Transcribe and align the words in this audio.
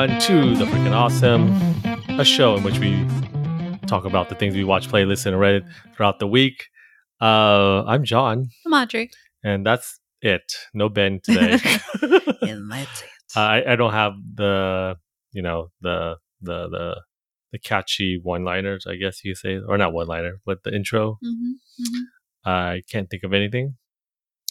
Hello, 0.00 0.14
everyone, 0.14 0.56
to 0.56 0.56
the 0.56 0.64
freaking 0.64 0.92
awesome, 0.92 2.18
a 2.18 2.24
show 2.24 2.56
in 2.56 2.62
which 2.62 2.78
we 2.78 3.06
talk 3.86 4.06
about 4.06 4.30
the 4.30 4.34
things 4.34 4.54
we 4.54 4.64
watch, 4.64 4.88
play, 4.88 5.04
listen, 5.04 5.34
and 5.34 5.40
read 5.42 5.62
throughout 5.94 6.18
the 6.20 6.26
week. 6.26 6.68
Uh, 7.20 7.84
I'm 7.84 8.04
John, 8.04 8.48
I'm 8.64 8.72
Audrey. 8.72 9.10
and 9.44 9.66
that's 9.66 10.00
it. 10.22 10.54
No 10.72 10.88
Ben 10.88 11.20
today. 11.22 11.58
And 12.40 12.72
that's 12.72 13.02
it. 13.02 13.08
I, 13.36 13.62
I 13.72 13.76
don't 13.76 13.92
have 13.92 14.14
the 14.36 14.96
you 15.32 15.42
know 15.42 15.68
the 15.82 16.16
the 16.40 16.70
the 16.70 17.00
the 17.52 17.58
catchy 17.58 18.18
one 18.22 18.42
liners, 18.42 18.86
I 18.88 18.96
guess 18.96 19.22
you 19.22 19.34
say, 19.34 19.58
or 19.58 19.76
not 19.76 19.92
one 19.92 20.06
liner, 20.06 20.40
but 20.46 20.62
the 20.64 20.74
intro. 20.74 21.18
Mhm, 21.22 21.52
mhm. 21.78 22.02
I 22.46 22.80
can't 22.90 23.10
think 23.10 23.22
of 23.22 23.34
anything 23.34 23.76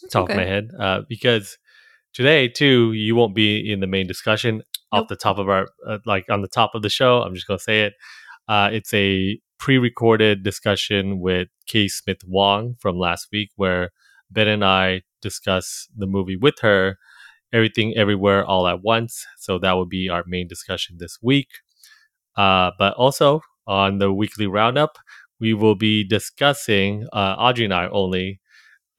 It's 0.04 0.14
top 0.14 0.30
of 0.30 0.36
my 0.36 0.46
head 0.46 0.68
uh, 0.80 1.02
because 1.10 1.58
today 2.14 2.48
too 2.48 2.94
you 2.94 3.16
won't 3.16 3.36
be 3.36 3.72
in 3.72 3.80
the 3.80 3.88
main 3.88 4.08
discussion 4.08 4.62
off 4.92 5.08
the 5.08 5.16
top 5.16 5.38
of 5.38 5.50
our 5.50 5.68
uh, 5.88 6.00
like 6.06 6.26
on 6.30 6.42
the 6.42 6.48
top 6.48 6.72
of 6.74 6.82
the 6.82 6.90
show. 6.90 7.22
I'm 7.22 7.36
just 7.36 7.48
going 7.48 7.58
to 7.58 7.64
say 7.64 7.84
it. 7.84 7.94
Uh, 8.48 8.70
it's 8.72 8.94
a 8.94 9.40
pre-recorded 9.60 10.44
discussion 10.44 11.20
with 11.20 11.50
Katie 11.68 11.90
Smith-Wong 11.90 12.76
from 12.80 12.98
last 12.98 13.28
week 13.32 13.52
where 13.58 13.92
ben 14.32 14.48
and 14.48 14.64
i 14.64 15.02
discuss 15.22 15.88
the 15.98 16.08
movie 16.08 16.38
with 16.38 16.60
her 16.62 16.98
everything 17.52 17.96
everywhere 17.98 18.46
all 18.46 18.68
at 18.68 18.82
once. 18.84 19.26
So 19.38 19.60
that 19.60 19.74
will 19.74 19.88
be 19.88 20.08
our 20.10 20.24
main 20.28 20.48
discussion 20.48 20.98
this 21.00 21.18
week. 21.22 21.50
Uh, 22.38 22.72
but 22.80 22.94
also 22.94 23.42
on 23.68 23.98
the 23.98 24.14
weekly 24.14 24.48
roundup 24.48 24.98
we 25.40 25.54
will 25.54 25.76
be 25.76 26.04
discussing 26.04 27.08
uh, 27.14 27.36
audrey 27.38 27.66
and 27.66 27.74
i 27.74 27.88
only 27.90 28.40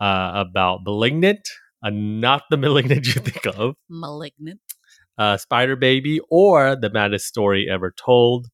uh, 0.01 0.33
about 0.35 0.81
Malignant, 0.85 1.49
uh, 1.83 1.91
not 1.93 2.43
the 2.51 2.57
Malignant 2.67 3.07
you 3.07 3.21
think 3.21 3.47
of, 3.57 3.77
Malignant. 3.89 4.61
uh, 5.19 5.37
Spider 5.37 5.77
Baby, 5.77 6.21
or 6.31 6.77
The 6.77 6.91
Maddest 6.91 7.27
Story 7.27 7.69
Ever 7.71 7.93
Told, 7.97 8.49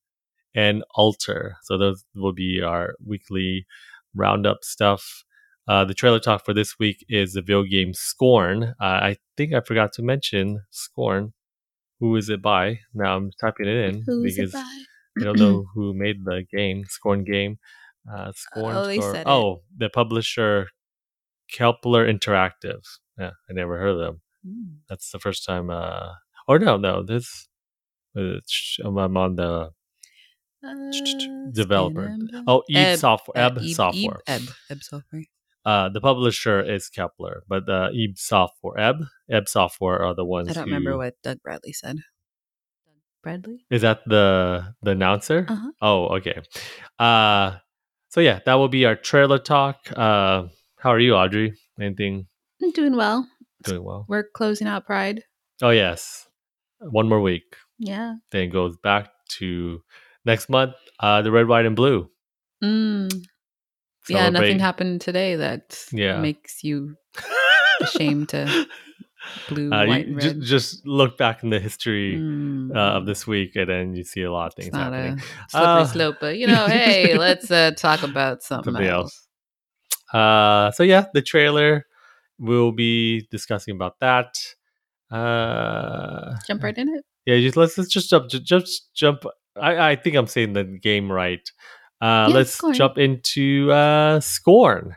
and 0.55 0.85
Alter. 0.95 1.57
So 1.63 1.77
those 1.79 2.05
will 2.15 2.33
be 2.33 2.63
our 2.63 2.95
weekly 3.05 3.67
roundup 4.15 4.59
stuff. 4.65 5.25
Uh, 5.69 5.85
the 5.85 5.95
trailer 5.95 6.21
talk 6.21 6.45
for 6.45 6.55
this 6.55 6.79
week 6.79 7.05
is 7.09 7.33
the 7.33 7.43
video 7.43 7.65
game 7.65 7.93
Scorn. 7.93 8.75
Uh, 8.81 8.85
I 8.85 9.17
think 9.37 9.53
I 9.53 9.61
forgot 9.61 9.93
to 9.95 10.03
mention 10.03 10.61
Scorn. 10.71 11.33
Who 11.99 12.15
is 12.17 12.29
it 12.29 12.41
by? 12.41 12.81
Now 12.95 13.17
I'm 13.17 13.31
typing 13.41 13.67
it 13.67 13.77
in 13.77 14.03
Who's 14.07 14.37
because 14.37 14.55
it 14.55 14.57
by? 14.57 14.79
I 15.21 15.25
don't 15.25 15.39
know 15.39 15.65
who 15.75 15.93
made 15.95 16.25
the 16.25 16.45
game, 16.53 16.85
Scorn 16.89 17.25
game. 17.25 17.59
Uh, 18.11 18.31
Scorn. 18.35 18.77
Oh, 18.77 18.85
they 18.87 18.99
Scorn- 18.99 19.15
said 19.15 19.21
it. 19.23 19.29
oh, 19.31 19.63
the 19.77 19.89
publisher 19.91 20.69
Kepler 21.51 22.07
Interactive. 22.11 22.83
Yeah, 23.19 23.31
I 23.49 23.53
never 23.53 23.79
heard 23.79 23.91
of 23.91 23.99
them. 23.99 24.21
Mm. 24.47 24.77
That's 24.89 25.11
the 25.11 25.19
first 25.19 25.45
time. 25.45 25.71
Uh, 25.71 26.13
or 26.49 26.59
no, 26.59 26.77
no, 26.77 27.03
this. 27.03 27.49
Uh, 28.17 28.41
I'm 28.85 29.17
on 29.17 29.37
the 29.37 29.71
Uh, 30.65 30.91
developer. 31.53 32.11
Oh 32.47 32.63
Eve 32.69 32.77
Ebb, 32.77 32.99
software, 32.99 33.37
uh, 33.37 33.47
Ebb 33.47 33.59
Eve- 33.63 33.77
software. 33.77 34.21
Ebb, 34.27 34.43
Ebb 34.71 34.83
software. 34.83 35.23
Uh, 35.65 35.89
the 35.91 36.01
publisher 36.01 36.61
is 36.63 36.89
Kepler, 36.89 37.43
but 37.49 37.67
the 37.67 37.91
Eve 37.93 38.15
software, 38.17 38.79
Ebb, 38.79 39.05
Ebb 39.31 39.49
software 39.49 39.99
are 40.01 40.15
the 40.15 40.25
ones. 40.25 40.49
I 40.49 40.53
don't 40.55 40.65
who- 40.69 40.75
remember 40.75 40.97
what 40.97 41.15
Doug 41.23 41.43
Bradley 41.43 41.73
said. 41.73 41.97
Doug 42.87 42.97
Bradley? 43.23 43.65
Is 43.71 43.83
that 43.83 44.01
the 44.07 44.75
the 44.83 44.93
announcer? 44.93 45.47
Uh-huh. 45.49 45.71
Oh, 45.83 46.17
okay. 46.17 46.41
Uh, 46.99 47.59
so 48.09 48.21
yeah, 48.21 48.41
that 48.47 48.55
will 48.55 48.69
be 48.69 48.87
our 48.87 48.97
trailer 48.97 49.39
talk. 49.39 49.77
Uh, 49.95 50.49
how 50.79 50.91
are 50.91 51.01
you, 51.01 51.15
Audrey? 51.15 51.55
Anything 51.81 52.27
I'm 52.63 52.71
doing 52.73 52.97
well. 52.97 53.29
doing 53.65 53.85
well? 53.85 54.07
We're 54.09 54.25
closing 54.35 54.67
out 54.67 54.87
Pride. 54.87 55.23
Oh 55.63 55.71
yes, 55.71 56.27
one 56.81 57.09
more 57.09 57.21
week. 57.21 57.57
Yeah. 57.79 58.15
Then 58.33 58.51
goes 58.51 58.77
back 58.83 59.11
to 59.39 59.81
next 60.25 60.49
month. 60.49 60.75
Uh, 61.01 61.23
the 61.23 61.31
red, 61.31 61.47
white, 61.49 61.67
and 61.67 61.77
blue. 61.77 62.09
Mm. 62.63 63.13
Yeah, 64.09 64.29
nothing 64.31 64.59
happened 64.61 65.01
today 65.01 65.37
that 65.37 65.79
Yeah. 65.93 66.21
makes 66.21 66.63
you 66.63 66.97
ashamed 67.81 68.29
to 68.31 68.67
blue, 69.49 69.73
Uh, 69.73 69.85
white, 69.87 70.07
you 70.07 70.13
and 70.13 70.21
ju- 70.21 70.29
red. 70.29 70.41
just 70.43 70.87
look 70.87 71.19
back 71.19 71.43
in 71.43 71.51
the 71.51 71.59
history 71.59 72.17
Mm. 72.17 72.75
uh, 72.75 72.97
of 72.99 73.07
this 73.07 73.27
week, 73.27 73.57
and 73.57 73.69
then 73.69 73.95
you 73.97 74.05
see 74.05 74.23
a 74.23 74.31
lot 74.33 74.47
of 74.49 74.55
things 74.55 74.69
It's 74.69 74.77
not 74.77 74.93
happening. 74.93 75.19
a 75.19 75.51
slippery 75.51 75.83
Uh, 75.83 75.85
slope, 75.87 76.17
but 76.21 76.39
you 76.39 76.47
know, 76.47 76.67
hey, 76.67 77.17
let's 77.19 77.51
uh, 77.51 77.73
talk 77.77 78.03
about 78.03 78.43
something, 78.43 78.73
Something 78.75 78.87
else. 78.89 79.29
else. 80.15 80.15
Uh, 80.15 80.71
so 80.73 80.83
yeah, 80.85 81.07
the 81.15 81.23
trailer. 81.23 81.85
We'll 82.39 82.73
be 82.73 83.27
discussing 83.31 83.75
about 83.75 83.95
that. 84.01 84.35
Uh, 85.11 86.37
Jump 86.47 86.63
right 86.63 86.77
in 86.77 86.89
it. 86.89 87.05
yeah, 87.27 87.39
just 87.41 87.57
let's 87.57 87.79
let's 87.79 87.91
just 87.91 88.11
jump, 88.11 88.29
ju- 88.29 88.41
just 88.41 88.93
jump. 88.95 89.25
I, 89.61 89.91
I 89.93 89.97
think 89.97 90.17
I'm 90.17 90.27
saying 90.27 90.53
the 90.53 90.65
game 90.65 91.11
right. 91.11 91.41
Uh, 92.03 92.27
Yeah, 92.29 92.35
let's 92.35 92.53
Scorn. 92.53 92.75
jump 92.75 92.99
into 92.99 93.71
uh, 93.73 94.21
Scorn. 94.21 94.97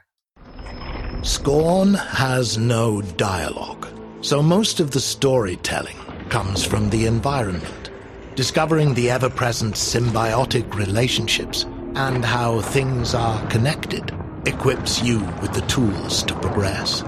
Scorn 1.22 1.94
has 1.94 2.58
no 2.58 3.02
dialogue, 3.02 3.88
so 4.22 4.42
most 4.42 4.80
of 4.80 4.92
the 4.92 5.00
storytelling 5.00 5.98
comes 6.30 6.66
from 6.66 6.90
the 6.90 7.06
environment. 7.06 7.92
Discovering 8.36 8.94
the 8.94 9.10
ever 9.10 9.30
present 9.30 9.76
symbiotic 9.76 10.74
relationships 10.76 11.66
and 11.96 12.24
how 12.24 12.62
things 12.62 13.14
are 13.14 13.46
connected 13.48 14.12
equips 14.46 15.04
you 15.04 15.20
with 15.42 15.54
the 15.54 15.62
tools 15.68 16.24
to 16.24 16.34
progress. 16.36 17.04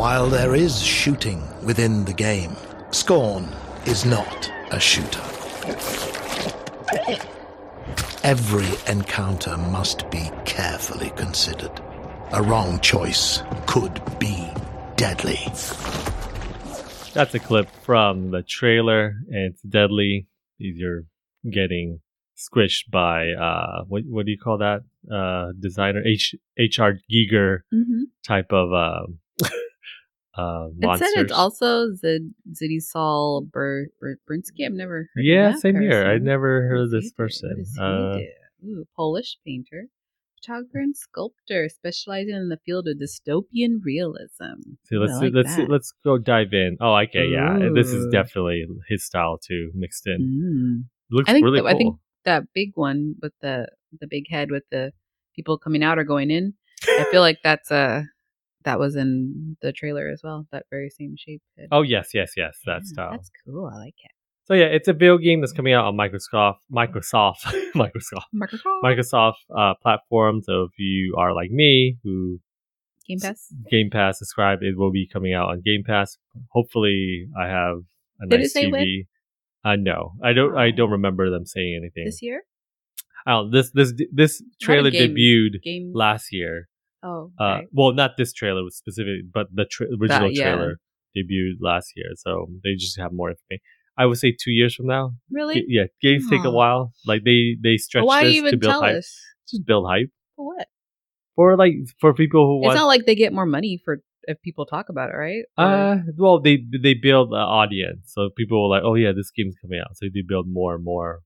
While 0.00 0.30
there 0.30 0.54
is 0.54 0.80
shooting 0.82 1.42
within 1.62 2.06
the 2.06 2.14
game, 2.14 2.56
Scorn 2.90 3.44
is 3.84 4.06
not 4.06 4.50
a 4.70 4.80
shooter. 4.80 5.20
Every 8.24 8.66
encounter 8.90 9.58
must 9.58 10.10
be 10.10 10.30
carefully 10.46 11.10
considered. 11.16 11.82
A 12.32 12.42
wrong 12.42 12.80
choice 12.80 13.42
could 13.66 14.00
be 14.18 14.48
deadly. 14.96 15.38
That's 17.12 17.34
a 17.34 17.38
clip 17.38 17.68
from 17.82 18.30
the 18.30 18.42
trailer, 18.42 19.16
and 19.28 19.52
it's 19.52 19.60
deadly. 19.60 20.28
You're 20.56 21.02
getting 21.50 22.00
squished 22.38 22.90
by 22.90 23.32
uh, 23.32 23.84
what 23.86 24.04
what 24.06 24.24
do 24.24 24.32
you 24.32 24.38
call 24.38 24.56
that? 24.58 24.80
Uh, 25.14 25.52
designer 25.60 26.02
H 26.06 26.34
H.R. 26.58 26.94
Giger 27.12 27.58
Mm-hmm. 27.74 28.04
type 28.26 28.50
of 28.50 28.72
um, 28.72 29.18
uh, 30.40 30.68
It 30.94 30.98
said 30.98 31.08
it's 31.22 31.32
also 31.32 31.92
Zid 31.94 32.32
Ziddy 32.52 32.80
Bur- 33.52 33.88
Brinsky. 34.28 34.64
I've 34.66 34.72
never 34.72 35.08
heard 35.14 35.24
yeah, 35.24 35.54
same 35.56 35.80
here. 35.80 36.02
I 36.02 36.14
person. 36.14 36.24
never 36.24 36.62
heard 36.68 36.80
of 36.84 36.90
this 36.90 37.04
he 37.04 37.10
do? 37.10 37.14
What 37.16 37.26
person. 37.28 37.64
Uh? 37.78 38.18
Ooh, 38.66 38.84
Polish 38.96 39.38
painter, 39.46 39.86
photographer, 40.36 40.78
and 40.78 40.96
sculptor, 40.96 41.68
specializing 41.68 42.34
in 42.34 42.48
the 42.48 42.58
field 42.64 42.86
of 42.88 42.98
dystopian 42.98 43.78
realism. 43.82 44.60
see, 44.86 44.96
let's 44.96 45.14
see, 45.18 45.26
like 45.26 45.34
let's 45.34 45.54
see, 45.54 45.66
let's 45.66 45.92
go 46.04 46.18
dive 46.18 46.52
in. 46.52 46.76
Oh, 46.80 46.94
okay, 46.96 47.26
yeah, 47.28 47.58
this 47.74 47.88
is 47.92 48.06
definitely 48.12 48.66
his 48.88 49.04
style 49.04 49.38
too, 49.38 49.70
mixed 49.74 50.06
in. 50.06 50.20
Mm. 50.20 50.88
Looks 51.10 51.28
I 51.28 51.32
think 51.32 51.44
really 51.44 51.58
that- 51.60 51.62
cool. 51.68 51.74
I 51.74 51.78
think 51.78 51.96
that 52.24 52.42
big 52.54 52.72
one 52.74 53.14
with 53.22 53.32
the 53.40 53.68
the 53.98 54.06
big 54.06 54.24
head 54.30 54.50
with 54.50 54.64
the 54.70 54.92
people 55.34 55.56
coming 55.58 55.82
out 55.82 55.98
or 55.98 56.04
going 56.04 56.30
in. 56.30 56.54
I 56.86 57.04
feel 57.10 57.20
like 57.22 57.38
that's 57.42 57.70
uh 57.70 58.02
that 58.64 58.78
was 58.78 58.96
in 58.96 59.56
the 59.62 59.72
trailer 59.72 60.08
as 60.08 60.20
well. 60.22 60.46
That 60.52 60.66
very 60.70 60.90
same 60.90 61.14
shape. 61.16 61.42
head. 61.58 61.68
oh 61.72 61.82
yes, 61.82 62.10
yes, 62.14 62.32
yes, 62.36 62.58
that 62.66 62.84
style. 62.84 63.12
That's 63.12 63.30
cool. 63.44 63.70
I 63.72 63.76
like 63.78 63.94
it. 64.02 64.10
So 64.44 64.54
yeah, 64.54 64.64
it's 64.66 64.88
a 64.88 64.92
video 64.92 65.16
game 65.18 65.40
that's 65.40 65.52
coming 65.52 65.72
out 65.74 65.84
on 65.86 65.96
Microsoft, 65.96 66.56
Microsoft, 66.72 67.44
Microsoft. 67.74 68.24
Microsoft 68.34 68.82
Microsoft 68.84 69.34
uh, 69.56 69.74
platform. 69.80 70.42
So 70.42 70.64
if 70.64 70.72
you 70.78 71.14
are 71.18 71.32
like 71.34 71.50
me, 71.50 71.98
who 72.02 72.40
Game 73.06 73.18
Pass. 73.20 73.52
Game 73.70 73.90
Pass 73.90 74.18
subscribed, 74.18 74.62
it 74.62 74.76
will 74.76 74.90
be 74.92 75.06
coming 75.06 75.32
out 75.34 75.48
on 75.50 75.62
Game 75.64 75.82
Pass. 75.86 76.18
Hopefully, 76.50 77.28
I 77.38 77.46
have 77.46 77.78
a 78.22 78.26
Did 78.26 78.40
it 78.40 78.42
nice 78.42 78.52
say 78.52 78.64
TV. 78.66 78.72
when? 78.72 79.04
Uh, 79.62 79.76
no, 79.76 80.12
I 80.22 80.32
don't. 80.32 80.56
I 80.56 80.70
don't 80.70 80.90
remember 80.90 81.30
them 81.30 81.44
saying 81.46 81.76
anything. 81.80 82.04
This 82.06 82.22
year? 82.22 82.42
Oh, 83.26 83.48
this 83.50 83.70
this 83.72 83.92
this 84.12 84.42
trailer 84.60 84.90
game- 84.90 85.14
debuted 85.14 85.62
Game 85.62 85.92
last 85.94 86.32
year. 86.32 86.68
Oh, 87.02 87.32
Uh, 87.38 87.60
well, 87.72 87.92
not 87.92 88.16
this 88.18 88.32
trailer 88.32 88.62
was 88.62 88.76
specific, 88.76 89.32
but 89.32 89.46
the 89.54 89.64
tra- 89.64 89.86
original 89.86 90.28
That- 90.28 90.34
yeah. 90.34 90.54
trailer 90.54 90.76
debuted 91.16 91.56
last 91.60 91.92
year. 91.96 92.06
So 92.16 92.48
they 92.62 92.74
just 92.74 92.98
have 92.98 93.12
more 93.12 93.30
information. 93.30 93.62
I 93.96 94.06
would 94.06 94.18
say 94.18 94.32
two 94.32 94.50
years 94.52 94.74
from 94.74 94.86
now. 94.86 95.12
really? 95.30 95.54
G- 95.56 95.66
yeah, 95.68 95.86
games 96.00 96.28
take 96.30 96.44
a 96.44 96.50
while. 96.50 96.92
Like 97.06 97.22
they 97.24 97.56
they 97.62 97.76
stretch 97.76 98.04
why 98.04 98.24
this 98.24 98.36
even 98.36 98.50
to 98.52 98.56
build 98.58 98.70
tell 98.72 98.82
hype. 98.82 98.96
us? 98.98 99.18
Just 99.50 99.66
build 99.66 99.86
hype 99.88 100.10
For 100.36 100.46
what? 100.54 100.68
for 101.36 101.56
like 101.56 101.74
for 102.00 102.14
people 102.14 102.46
who 102.46 102.58
It's 102.60 102.66
want. 102.68 102.76
not 102.76 102.86
like 102.86 103.04
they 103.06 103.14
get 103.14 103.32
more 103.32 103.46
money 103.46 103.80
for 103.84 104.02
if 104.24 104.40
people 104.42 104.64
talk 104.66 104.88
about 104.90 105.08
it, 105.10 105.16
right? 105.16 105.44
Or- 105.58 105.64
uh, 105.64 105.96
well, 106.16 106.40
they 106.40 106.62
they 106.82 106.94
build 106.94 107.28
an 107.32 107.40
audience, 107.40 108.12
so 108.14 108.30
people 108.36 108.58
are 108.64 108.68
like, 108.68 108.82
oh 108.84 108.94
yeah, 108.94 109.12
this 109.12 109.30
game's 109.30 109.56
coming 109.60 109.80
out, 109.80 109.96
so 109.96 110.06
they 110.14 110.22
build 110.26 110.46
more 110.48 110.74
and 110.76 110.84
more. 110.84 111.20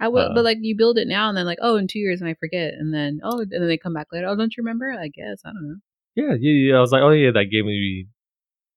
I 0.00 0.08
will, 0.08 0.30
uh, 0.30 0.34
but 0.34 0.44
like 0.44 0.58
you 0.60 0.76
build 0.76 0.96
it 0.98 1.08
now 1.08 1.28
and 1.28 1.36
then 1.36 1.44
like 1.46 1.58
oh 1.60 1.76
in 1.76 1.88
two 1.88 1.98
years 1.98 2.20
and 2.20 2.28
I 2.30 2.34
forget 2.34 2.74
and 2.78 2.94
then 2.94 3.20
oh 3.24 3.40
and 3.40 3.50
then 3.50 3.66
they 3.66 3.76
come 3.78 3.92
back 3.94 4.06
later 4.12 4.26
oh 4.28 4.36
don't 4.36 4.54
you 4.56 4.62
remember 4.62 4.90
I 4.92 5.08
guess 5.08 5.40
I 5.44 5.50
don't 5.50 5.68
know 5.68 5.76
Yeah, 6.14 6.34
yeah, 6.38 6.70
yeah. 6.70 6.76
I 6.76 6.80
was 6.80 6.92
like, 6.92 7.02
oh 7.02 7.10
yeah, 7.10 7.30
that 7.32 7.46
game 7.50 7.66
we 7.66 8.08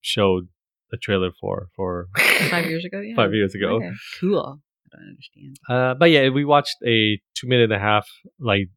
showed 0.00 0.48
a 0.92 0.96
trailer 0.96 1.30
for 1.40 1.68
for 1.76 2.08
Five 2.50 2.66
years 2.66 2.84
ago, 2.84 3.00
yeah. 3.06 3.14
five 3.16 3.32
years 3.34 3.54
ago. 3.54 3.76
Okay, 3.76 3.90
Cool. 4.20 4.60
I 4.92 4.96
don't 4.96 5.08
understand. 5.08 5.56
Uh, 5.70 5.94
but 5.98 6.10
yeah, 6.10 6.28
we 6.28 6.44
watched 6.44 6.76
a 6.84 7.18
two 7.34 7.46
minute 7.46 7.64
and 7.64 7.72
a 7.72 7.78
half 7.78 8.06
like 8.38 8.68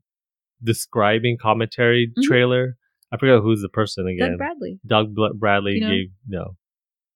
describing 0.64 1.38
commentary 1.42 2.12
Mhm. 2.18 2.24
trailer. 2.24 2.78
I 3.12 3.18
forget 3.18 3.40
who's 3.42 3.62
the 3.62 3.70
person 3.70 4.08
again. 4.08 4.32
Doug 4.32 4.38
Bradley. 4.38 4.80
Doug 4.86 5.14
Bl- 5.16 5.34
Bradley 5.38 5.74
You 5.76 5.82
know- 5.82 5.90
gave 5.90 6.08
no. 6.28 6.56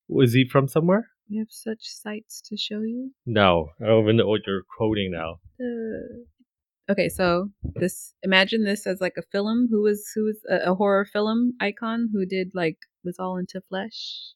Was 0.07 0.33
he 0.33 0.47
from 0.47 0.67
somewhere? 0.67 1.07
We 1.29 1.37
have 1.37 1.51
such 1.51 1.81
sights 1.81 2.41
to 2.47 2.57
show 2.57 2.81
you. 2.81 3.11
No, 3.25 3.69
I 3.81 3.85
don't 3.85 4.03
even 4.03 4.17
know 4.17 4.27
what 4.27 4.41
you're 4.47 4.63
quoting 4.77 5.11
now. 5.11 5.39
Uh, 5.59 6.91
okay, 6.91 7.07
so 7.07 7.49
this 7.75 8.13
imagine 8.23 8.63
this 8.63 8.87
as 8.87 8.99
like 8.99 9.13
a 9.17 9.21
film. 9.31 9.67
Who 9.69 9.83
was 9.83 10.09
who 10.15 10.25
was 10.25 10.39
a, 10.49 10.71
a 10.71 10.75
horror 10.75 11.05
film 11.05 11.53
icon 11.61 12.09
who 12.11 12.25
did 12.25 12.51
like 12.55 12.77
was 13.03 13.17
all 13.19 13.37
into 13.37 13.61
flesh 13.69 14.33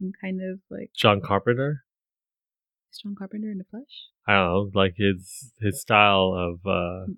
and 0.00 0.14
kind 0.20 0.40
of 0.42 0.60
like 0.70 0.90
John 0.96 1.20
Carpenter. 1.20 1.84
is 2.90 2.98
John 3.02 3.14
Carpenter 3.16 3.50
into 3.50 3.64
flesh. 3.70 4.08
I 4.26 4.34
don't 4.34 4.46
know, 4.46 4.70
like 4.74 4.94
his 4.96 5.52
his 5.60 5.80
style 5.80 6.32
of 6.34 6.66
uh 6.66 7.12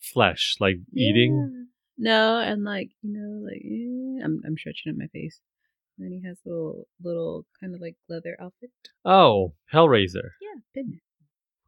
flesh, 0.00 0.56
like 0.60 0.76
eating. 0.92 1.68
No, 1.98 2.38
and 2.40 2.64
like 2.64 2.90
you 3.02 3.12
know, 3.12 3.46
like 3.46 3.62
eh, 3.64 4.24
I'm 4.24 4.42
I'm 4.44 4.56
stretching 4.56 4.90
up 4.90 4.96
my 4.98 5.06
face. 5.08 5.40
And 5.98 6.06
then 6.06 6.12
he 6.12 6.26
has 6.26 6.38
little 6.44 6.86
little 7.02 7.46
kind 7.60 7.74
of 7.74 7.80
like 7.80 7.96
leather 8.08 8.36
outfit. 8.40 8.70
Oh, 9.04 9.54
Hellraiser. 9.72 10.30
Yeah, 10.40 10.60
Pinhead. 10.74 11.00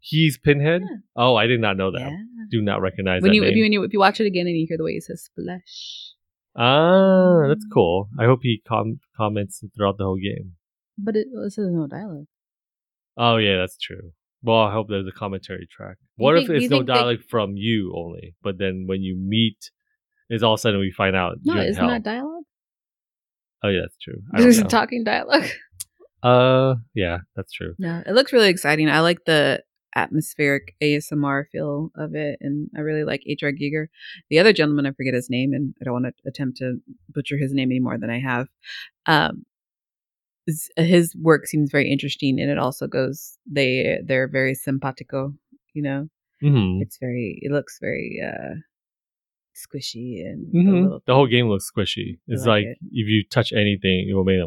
He's 0.01 0.37
Pinhead. 0.39 0.83
Yeah. 0.83 0.97
Oh, 1.17 1.37
I 1.37 1.47
did 1.47 1.61
not 1.61 1.77
know 1.77 1.91
that. 1.93 2.01
Yeah. 2.01 2.17
Do 2.51 2.61
not 2.63 2.81
recognize 2.83 3.23
When 3.23 3.31
that 3.31 3.37
you 3.37 3.45
if 3.45 3.55
you 3.57 3.63
when 3.65 3.73
you 3.73 3.83
if 3.85 3.93
you 3.93 3.99
watch 3.99 4.21
it 4.21 4.27
again 4.27 4.47
and 4.47 4.57
you 4.57 4.67
hear 4.69 4.77
the 4.77 4.85
way 4.85 4.93
he 4.93 5.01
says 5.01 5.29
flesh, 5.35 6.13
ah, 6.57 7.47
that's 7.49 7.67
cool. 7.73 8.09
I 8.19 8.25
hope 8.25 8.41
he 8.43 8.63
com- 8.67 9.01
comments 9.17 9.63
throughout 9.77 9.99
the 9.99 10.05
whole 10.05 10.17
game. 10.19 10.53
but 10.99 11.17
it 11.17 11.27
this 11.45 11.59
is 11.59 11.71
no 11.73 11.87
dialogue. 11.87 12.27
Oh 13.17 13.37
yeah, 13.37 13.59
that's 13.59 13.79
true. 13.79 14.13
Well, 14.43 14.59
I 14.61 14.73
hope 14.73 14.89
there's 14.89 15.07
a 15.09 15.13
commentary 15.19 15.67
track. 15.71 15.97
What 16.17 16.37
think- 16.37 16.51
if 16.51 16.57
it's 16.57 16.71
no 16.71 16.79
think 16.79 16.87
they- 16.89 16.95
dialogue 16.95 17.23
from 17.29 17.57
you 17.57 17.95
only, 17.97 18.37
but 18.43 18.59
then 18.59 18.85
when 18.87 19.03
you 19.03 19.17
meet, 19.17 19.71
is 20.31 20.43
all 20.43 20.55
of 20.55 20.59
a 20.59 20.61
sudden 20.61 20.81
we 20.81 20.91
find 20.91 21.17
out 21.17 21.37
No, 21.45 21.55
hell. 21.55 21.89
that 21.89 22.03
dialogue? 22.03 22.44
Oh 23.65 23.69
yeah, 23.69 23.81
that's 23.81 23.97
true. 24.01 24.23
I 24.33 24.37
don't 24.37 24.43
There's 24.45 24.63
know. 24.63 24.69
talking 24.69 25.03
dialogue. 25.03 25.49
uh, 26.23 26.75
yeah, 26.95 27.19
that's 27.35 27.53
true. 27.53 27.75
No, 27.79 28.03
it 28.07 28.13
looks 28.13 28.33
really 28.33 28.49
exciting. 28.49 28.89
I 28.89 29.01
like 29.01 29.25
the 29.27 29.63
atmospheric 29.97 30.75
ASMR 30.83 31.45
feel 31.51 31.91
of 31.97 32.15
it, 32.15 32.39
and 32.41 32.69
I 32.77 32.81
really 32.81 33.05
like 33.05 33.23
H.R. 33.27 33.53
Giger. 33.53 33.87
The 34.29 34.39
other 34.39 34.53
gentleman, 34.53 34.87
I 34.87 34.93
forget 34.93 35.15
his 35.15 35.31
name, 35.31 35.53
and 35.53 35.75
I 35.81 35.85
don't 35.85 35.95
want 35.95 36.07
to 36.07 36.29
attempt 36.29 36.59
to 36.59 36.77
butcher 37.09 37.39
his 37.39 37.53
name 37.53 37.71
any 37.71 37.81
more 37.81 37.99
than 37.99 38.11
I 38.11 38.21
have. 38.21 38.49
Um, 39.07 39.45
his 40.77 41.15
work 41.17 41.47
seems 41.47 41.71
very 41.71 41.91
interesting, 41.91 42.39
and 42.41 42.51
it 42.51 42.59
also 42.59 42.87
goes 42.87 43.39
they 43.51 43.99
they're 44.05 44.29
very 44.29 44.55
simpatico. 44.55 45.33
You 45.73 45.83
know, 45.83 46.09
hmm 46.41 46.81
it's 46.81 46.99
very 46.99 47.39
it 47.43 47.51
looks 47.51 47.79
very 47.81 48.21
uh 48.25 48.55
squishy 49.55 50.21
and 50.27 50.47
a 50.49 50.51
hmm 50.61 50.83
little 50.83 51.03
The 51.07 51.15
whole 51.15 51.27
game 51.27 51.49
looks 51.49 51.71
squishy. 51.71 52.19
It's 52.27 52.45
like 52.47 52.49
like 52.49 52.65
it. 52.67 52.79
if 52.93 53.09
you 53.09 53.25
touch 53.31 53.53
anything, 53.53 54.09
it 54.09 54.15
will 54.15 54.25
make 54.25 54.41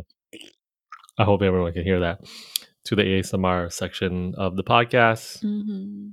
I 1.18 1.24
hope 1.24 1.42
everyone 1.42 1.74
can 1.74 1.84
hear 1.84 2.00
that. 2.02 2.20
To 2.86 2.96
the 2.96 3.04
ASMR 3.04 3.72
section 3.72 4.34
of 4.38 4.56
the 4.56 4.64
podcast. 4.64 5.44
Mhm. 5.44 6.12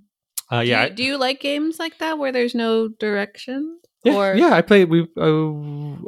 Uh, 0.50 0.62
Do 0.62 0.68
yeah, 0.68 0.86
you- 0.86 0.94
do 0.94 1.04
you 1.04 1.16
like 1.18 1.40
games 1.40 1.78
like 1.78 1.98
that 1.98 2.18
where 2.18 2.32
there's 2.32 2.54
no 2.54 2.88
direction? 2.88 3.78
Yeah, 4.04 4.14
or 4.16 4.34
yeah, 4.34 4.52
I 4.54 4.60
play. 4.60 4.84
We, 4.84 5.06
uh, 5.16 5.52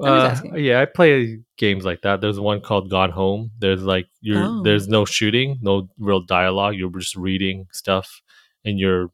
uh, 0.03 0.37
yeah, 0.55 0.83
I 0.83 0.85
play 0.85 1.39
games 1.57 1.85
like 1.87 2.03
that. 2.03 2.21
There's 2.21 2.39
one 2.39 2.61
called 2.61 2.91
Gone 2.91 3.11
Home. 3.11 3.51
There's 3.59 3.83
like 3.83 4.07
you're 4.21 4.45
Oh. 4.45 4.63
there's 4.63 4.87
no 4.89 5.05
shooting, 5.07 5.59
no 5.63 5.89
real 5.99 6.21
dialogue. 6.21 6.75
You're 6.75 6.91
just 6.91 7.17
reading 7.17 7.67
stuff, 7.73 8.21
and 8.67 8.79
you're 8.79 9.11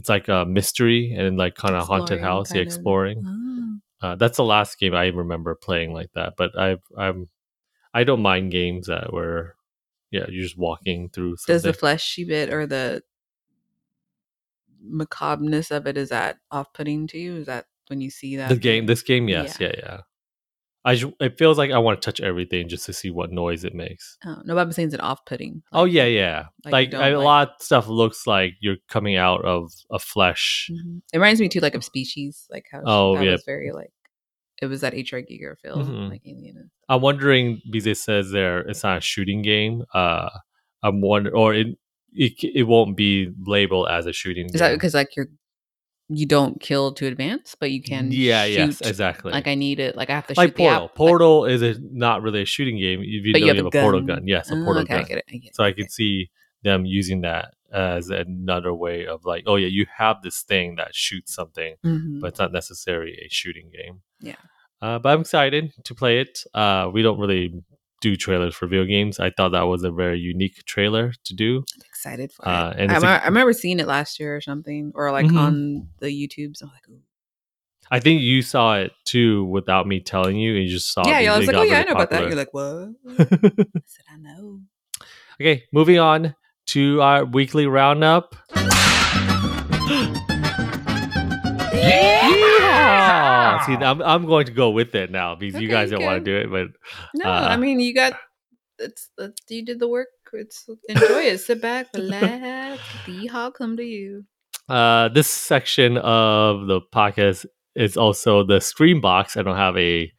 it's 0.00 0.08
like 0.08 0.28
a 0.28 0.46
mystery 0.46 1.12
and 1.12 1.36
like 1.36 1.54
kind 1.56 1.76
of 1.76 1.86
haunted 1.86 2.22
house. 2.22 2.54
Yeah, 2.54 2.62
exploring. 2.62 3.22
Oh. 4.02 4.06
Uh, 4.06 4.14
that's 4.14 4.38
the 4.38 4.44
last 4.44 4.78
game 4.78 4.94
I 4.94 5.08
remember 5.08 5.54
playing 5.54 5.92
like 5.92 6.10
that. 6.14 6.32
But 6.38 6.58
I've 6.58 6.80
I'm 6.96 7.28
I 7.92 8.04
don't 8.04 8.22
mind 8.22 8.50
games 8.50 8.86
that 8.86 9.12
were 9.12 9.56
yeah 10.10 10.24
you're 10.30 10.42
just 10.42 10.56
walking 10.56 11.10
through. 11.10 11.36
Does 11.46 11.64
the 11.64 11.74
fleshy 11.74 12.24
bit 12.24 12.50
or 12.50 12.66
the 12.66 13.02
macabreness 14.82 15.70
of 15.70 15.86
it 15.86 15.98
is 15.98 16.08
that 16.08 16.38
off 16.50 16.72
putting 16.72 17.06
to 17.08 17.18
you? 17.18 17.36
Is 17.36 17.46
that 17.46 17.66
when 17.88 18.00
you 18.00 18.08
see 18.08 18.36
that 18.36 18.48
the 18.48 18.56
game 18.56 18.86
this 18.86 19.02
game 19.02 19.28
yes 19.28 19.58
yeah 19.60 19.72
yeah. 19.76 20.00
I 20.84 20.92
it 21.20 21.36
feels 21.38 21.58
like 21.58 21.70
I 21.70 21.78
want 21.78 22.00
to 22.00 22.04
touch 22.06 22.20
everything 22.20 22.68
just 22.68 22.86
to 22.86 22.92
see 22.94 23.10
what 23.10 23.30
noise 23.30 23.64
it 23.64 23.74
makes. 23.74 24.16
Oh, 24.24 24.36
no, 24.44 24.54
but 24.54 24.62
I'm 24.62 24.72
saying 24.72 24.88
is 24.88 24.94
it 24.94 25.02
off 25.02 25.24
putting? 25.26 25.62
Oh 25.72 25.84
yeah, 25.84 26.06
yeah. 26.06 26.46
like 26.64 26.92
Like, 26.92 26.94
a 26.94 27.16
like- 27.16 27.24
lot 27.24 27.48
of 27.56 27.62
stuff 27.62 27.86
looks 27.88 28.26
like 28.26 28.54
you're 28.60 28.76
coming 28.88 29.16
out 29.16 29.44
of 29.44 29.70
a 29.90 29.98
flesh. 29.98 30.70
Mhm. 30.72 31.02
It 31.12 31.18
reminds 31.18 31.40
me 31.40 31.48
too 31.50 31.60
like 31.60 31.74
of 31.74 31.84
Species, 31.84 32.46
like 32.50 32.64
how 32.72 32.80
Oh, 32.86 33.16
that 33.16 33.24
yeah. 33.24 33.32
was 33.32 33.42
very 33.44 33.72
like 33.72 33.90
it 34.62 34.66
was 34.66 34.80
that 34.82 34.92
H.R. 34.94 35.20
Giger 35.22 35.56
film, 35.62 35.86
Mhm. 35.86 36.10
like 36.10 36.22
Alien. 36.26 36.70
I'm 36.88 37.00
wondering 37.00 37.62
because 37.70 37.86
it 37.86 37.96
says 37.98 38.30
there 38.30 38.60
it's 38.60 38.82
not 38.82 38.98
a 38.98 39.00
shooting 39.00 39.42
game. 39.42 39.84
Uh, 39.94 40.28
I'm 40.82 41.00
wondering, 41.02 41.34
or 41.36 41.54
it 41.54 41.66
it 42.12 42.32
it 42.42 42.62
won't 42.64 42.96
be 42.96 43.32
labeled 43.46 43.88
as 43.88 44.06
a 44.06 44.12
shooting. 44.12 44.46
Is 44.46 44.60
that 44.60 44.72
because 44.72 44.94
like 44.94 45.14
you're 45.16 45.28
you 46.12 46.26
don't 46.26 46.60
kill 46.60 46.92
to 46.94 47.06
advance, 47.06 47.54
but 47.58 47.70
you 47.70 47.80
can 47.82 48.10
yeah, 48.10 48.44
shoot, 48.46 48.52
yes, 48.52 48.80
exactly. 48.80 49.30
Like 49.32 49.46
I 49.46 49.54
need 49.54 49.78
it, 49.78 49.94
like 49.96 50.10
I 50.10 50.14
have 50.14 50.26
to 50.26 50.34
like 50.36 50.48
shoot 50.50 50.56
Portal. 50.56 50.74
app, 50.74 50.82
like- 50.82 50.94
Portal 50.96 51.44
is 51.44 51.62
a, 51.62 51.74
not 51.80 52.22
really 52.22 52.42
a 52.42 52.44
shooting 52.44 52.76
game. 52.78 53.00
If 53.00 53.24
you 53.24 53.32
But 53.32 53.40
you 53.40 53.46
you 53.46 53.54
have 53.54 53.56
have 53.58 53.66
a 53.66 53.70
portal 53.70 54.02
gun. 54.02 54.26
yes, 54.26 54.50
a 54.50 54.54
Oh, 54.54 54.64
portal 54.64 54.82
okay, 54.82 54.94
I 54.94 54.98
gun. 54.98 55.06
get 55.08 55.18
it. 55.18 55.24
I 55.28 55.36
get 55.36 55.48
it. 55.50 55.54
So 55.56 55.62
I 55.64 55.68
okay. 55.68 55.82
could 55.82 55.90
see 55.92 56.30
them 56.62 56.84
using 56.84 57.20
that 57.20 57.54
as 57.72 58.10
another 58.10 58.74
way 58.74 59.06
of 59.06 59.24
like, 59.24 59.44
oh 59.46 59.54
yeah, 59.56 59.68
you 59.68 59.86
have 59.96 60.16
this 60.22 60.42
thing 60.42 60.74
that 60.76 60.94
shoots 60.94 61.32
something. 61.34 61.76
Mhm. 61.86 62.20
but 62.20 62.28
it's 62.28 62.38
not 62.40 62.52
necessarily 62.52 63.12
a 63.24 63.28
shooting 63.30 63.70
game. 63.72 64.00
Yeah. 64.20 64.34
Uh, 64.82 64.98
but 64.98 65.10
I'm 65.12 65.20
excited 65.20 65.72
to 65.84 65.94
play 65.94 66.18
it. 66.20 66.40
Uh, 66.54 66.90
we 66.92 67.02
don't 67.02 67.18
really 67.20 67.52
do 68.00 68.16
trailers 68.16 68.54
for 68.54 68.66
video 68.66 68.84
games. 68.84 69.20
I 69.20 69.30
thought 69.30 69.50
that 69.52 69.62
was 69.62 69.82
a 69.84 69.90
very 69.90 70.18
unique 70.18 70.64
trailer 70.64 71.12
to 71.24 71.34
do. 71.34 71.64
excited 71.86 72.32
for 72.32 72.48
Uh, 72.48 72.70
it. 72.70 72.76
and 72.78 72.90
I, 72.90 72.94
it's 72.94 73.02
a- 73.04 73.06
remember, 73.06 73.22
I 73.22 73.26
remember 73.28 73.52
seeing 73.52 73.78
it 73.78 73.86
last 73.86 74.18
year 74.18 74.34
or 74.34 74.40
something, 74.40 74.92
or 74.94 75.12
like 75.12 75.26
Mhm. 75.26 75.38
on 75.38 75.88
the 75.98 76.06
YouTubes. 76.06 76.62
I'm 76.62 76.68
like, 76.68 76.88
Ooh. 76.88 77.00
I 77.90 78.00
think 78.00 78.22
you 78.22 78.40
saw 78.40 78.76
it 78.78 78.92
too 79.04 79.44
without 79.44 79.86
me 79.86 80.00
telling 80.00 80.36
you. 80.38 80.54
And 80.54 80.64
you 80.64 80.70
just 80.70 80.92
saw. 80.92 81.06
yeah, 81.06 81.18
it 81.20 81.24
yeah. 81.24 81.34
I 81.34 81.38
was 81.38 81.46
like, 81.46 81.56
oh 81.56 81.62
yeah, 81.62 81.74
I 81.74 81.78
really 81.80 81.86
know 81.86 81.92
about 81.92 82.10
that. 82.10 82.20
popular. 82.22 82.28
You're 82.28 82.36
like, 82.36 82.54
what? 82.54 82.94
I 83.76 83.82
said, 83.86 84.04
I 84.12 84.16
know. 84.16 84.60
okay, 85.40 85.64
moving 85.72 85.98
on 85.98 86.34
to 86.66 87.02
our 87.02 87.24
weekly 87.24 87.66
roundup. 87.66 88.34
Yeah! 91.72 92.19
See, 93.66 93.74
I'm, 93.74 94.02
I'm 94.02 94.26
going 94.26 94.46
to 94.46 94.52
go 94.52 94.70
with 94.70 94.94
it 94.94 95.10
now 95.10 95.34
because 95.34 95.60
you 95.60 95.68
guys 95.68 95.90
don't 95.90 96.02
want 96.02 96.24
to 96.24 96.30
do 96.30 96.36
it, 96.36 96.50
but 96.50 96.68
No, 97.14 97.30
Uh, 97.30 97.48
I 97.50 97.56
mean 97.56 97.80
you 97.80 97.94
got 97.94 98.14
it's, 98.78 99.10
it's 99.18 99.40
you 99.48 99.64
did 99.64 99.78
the 99.78 99.88
work. 99.88 100.08
It's 100.32 100.68
enjoy 100.88 101.22
it. 101.22 101.38
Sit 101.38 101.60
back, 101.60 101.88
relax. 101.94 102.80
the 103.06 103.26
hog 103.26 103.54
come 103.54 103.76
to 103.76 103.84
you. 103.84 104.24
Uh, 104.68 105.08
this 105.08 105.28
section 105.28 105.96
of 105.98 106.66
the 106.66 106.80
podcast 106.94 107.46
is 107.74 107.96
also 107.96 108.44
the 108.44 108.58
Screenbox. 108.58 109.36
I 109.36 109.42
don't 109.42 109.56
have 109.56 109.76
a 109.76 110.10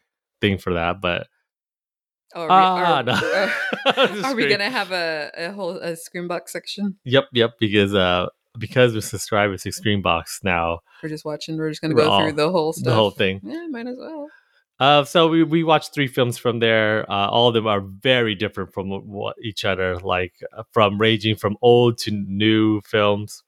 thing 0.41 0.57
for 0.57 0.73
that, 0.73 1.01
but 1.01 1.27
Oh, 2.33 2.47
ah, 2.49 2.97
are, 2.97 3.03
no. 3.03 3.13
are, 3.97 4.25
are 4.25 4.35
we 4.35 4.47
gonna 4.47 4.69
have 4.69 4.91
a, 4.91 5.31
a 5.35 5.51
whole 5.51 5.77
a 5.77 5.93
screenbox 5.93 6.49
section? 6.49 6.97
Yep, 7.03 7.25
yep. 7.33 7.51
Because 7.59 7.93
uh, 7.93 8.27
because 8.57 8.93
we're 8.93 9.01
subscribers 9.01 9.63
to 9.63 9.69
Screenbox 9.69 10.43
now, 10.43 10.79
We're 11.01 11.09
just 11.09 11.25
watching. 11.25 11.57
We're 11.57 11.69
just 11.69 11.81
gonna 11.81 11.93
go 11.95 12.09
all- 12.09 12.21
through 12.21 12.33
the 12.33 12.49
whole 12.51 12.73
stuff. 12.73 12.85
the 12.85 12.93
whole 12.95 13.11
thing. 13.11 13.39
Yeah, 13.43 13.67
might 13.69 13.87
as 13.87 13.97
well. 13.99 14.27
Uh, 14.79 15.03
so 15.03 15.27
we 15.27 15.43
we 15.43 15.63
watched 15.63 15.93
three 15.93 16.07
films 16.07 16.37
from 16.39 16.59
there. 16.59 17.09
Uh, 17.11 17.27
all 17.29 17.47
of 17.49 17.53
them 17.53 17.67
are 17.67 17.81
very 17.81 18.33
different 18.33 18.73
from 18.73 18.89
what 18.89 19.35
each 19.43 19.63
other. 19.63 19.97
Like 19.99 20.33
uh, 20.57 20.63
from 20.71 20.97
ranging 20.99 21.35
from 21.35 21.55
old 21.61 21.97
to 21.99 22.11
new 22.11 22.81
films. 22.81 23.43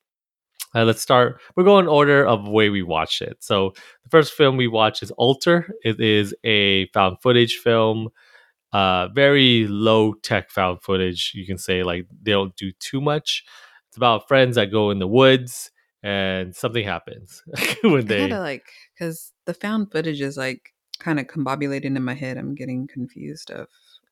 Uh, 0.76 0.84
let's 0.84 1.02
start. 1.02 1.40
We're 1.56 1.64
going 1.64 1.86
in 1.86 1.90
order 1.90 2.26
of 2.26 2.46
the 2.46 2.52
way 2.52 2.70
we 2.70 2.82
watched 2.84 3.22
it. 3.22 3.38
So 3.42 3.74
the 4.04 4.10
first 4.10 4.34
film 4.34 4.58
we 4.58 4.68
watched 4.68 5.04
is 5.04 5.12
Alter. 5.12 5.72
It 5.84 6.00
is 6.00 6.36
a 6.44 6.88
found 6.88 7.18
footage 7.22 7.56
film. 7.58 8.10
Uh, 8.72 9.08
very 9.10 9.68
low 9.68 10.14
tech 10.14 10.50
found 10.50 10.82
footage. 10.82 11.32
You 11.36 11.46
can 11.46 11.58
say 11.60 11.84
like 11.84 12.08
they 12.22 12.32
don't 12.32 12.56
do 12.56 12.72
too 12.80 13.02
much. 13.02 13.44
It's 13.94 13.98
about 14.00 14.28
friends 14.28 14.56
that 14.56 14.72
go 14.72 14.90
in 14.90 14.98
the 14.98 15.06
woods 15.06 15.70
and 16.02 16.56
something 16.56 16.84
happens 16.84 17.44
when 17.84 18.08
they. 18.08 18.28
gotta 18.28 18.42
like 18.42 18.64
because 18.98 19.32
the 19.46 19.54
found 19.54 19.92
footage 19.92 20.20
is 20.20 20.36
like 20.36 20.74
kind 20.98 21.20
of 21.20 21.28
combobulating 21.28 21.96
in 21.96 22.04
my 22.04 22.16
head. 22.16 22.38
I'm 22.38 22.56
getting 22.56 22.88
confused 22.88 23.52
of. 23.52 23.68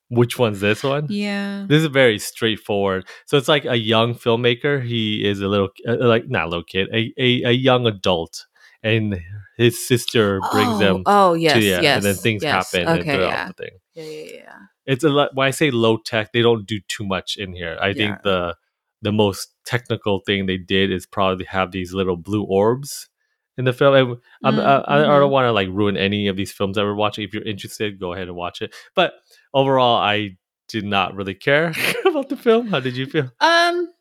Which 0.09 0.37
one's 0.37 0.59
this 0.59 0.83
one? 0.83 1.07
Yeah. 1.09 1.65
This 1.67 1.81
is 1.81 1.87
very 1.87 2.19
straightforward. 2.19 3.07
So 3.25 3.37
it's 3.39 3.47
like 3.47 3.65
a 3.65 3.75
young 3.75 4.13
filmmaker. 4.13 4.85
He 4.85 5.27
is 5.27 5.41
a 5.41 5.47
little, 5.47 5.69
uh, 5.87 5.95
like 5.99 6.29
not 6.29 6.45
a 6.45 6.49
little 6.49 6.63
kid, 6.63 6.87
a, 6.93 7.11
a, 7.17 7.43
a 7.45 7.51
young 7.51 7.87
adult, 7.87 8.45
and 8.83 9.19
his 9.57 9.83
sister 9.87 10.41
brings 10.51 10.73
oh, 10.73 10.77
them 10.77 11.03
Oh 11.07 11.33
yes, 11.33 11.53
to 11.53 11.59
yeah, 11.59 11.81
yes. 11.81 11.95
and 11.95 12.05
then 12.05 12.15
things 12.15 12.43
yes. 12.43 12.71
happen 12.71 12.87
Okay, 12.87 13.15
throughout 13.15 13.29
yeah. 13.31 13.47
the 13.47 13.53
thing. 13.53 13.71
Yeah, 13.95 14.03
yeah, 14.03 14.31
yeah. 14.35 14.57
it's 14.85 15.03
a 15.03 15.09
lot. 15.09 15.31
When 15.33 15.47
I 15.47 15.51
say 15.51 15.71
low 15.71 15.97
tech, 15.97 16.33
they 16.33 16.43
don't 16.43 16.67
do 16.67 16.79
too 16.87 17.03
much 17.03 17.35
in 17.37 17.53
here. 17.55 17.79
I 17.81 17.87
Yeah. 17.87 17.93
think 17.95 18.21
the 18.21 18.55
the 19.01 19.11
most 19.11 19.50
technical 19.65 20.19
thing 20.25 20.45
they 20.45 20.57
did 20.57 20.91
is 20.91 21.05
probably 21.05 21.45
have 21.45 21.71
these 21.71 21.93
little 21.93 22.17
blue 22.17 22.43
orbs 22.43 23.09
in 23.57 23.65
the 23.65 23.73
film. 23.73 23.95
And 23.95 24.17
I'm, 24.43 24.55
Mm, 24.55 24.65
I, 24.65 24.95
I 24.95 25.15
I 25.15 25.19
don't 25.19 25.31
want 25.31 25.45
to 25.45 25.51
like 25.51 25.67
ruin 25.69 25.97
any 25.97 26.27
of 26.27 26.35
these 26.35 26.51
films 26.51 26.75
that 26.75 26.83
we're 26.83 26.95
watching. 26.95 27.23
If 27.23 27.33
you're 27.33 27.43
interested, 27.43 27.99
go 27.99 28.13
ahead 28.13 28.27
and 28.27 28.35
watch 28.35 28.61
it. 28.61 28.73
But 28.95 29.13
overall, 29.53 29.97
I 29.97 30.37
did 30.67 30.85
not 30.85 31.15
really 31.15 31.35
care 31.35 31.73
about 32.05 32.29
the 32.29 32.37
film. 32.37 32.67
How 32.67 32.79
did 32.79 32.95
you 32.95 33.05
feel? 33.05 33.29
Um, 33.39 33.91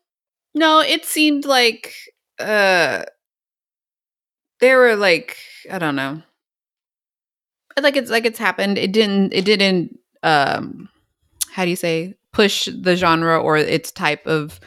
no, 0.53 0.79
it 0.79 1.05
seemed 1.05 1.45
like 1.45 1.93
uh, 2.39 3.03
there 4.59 4.77
were 4.79 4.95
like 4.95 5.37
I 5.71 5.79
don't 5.79 5.95
know, 5.95 6.21
like 7.81 7.95
it's 7.95 8.11
like 8.11 8.25
it's 8.25 8.39
happened. 8.39 8.77
It 8.77 8.91
didn't. 8.91 9.33
It 9.33 9.45
didn't. 9.45 9.97
Um, 10.23 10.89
how 11.51 11.63
do 11.65 11.69
you 11.69 11.75
say 11.75 12.15
push 12.31 12.69
the 12.73 12.95
genre 12.95 13.41
or 13.41 13.57
its 13.57 13.91
type 13.91 14.25
of 14.25 14.59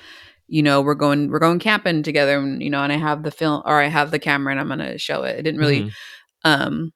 you 0.48 0.62
know 0.62 0.80
we're 0.82 0.94
going 0.94 1.30
we're 1.30 1.38
going 1.38 1.58
camping 1.58 2.02
together 2.02 2.38
and 2.38 2.62
you 2.62 2.68
know 2.70 2.82
and 2.82 2.92
i 2.92 2.96
have 2.96 3.22
the 3.22 3.30
film 3.30 3.62
or 3.64 3.80
i 3.80 3.86
have 3.86 4.10
the 4.10 4.18
camera 4.18 4.50
and 4.52 4.60
i'm 4.60 4.68
gonna 4.68 4.98
show 4.98 5.22
it 5.22 5.38
it 5.38 5.42
didn't 5.42 5.60
really 5.60 5.82
Mhm. 5.82 5.90
um 6.44 6.92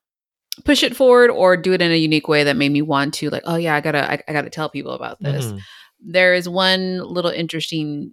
push 0.64 0.82
it 0.82 0.96
forward 0.96 1.30
or 1.30 1.56
do 1.56 1.72
it 1.72 1.80
in 1.80 1.90
a 1.92 1.96
unique 1.96 2.28
way 2.28 2.44
that 2.44 2.56
made 2.56 2.72
me 2.72 2.82
want 2.82 3.14
to 3.14 3.30
like 3.30 3.42
oh 3.46 3.56
yeah 3.56 3.74
i 3.76 3.80
gotta 3.80 4.10
i, 4.10 4.20
I 4.28 4.32
gotta 4.32 4.50
tell 4.50 4.68
people 4.68 4.92
about 4.92 5.20
this 5.22 5.44
Mhm. 5.46 5.60
there 6.00 6.34
is 6.34 6.48
one 6.48 7.00
little 7.02 7.30
interesting 7.30 8.12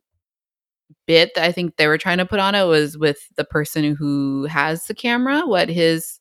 bit 1.08 1.32
that 1.36 1.44
i 1.44 1.52
think 1.52 1.76
they 1.78 1.88
were 1.88 1.98
trying 1.98 2.18
to 2.20 2.26
put 2.26 2.40
on 2.40 2.56
it 2.56 2.64
was 2.66 2.98
with 2.98 3.18
the 3.38 3.46
person 3.46 3.96
who 3.96 4.46
has 4.46 4.86
the 4.86 4.94
camera 4.94 5.42
what 5.46 5.70
his 5.70 6.20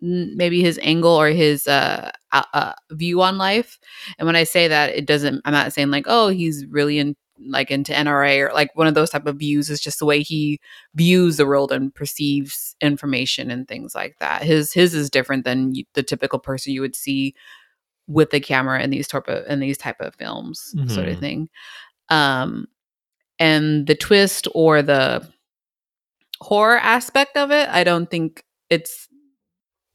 maybe 0.00 0.60
his 0.60 0.78
angle 0.82 1.12
or 1.12 1.28
his 1.28 1.66
uh, 1.66 2.10
uh 2.32 2.72
view 2.92 3.22
on 3.22 3.38
life 3.38 3.78
and 4.18 4.26
when 4.26 4.36
i 4.36 4.44
say 4.44 4.68
that 4.68 4.90
it 4.94 5.06
doesn't 5.06 5.40
i'm 5.44 5.52
not 5.52 5.72
saying 5.72 5.90
like 5.90 6.04
oh 6.08 6.28
he's 6.28 6.64
really 6.70 6.98
in 6.98 7.14
like 7.48 7.70
into 7.70 7.92
nra 7.92 8.48
or 8.48 8.52
like 8.52 8.70
one 8.74 8.86
of 8.86 8.94
those 8.94 9.10
type 9.10 9.26
of 9.26 9.36
views 9.36 9.70
is 9.70 9.80
just 9.80 9.98
the 9.98 10.04
way 10.06 10.22
he 10.22 10.58
views 10.94 11.36
the 11.36 11.46
world 11.46 11.72
and 11.72 11.94
perceives 11.94 12.74
information 12.80 13.50
and 13.50 13.68
things 13.68 13.94
like 13.94 14.16
that 14.20 14.42
his 14.42 14.72
his 14.72 14.94
is 14.94 15.10
different 15.10 15.44
than 15.44 15.72
the 15.94 16.02
typical 16.02 16.38
person 16.38 16.72
you 16.72 16.80
would 16.80 16.96
see 16.96 17.34
with 18.06 18.30
the 18.30 18.40
camera 18.40 18.82
in 18.82 18.90
these 18.90 19.08
type 19.08 19.28
of 19.28 19.46
in 19.46 19.60
these 19.60 19.78
type 19.78 20.00
of 20.00 20.14
films 20.16 20.74
sort 20.88 21.08
of 21.08 21.16
Mhm. 21.16 21.20
thing 21.20 21.48
um 22.10 22.66
and 23.38 23.86
the 23.86 23.94
twist 23.94 24.46
or 24.54 24.82
the 24.82 25.26
horror 26.40 26.78
aspect 26.78 27.36
of 27.36 27.50
it 27.50 27.68
i 27.70 27.84
don't 27.84 28.10
think 28.10 28.44
it's 28.70 29.08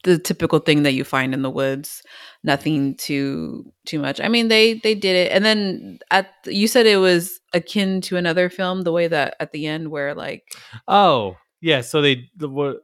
the 0.04 0.18
typical 0.18 0.58
thing 0.58 0.82
that 0.82 0.92
you 0.92 1.04
find 1.04 1.34
in 1.34 1.42
the 1.42 1.50
woods 1.50 2.02
nothing 2.42 2.94
too 2.96 3.64
too 3.84 3.98
much 3.98 4.20
i 4.20 4.28
mean 4.28 4.48
they 4.48 4.74
they 4.74 4.94
did 4.94 5.14
it 5.14 5.30
and 5.30 5.44
then 5.44 5.98
at 6.10 6.28
you 6.46 6.66
said 6.66 6.86
it 6.86 6.96
was 6.96 7.38
akin 7.52 8.00
to 8.00 8.16
another 8.16 8.48
film 8.48 8.82
the 8.82 8.92
way 8.92 9.08
that 9.08 9.36
at 9.40 9.52
the 9.52 9.66
end 9.66 9.90
where 9.90 10.14
like 10.14 10.44
Oh, 10.88 11.36
yeah. 11.60 11.80
So 11.80 12.02
they, 12.02 12.28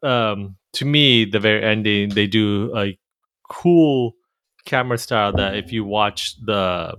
um, 0.03 0.57
to 0.75 0.85
me, 0.85 1.25
the 1.25 1.41
very 1.41 1.65
ending, 1.65 2.11
they 2.11 2.27
do 2.27 2.77
a 2.77 2.99
cool 3.51 4.13
camera 4.65 4.99
style 4.99 5.33
that 5.33 5.57
if 5.57 5.73
you 5.73 5.85
watch 5.85 6.37
the, 6.45 6.97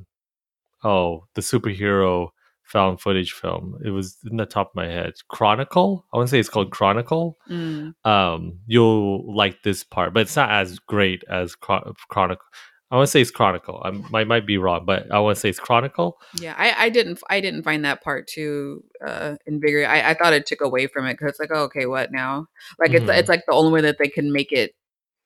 oh, 0.83 1.25
the 1.35 1.41
superhero 1.41 2.29
found 2.67 2.99
footage 3.01 3.31
film, 3.33 3.79
it 3.85 3.89
was 3.91 4.17
in 4.29 4.37
the 4.37 4.45
top 4.45 4.69
of 4.71 4.75
my 4.75 4.87
head. 4.87 5.13
Chronicle. 5.29 6.05
I 6.13 6.17
want 6.17 6.27
to 6.27 6.31
say 6.31 6.39
it's 6.39 6.49
called 6.49 6.71
Chronicle. 6.71 7.37
mm, 7.49 7.93
Um, 8.05 8.59
you'll 8.67 9.35
like 9.35 9.63
this 9.63 9.83
part, 9.83 10.13
but 10.13 10.21
it's 10.21 10.35
not 10.35 10.51
as 10.51 10.79
great 10.79 11.23
as 11.29 11.55
Chron- 11.55 11.93
Chronicle. 12.09 12.45
I 12.89 12.95
want 12.95 13.07
to 13.07 13.11
say 13.11 13.21
it's 13.21 13.31
Chronicle. 13.31 13.81
I 13.83 13.91
might 13.91 14.27
might 14.27 14.45
be 14.47 14.57
wrong, 14.57 14.85
but 14.85 15.11
I 15.11 15.19
want 15.19 15.35
to 15.35 15.39
say 15.41 15.49
it's 15.49 15.59
Chronicle. 15.59 16.17
yeah 16.39 16.55
i 16.57 16.85
i 16.85 16.89
didn't 16.89 17.19
i 17.29 17.39
didn't 17.41 17.63
find 17.63 17.83
that 17.85 18.01
part 18.03 18.27
too 18.27 18.83
uh 19.05 19.35
invigorating 19.45 19.89
i, 19.89 20.09
I 20.11 20.13
thought 20.13 20.33
it 20.33 20.45
took 20.45 20.61
away 20.61 20.87
from 20.87 21.05
it 21.05 21.13
because 21.13 21.31
it's 21.31 21.39
like 21.39 21.51
oh, 21.53 21.63
okay 21.63 21.85
what 21.85 22.11
now 22.11 22.47
like 22.79 22.91
it's 22.91 23.09
it's 23.09 23.29
like 23.29 23.43
the 23.47 23.53
only 23.53 23.71
way 23.71 23.81
that 23.81 23.97
they 23.97 24.07
can 24.09 24.31
make 24.31 24.51
it 24.51 24.71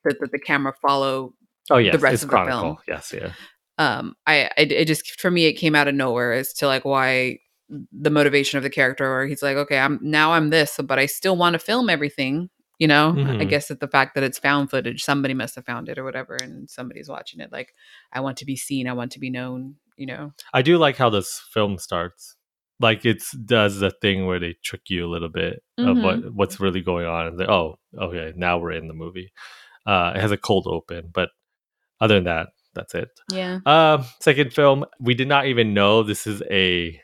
that, 0.04 0.20
that 0.20 0.32
the 0.32 0.40
camera 0.40 0.74
follow 0.82 1.34
Oh 1.70 1.78
yes, 1.78 2.02
rest 2.02 2.14
it's 2.16 2.24
of 2.24 2.30
the 2.32 2.36
film. 2.38 2.48
Chronicle. 2.48 2.82
Yes, 2.88 3.14
yeah. 3.16 3.34
Um 3.78 4.16
I, 4.28 4.46
I 4.58 4.62
it 4.62 4.86
just 4.86 5.20
for 5.20 5.32
me 5.32 5.46
it 5.46 5.54
came 5.54 5.76
out 5.76 5.88
of 5.88 5.96
nowhere 5.96 6.34
as 6.34 6.54
to 6.54 6.68
like 6.68 6.86
why 6.86 7.40
the 7.92 8.10
motivation 8.10 8.58
of 8.58 8.64
the 8.64 8.70
character 8.70 9.10
where 9.10 9.26
he's 9.28 9.42
like 9.42 9.58
okay 9.58 9.80
i'm 9.80 10.00
now 10.02 10.34
i'm 10.34 10.50
this 10.50 10.78
but 10.84 11.00
i 11.00 11.06
still 11.06 11.38
want 11.38 11.54
to 11.54 11.60
film 11.60 11.90
everything 11.90 12.50
you 12.80 12.88
know 12.88 13.12
i 13.12 13.46
Mhm. 13.46 13.50
guess 13.50 13.68
that 13.70 13.80
the 13.80 13.88
fact 13.88 14.16
that 14.16 14.24
it's 14.24 14.38
found 14.40 14.70
footage 14.70 15.04
somebody 15.04 15.34
must 15.34 15.56
have 15.56 15.66
found 15.66 15.88
it 15.88 15.98
or 15.98 16.04
whatever 16.04 16.36
and 16.36 16.70
somebody's 16.70 17.08
watching 17.08 17.40
it 17.40 17.52
like 17.52 17.74
i 18.12 18.20
want 18.20 18.38
to 18.38 18.46
be 18.46 18.56
seen 18.58 18.88
i 18.88 18.94
want 18.94 19.12
to 19.14 19.20
be 19.20 19.30
known 19.30 19.76
you 19.98 20.06
know 20.06 20.34
I 20.54 20.62
do 20.64 20.78
like 20.78 20.98
how 20.98 21.10
this 21.10 21.42
film 21.54 21.78
starts. 21.78 22.36
Like 22.80 23.06
it 23.06 23.22
does 23.46 23.80
the 23.80 23.92
thing 24.02 24.26
where 24.26 24.40
they 24.40 24.56
trick 24.64 24.82
you 24.90 25.06
a 25.06 25.12
little 25.12 25.30
bit 25.30 25.62
of 25.78 25.98
Mhm. 25.98 26.02
what 26.04 26.34
what's 26.34 26.60
really 26.60 26.82
going 26.82 27.06
on. 27.06 27.28
And 27.28 27.40
they, 27.40 27.46
oh, 27.46 27.78
okay, 28.00 28.34
now 28.36 28.58
we're 28.58 28.72
in 28.72 28.88
the 28.88 28.96
movie. 28.96 29.32
Uh, 29.86 30.14
it 30.16 30.22
has 30.22 30.32
a 30.32 30.38
cold 30.38 30.66
open, 30.68 31.12
but 31.14 31.30
other 32.00 32.16
than 32.16 32.24
that, 32.24 32.48
that's 32.74 32.96
it. 32.96 33.10
yeah 33.32 33.60
Um, 33.66 34.06
second 34.22 34.54
film, 34.54 34.86
we 35.00 35.14
did 35.14 35.28
not 35.28 35.46
even 35.48 35.74
know 35.74 36.04
this 36.04 36.26
is 36.28 36.42
a 36.50 37.00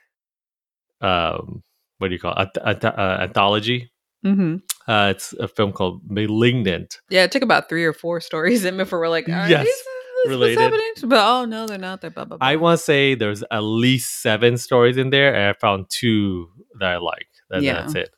um, 1.01 1.63
what 1.99 2.07
do 2.09 2.13
you 2.13 2.19
call 2.19 2.33
it? 2.33 2.49
Ant- 2.63 2.83
ant- 2.83 2.97
uh, 2.99 3.17
anthology? 3.21 3.91
mm-hmm. 4.25 4.57
Uh, 4.91 5.09
it's 5.15 5.33
a 5.33 5.47
film 5.47 5.71
called 5.73 6.01
*Malignant*. 6.09 6.99
yeah 7.09 7.23
it 7.23 7.31
took 7.31 7.43
about 7.43 7.67
three 7.69 7.83
or 7.85 7.93
four 7.93 8.21
stories 8.21 8.63
in 8.65 8.77
before 8.77 8.99
we're 8.99 9.09
like 9.09 9.27
are 9.27 9.49
Yes, 9.49 9.65
these, 9.65 10.31
related. 10.31 10.71
what's 10.71 11.01
but 11.03 11.19
oh 11.19 11.45
no 11.45 11.67
they're 11.67 11.77
not 11.77 12.01
they're 12.01 12.09
blah, 12.09 12.25
blah, 12.25 12.37
blah. 12.37 12.47
I 12.47 12.55
want 12.55 12.79
to 12.79 12.83
say 12.83 13.13
there's 13.13 13.43
at 13.51 13.59
least 13.59 14.21
seven 14.21 14.57
stories 14.57 14.97
in 14.97 15.09
there, 15.09 15.35
and 15.35 15.43
I 15.49 15.53
found 15.59 15.87
two 15.89 16.47
that 16.79 16.89
I 16.89 16.97
like. 16.97 17.27
And 17.51 17.63
Yeah. 17.63 17.73
that's 17.81 17.95
it. 17.95 18.09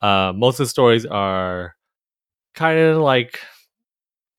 Uh, 0.00 0.32
most 0.34 0.54
of 0.60 0.66
the 0.66 0.70
stories 0.70 1.04
are 1.06 1.74
kind 2.54 2.78
of 2.78 2.98
like 2.98 3.40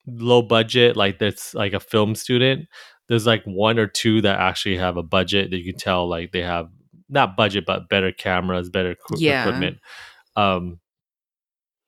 low 0.08 0.42
budget, 0.42 0.96
like 0.98 1.20
that's 1.20 1.54
like 1.54 1.74
a 1.74 1.80
film 1.80 2.16
student. 2.16 2.68
There's 3.10 3.26
like 3.28 3.44
one 3.46 3.80
or 3.80 3.88
two 3.88 4.22
that 4.22 4.40
actually 4.40 4.78
have 4.78 4.98
a 4.98 5.04
budget 5.04 5.52
that 5.52 5.58
you 5.58 5.72
can 5.74 5.80
tell, 5.80 6.08
like 6.08 6.32
they 6.32 6.42
have 6.42 6.70
not 7.10 7.36
budget, 7.36 7.66
but 7.66 7.90
better 7.90 8.12
cameras, 8.12 8.70
better 8.70 8.92
equi- 8.92 9.24
Yeah. 9.26 9.44
equipment. 9.44 9.78
Um, 10.36 10.80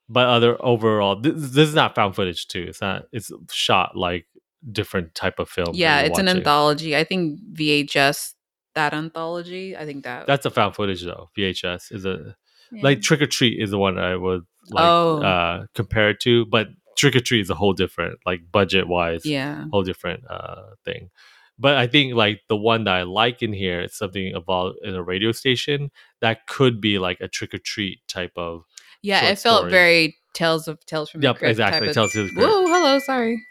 but 0.08 0.28
other 0.28 0.56
overall, 0.64 1.20
this, 1.20 1.34
this 1.34 1.68
is 1.68 1.74
not 1.74 1.94
found 1.94 2.14
footage 2.14 2.46
too. 2.48 2.64
It's 2.68 2.80
not. 2.80 3.04
It's 3.12 3.30
shot 3.50 3.96
like 3.96 4.26
different 4.72 5.14
type 5.14 5.38
of 5.38 5.48
film. 5.48 5.68
yeah 5.74 6.00
it's 6.00 6.18
an 6.18 6.26
anthology 6.26 6.96
i 6.96 7.04
think 7.04 7.38
vhs 7.52 8.32
that 8.74 8.92
anthology 8.92 9.76
i 9.76 9.84
think 9.86 10.02
that 10.02 10.26
That's 10.26 10.44
a 10.44 10.50
found 10.50 10.74
footage 10.74 11.02
though. 11.04 11.30
VHS 11.38 11.92
is 11.92 12.04
a 12.04 12.34
yeah. 12.72 12.80
like 12.82 13.00
Trick 13.00 13.22
or 13.22 13.26
Treat 13.26 13.62
is 13.62 13.70
the 13.70 13.78
one 13.78 13.96
I 13.96 14.16
would 14.16 14.42
like 14.70 14.84
Oh. 14.84 15.22
uh 15.22 15.66
compare 15.76 16.10
it 16.10 16.20
to, 16.20 16.46
but 16.46 16.66
Trick 16.96 17.14
or 17.16 17.20
Treat 17.20 17.40
is 17.42 17.50
a 17.50 17.54
whole 17.54 17.72
different 17.72 18.18
like 18.26 18.40
budget 18.50 18.88
wise, 18.88 19.24
yeah 19.26 19.64
whole 19.70 19.82
different 19.84 20.24
uh 20.30 20.62
thing. 20.84 21.10
But 21.58 21.76
I 21.76 21.86
think 21.86 22.14
like 22.14 22.42
the 22.48 22.56
one 22.56 22.84
that 22.84 22.94
I 22.94 23.02
like 23.04 23.42
in 23.42 23.52
here, 23.52 23.80
it's 23.80 23.96
something 23.98 24.34
about 24.34 24.74
in 24.82 24.94
a 24.94 25.02
radio 25.02 25.32
station 25.32 25.90
that 26.20 26.46
could 26.46 26.80
be 26.80 26.98
like 26.98 27.18
a 27.20 27.28
trick 27.28 27.54
or 27.54 27.58
treat 27.58 28.00
type 28.08 28.32
of. 28.36 28.64
yeah 29.02 29.24
it 29.30 29.38
felt 29.38 29.60
story. 29.60 29.70
very 29.70 30.16
tales 30.34 30.68
of 30.68 30.84
tales 30.84 31.08
from 31.10 31.20
the 31.22 31.28
Yep, 31.28 31.42
exactly. 31.42 31.88
of, 31.88 31.94
Tales 31.94 32.14
of 32.16 32.30
whoa 32.36 32.66
hello 32.66 32.98
sorry 32.98 33.42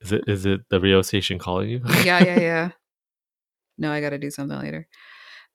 Is 0.00 0.12
it 0.12 0.24
is 0.28 0.46
it 0.46 0.60
the 0.70 0.78
radio 0.80 1.02
station 1.02 1.38
calling 1.38 1.68
you? 1.70 1.80
yeah 2.04 2.22
yeah 2.24 2.38
yeah 2.50 2.70
no 3.78 3.90
i 3.92 4.00
gotta 4.00 4.18
do 4.18 4.30
something 4.30 4.58
later 4.58 4.86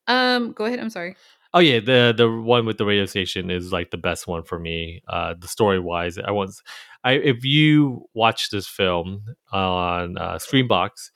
um 0.08 0.52
go 0.52 0.66
ahead 0.66 0.80
i'm 0.80 0.90
sorry 0.90 1.16
Oh 1.56 1.60
yeah, 1.60 1.80
the 1.80 2.14
the 2.16 2.30
one 2.30 2.66
with 2.66 2.78
the 2.78 2.86
radio 2.86 3.06
station 3.06 3.50
is 3.50 3.72
like 3.72 3.90
the 3.90 3.98
best 3.98 4.28
one 4.28 4.44
for 4.44 4.60
me. 4.60 5.02
Uh, 5.08 5.36
the 5.40 5.48
story 5.48 5.80
wise, 5.80 6.18
I 6.18 6.32
was, 6.32 6.62
I 7.06 7.14
if 7.14 7.46
you 7.46 8.10
watch 8.14 8.50
this 8.50 8.68
film 8.68 9.24
on 9.54 10.18
uh, 10.18 10.36
Screenbox, 10.36 11.12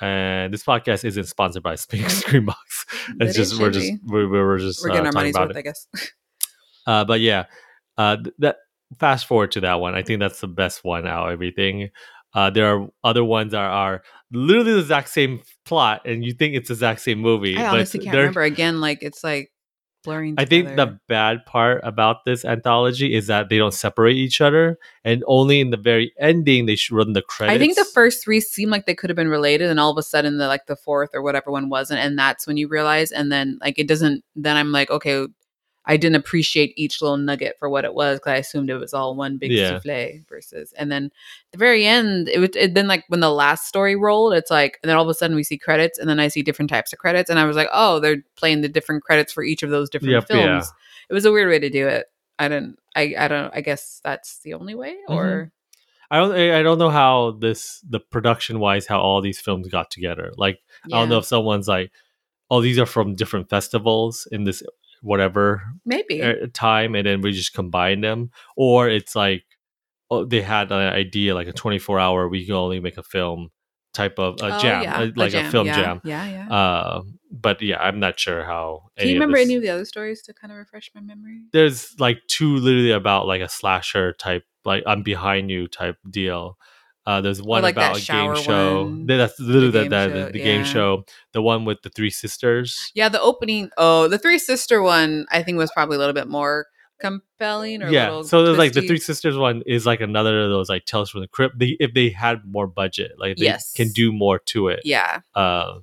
and 0.00 0.52
this 0.52 0.64
podcast 0.64 1.04
isn't 1.04 1.26
sponsored 1.26 1.62
by 1.62 1.74
Screenbox. 1.76 2.54
It's 3.20 3.32
it 3.32 3.36
just 3.36 3.60
we're 3.60 3.70
just 3.70 3.92
we're, 4.04 4.28
we're 4.28 4.58
just 4.58 4.82
we're 4.82 4.90
uh, 4.90 4.94
getting 4.94 5.06
our 5.06 5.12
talking 5.12 5.32
money's 5.32 5.36
about 5.36 5.48
worth 5.48 5.56
it. 5.56 5.60
i 5.60 5.62
guess 5.62 5.86
Uh, 6.86 7.04
but 7.04 7.20
yeah, 7.20 7.44
uh, 7.96 8.16
that 8.38 8.56
fast 8.98 9.26
forward 9.26 9.52
to 9.52 9.60
that 9.60 9.74
one. 9.74 9.94
I 9.94 10.02
think 10.02 10.20
that's 10.20 10.40
the 10.40 10.48
best 10.48 10.84
one 10.84 11.06
out. 11.06 11.28
of 11.28 11.32
Everything. 11.32 11.90
Uh, 12.34 12.50
there 12.50 12.66
are 12.66 12.88
other 13.04 13.24
ones 13.24 13.52
that 13.52 13.60
are 13.60 14.02
literally 14.32 14.72
the 14.72 14.80
exact 14.80 15.08
same 15.08 15.40
plot, 15.64 16.02
and 16.04 16.24
you 16.24 16.32
think 16.32 16.56
it's 16.56 16.68
the 16.68 16.74
exact 16.74 17.00
same 17.00 17.20
movie. 17.20 17.56
i 17.56 17.66
honestly 17.68 18.00
can't 18.00 18.16
remember 18.16 18.42
again 18.42 18.80
like 18.80 18.98
it's 19.02 19.22
like 19.22 19.50
blurring 20.04 20.34
I 20.38 20.44
think 20.44 20.76
the 20.76 20.98
bad 21.08 21.44
part 21.46 21.80
about 21.82 22.24
this 22.24 22.44
anthology 22.44 23.14
is 23.14 23.26
that 23.26 23.48
they 23.48 23.58
don't 23.58 23.74
separate 23.74 24.16
each 24.16 24.40
other, 24.40 24.78
and 25.04 25.24
only 25.26 25.60
in 25.60 25.70
the 25.70 25.76
very 25.76 26.12
ending 26.18 26.66
they 26.66 26.76
should 26.76 26.94
run 26.94 27.14
the 27.14 27.22
credits. 27.22 27.54
I 27.54 27.58
think 27.58 27.76
the 27.76 27.84
first 27.92 28.22
three 28.22 28.40
seem 28.40 28.70
like 28.70 28.86
they 28.86 28.94
could 28.94 29.10
have 29.10 29.16
been 29.16 29.28
related, 29.28 29.70
and 29.70 29.80
all 29.80 29.90
of 29.90 29.98
a 29.98 30.02
sudden, 30.02 30.38
the 30.38 30.46
like 30.46 30.66
the 30.66 30.76
fourth 30.76 31.10
or 31.14 31.22
whatever 31.22 31.50
one 31.50 31.68
wasn't, 31.68 32.00
and 32.00 32.16
that's 32.18 32.46
when 32.46 32.56
you 32.56 32.68
realize. 32.68 33.10
And 33.10 33.32
then 33.32 33.58
like 33.60 33.78
it 33.78 33.88
doesn't. 33.88 34.22
Then 34.36 34.56
I'm 34.56 34.70
like, 34.70 34.90
okay, 34.90 35.26
I 35.86 35.96
didn't 35.96 36.16
appreciate 36.16 36.72
each 36.76 37.02
little 37.02 37.16
nugget 37.18 37.56
for 37.58 37.68
what 37.68 37.84
it 37.84 37.94
was 37.94 38.18
because 38.18 38.30
I 38.32 38.36
assumed 38.36 38.70
it 38.70 38.78
was 38.78 38.94
all 38.94 39.14
one 39.14 39.36
big 39.36 39.52
Yeah. 39.52 39.78
souffle 39.80 40.20
versus. 40.28 40.72
And 40.78 40.90
then 40.90 41.10
the 41.52 41.58
very 41.58 41.84
end, 41.86 42.28
it 42.28 42.38
would 42.38 42.56
it 42.56 42.74
then 42.74 42.88
like 42.88 43.04
when 43.08 43.20
the 43.20 43.30
last 43.30 43.68
story 43.68 43.94
rolled, 43.94 44.32
it's 44.34 44.50
like, 44.50 44.78
and 44.82 44.88
then 44.88 44.96
all 44.96 45.02
of 45.04 45.08
a 45.10 45.14
sudden 45.14 45.36
we 45.36 45.44
see 45.44 45.58
credits, 45.58 45.98
and 45.98 46.08
then 46.08 46.18
I 46.20 46.28
see 46.28 46.42
different 46.42 46.70
types 46.70 46.92
of 46.92 46.98
credits, 46.98 47.28
and 47.28 47.38
I 47.38 47.44
was 47.44 47.56
like, 47.56 47.68
oh, 47.72 48.00
they're 48.00 48.22
playing 48.36 48.62
the 48.62 48.68
different 48.68 49.02
credits 49.04 49.32
for 49.32 49.44
each 49.44 49.62
of 49.62 49.70
those 49.70 49.90
different 49.90 50.12
Yep, 50.12 50.26
films. 50.28 50.42
yeah. 50.42 51.06
It 51.10 51.14
was 51.14 51.24
a 51.26 51.32
weird 51.32 51.48
way 51.50 51.58
to 51.58 51.68
do 51.70 51.86
it. 51.86 52.06
I 52.38 52.48
didn't. 52.48 52.78
I 52.96 53.14
I 53.18 53.28
don't. 53.28 53.52
I 53.54 53.60
guess 53.60 54.00
that's 54.02 54.38
the 54.40 54.54
only 54.54 54.74
way, 54.74 54.92
Mm-hmm. 55.08 55.12
or 55.14 55.52
I 56.10 56.18
don't. 56.18 56.32
I 56.32 56.60
I 56.60 56.62
don't 56.62 56.78
know 56.78 56.90
how 56.90 57.32
this 57.32 57.80
the 57.88 58.00
production 58.00 58.58
wise 58.58 58.86
how 58.86 59.00
all 59.00 59.20
these 59.20 59.40
films 59.40 59.68
got 59.68 59.90
together. 59.90 60.32
Like 60.36 60.60
I 60.84 60.88
don't 60.98 61.08
know 61.10 61.18
if 61.18 61.24
someone's 61.26 61.68
like, 61.68 61.92
oh, 62.50 62.60
these 62.60 62.78
are 62.78 62.86
from 62.86 63.14
different 63.14 63.48
festivals 63.50 64.26
in 64.32 64.44
this 64.44 64.62
whatever 65.04 65.62
maybe. 65.84 66.22
uh, 66.22 66.46
time, 66.52 66.94
and 66.94 67.06
then 67.06 67.20
we 67.20 67.32
just 67.32 67.52
combine 67.54 68.00
them, 68.00 68.30
or 68.56 68.88
it's 68.88 69.14
like, 69.14 69.44
oh, 70.10 70.24
they 70.24 70.40
had 70.40 70.72
an 70.72 70.92
idea 70.92 71.34
like 71.34 71.46
a 71.48 71.52
twenty 71.52 71.78
four 71.78 72.00
hour 72.00 72.28
we 72.28 72.44
can 72.46 72.54
only 72.54 72.80
make 72.80 72.96
a 72.96 73.02
film 73.02 73.50
type 73.92 74.18
of 74.18 74.34
a 74.42 74.56
Oh, 74.56 74.58
jam, 74.58 74.82
yeah, 74.82 74.98
uh, 74.98 75.10
like 75.14 75.34
a, 75.34 75.44
film 75.50 75.66
yeah, 75.68 75.76
jam. 75.76 76.00
Yeah, 76.04 76.26
yeah. 76.26 76.48
Uh, 76.52 77.02
but 77.30 77.62
yeah, 77.62 77.78
I'm 77.80 78.00
not 78.00 78.18
sure 78.18 78.42
how. 78.44 78.90
Can 78.98 79.08
you 79.08 79.14
of 79.14 79.20
remember 79.20 79.36
this- 79.38 79.46
any 79.46 79.54
of 79.56 79.62
the 79.62 79.70
other 79.70 79.84
stories 79.84 80.22
to 80.22 80.34
kind 80.34 80.50
of 80.52 80.58
refresh 80.58 80.90
my 80.94 81.00
memory? 81.00 81.42
there's 81.52 81.94
like 82.00 82.18
two 82.26 82.56
literally 82.56 82.90
about 82.90 83.26
like 83.26 83.40
a 83.42 83.48
slasher 83.48 84.12
type, 84.14 84.44
like 84.64 84.82
I'm 84.86 85.02
behind 85.02 85.50
you 85.50 85.68
type 85.68 85.96
deal. 86.10 86.58
Uh, 87.06 87.20
there's 87.20 87.42
one 87.42 87.62
like 87.62 87.74
that 87.74 87.90
about 87.90 88.02
a 88.02 88.06
game 88.34 88.42
show. 88.42 88.84
one, 88.84 89.06
That's 89.06 89.38
literally 89.38 89.70
the 89.70 89.78
the, 89.82 89.88
game 89.88 89.90
the, 89.90 90.08
show, 90.08 90.24
the, 90.26 90.32
the 90.32 90.38
game 90.38 90.64
show. 90.64 91.04
The 91.32 91.42
one 91.42 91.64
with 91.66 91.82
the 91.82 91.90
three 91.90 92.08
sisters. 92.10 92.90
Yeah, 92.94 93.08
the 93.10 93.20
opening. 93.20 93.70
Oh, 93.76 94.08
the 94.08 94.18
three 94.18 94.38
sister 94.38 94.80
one. 94.82 95.26
I 95.30 95.42
think 95.42 95.58
was 95.58 95.70
probably 95.72 95.96
a 95.96 95.98
little 95.98 96.14
bit 96.14 96.28
more 96.28 96.66
compelling. 97.00 97.82
Or 97.82 97.88
a 97.88 97.92
Yeah. 97.92 98.22
So 98.22 98.42
there's 98.44 98.56
like 98.56 98.72
the 98.72 98.86
three 98.86 98.98
sisters 98.98 99.36
one 99.36 99.62
is 99.66 99.84
like 99.84 100.00
another 100.00 100.40
of 100.44 100.48
those 100.50 100.70
like 100.70 100.86
Tales 100.86 101.10
from 101.10 101.20
the 101.20 101.28
Crypt. 101.28 101.58
They, 101.58 101.76
if 101.78 101.92
they 101.92 102.08
had 102.08 102.42
more 102.46 102.66
budget, 102.66 103.12
like 103.18 103.36
they 103.36 103.44
Yes. 103.44 103.74
can 103.74 103.88
do 103.90 104.10
more 104.10 104.38
to 104.46 104.68
it. 104.68 104.80
Yeah. 104.84 105.20
Uh, 105.34 105.80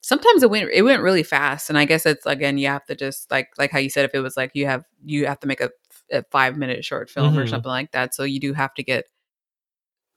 Sometimes 0.00 0.42
it 0.42 0.48
went 0.50 0.70
it 0.72 0.82
went 0.82 1.02
really 1.02 1.22
fast, 1.22 1.68
and 1.68 1.76
I 1.78 1.84
guess 1.84 2.06
it's 2.06 2.24
again 2.24 2.56
you 2.56 2.68
have 2.68 2.84
to 2.86 2.94
just 2.94 3.30
like 3.30 3.48
like 3.58 3.70
how 3.70 3.78
you 3.78 3.90
said 3.90 4.04
if 4.04 4.14
it 4.14 4.20
was 4.20 4.36
like 4.36 4.52
you 4.54 4.64
have 4.66 4.84
you 5.04 5.26
have 5.26 5.40
to 5.40 5.46
make 5.46 5.60
a, 5.60 5.70
a 6.10 6.22
five 6.30 6.56
minute 6.56 6.84
short 6.84 7.10
film 7.10 7.38
or 7.38 7.44
Mhm. 7.44 7.50
something 7.50 7.68
like 7.68 7.92
that, 7.92 8.14
so 8.14 8.22
you 8.24 8.40
do 8.40 8.54
have 8.54 8.72
to 8.74 8.82
get 8.82 9.04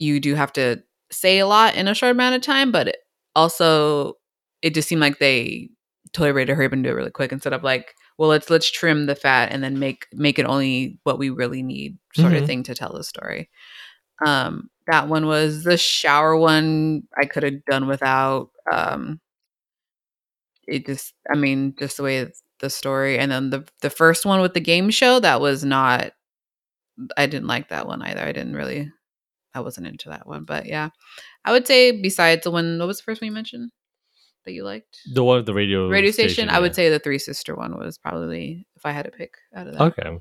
you 0.02 0.20
do 0.22 0.36
have 0.36 0.54
to 0.56 0.84
say 1.12 1.40
a 1.40 1.48
lot 1.48 1.76
in 1.76 1.88
a 1.90 1.96
short 1.96 2.12
amount 2.14 2.36
of 2.36 2.44
time, 2.44 2.72
but 2.74 2.90
it 2.90 2.98
also 3.36 4.16
it 4.64 4.76
just 4.76 4.90
seemed 4.90 5.02
like 5.02 5.20
they 5.20 5.70
totally 6.14 6.34
ready 6.34 6.48
to 6.48 6.56
hurry 6.56 6.68
up 6.68 6.74
and 6.74 6.84
do 6.86 6.92
it 6.92 6.94
really 6.96 7.12
quick 7.12 7.32
instead 7.34 7.54
of 7.54 7.64
like 7.64 7.96
well 8.20 8.30
let's 8.30 8.50
let's 8.52 8.72
trim 8.72 9.08
the 9.08 9.16
fat 9.16 9.52
and 9.54 9.64
then 9.64 9.80
make 9.80 10.08
make 10.14 10.40
it 10.40 10.46
only 10.48 11.00
what 11.06 11.20
we 11.20 11.30
really 11.32 11.64
need 11.64 11.98
sort 12.16 12.36
of 12.36 12.44
Mhm. 12.44 12.48
thing 12.48 12.64
to 12.66 12.76
tell 12.76 12.94
the 12.94 13.04
story. 13.06 13.50
Um 14.26 14.70
that 14.88 15.08
one 15.10 15.28
was 15.28 15.64
the 15.66 15.78
shower 15.78 16.36
one 16.38 17.04
i 17.22 17.26
could 17.26 17.44
have 17.44 17.66
done 17.66 17.88
without 17.88 18.50
um 18.72 19.20
it 20.68 20.86
just 20.86 21.14
i 21.34 21.36
mean 21.36 21.74
just 21.80 21.98
the 21.98 22.04
way 22.04 22.32
the 22.60 22.70
story. 22.70 23.18
And 23.18 23.32
then 23.32 23.50
the 23.50 23.68
the 23.82 23.90
first 23.90 24.24
one 24.26 24.40
with 24.42 24.54
the 24.54 24.60
game 24.60 24.92
show 24.92 25.20
that 25.20 25.42
was 25.42 25.66
not 25.66 26.12
i 27.18 27.26
didn't 27.26 27.48
like 27.48 27.70
that 27.70 27.88
one 27.88 28.02
either. 28.02 28.22
I 28.22 28.32
didn't 28.32 28.56
really 28.56 28.92
i 29.54 29.60
wasn't 29.60 29.86
into 29.88 30.10
that 30.10 30.28
one 30.28 30.44
but 30.44 30.66
yeah 30.66 30.90
i 31.46 31.52
would 31.52 31.68
say 31.68 31.92
besides 32.02 32.44
the 32.44 32.52
one 32.52 32.78
what 32.80 32.88
was 32.88 32.98
the 32.98 33.04
first 33.04 33.22
one 33.22 33.28
you 33.28 33.32
mentioned 33.34 33.72
that 34.46 34.54
you 34.54 34.64
liked 34.64 34.98
the 35.14 35.24
one 35.24 35.38
with 35.38 35.46
the 35.46 35.54
radio 35.54 35.88
radio 35.88 36.12
station, 36.12 36.50
i 36.50 36.60
would 36.60 36.74
say 36.76 36.90
the 36.90 37.00
three 37.00 37.20
sister 37.20 37.56
one 37.56 37.78
was 37.78 37.98
probably 37.98 38.66
if 38.76 38.86
i 38.86 38.92
had 38.92 39.06
to 39.06 39.12
pick 39.12 39.36
out 39.56 39.68
of 39.68 39.74
that 39.74 39.82
Okay. 39.82 40.20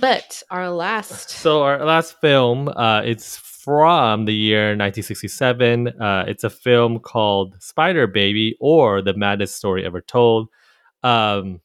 but 0.00 0.42
our 0.50 0.70
last 0.70 1.30
So 1.30 1.62
our 1.62 1.84
last 1.84 2.20
film, 2.20 2.68
uh, 2.68 3.02
it's 3.04 3.36
from 3.36 4.24
the 4.24 4.34
year 4.34 4.68
1967. 4.76 5.88
Uh, 6.00 6.24
it's 6.26 6.44
a 6.44 6.50
film 6.50 6.98
called 7.00 7.54
Spider 7.60 8.06
Baby 8.06 8.56
or 8.60 9.02
The 9.02 9.14
Maddest 9.14 9.56
Story 9.56 9.84
Ever 9.84 10.00
Told. 10.00 10.48
Um, 11.02 11.60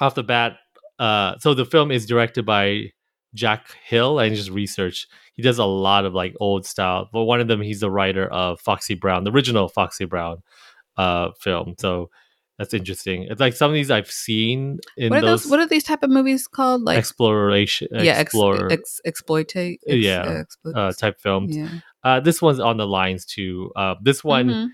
off 0.00 0.14
the 0.14 0.22
bat, 0.22 0.58
uh, 0.98 1.36
so 1.38 1.54
the 1.54 1.64
film 1.64 1.90
is 1.90 2.06
directed 2.06 2.44
by 2.46 2.92
Jack 3.34 3.66
Hill. 3.84 4.18
and 4.18 4.34
just 4.34 4.50
research. 4.50 5.06
He 5.34 5.42
does 5.42 5.58
a 5.58 5.64
lot 5.64 6.04
of 6.04 6.14
like 6.14 6.34
old 6.40 6.66
style. 6.66 7.08
But 7.12 7.24
one 7.24 7.40
of 7.40 7.48
them, 7.48 7.60
he's 7.60 7.80
the 7.80 7.90
writer 7.90 8.26
of 8.26 8.60
Foxy 8.60 8.94
Brown, 8.94 9.24
the 9.24 9.30
original 9.32 9.68
Foxy 9.68 10.04
Brown 10.04 10.42
uh, 10.96 11.30
film. 11.40 11.74
So 11.78 12.10
that's 12.58 12.74
interesting. 12.74 13.24
It's 13.30 13.40
like 13.40 13.54
some 13.54 13.70
of 13.70 13.74
these 13.74 13.90
I've 13.90 14.10
seen 14.10 14.78
in 14.96 15.10
what 15.10 15.18
are 15.18 15.26
those 15.26 15.42
those 15.44 15.50
what 15.50 15.60
are 15.60 15.66
these 15.66 15.84
type 15.84 16.02
of 16.02 16.10
movies 16.10 16.48
called 16.48 16.82
like 16.82 16.98
exploration, 16.98 17.86
yeah 17.92 18.12
ex, 18.12 18.20
explore 18.22 18.72
ex, 18.72 19.00
exploitate 19.04 19.80
ex, 19.86 19.96
Yeah, 19.96 20.42
explo- 20.42 20.76
uh, 20.76 20.92
type 20.92 21.20
films. 21.20 21.56
yeah 21.56 21.68
Uh, 22.02 22.18
this 22.20 22.42
one's 22.42 22.58
on 22.60 22.76
the 22.78 22.86
lines 22.86 23.24
too. 23.24 23.70
Uh, 23.76 23.94
this 24.02 24.24
one, 24.24 24.48
Mhm, 24.48 24.68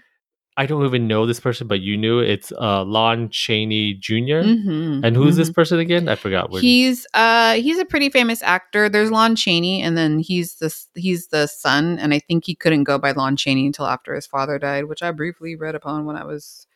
I 0.56 0.66
don't 0.66 0.84
even 0.84 1.08
know 1.08 1.26
this 1.26 1.40
person, 1.40 1.66
but 1.66 1.80
you 1.80 1.96
knew 1.96 2.20
it's 2.20 2.52
uh, 2.52 2.84
Lon 2.84 3.28
Chaney 3.28 3.94
junior 3.94 4.44
mhm, 4.44 5.04
And 5.04 5.16
who's 5.16 5.34
mhm. 5.34 5.38
this 5.38 5.50
person 5.50 5.80
again? 5.80 6.08
I 6.08 6.14
forgot. 6.14 6.54
He's 6.58 7.06
uh 7.14 7.54
he's 7.54 7.78
a 7.78 7.84
pretty 7.84 8.08
famous 8.08 8.40
actor. 8.42 8.88
There's 8.88 9.10
Lon 9.10 9.34
Chaney, 9.34 9.82
and 9.82 9.96
then 9.96 10.20
he's 10.20 10.56
the 10.56 10.72
he's 10.94 11.28
the 11.28 11.48
son, 11.48 11.98
and 11.98 12.14
I 12.14 12.20
think 12.20 12.44
he 12.44 12.54
couldn't 12.54 12.84
go 12.84 12.98
by 12.98 13.10
Lon 13.12 13.36
Chaney 13.36 13.66
until 13.66 13.86
after 13.86 14.14
his 14.14 14.26
father 14.26 14.58
died, 14.58 14.84
which 14.84 15.02
I 15.02 15.10
briefly 15.10 15.56
read 15.56 15.74
upon 15.74 16.06
when 16.06 16.16
I 16.16 16.24
was 16.24 16.66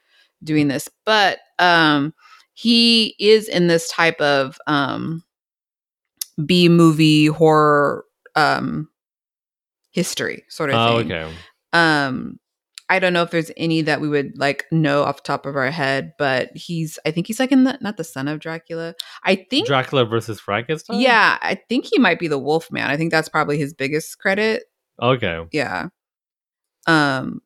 doing 0.43 0.67
this. 0.69 0.89
But 1.05 1.39
um 1.61 2.15
he 2.55 3.15
is 3.21 3.49
in 3.49 3.69
this 3.69 3.89
type 3.89 4.21
of 4.21 4.59
um 4.67 5.23
B 6.45 6.69
movie 6.69 7.27
horror 7.27 8.05
um 8.35 8.89
history 9.91 10.45
sort 10.49 10.71
of 10.71 10.77
oh, 10.77 10.99
thing. 10.99 11.13
okay. 11.13 11.33
Um 11.73 12.41
I 12.91 12.99
don't 12.99 13.13
know 13.13 13.23
if 13.23 13.31
there's 13.31 13.51
any 13.57 13.83
that 13.83 14.01
we 14.01 14.09
would 14.09 14.39
like 14.39 14.65
know 14.73 15.03
off 15.03 15.17
the 15.19 15.23
top 15.27 15.45
of 15.47 15.57
our 15.57 15.71
head, 15.71 16.13
but 16.19 16.51
he's 16.57 16.99
I 17.05 17.11
think 17.11 17.27
he's 17.27 17.39
like 17.39 17.53
in 17.53 17.65
the 17.65 17.77
not 17.81 17.97
the 17.99 18.05
son 18.05 18.29
of 18.29 18.41
Dracula. 18.41 18.95
I 19.25 19.47
think 19.51 19.67
Dracula 19.67 20.05
versus 20.07 20.41
Frankenstein. 20.41 20.99
yeah, 21.01 21.37
I 21.43 21.57
think 21.69 21.85
he 21.87 21.99
might 21.99 22.19
be 22.19 22.29
the 22.29 22.39
Wolf 22.39 22.71
Man. 22.73 22.89
I 22.89 22.97
think 22.97 23.11
that's 23.11 23.29
probably 23.29 23.59
his 23.59 23.75
biggest 23.75 24.19
credit. 24.19 24.65
Okay. 25.03 25.45
Yeah. 25.53 25.89
Um 26.87 27.41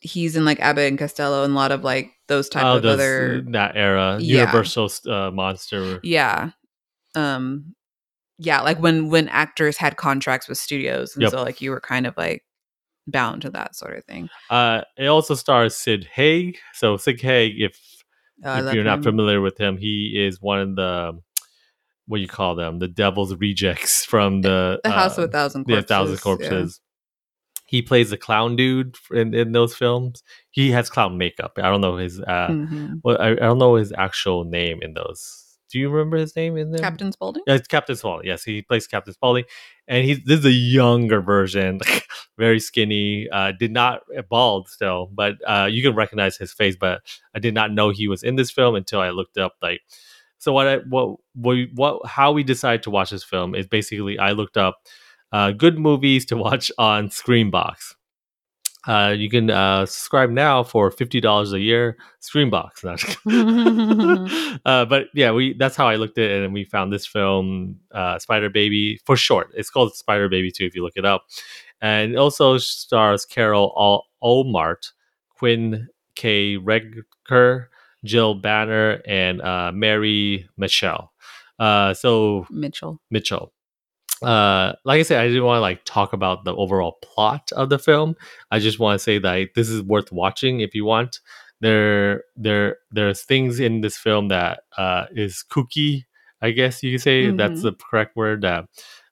he's 0.00 0.36
in 0.36 0.44
like 0.44 0.60
Abbott 0.60 0.88
and 0.88 0.98
Costello 0.98 1.42
and 1.42 1.52
a 1.52 1.56
lot 1.56 1.72
of 1.72 1.82
like 1.82 2.12
those 2.28 2.48
type 2.48 2.64
oh, 2.64 2.76
of 2.76 2.82
those- 2.82 2.94
other 2.94 3.42
that 3.50 3.72
era 3.76 4.18
Yeah. 4.20 4.40
Universal 4.42 4.90
uh, 5.08 5.30
monster. 5.32 5.98
yeah. 6.04 6.50
Um 7.16 7.74
yeah, 8.38 8.60
like 8.60 8.78
when 8.78 9.08
when 9.08 9.28
actors 9.30 9.76
had 9.76 9.96
contracts 9.96 10.48
with 10.48 10.58
studios 10.58 11.14
and 11.16 11.22
Yep. 11.22 11.30
so 11.32 11.42
like 11.42 11.60
you 11.60 11.72
were 11.72 11.80
kind 11.80 12.06
of 12.06 12.16
like 12.16 12.44
bound 13.10 13.42
to 13.42 13.50
that 13.50 13.74
sort 13.74 13.96
of 13.98 14.04
thing. 14.04 14.28
Uh, 14.50 14.82
it 14.96 15.06
also 15.06 15.34
stars 15.34 15.74
Sid 15.76 16.08
Haig. 16.12 16.58
So 16.74 16.96
Sid 16.96 17.20
Haig, 17.20 17.60
if 17.60 17.78
I 18.44 18.66
if 18.66 18.74
you're 18.74 18.84
not 18.84 18.98
him. 18.98 19.04
familiar 19.04 19.40
with 19.40 19.58
him, 19.58 19.76
he 19.76 20.14
is 20.26 20.40
one 20.40 20.60
of 20.60 20.76
the 20.76 21.20
what 22.06 22.18
do 22.18 22.22
you 22.22 22.28
call 22.28 22.54
them, 22.54 22.78
the 22.78 22.88
devil's 22.88 23.34
rejects 23.34 24.04
from 24.04 24.40
the 24.42 24.80
The 24.82 24.90
House 24.90 25.18
uh, 25.18 25.22
of 25.22 25.28
a 25.28 25.32
Thousand 25.32 25.64
Yeah, 25.68 25.74
Corpses. 25.76 25.88
Thousand 25.88 26.14
yeah. 26.14 26.20
Corpses. 26.20 26.80
He 27.66 27.82
plays 27.82 28.08
the 28.08 28.16
clown 28.16 28.56
dude 28.56 28.96
in, 29.10 29.34
in 29.34 29.52
those 29.52 29.74
films. 29.76 30.22
He 30.50 30.70
has 30.70 30.88
clown 30.88 31.18
makeup. 31.18 31.58
I 31.58 31.68
don't 31.68 31.82
know 31.82 31.96
his 31.98 32.18
uh 32.20 32.48
Mhm. 32.48 33.00
well, 33.04 33.20
I, 33.20 33.32
I 33.32 33.34
don't 33.34 33.58
know 33.58 33.74
his 33.74 33.92
actual 33.92 34.44
name 34.44 34.78
in 34.80 34.94
those. 34.94 35.44
Do 35.70 35.78
you 35.78 35.90
remember 35.90 36.16
his 36.16 36.34
name 36.34 36.56
in 36.56 36.70
them? 36.70 36.80
Captain 36.80 37.12
Spaulding? 37.12 37.42
Yeah, 37.46 37.56
it's 37.56 37.68
Captain 37.68 37.94
Spaulding. 37.94 38.26
Yes, 38.26 38.42
he 38.42 38.62
plays 38.62 38.86
Captain 38.86 39.12
Spaulding, 39.12 39.44
and 39.86 40.02
he's 40.06 40.24
this 40.24 40.38
is 40.40 40.46
a 40.46 40.50
younger 40.50 41.20
version, 41.20 41.80
very 42.38 42.60
skinny. 42.60 43.28
Uh, 43.30 43.52
did 43.52 43.72
not 43.72 44.02
bald 44.30 44.68
still, 44.68 45.10
but 45.12 45.34
uh, 45.46 45.68
you 45.70 45.82
can 45.82 45.94
recognize 45.94 46.36
his 46.36 46.52
face. 46.52 46.76
But 46.76 47.02
I 47.34 47.40
did 47.40 47.52
not 47.52 47.72
know 47.72 47.90
he 47.90 48.08
was 48.08 48.22
in 48.22 48.36
this 48.36 48.50
film 48.50 48.74
until 48.74 49.00
I 49.00 49.10
looked 49.10 49.36
up 49.36 49.56
like. 49.60 49.82
So 50.38 50.52
what 50.52 50.66
I 50.68 50.76
what 50.88 51.16
what, 51.34 51.58
what 51.74 52.06
how 52.06 52.32
we 52.32 52.44
decided 52.44 52.84
to 52.84 52.90
watch 52.90 53.10
this 53.10 53.24
film 53.24 53.54
is 53.54 53.66
basically 53.66 54.18
I 54.18 54.32
looked 54.32 54.56
up 54.56 54.78
uh, 55.32 55.50
good 55.50 55.78
movies 55.78 56.24
to 56.26 56.36
watch 56.46 56.70
on 56.78 57.08
Screenbox. 57.08 57.94
Uh, 58.86 59.14
you 59.14 59.28
can 59.28 59.50
uh, 59.50 59.84
subscribe 59.84 60.30
now 60.30 60.62
for 60.62 60.90
fifty 60.90 61.20
dollars 61.20 61.52
a 61.52 61.60
year. 61.60 61.98
Screenbox. 62.22 62.84
uh, 64.64 64.84
but 64.84 65.06
yeah, 65.14 65.32
we 65.32 65.52
that's 65.54 65.76
how 65.76 65.88
I 65.88 65.96
looked 65.96 66.16
at 66.16 66.30
it, 66.30 66.44
and 66.44 66.54
we 66.54 66.64
found 66.64 66.92
this 66.92 67.06
film, 67.06 67.80
uh, 67.92 68.18
Spider 68.18 68.48
Baby, 68.48 69.00
for 69.04 69.16
short. 69.16 69.50
It's 69.54 69.68
called 69.68 69.94
Spider 69.94 70.28
Baby 70.28 70.52
too, 70.52 70.64
if 70.64 70.74
you 70.74 70.84
look 70.84 70.96
it 70.96 71.04
up, 71.04 71.26
and 71.80 72.12
it 72.12 72.16
also 72.16 72.58
stars 72.58 73.24
Carol 73.24 73.72
Al- 73.78 74.06
Ohmart, 74.22 74.92
Quinn 75.36 75.88
K. 76.16 76.56
Redeker, 76.56 77.66
Jill 78.04 78.34
Banner, 78.34 79.00
and 79.06 79.40
uh, 79.42 79.70
Mary 79.72 80.48
Michelle. 80.56 81.12
Uh, 81.58 81.94
so 81.94 82.46
Mitchell. 82.50 83.00
Mitchell. 83.10 83.52
Uh, 84.22 84.72
like 84.84 84.98
I 84.98 85.02
said, 85.02 85.20
I 85.20 85.28
didn't 85.28 85.44
want 85.44 85.58
to 85.58 85.60
like 85.60 85.84
talk 85.84 86.12
about 86.12 86.44
the 86.44 86.54
overall 86.54 86.98
plot 87.02 87.52
of 87.52 87.68
the 87.70 87.78
film. 87.78 88.16
I 88.50 88.58
just 88.58 88.80
want 88.80 88.98
to 88.98 89.02
say 89.02 89.18
that 89.18 89.48
this 89.54 89.68
is 89.68 89.82
worth 89.82 90.10
watching 90.10 90.60
if 90.60 90.74
you 90.74 90.84
want 90.84 91.20
there 91.60 92.22
there 92.36 92.76
there's 92.92 93.22
things 93.22 93.58
in 93.60 93.80
this 93.80 93.96
film 93.96 94.28
that 94.28 94.60
uh, 94.76 95.06
is 95.12 95.44
kooky. 95.50 96.04
I 96.42 96.50
guess 96.52 96.82
you 96.82 96.92
could 96.92 97.02
say 97.02 97.30
that's 97.30 97.60
Mhm. 97.60 97.62
the 97.62 97.72
correct 97.90 98.16
word 98.16 98.42
that 98.42 98.66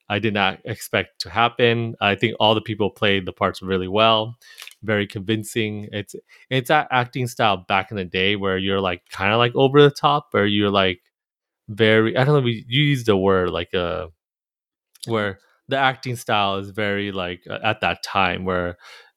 I 0.09 0.19
did 0.19 0.35
not 0.35 0.61
expect 0.65 1.21
to 1.23 1.31
happen. 1.31 1.97
I 2.01 2.15
think 2.15 2.37
all 2.41 2.55
the 2.55 2.61
people 2.61 2.91
played 2.91 3.27
the 3.27 3.33
parts 3.33 3.63
really 3.63 3.89
well, 3.89 4.37
very 4.83 5.07
convincing. 5.07 5.89
It's 5.93 6.15
it's 6.51 6.69
that 6.69 6.89
acting 6.91 7.27
style 7.27 7.59
back 7.69 7.91
in 7.91 7.97
the 7.97 8.05
day 8.05 8.37
where 8.37 8.59
you're 8.59 8.81
like 8.81 9.03
kind 9.11 9.33
of 9.33 9.39
like 9.39 9.55
over 9.57 9.83
the 9.83 9.91
top, 9.91 10.29
where 10.33 10.47
you're 10.47 10.71
like 10.71 11.01
very 11.69 12.17
I 12.17 12.25
don't 12.25 12.35
know. 12.37 12.41
we- 12.43 12.65
You 12.69 12.83
use 12.83 13.05
the 13.05 13.17
word 13.17 13.51
like 13.51 13.75
uh 13.75 14.09
where 15.07 15.39
the 15.69 15.77
acting 15.77 16.17
style 16.17 16.57
is 16.57 16.71
very 16.71 17.13
like 17.13 17.43
uh, 17.49 17.59
at 17.63 17.81
that 17.81 18.03
time 18.03 18.45
where 18.45 18.77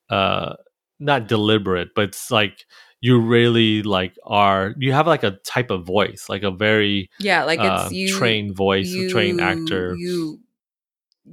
uh 0.10 0.56
not 1.00 1.28
deliberate, 1.28 1.90
but 1.96 2.10
it's 2.10 2.30
like 2.32 2.66
you 3.02 3.20
really 3.20 3.82
like 3.84 4.14
are 4.26 4.74
you 4.78 4.92
have 4.92 5.08
like 5.08 5.24
a 5.24 5.38
type 5.46 5.72
of 5.72 5.86
voice, 5.86 6.26
like 6.28 6.44
a 6.44 6.52
very 6.52 7.10
Yeah, 7.20 7.44
like 7.46 7.60
it's 7.60 7.66
uh, 7.86 7.90
you 7.92 8.08
trained 8.10 8.56
voice, 8.56 8.94
a 8.98 9.04
trained 9.08 9.40
actor. 9.40 9.96
You 10.00 10.40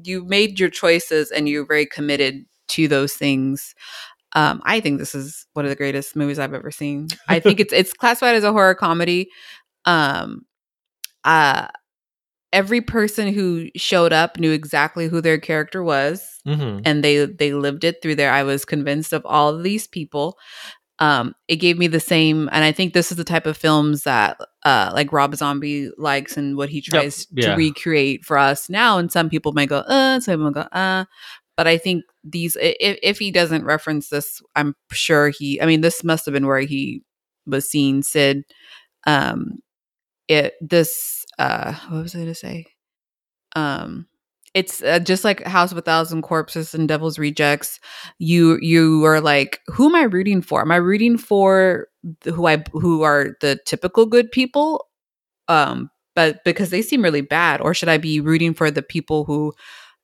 you 0.03 0.25
made 0.25 0.59
your 0.61 0.71
choices 0.71 1.31
and 1.31 1.49
you're 1.49 1.67
very 1.67 1.87
committed 1.87 2.45
to 2.69 2.89
those 2.89 3.15
things. 3.15 3.75
Um, 4.35 4.61
I 4.65 4.81
think 4.81 4.99
this 4.99 5.15
is 5.15 5.47
one 5.55 5.65
of 5.65 5.71
the 5.71 5.77
greatest 5.77 6.17
movies 6.17 6.39
I've 6.39 6.55
ever 6.55 6.71
seen. 6.71 7.09
I 7.29 7.41
think 7.41 7.61
it's 7.61 7.73
it's 7.73 7.93
classified 7.93 8.35
as 8.37 8.45
a 8.45 8.53
horror 8.53 8.75
comedy. 8.75 9.29
Um, 9.87 10.45
uh, 11.25 11.69
every 12.53 12.81
person 12.81 13.33
who 13.33 13.69
showed 13.77 14.13
up 14.13 14.39
knew 14.39 14.53
exactly 14.53 15.09
who 15.09 15.21
their 15.21 15.39
character 15.39 15.83
was 15.83 16.23
Mhm. 16.47 16.83
and 16.85 17.03
they 17.05 17.25
they 17.27 17.53
lived 17.55 17.85
it 17.85 18.03
through 18.03 18.15
there. 18.17 18.33
I 18.33 18.43
was 18.45 18.65
convinced 18.65 19.13
of 19.13 19.23
all 19.27 19.55
of 19.55 19.63
these 19.63 19.87
people. 19.87 20.39
Um, 20.99 21.35
it 21.49 21.57
gave 21.57 21.79
me 21.79 21.89
the 21.89 22.01
same, 22.01 22.49
and 22.53 22.65
I 22.65 22.73
think 22.73 22.95
this 22.95 23.11
is 23.11 23.19
the 23.19 23.25
type 23.25 23.47
of 23.47 23.57
films 23.57 24.05
that 24.05 24.39
uh, 24.67 24.91
like 24.93 25.13
Rob 25.13 25.35
Zombie 25.35 25.91
likes 25.97 26.37
and 26.37 26.57
what 26.57 26.69
he 26.69 26.81
tries 26.81 27.27
yeah. 27.33 27.51
to 27.51 27.57
recreate 27.57 28.25
for 28.25 28.37
us 28.37 28.69
now. 28.69 28.99
And 28.99 29.11
some 29.11 29.31
people 29.31 29.53
might 29.53 29.69
go, 29.69 29.79
uh, 29.79 30.21
some 30.21 30.35
people 30.35 30.51
go, 30.51 30.61
uh. 30.73 31.05
But 31.57 31.67
I 31.67 31.79
think 31.79 32.05
these, 32.23 32.55
if, 32.61 32.99
if 33.03 33.19
he 33.19 33.31
doesn't 33.31 33.65
reference 33.65 34.11
this, 34.11 34.43
I'm 34.55 34.75
sure 34.93 35.31
he. 35.31 35.59
I 35.63 35.65
mean, 35.67 35.81
this 35.81 36.05
must 36.05 36.27
have 36.27 36.35
been 36.35 36.47
where 36.47 36.61
he 36.61 37.03
was 37.47 37.71
seeing 37.71 38.03
Sid. 38.03 38.45
Um, 39.07 39.61
it 40.29 40.55
this 40.61 41.25
uh, 41.39 41.73
what 41.89 42.03
was 42.03 42.15
I 42.15 42.19
going 42.19 42.29
to 42.29 42.35
say? 42.35 42.67
um 43.57 44.07
it's 44.57 44.83
uh, 44.83 44.99
just 44.99 45.23
like 45.23 45.43
house 45.45 45.71
of 45.71 45.77
a 45.79 45.83
thousand 45.83 46.23
corpses 46.23 46.75
and 46.75 46.89
devil's 46.89 47.19
rejects 47.19 47.79
you 48.19 48.59
you 48.63 49.05
are 49.05 49.21
like 49.21 49.61
who 49.67 49.87
am 49.87 49.95
i 49.95 50.03
rooting 50.03 50.41
for 50.43 50.63
am 50.63 50.73
i 50.73 50.77
rooting 50.77 51.19
for 51.19 51.87
who 52.25 52.47
i 52.47 52.63
who 52.73 53.03
are 53.03 53.37
the 53.43 53.59
typical 53.67 54.07
good 54.07 54.31
people 54.33 54.87
um 55.49 55.91
but 56.15 56.43
because 56.45 56.71
they 56.71 56.81
seem 56.83 57.03
really 57.03 57.21
bad 57.21 57.61
or 57.61 57.75
should 57.75 57.89
i 57.91 57.99
be 57.99 58.19
rooting 58.21 58.55
for 58.55 58.71
the 58.71 58.83
people 58.83 59.25
who 59.25 59.53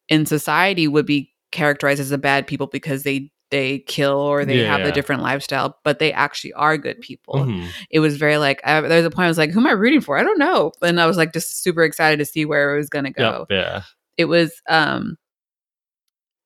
in 0.08 0.26
society 0.26 0.86
would 0.86 1.06
be 1.06 1.32
characterized 1.50 2.00
as 2.00 2.10
the 2.10 2.18
bad 2.18 2.46
people 2.46 2.66
because 2.66 3.02
they 3.04 3.30
they 3.50 3.80
kill 3.80 4.18
or 4.18 4.44
they 4.46 4.58
have 4.64 4.80
Yeah. 4.80 4.88
a 4.88 4.92
different 4.92 5.22
lifestyle 5.22 5.78
but 5.84 5.98
they 5.98 6.10
actually 6.12 6.52
are 6.54 6.76
good 6.78 7.00
people 7.00 7.44
Mhm. 7.46 7.68
it 7.90 8.00
was 8.00 8.16
very 8.16 8.38
like 8.38 8.60
I, 8.64 8.80
there 8.80 8.96
was 8.98 9.06
a 9.06 9.10
point 9.10 9.26
I 9.26 9.28
was 9.28 9.38
like, 9.38 9.50
who 9.50 9.60
am 9.60 9.66
I 9.66 9.72
rooting 9.72 10.00
for? 10.00 10.16
I 10.18 10.22
don't 10.22 10.38
know. 10.38 10.72
And 10.82 10.98
I 10.98 11.06
was 11.06 11.16
like 11.18 11.32
just 11.34 11.62
super 11.62 11.82
excited 11.84 12.18
to 12.18 12.24
see 12.24 12.44
where 12.46 12.74
it 12.74 12.78
was 12.78 12.88
gonna 12.88 13.10
go. 13.12 13.46
Yep, 13.50 13.58
yeah. 13.58 13.82
It 14.18 14.26
was 14.26 14.52
um 14.68 15.16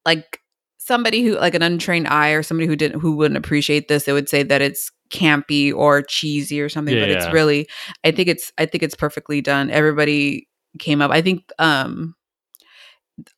like 0.05 0.41
somebody 0.79 1.23
who 1.25 1.37
like 1.37 1.55
an 1.55 1.63
untrained 1.63 2.09
eye 2.09 2.31
or 2.31 2.43
somebody 2.43 2.67
who 2.67 2.77
didn't 2.77 3.01
who 3.01 3.17
wouldn't 3.17 3.39
appreciate 3.39 3.89
this, 3.89 4.05
they 4.05 4.13
would 4.13 4.29
say 4.29 4.43
that 4.43 4.63
it's 4.63 4.91
campy 5.11 5.73
or 5.75 6.03
cheesy 6.03 6.61
or 6.61 6.69
something. 6.69 6.99
but 6.99 7.11
it's 7.11 7.27
Yeah. 7.27 7.33
really 7.33 7.69
I 8.05 8.11
think 8.13 8.29
it's 8.29 8.53
I 8.59 8.67
think 8.67 8.83
it's 8.83 8.95
perfectly 8.95 9.41
done. 9.41 9.71
Everybody 9.71 10.49
came 10.79 11.01
up. 11.03 11.11
I 11.11 11.23
think 11.23 11.43
um 11.59 12.15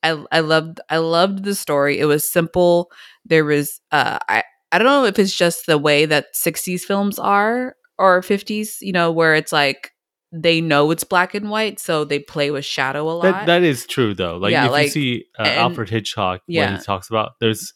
I 0.03 0.23
I 0.33 0.41
loved 0.41 0.81
I 0.91 0.99
loved 0.99 1.45
the 1.45 1.55
story. 1.55 1.99
It 1.99 2.07
was 2.07 2.31
simple. 2.31 2.91
There 3.25 3.45
was 3.45 3.81
uh 3.93 4.19
I 4.29 4.43
I 4.73 4.79
don't 4.79 4.87
know 4.87 5.05
if 5.05 5.19
it's 5.19 5.37
just 5.37 5.67
the 5.67 5.79
way 5.79 6.05
that 6.07 6.27
60s 6.35 6.85
films 6.85 7.19
are 7.19 7.77
or 7.99 8.23
50s, 8.23 8.79
you 8.81 8.93
know, 8.93 9.11
where 9.11 9.35
it's 9.35 9.53
like 9.53 9.93
they 10.33 10.61
know 10.61 10.91
it's 10.91 11.05
black 11.05 11.35
and 11.35 11.49
white, 11.51 11.81
so 11.81 12.05
they 12.05 12.19
play 12.19 12.51
with 12.51 12.65
shadow 12.65 13.09
a 13.09 13.13
lot. 13.13 13.23
That 13.23 13.47
that 13.47 13.63
is 13.63 13.87
true 13.87 14.15
though. 14.15 14.37
Like 14.37 14.53
Yeah, 14.53 14.67
if 14.67 14.71
like, 14.73 14.85
you 14.87 14.91
see 14.91 15.25
uh, 15.39 15.43
and- 15.43 15.59
Alfred 15.59 15.89
Hitchcock 15.91 16.43
when 16.47 16.55
yeah. 16.57 16.77
he 16.77 16.83
talks 16.83 17.09
about 17.09 17.33
there's 17.41 17.73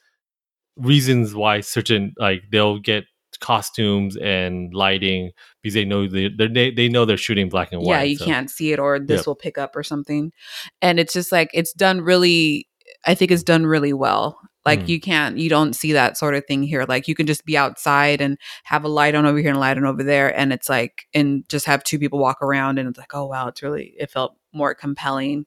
reasons 0.77 1.35
why 1.35 1.61
certain 1.61 2.15
like 2.19 2.43
they'll 2.51 2.79
get 2.79 3.05
costumes 3.41 4.17
and 4.19 4.73
lighting 4.75 5.31
because 5.63 5.75
they 5.75 5.85
know 5.85 6.07
they 6.07 6.29
they 6.29 6.71
they 6.71 6.89
know 6.89 7.05
they're 7.05 7.17
shooting 7.17 7.49
black 7.49 7.73
and 7.73 7.83
white. 7.83 7.89
yeah, 7.97 8.03
you 8.03 8.17
so- 8.17 8.25
can't 8.25 8.51
see 8.51 8.73
it 8.73 8.79
or 8.79 8.99
this 8.99 9.21
Yep. 9.21 9.27
will 9.27 9.35
pick 9.35 9.59
up 9.59 9.75
or 9.75 9.83
something. 9.83 10.33
And 10.81 11.01
it's 11.01 11.13
just 11.13 11.33
like 11.33 11.51
it's 11.53 11.73
done 11.73 12.01
really 12.03 12.69
I 13.07 13.15
think 13.15 13.31
it's 13.31 13.43
done 13.43 13.67
really 13.67 13.93
well. 13.93 14.39
Like 14.65 14.81
Mm. 14.81 14.89
you 14.89 15.01
can't 15.01 15.39
you 15.39 15.49
don't 15.51 15.75
see 15.75 15.93
that 15.93 16.17
sort 16.17 16.35
of 16.35 16.45
thing 16.47 16.63
here. 16.63 16.85
Like 16.89 17.09
you 17.09 17.15
can 17.15 17.27
just 17.27 17.45
be 17.45 17.57
outside 17.57 18.21
and 18.21 18.39
have 18.65 18.85
a 18.85 18.89
light 18.89 19.15
on 19.15 19.27
over 19.27 19.39
here 19.39 19.49
and 19.49 19.57
a 19.57 19.61
light 19.61 19.77
on 19.77 19.85
over 19.87 20.03
there 20.05 20.37
and 20.39 20.53
it's 20.53 20.69
like 20.69 21.07
and 21.15 21.49
just 21.49 21.67
have 21.67 21.83
two 21.85 21.99
people 21.99 22.19
walk 22.19 22.41
around 22.43 22.79
and 22.79 22.89
it's 22.89 22.99
like, 22.99 23.15
oh 23.15 23.27
wow, 23.27 23.49
it's 23.49 23.63
really 23.63 23.95
it 23.99 24.11
felt 24.11 24.37
more 24.53 24.75
compelling. 24.75 25.47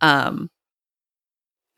Um 0.00 0.50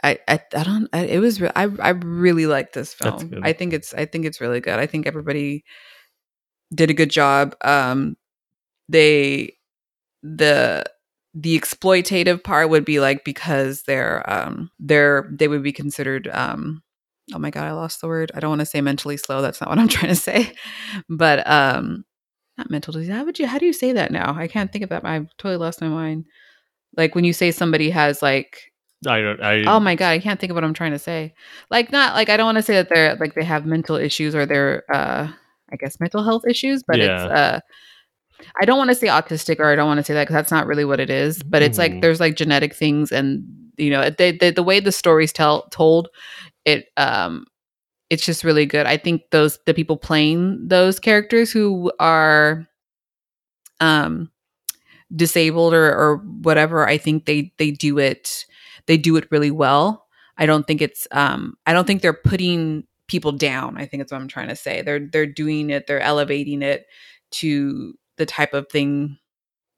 I, 0.02 0.18
I, 0.28 0.40
I 0.54 0.62
don't 0.64 0.88
I, 0.92 1.00
it 1.06 1.18
was 1.18 1.40
re- 1.40 1.50
I 1.56 1.64
I 1.64 1.90
really 1.90 2.46
like 2.46 2.72
this 2.72 2.92
film. 2.92 3.30
I 3.42 3.52
think 3.54 3.72
it's 3.72 3.94
I 3.94 4.04
think 4.04 4.26
it's 4.26 4.40
really 4.40 4.60
good. 4.60 4.78
I 4.78 4.86
think 4.86 5.06
everybody 5.06 5.64
did 6.74 6.90
a 6.90 6.94
good 6.94 7.10
job. 7.10 7.54
Um 7.62 8.16
they 8.88 9.56
the 10.22 10.84
the 11.34 11.58
exploitative 11.58 12.44
part 12.44 12.70
would 12.70 12.84
be 12.84 13.00
like 13.00 13.24
because 13.24 13.82
they're 13.82 14.22
um 14.30 14.70
they're 14.78 15.28
they 15.32 15.48
would 15.48 15.64
be 15.64 15.72
considered 15.72 16.28
um 16.28 16.82
oh 17.34 17.38
my 17.38 17.50
god 17.50 17.64
i 17.64 17.72
lost 17.72 18.00
the 18.00 18.06
word. 18.06 18.30
I 18.34 18.40
don't 18.40 18.50
want 18.50 18.60
to 18.60 18.66
say 18.66 18.80
mentally 18.80 19.16
slow 19.16 19.42
that's 19.42 19.60
not 19.60 19.68
what 19.68 19.78
i'm 19.78 19.88
trying 19.96 20.14
to 20.14 20.20
say. 20.20 20.52
But 21.08 21.48
um 21.48 22.04
not 22.56 22.70
mental 22.70 22.92
disease. 22.92 23.10
How 23.12 23.24
would 23.24 23.38
you 23.38 23.48
how 23.48 23.58
do 23.58 23.66
you 23.66 23.72
say 23.72 23.92
that 23.92 24.12
now? 24.12 24.36
I 24.38 24.46
can't 24.46 24.72
think 24.72 24.84
of 24.84 24.90
that 24.90 25.04
i've 25.04 25.28
totally 25.36 25.56
lost 25.56 25.80
my 25.80 25.88
mind. 25.88 26.26
Like 26.96 27.14
when 27.16 27.24
you 27.24 27.32
say 27.32 27.50
somebody 27.50 27.90
has 27.90 28.22
like 28.22 28.70
I 29.06 29.20
don't. 29.20 29.42
I 29.42 29.64
oh 29.66 29.80
my 29.80 29.96
god 29.96 30.10
i 30.10 30.18
can't 30.20 30.38
think 30.38 30.50
of 30.50 30.54
what 30.54 30.64
i'm 30.64 30.72
trying 30.74 30.92
to 30.92 30.98
say. 31.00 31.34
Like 31.68 31.90
not 31.90 32.14
like 32.14 32.28
i 32.28 32.36
don't 32.36 32.46
want 32.46 32.58
to 32.58 32.62
say 32.62 32.74
that 32.74 32.88
they're 32.88 33.16
like 33.16 33.34
they 33.34 33.44
have 33.44 33.66
mental 33.66 33.96
issues 33.96 34.36
or 34.36 34.46
they're 34.46 34.84
uh 34.92 35.28
i 35.72 35.76
guess 35.76 35.98
mental 35.98 36.22
health 36.22 36.44
issues 36.48 36.84
but 36.86 37.00
it's 37.00 37.22
uh 37.22 37.60
i 38.60 38.64
don't 38.64 38.78
want 38.78 38.88
to 38.90 38.94
say 38.94 39.06
autistic 39.08 39.58
or 39.58 39.66
i 39.70 39.74
don't 39.76 39.86
want 39.86 39.98
to 39.98 40.04
say 40.04 40.14
that 40.14 40.24
because 40.24 40.34
that's 40.34 40.50
not 40.50 40.66
really 40.66 40.84
what 40.84 41.00
it 41.00 41.10
is 41.10 41.42
but 41.42 41.62
it's 41.62 41.78
like 41.78 41.92
Mhm. 41.92 42.00
there's 42.02 42.20
like 42.20 42.36
genetic 42.36 42.74
things 42.74 43.10
and 43.12 43.44
you 43.76 43.90
know 43.90 44.10
they, 44.10 44.32
they, 44.32 44.50
the 44.50 44.62
way 44.62 44.80
the 44.80 44.92
stories 44.92 45.32
tell 45.32 45.68
told 45.70 46.08
it 46.64 46.86
um 46.96 47.44
it's 48.10 48.24
just 48.26 48.44
really 48.44 48.66
good. 48.66 48.86
I 48.86 48.96
think 48.98 49.22
those 49.30 49.58
the 49.66 49.74
people 49.74 49.96
playing 49.96 50.68
those 50.68 51.00
characters 51.00 51.50
who 51.50 51.90
are 51.98 52.66
um 53.80 54.30
disabled 55.14 55.74
or 55.74 55.86
or 55.94 56.16
whatever 56.42 56.86
i 56.88 56.96
think 56.96 57.24
they 57.26 57.52
they 57.58 57.70
do 57.70 57.98
it 57.98 58.44
they 58.86 58.96
do 58.96 59.16
it 59.16 59.26
really 59.30 59.50
well. 59.50 60.06
I 60.36 60.46
don't 60.46 60.66
think 60.66 60.82
it's 60.82 61.08
um 61.12 61.54
i 61.66 61.72
don't 61.72 61.86
think 61.86 62.02
they're 62.02 62.12
putting 62.12 62.84
people 63.08 63.32
down 63.32 63.76
i 63.78 63.86
think 63.86 64.00
that's 64.02 64.12
what 64.12 64.20
i'm 64.20 64.28
trying 64.28 64.48
to 64.48 64.56
say. 64.56 64.82
They're 64.82 65.08
they're 65.12 65.26
doing 65.26 65.70
it 65.70 65.86
they're 65.86 66.00
elevating 66.00 66.62
it 66.62 66.86
to 67.32 67.94
the 68.16 68.26
type 68.26 68.54
of 68.54 68.68
thing 68.70 69.18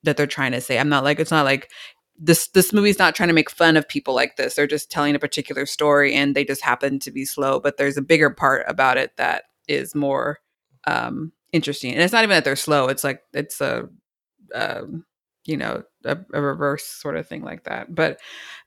that 0.03 0.16
they're 0.16 0.27
trying 0.27 0.53
to 0.53 0.61
say. 0.61 0.79
I'm 0.79 0.88
not 0.88 1.05
like 1.05 1.20
it's 1.20 1.31
not 1.31 1.44
like 1.44 1.70
this 2.18 2.49
this 2.49 2.72
movie's 2.72 2.99
not 2.99 3.14
trying 3.14 3.29
to 3.29 3.35
make 3.35 3.51
fun 3.51 3.77
of 3.77 3.88
people 3.88 4.14
like 4.14 4.37
this. 4.37 4.55
They're 4.55 4.66
just 4.66 4.90
telling 4.90 5.14
a 5.14 5.18
particular 5.18 5.66
story 5.66 6.14
and 6.14 6.35
they 6.35 6.44
just 6.44 6.62
happen 6.62 6.99
to 7.01 7.11
be 7.11 7.25
slow 7.25 7.61
but 7.61 7.77
there's 7.77 7.96
a 7.96 8.03
bigger 8.03 8.31
part 8.31 8.64
about 8.68 8.96
it 8.96 9.16
that 9.16 9.44
is 9.68 9.94
more 9.94 10.38
um 10.87 11.33
interesting. 11.53 11.92
And 11.92 12.03
it's 12.03 12.12
not 12.12 12.25
even 12.25 12.35
that 12.35 12.44
they're 12.44 12.57
slow 12.57 12.88
it's 12.88 13.05
like 13.05 13.22
it's 13.33 13.61
a 13.61 13.88
um 14.55 15.05
you 15.44 15.57
know 15.57 15.83
a, 16.05 16.18
a 16.33 16.40
reverse 16.40 16.85
sort 16.85 17.16
of 17.16 17.27
thing 17.29 17.42
like 17.42 17.64
that. 17.64 17.94
But 17.94 18.20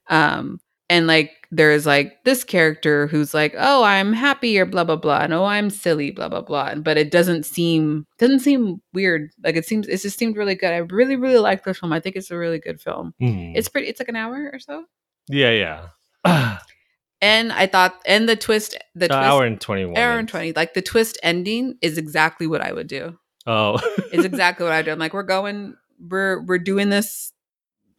um 0.08 0.60
and 0.90 1.06
like 1.06 1.30
there's 1.50 1.86
like 1.86 2.22
this 2.24 2.44
character 2.44 3.06
who's 3.06 3.32
like 3.32 3.54
oh 3.56 3.82
i'm 3.82 4.12
happy 4.12 4.58
or 4.58 4.66
blah 4.66 4.84
blah 4.84 4.96
blah 4.96 5.20
and 5.20 5.32
oh 5.32 5.44
i'm 5.44 5.70
silly 5.70 6.10
blah 6.10 6.28
blah 6.28 6.42
blah 6.42 6.74
but 6.74 6.98
it 6.98 7.10
doesn't 7.10 7.44
seem 7.46 8.06
doesn't 8.18 8.40
seem 8.40 8.82
weird 8.92 9.30
like 9.42 9.56
it 9.56 9.64
seems 9.64 9.88
it 9.88 10.00
just 10.02 10.18
seemed 10.18 10.36
really 10.36 10.54
good 10.54 10.72
i 10.72 10.76
really 10.76 11.16
really 11.16 11.38
like 11.38 11.64
this 11.64 11.78
film 11.78 11.92
i 11.92 11.98
think 12.00 12.14
it's 12.16 12.30
a 12.30 12.36
really 12.36 12.58
good 12.58 12.80
film 12.80 13.14
Mhm. 13.20 13.52
it's 13.56 13.68
pretty 13.68 13.88
it's 13.88 13.98
like 14.00 14.08
an 14.08 14.16
hour 14.16 14.50
or 14.52 14.58
so 14.58 14.84
yeah, 15.28 15.86
yeah. 16.24 16.58
and 17.22 17.52
i 17.52 17.66
thought 17.66 17.94
and 18.06 18.28
the 18.28 18.36
twist 18.36 18.76
the 18.94 19.08
twist 19.08 19.18
hour 19.18 19.44
and 19.44 19.60
twenty 19.60 19.84
one. 19.84 19.96
hour 19.96 20.18
and 20.18 20.28
20 20.28 20.52
like 20.54 20.74
the 20.74 20.82
twist 20.82 21.18
ending 21.22 21.76
is 21.82 21.98
exactly 21.98 22.46
what 22.46 22.60
i 22.60 22.72
would 22.72 22.86
do 22.88 23.16
Oh, 23.46 23.78
is 24.12 24.24
exactly 24.26 24.64
what 24.64 24.72
I 24.74 24.82
do. 24.82 24.90
I'm 24.92 24.98
like, 24.98 25.14
we're 25.14 25.22
going, 25.22 25.74
we're 25.98 26.42
we're 26.44 26.58
doing 26.58 26.90
this, 26.90 27.32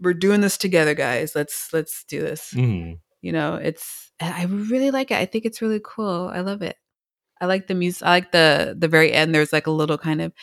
we're 0.01 0.13
doing 0.13 0.41
this 0.41 0.57
together, 0.57 0.93
guys. 0.93 1.33
Let's 1.35 1.69
let's 1.71 2.03
do 2.05 2.21
this. 2.21 2.53
Mhm. 2.53 2.99
You 3.21 3.31
know, 3.31 3.55
it's 3.55 4.11
I 4.19 4.45
really 4.45 4.91
like 4.91 5.11
it. 5.11 5.17
I 5.17 5.25
think 5.25 5.45
it's 5.45 5.61
really 5.61 5.81
cool. 5.83 6.29
I 6.33 6.41
love 6.41 6.61
it. 6.61 6.75
I 7.39 7.45
like 7.45 7.67
the 7.67 7.75
music. 7.75 8.03
I 8.05 8.09
like 8.09 8.31
the 8.31 8.75
the 8.77 8.87
very 8.87 9.13
end. 9.13 9.33
There's 9.33 9.53
like 9.53 9.67
a 9.67 9.71
little 9.71 9.97
kind 9.97 10.21
of. 10.21 10.33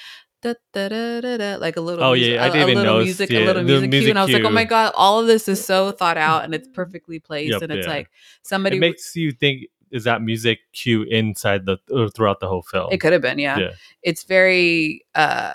Da, 0.40 0.54
da, 0.72 0.88
da, 0.88 1.20
da, 1.20 1.36
da, 1.36 1.56
like 1.56 1.76
a 1.76 1.80
little 1.80 2.04
Oh, 2.04 2.12
music, 2.14 2.34
yeah, 2.34 2.44
I 2.44 2.46
a, 2.46 2.52
didn't 2.52 2.60
a 2.60 2.70
even 2.70 2.74
little 2.76 2.92
notice, 2.94 3.06
music 3.06 3.30
yeah, 3.30 3.38
a 3.40 3.40
little 3.40 3.64
the 3.64 3.68
music, 3.68 3.90
cue 3.90 4.10
and 4.10 4.18
I 4.20 4.22
was 4.22 4.32
like 4.32 4.44
oh 4.44 4.50
my 4.50 4.62
god 4.62 4.92
all 4.94 5.18
of 5.18 5.26
this 5.26 5.48
is 5.48 5.64
so 5.64 5.90
thought 5.90 6.16
out 6.16 6.44
and 6.44 6.54
it's 6.54 6.68
perfectly 6.72 7.18
placed 7.18 7.54
Yep, 7.54 7.62
and 7.62 7.72
it's 7.72 7.88
yeah. 7.88 7.92
like 7.92 8.10
somebody 8.42 8.76
it 8.76 8.80
makes 8.80 9.16
you 9.16 9.32
think 9.32 9.62
is 9.90 10.04
that 10.04 10.22
music 10.22 10.60
cue 10.72 11.02
inside 11.02 11.66
the 11.66 11.78
or 11.90 12.08
throughout 12.08 12.38
the 12.38 12.46
whole 12.46 12.62
film? 12.62 12.88
It 12.92 12.98
could 12.98 13.12
have 13.12 13.20
been, 13.22 13.40
yeah. 13.40 13.58
Yeah. 13.58 13.70
It's 14.04 14.22
very 14.22 15.04
uh 15.16 15.54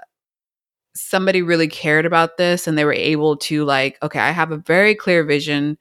somebody 0.95 1.41
really 1.41 1.67
cared 1.67 2.05
about 2.05 2.37
this 2.37 2.67
and 2.67 2.77
they 2.77 2.85
were 2.85 2.93
able 2.93 3.37
to 3.37 3.65
like, 3.65 3.97
okay, 4.03 4.19
I 4.19 4.31
have 4.31 4.51
a 4.51 4.57
very 4.57 4.95
clear 4.95 5.23
vision 5.23 5.77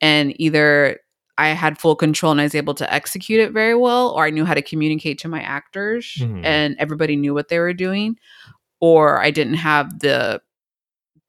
and 0.00 0.32
either 0.40 1.00
I 1.36 1.48
had 1.50 1.78
full 1.78 1.94
control 1.96 2.32
and 2.32 2.40
I 2.40 2.44
was 2.44 2.54
able 2.54 2.74
to 2.74 2.92
execute 2.92 3.40
it 3.40 3.52
very 3.52 3.74
well, 3.74 4.10
or 4.10 4.24
I 4.24 4.30
knew 4.30 4.44
how 4.44 4.54
to 4.54 4.62
communicate 4.62 5.18
to 5.20 5.28
my 5.28 5.40
actors 5.42 6.16
Mhm. 6.18 6.44
and 6.44 6.76
everybody 6.78 7.14
knew 7.16 7.34
what 7.34 7.48
they 7.48 7.58
were 7.60 7.74
doing, 7.74 8.16
or 8.80 9.20
I 9.20 9.30
didn't 9.30 9.54
have 9.54 10.00
the 10.00 10.40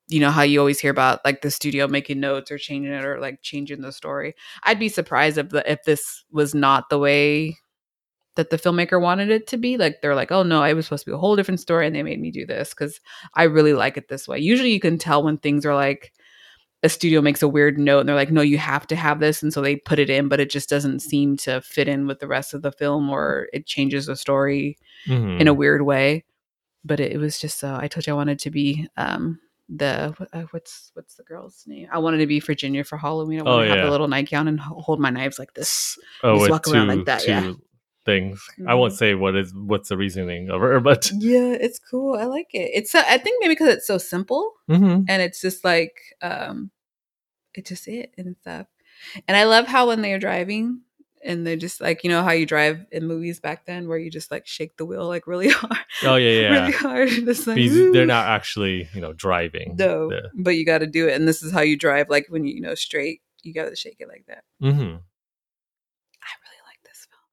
you 0.07 0.19
know 0.19 0.31
how 0.31 0.41
you 0.41 0.59
always 0.59 0.79
hear 0.79 0.91
about 0.91 1.23
like 1.23 1.41
the 1.41 1.51
studio 1.51 1.87
making 1.87 2.19
notes 2.19 2.49
or 2.51 2.57
changing 2.57 2.91
it 2.91 3.05
or 3.05 3.19
like 3.19 3.41
changing 3.43 3.81
the 3.81 3.91
story. 3.91 4.35
I'd 4.63 4.79
be 4.79 4.89
surprised 4.89 5.37
if 5.37 5.49
the 5.49 5.71
if 5.71 5.83
this 5.83 6.25
was 6.31 6.55
not 6.55 6.89
the 6.89 6.97
way 6.99 7.57
that 8.39 8.49
the 8.49 8.57
filmmaker 8.57 8.99
wanted 9.01 9.29
it 9.29 9.45
to 9.47 9.57
be. 9.57 9.77
Like 9.77 10.01
they're 10.01 10.15
like, 10.15 10.31
oh 10.31 10.43
no, 10.43 10.63
it 10.63 10.73
was 10.73 10.85
supposed 10.85 11.03
to 11.05 11.11
be 11.11 11.15
a 11.15 11.19
whole 11.19 11.35
different 11.35 11.59
story, 11.59 11.85
and 11.85 11.95
they 11.95 12.03
made 12.03 12.19
me 12.21 12.31
do 12.31 12.45
this 12.45 12.69
because 12.69 12.99
I 13.35 13.43
really 13.43 13.73
like 13.73 13.97
it 13.97 14.07
this 14.07 14.27
way. 14.27 14.39
Usually, 14.39 14.71
you 14.71 14.79
can 14.79 14.97
tell 14.97 15.21
when 15.23 15.37
things 15.37 15.65
are 15.65 15.75
like 15.75 16.13
a 16.81 16.87
studio 16.87 17.19
makes 17.21 17.41
a 17.43 17.47
weird 17.47 17.77
note, 17.77 17.99
and 17.99 18.07
they're 18.07 18.15
like, 18.15 18.31
no, 18.31 18.41
you 18.41 18.57
have 18.57 18.87
to 18.87 18.95
have 18.95 19.19
this, 19.19 19.43
and 19.43 19.51
so 19.53 19.61
they 19.61 19.75
put 19.75 19.99
it 19.99 20.09
in, 20.09 20.29
but 20.29 20.39
it 20.39 20.49
just 20.49 20.69
doesn't 20.69 21.01
seem 21.01 21.35
to 21.35 21.59
fit 21.61 21.89
in 21.89 22.07
with 22.07 22.19
the 22.19 22.27
rest 22.27 22.53
of 22.53 22.61
the 22.61 22.71
film, 22.71 23.09
or 23.09 23.49
it 23.51 23.65
changes 23.65 24.05
the 24.05 24.15
story 24.15 24.77
Mhm. 25.07 25.41
in 25.41 25.47
a 25.49 25.53
weird 25.53 25.81
way. 25.81 26.23
But 26.85 27.01
it, 27.01 27.11
it 27.11 27.17
was 27.17 27.37
just 27.39 27.63
uh, 27.63 27.77
I 27.81 27.87
told 27.89 28.07
you 28.07 28.13
I 28.13 28.15
wanted 28.15 28.39
to 28.39 28.49
be 28.49 28.87
um 28.95 29.39
the 29.67 30.15
uh, 30.33 30.43
what's 30.51 30.89
what's 30.95 31.15
the 31.15 31.23
girl's 31.23 31.63
name? 31.67 31.87
I 31.91 31.99
wanted 31.99 32.19
to 32.19 32.25
be 32.27 32.39
Virginia 32.39 32.83
for 32.85 32.97
Halloween. 32.97 33.39
I 33.41 33.43
Oh, 33.43 33.55
wanted 33.57 33.65
to 33.65 33.69
have 33.71 33.77
yeah. 33.79 33.85
the 33.85 33.91
little 33.91 34.07
nightgown 34.07 34.47
and 34.47 34.59
ho- 34.59 34.79
hold 34.79 34.99
my 35.01 35.09
knives 35.11 35.37
like 35.37 35.53
this. 35.53 35.99
oh, 36.23 36.37
just 36.39 36.49
walk 36.49 36.63
two, 36.65 36.71
around 36.73 36.87
like 36.87 37.05
that, 37.05 37.21
two 37.21 37.29
yeah. 37.31 37.51
Things. 38.09 38.45
I 38.67 38.73
won't 38.75 38.93
Mhm. 38.93 38.97
say 38.97 39.13
what 39.15 39.35
is 39.35 39.53
what's 39.53 39.89
the 39.89 39.97
reasoning 39.97 40.49
of 40.49 40.61
her, 40.61 40.79
but 40.89 41.11
Yeah, 41.15 41.53
it's 41.65 41.79
cool. 41.79 42.15
I 42.15 42.25
like 42.25 42.49
it. 42.53 42.71
It's 42.73 42.91
so, 42.91 42.99
I 43.05 43.17
think 43.17 43.37
maybe 43.41 43.53
because 43.55 43.69
it's 43.75 43.87
so 43.87 43.97
simple 43.97 44.53
Mhm. 44.69 45.05
and 45.07 45.21
it's 45.21 45.41
just 45.41 45.63
like 45.63 45.95
um 46.21 46.71
it's 47.53 47.69
just 47.69 47.87
it 47.87 48.13
and 48.17 48.35
stuff. 48.41 48.67
And 49.27 49.35
I 49.37 49.43
love 49.45 49.65
how 49.67 49.87
when 49.87 50.01
they're 50.01 50.19
driving 50.19 50.81
and 51.23 51.45
they're 51.45 51.57
just 51.67 51.81
like 51.81 52.03
you 52.03 52.09
know 52.09 52.23
how 52.23 52.31
you 52.31 52.45
drive 52.45 52.85
in 52.91 53.05
movies 53.05 53.39
back 53.41 53.65
then 53.65 53.87
where 53.89 53.97
you 53.97 54.09
just 54.09 54.31
like 54.31 54.45
shake 54.47 54.77
the 54.77 54.85
wheel 54.85 55.05
like 55.07 55.27
really 55.27 55.49
hard. 55.61 55.85
oh 56.03 56.15
yeah, 56.15 56.41
yeah. 56.41 56.49
really 56.61 56.71
hard. 56.71 57.09
Just 57.09 57.47
like, 57.47 57.55
Because 57.55 57.91
they're 57.93 58.05
not 58.05 58.27
actually, 58.27 58.87
you 58.93 59.01
know, 59.01 59.13
driving. 59.13 59.75
No, 59.77 60.09
The- 60.09 60.29
but 60.33 60.55
you 60.57 60.65
got 60.65 60.77
to 60.79 60.87
do 60.87 61.07
it, 61.09 61.15
and 61.15 61.27
this 61.27 61.43
is 61.43 61.51
how 61.51 61.61
you 61.61 61.75
drive. 61.77 62.09
Like 62.09 62.27
when 62.29 62.45
you, 62.45 62.53
you 62.55 62.61
know 62.61 62.75
straight, 62.75 63.21
you 63.43 63.53
got 63.53 63.67
to 63.69 63.75
shake 63.75 63.97
it 63.99 64.07
like 64.07 64.25
that. 64.27 64.43
Mhm. 64.61 64.99
I 66.23 66.31
really 66.45 66.61
like 66.69 66.81
this 66.83 67.07
film. 67.09 67.27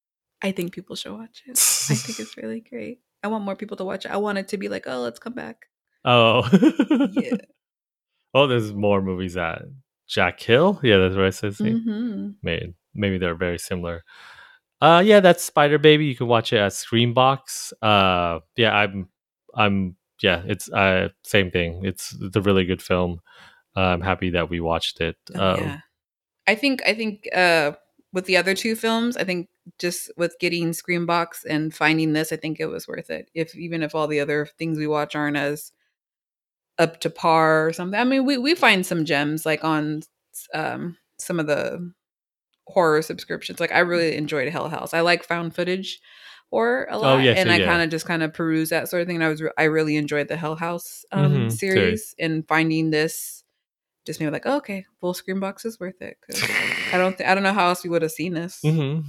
I 0.46 0.52
think 0.52 0.72
people 0.72 0.94
should 0.94 1.12
watch 1.12 1.42
it. 1.46 1.59
I 1.90 1.94
think 1.94 2.20
it's 2.20 2.37
really 2.37 2.61
great. 2.61 3.00
I 3.24 3.26
want 3.26 3.44
more 3.44 3.56
people 3.56 3.76
to 3.78 3.85
watch 3.85 4.04
it. 4.04 4.12
I 4.12 4.16
want 4.18 4.38
it 4.38 4.46
to 4.48 4.56
be 4.56 4.68
like, 4.68 4.87
oh, 4.87 5.00
let's 5.00 5.18
come 5.18 5.32
back. 5.32 5.66
Oh. 6.04 6.48
Yeah. 7.12 7.38
oh, 8.35 8.46
there's 8.46 8.72
more 8.72 9.02
movies 9.02 9.35
that 9.35 9.62
Jack 10.06 10.38
Hill. 10.40 10.78
Yeah, 10.85 10.98
that's 10.98 11.16
what 11.16 11.24
it 11.24 11.35
says. 11.35 11.59
hmm 11.59 12.28
Made. 12.44 12.74
Maybe 12.94 13.18
they're 13.18 13.35
very 13.35 13.59
similar. 13.59 14.04
Uh, 14.80 15.02
yeah, 15.04 15.18
that's 15.18 15.42
Spider 15.42 15.78
Baby. 15.78 16.06
You 16.06 16.14
can 16.14 16.28
watch 16.28 16.52
it 16.52 16.59
at 16.59 16.70
Screenbox. 16.70 17.72
Uh, 17.82 18.38
yeah, 18.56 18.72
I'm, 18.72 19.09
I'm, 19.52 19.96
yeah, 20.22 20.42
it's 20.46 20.70
uh 20.70 21.09
same 21.24 21.50
thing. 21.50 21.85
It's 21.85 22.16
it's 22.20 22.37
a 22.37 22.40
really 22.40 22.64
good 22.64 22.80
film. 22.80 23.20
Uh, 23.76 23.80
I'm 23.80 24.00
happy 24.00 24.30
that 24.30 24.48
we 24.48 24.61
watched 24.61 25.00
it. 25.00 25.16
Oh, 25.35 25.50
um, 25.54 25.61
yeah. 25.61 25.80
I 26.46 26.54
think 26.54 26.82
I 26.87 26.94
think 26.94 27.28
uh 27.35 27.72
with 28.12 28.26
the 28.26 28.37
other 28.37 28.54
two 28.54 28.76
films, 28.76 29.16
I 29.16 29.24
think 29.24 29.48
just 29.79 30.11
with 30.16 30.37
getting 30.40 30.70
Screenbox 30.70 31.44
and 31.48 31.74
finding 31.74 32.12
this, 32.12 32.33
I 32.33 32.37
think 32.37 32.61
it 32.61 32.66
was 32.66 32.87
worth 32.88 33.11
it. 33.11 33.31
If 33.35 33.55
even 33.57 33.83
if 33.83 33.94
all 33.94 34.07
the 34.07 34.20
other 34.20 34.46
things 34.59 34.79
we 34.79 34.87
watch 34.87 35.14
aren't 35.16 35.37
as 35.37 35.72
up 36.79 37.00
to 37.00 37.11
par 37.11 37.66
or 37.66 37.72
something. 37.72 37.98
I 37.98 38.05
mean, 38.05 38.24
we 38.24 38.38
we 38.38 38.55
find 38.55 38.85
some 38.85 39.05
gems 39.05 39.46
like 39.46 39.64
on 39.64 40.02
um 40.55 40.96
some 41.18 41.40
of 41.40 41.46
the 41.46 41.92
horror 42.66 43.02
subscriptions. 43.02 43.61
Like 43.61 43.72
I 43.72 43.81
really 43.81 44.16
enjoyed 44.16 44.48
Hell 44.48 44.68
House. 44.68 44.92
I 44.92 45.00
like 45.00 45.24
found 45.24 45.55
footage 45.55 46.00
horror 46.50 46.87
a 46.90 46.98
lot, 46.98 47.14
Oh, 47.14 47.18
and 47.18 47.48
yeah, 47.48 47.55
I 47.55 47.59
yeah. 47.59 47.64
kind 47.64 47.83
of 47.83 47.90
just 47.90 48.07
kind 48.07 48.22
of 48.22 48.35
peruse 48.35 48.68
that 48.70 48.88
sort 48.88 49.02
of 49.02 49.07
thing. 49.09 49.16
And 49.16 49.24
I 49.24 49.29
was 49.29 49.40
re- 49.42 49.50
I 49.57 49.64
really 49.64 49.96
enjoyed 49.96 50.29
the 50.29 50.37
Hell 50.37 50.57
House 50.57 51.05
um, 51.12 51.22
Mhm, 51.48 51.52
series, 51.52 52.14
and 52.18 52.46
finding 52.46 52.90
this 52.90 53.42
just 54.05 54.20
made 54.20 54.26
me 54.26 54.33
like, 54.33 54.46
oh, 54.46 54.59
okay, 54.59 54.85
full 55.00 55.14
Screenbox 55.14 55.64
is 55.66 55.81
worth 55.81 56.00
it. 56.00 56.16
I 56.92 56.98
don't 56.98 57.16
th- 57.18 57.29
I 57.29 57.35
don't 57.35 57.42
know 57.42 57.52
how 57.55 57.68
else 57.68 57.83
we 57.83 57.90
would 57.90 58.02
have 58.02 58.12
seen 58.12 58.35
this. 58.35 58.61
mhm. 58.62 59.05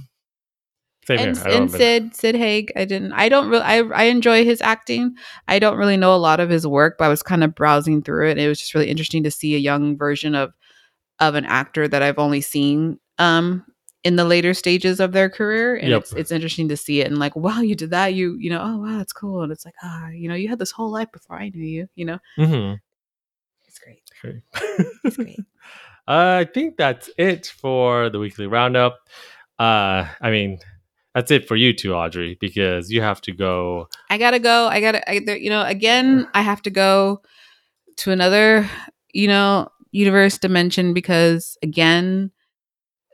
Same 1.08 1.18
And, 1.20 1.38
here. 1.38 1.46
And. 1.48 1.70
Sid 1.70 2.14
Sid 2.14 2.34
Haig, 2.34 2.70
I 2.76 2.84
didn't. 2.84 3.12
I 3.14 3.30
don't 3.30 3.48
really. 3.48 3.62
I 3.64 3.78
I 3.78 4.02
enjoy 4.04 4.44
his 4.44 4.60
acting. 4.60 5.16
I 5.48 5.58
don't 5.58 5.78
really 5.78 5.96
know 5.96 6.14
a 6.14 6.16
lot 6.16 6.38
of 6.38 6.50
his 6.50 6.66
work, 6.66 6.96
but 6.98 7.06
I 7.06 7.08
was 7.08 7.22
kind 7.22 7.42
of 7.42 7.54
browsing 7.54 8.02
through 8.02 8.28
it. 8.28 8.32
And 8.32 8.40
It 8.40 8.48
was 8.48 8.58
just 8.60 8.74
really 8.74 8.90
interesting 8.90 9.22
to 9.22 9.30
see 9.30 9.54
a 9.54 9.58
young 9.58 9.96
version 9.96 10.34
of 10.34 10.52
of 11.18 11.34
an 11.34 11.46
actor 11.46 11.88
that 11.88 12.02
I've 12.02 12.18
only 12.18 12.42
seen 12.42 13.00
um 13.18 13.64
in 14.04 14.16
the 14.16 14.24
later 14.26 14.52
stages 14.52 15.00
of 15.00 15.12
their 15.12 15.30
career, 15.30 15.76
and 15.76 15.88
Yep. 15.88 16.00
it's 16.02 16.12
it's 16.12 16.30
interesting 16.30 16.68
to 16.68 16.76
see 16.76 17.00
it 17.00 17.06
and 17.06 17.18
like, 17.18 17.34
wow, 17.34 17.60
you 17.60 17.74
did 17.74 17.90
that. 17.90 18.12
You 18.12 18.36
you 18.38 18.50
know, 18.50 18.60
oh 18.62 18.76
wow, 18.78 18.98
that's 18.98 19.14
cool. 19.14 19.42
And 19.42 19.50
it's 19.50 19.64
like, 19.64 19.74
ah, 19.82 20.08
you 20.10 20.28
know, 20.28 20.34
you 20.34 20.48
had 20.48 20.58
this 20.58 20.72
whole 20.72 20.90
life 20.90 21.10
before 21.10 21.36
I 21.36 21.48
knew 21.48 21.64
you. 21.64 21.88
You 21.94 22.04
know, 22.04 22.18
mm-hmm. 22.38 22.74
it's 23.66 23.78
great. 23.78 24.02
Great. 24.20 24.42
It's 25.04 25.16
great. 25.16 25.40
I 26.06 26.44
think 26.44 26.76
that's 26.76 27.08
it 27.16 27.46
for 27.46 28.10
the 28.10 28.18
weekly 28.18 28.46
roundup. 28.46 28.98
Uh, 29.58 30.06
I 30.20 30.30
mean, 30.30 30.58
that's 31.14 31.30
it 31.30 31.48
for 31.48 31.56
you 31.56 31.72
too, 31.72 31.94
Audrey, 31.94 32.36
because 32.40 32.90
you 32.90 33.00
have 33.00 33.20
to 33.22 33.32
go. 33.32 33.88
I 34.10 34.18
gotta 34.18 34.38
go. 34.38 34.66
I 34.66 34.80
gotta, 34.80 35.10
I, 35.10 35.20
there, 35.24 35.36
you 35.36 35.50
know, 35.50 35.64
again, 35.64 36.28
I 36.34 36.42
have 36.42 36.62
to 36.62 36.70
go 36.70 37.22
to 37.98 38.10
another, 38.10 38.68
you 39.12 39.28
know, 39.28 39.68
universe 39.90 40.38
dimension 40.38 40.94
because 40.94 41.56
again, 41.62 42.30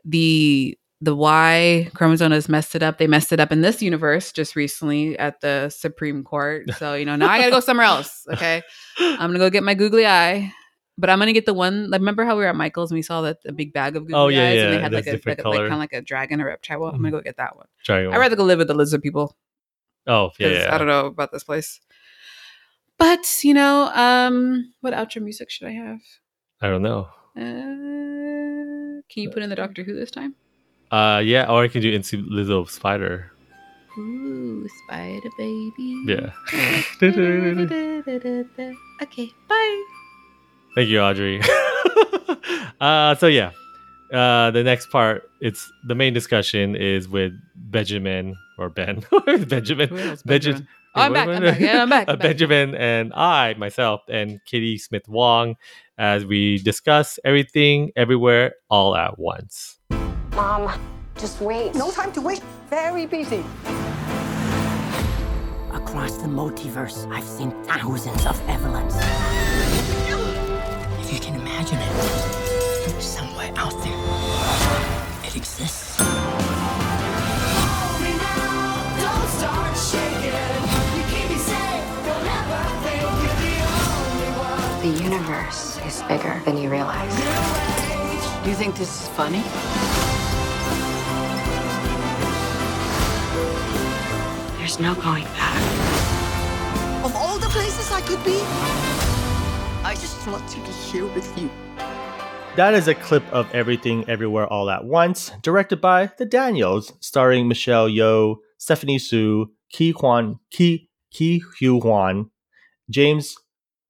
the 0.03 0.77
the 1.01 1.15
Y 1.15 1.89
chromosome 1.93 2.31
has 2.31 2.49
messed 2.49 2.75
it 2.75 2.83
up. 2.83 2.97
They 2.97 3.07
messed 3.07 3.31
it 3.31 3.39
up 3.39 3.51
in 3.51 3.61
this 3.61 3.81
universe 3.81 4.31
just 4.31 4.55
recently 4.55 5.17
at 5.19 5.41
the 5.41 5.69
Supreme 5.69 6.23
Court. 6.23 6.71
So 6.77 6.93
you 6.93 7.05
know, 7.05 7.15
now 7.15 7.29
I 7.29 7.39
gotta 7.39 7.51
go 7.51 7.59
somewhere 7.59 7.85
else. 7.85 8.25
Okay, 8.31 8.61
I'm 8.99 9.17
gonna 9.29 9.39
go 9.39 9.49
get 9.49 9.63
my 9.63 9.73
googly 9.73 10.05
eye. 10.05 10.51
But 10.97 11.09
I'm 11.09 11.19
gonna 11.19 11.33
get 11.33 11.45
the 11.45 11.53
one. 11.53 11.89
Like, 11.89 11.99
remember 11.99 12.23
how 12.23 12.35
we 12.37 12.43
were 12.43 12.49
at 12.49 12.55
Michael's 12.55 12.89
and 12.91 12.97
we 12.97 13.01
saw 13.01 13.21
that 13.23 13.43
the 13.43 13.51
big 13.51 13.73
bag 13.73 13.97
of 13.97 14.03
googly 14.03 14.13
Oh, 14.15 14.27
yeah, 14.29 14.47
eyes, 14.47 14.55
yeah, 14.55 14.63
and 14.65 14.73
they 14.73 14.79
had 14.81 14.93
like 14.93 15.07
a, 15.07 15.11
like, 15.25 15.39
a- 15.39 15.49
like 15.49 15.59
kind 15.59 15.73
of 15.73 15.79
like 15.79 15.93
a 15.93 16.01
dragon 16.01 16.39
or 16.41 16.45
reptile. 16.45 16.79
Well, 16.79 16.91
I'm 16.91 16.97
gonna 17.01 17.11
go 17.11 17.21
get 17.21 17.35
that 17.37 17.57
one. 17.57 17.67
Dragon 17.83 18.13
I'd 18.13 18.17
rather 18.17 18.35
go 18.37 18.43
live 18.45 18.59
with 18.59 18.67
the 18.67 18.73
lizard 18.73 19.01
people 19.01 19.35
Oh, 20.07 20.31
yeah, 20.39 20.49
yeah. 20.49 20.73
I 20.73 20.77
don't 20.77 20.87
know 20.87 21.07
about 21.07 21.31
this 21.31 21.43
place. 21.43 21.81
But 22.97 23.43
you 23.43 23.53
know, 23.53 23.91
um, 23.93 24.73
what 24.81 24.93
outro 24.93 25.21
music 25.21 25.49
should 25.49 25.67
I 25.67 25.71
have? 25.71 25.99
I 26.61 26.67
don't 26.69 26.81
know. 26.83 27.09
Uh, 27.35 27.41
can 29.09 29.23
you 29.23 29.29
put 29.29 29.43
in 29.43 29.49
the 29.49 29.55
Doctor 29.57 29.83
Who 29.83 29.93
this 29.95 30.11
time? 30.11 30.35
Uh, 30.91 31.21
yeah, 31.25 31.49
or 31.51 31.63
I 31.63 31.67
can 31.67 31.81
do 31.81 31.91
Into 31.91 32.23
Lizzo 32.23 32.69
Spider. 32.69 33.31
Ooh, 33.97 34.65
Spider 34.85 35.29
Baby. 35.37 36.03
Yeah. 36.07 36.31
okay, 39.01 39.29
bye. 39.49 39.83
Thank 40.75 40.89
you, 40.89 40.99
Audrey. 40.99 41.41
uh, 42.81 43.15
so 43.15 43.27
yeah, 43.27 43.51
uh, 44.13 44.51
the 44.51 44.61
next 44.63 44.89
part, 44.89 45.29
it's 45.41 45.71
the 45.87 45.95
main 45.95 46.13
discussion 46.13 46.75
is 46.75 47.07
with 47.07 47.33
Benjamin 47.55 48.35
or 48.57 48.69
Ben 48.69 49.03
Benjamin. 49.47 49.89
Who 49.89 49.97
else? 49.97 50.21
Benjamin. 50.23 50.67
Oh, 50.95 51.01
I'm 51.01 51.13
back. 51.13 51.27
I'm 51.27 51.41
back. 51.43 51.59
Yeah, 51.59 51.81
I'm 51.81 51.89
back. 51.89 52.07
Uh, 52.07 52.11
I'm 52.13 52.17
back. 52.17 52.27
Benjamin 52.27 52.75
and 52.75 53.13
I, 53.13 53.53
myself, 53.55 54.01
and 54.09 54.39
Katie 54.45 54.77
Smith 54.77 55.07
Wong, 55.07 55.55
as 55.97 56.25
we 56.25 56.59
discuss 56.59 57.19
everything, 57.23 57.91
everywhere, 57.95 58.55
all 58.69 58.95
at 58.95 59.17
once. 59.17 59.79
Mom, 60.31 60.77
just 61.17 61.41
wait. 61.41 61.73
No 61.75 61.91
time 61.91 62.11
to 62.13 62.21
wait. 62.21 62.41
Very 62.69 63.05
busy. 63.05 63.43
Across 65.73 66.17
the 66.17 66.27
multiverse, 66.27 67.09
I've 67.11 67.23
seen 67.23 67.51
thousands 67.63 68.25
of 68.25 68.39
Evelyns. 68.47 69.54
If 71.65 71.71
you 71.71 71.77
can 71.79 71.87
imagine 71.89 72.95
it, 72.95 73.01
somewhere 73.01 73.51
out 73.55 73.73
there, 73.81 73.97
it 75.23 75.35
exists. 75.35 75.97
The 84.83 85.03
universe 85.03 85.79
is 85.87 86.03
bigger 86.03 86.39
than 86.45 86.57
you 86.57 86.69
realize. 86.69 87.17
You 88.45 88.53
think 88.53 88.75
this 88.75 89.01
is 89.01 89.07
funny? 89.09 89.41
There's 94.59 94.79
no 94.79 94.93
going 94.93 95.23
back. 95.23 95.61
Of 97.03 97.15
all 97.15 97.39
the 97.39 97.49
places 97.49 97.91
I 97.91 98.01
could 98.01 98.23
be, 98.23 98.94
I 99.95 99.97
just 99.97 100.27
want 100.27 100.45
to 100.49 100.57
be 100.57 100.71
here 100.71 101.07
with 101.07 101.39
you. 101.39 101.49
That 102.57 102.73
is 102.73 102.89
a 102.89 102.95
clip 102.95 103.23
of 103.31 103.49
Everything 103.55 104.03
Everywhere 104.09 104.45
All 104.45 104.69
at 104.69 104.83
Once, 104.83 105.31
directed 105.41 105.79
by 105.79 106.11
The 106.17 106.25
Daniels, 106.25 106.91
starring 106.99 107.47
Michelle 107.47 107.87
Yeoh, 107.87 108.35
Stephanie 108.57 108.99
Hsu, 108.99 109.45
Ki 109.71 109.91
Huan, 109.91 110.39
Ki, 110.51 110.89
Ke 111.13 111.41
Huy 111.41 111.79
Quan, 111.79 112.29
James 112.89 113.37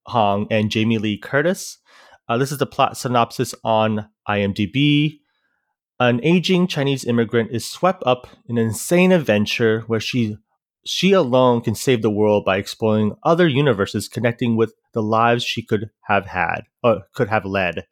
Hong, 0.04 0.46
and 0.48 0.70
Jamie 0.70 0.98
Lee 0.98 1.18
Curtis. 1.18 1.78
Uh, 2.28 2.38
this 2.38 2.52
is 2.52 2.58
the 2.58 2.66
plot 2.66 2.96
synopsis 2.96 3.52
on 3.64 4.08
IMDb. 4.28 5.18
An 5.98 6.20
aging 6.22 6.68
Chinese 6.68 7.04
immigrant 7.04 7.50
is 7.50 7.68
swept 7.68 8.04
up 8.06 8.28
in 8.48 8.58
an 8.58 8.66
insane 8.66 9.10
adventure 9.10 9.80
where 9.88 9.98
she 9.98 10.36
she 10.86 11.12
alone 11.12 11.60
can 11.60 11.74
save 11.74 12.02
the 12.02 12.10
world 12.10 12.44
by 12.44 12.56
exploring 12.56 13.16
other 13.24 13.48
universes 13.48 14.08
connecting 14.08 14.56
with 14.56 14.72
the 14.94 15.02
lives 15.02 15.44
she 15.44 15.62
could 15.62 15.90
have 16.02 16.26
had 16.26 16.60
or 16.82 17.02
could 17.14 17.28
have 17.28 17.44
led. 17.44 17.86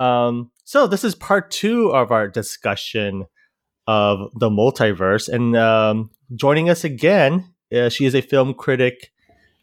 Um, 0.00 0.50
so 0.64 0.86
this 0.86 1.04
is 1.04 1.14
part 1.14 1.50
two 1.50 1.90
of 1.90 2.10
our 2.10 2.28
discussion 2.28 3.26
of 3.86 4.30
the 4.38 4.48
multiverse, 4.48 5.28
and 5.28 5.56
um, 5.56 6.10
joining 6.34 6.70
us 6.70 6.84
again, 6.84 7.52
uh, 7.74 7.88
she 7.88 8.06
is 8.06 8.14
a 8.14 8.22
film 8.22 8.54
critic, 8.54 9.12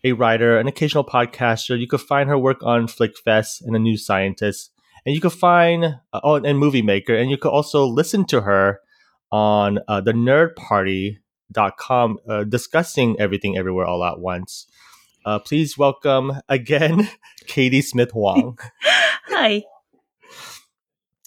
a 0.03 0.11
writer, 0.11 0.57
an 0.57 0.67
occasional 0.67 1.03
podcaster. 1.03 1.79
You 1.79 1.87
could 1.87 2.01
find 2.01 2.29
her 2.29 2.37
work 2.37 2.61
on 2.63 2.87
Flickfeast 2.87 3.61
and 3.61 3.73
The 3.73 3.79
New 3.79 3.97
Scientist, 3.97 4.71
and 5.05 5.15
you 5.15 5.21
could 5.21 5.33
find 5.33 5.85
uh, 6.13 6.19
oh, 6.23 6.35
and 6.35 6.59
Movie 6.59 6.81
Maker, 6.81 7.15
and 7.15 7.31
you 7.31 7.37
could 7.37 7.51
also 7.51 7.85
listen 7.85 8.25
to 8.25 8.41
her 8.41 8.79
on 9.31 9.79
uh, 9.87 10.01
the 10.01 10.13
Nerd 10.13 10.55
Party 10.55 11.19
dot 11.51 11.77
com 11.77 12.17
uh, 12.27 12.43
discussing 12.43 13.19
everything 13.19 13.57
everywhere 13.57 13.85
all 13.85 14.03
at 14.03 14.19
once. 14.19 14.67
Uh, 15.25 15.39
please 15.39 15.77
welcome 15.77 16.33
again 16.47 17.09
Katie 17.47 17.81
Smith 17.81 18.13
Wong. 18.13 18.57
Hi. 18.81 19.63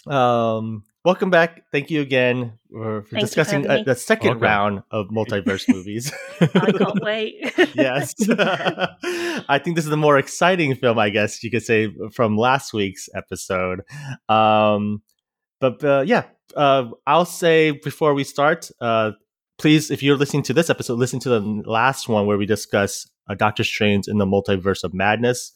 Um, 0.07 0.85
welcome 1.05 1.31
back. 1.31 1.65
Thank 1.71 1.91
you 1.91 2.01
again 2.01 2.59
for, 2.71 3.03
for 3.03 3.17
Thanks 3.17 3.35
for 3.35 3.43
discussing 3.43 3.71
uh, 3.71 3.83
the 3.85 3.95
second 3.95 4.41
Welcome. 4.41 4.43
round 4.43 4.83
of 4.91 5.09
multiverse 5.09 5.69
movies. 5.69 6.13
I 6.41 6.73
can't 6.73 7.03
wait. 7.03 7.35
yes. 7.75 8.15
I 8.29 9.61
think 9.63 9.77
this 9.77 9.85
is 9.85 9.91
the 9.91 9.97
more 9.97 10.19
exciting 10.19 10.75
film, 10.75 10.99
I 10.99 11.11
guess 11.11 11.43
you 11.45 11.51
could 11.51 11.63
say, 11.63 11.93
from 12.13 12.37
last 12.37 12.73
week's 12.73 13.09
episode. 13.15 13.83
Um, 14.29 15.03
but 15.61 15.85
uh, 15.85 16.03
yeah, 16.05 16.25
uh, 16.57 16.87
I'll 17.07 17.25
say 17.25 17.71
before 17.71 18.15
we 18.15 18.25
start, 18.25 18.71
uh, 18.81 19.13
please, 19.63 19.93
if 19.93 20.03
you're 20.03 20.17
listening 20.17 20.43
to 20.43 20.53
this 20.53 20.69
episode, 20.69 20.99
listen 20.99 21.21
to 21.21 21.29
the 21.29 21.41
last 21.41 22.09
one 22.09 22.27
where 22.27 22.37
we 22.37 22.45
discuss 22.45 23.09
uh, 23.31 23.35
Doctor 23.35 23.63
Strange 23.63 24.09
in 24.09 24.19
the 24.19 24.27
Multiverse 24.27 24.83
of 24.83 24.93
Madness. 24.93 25.53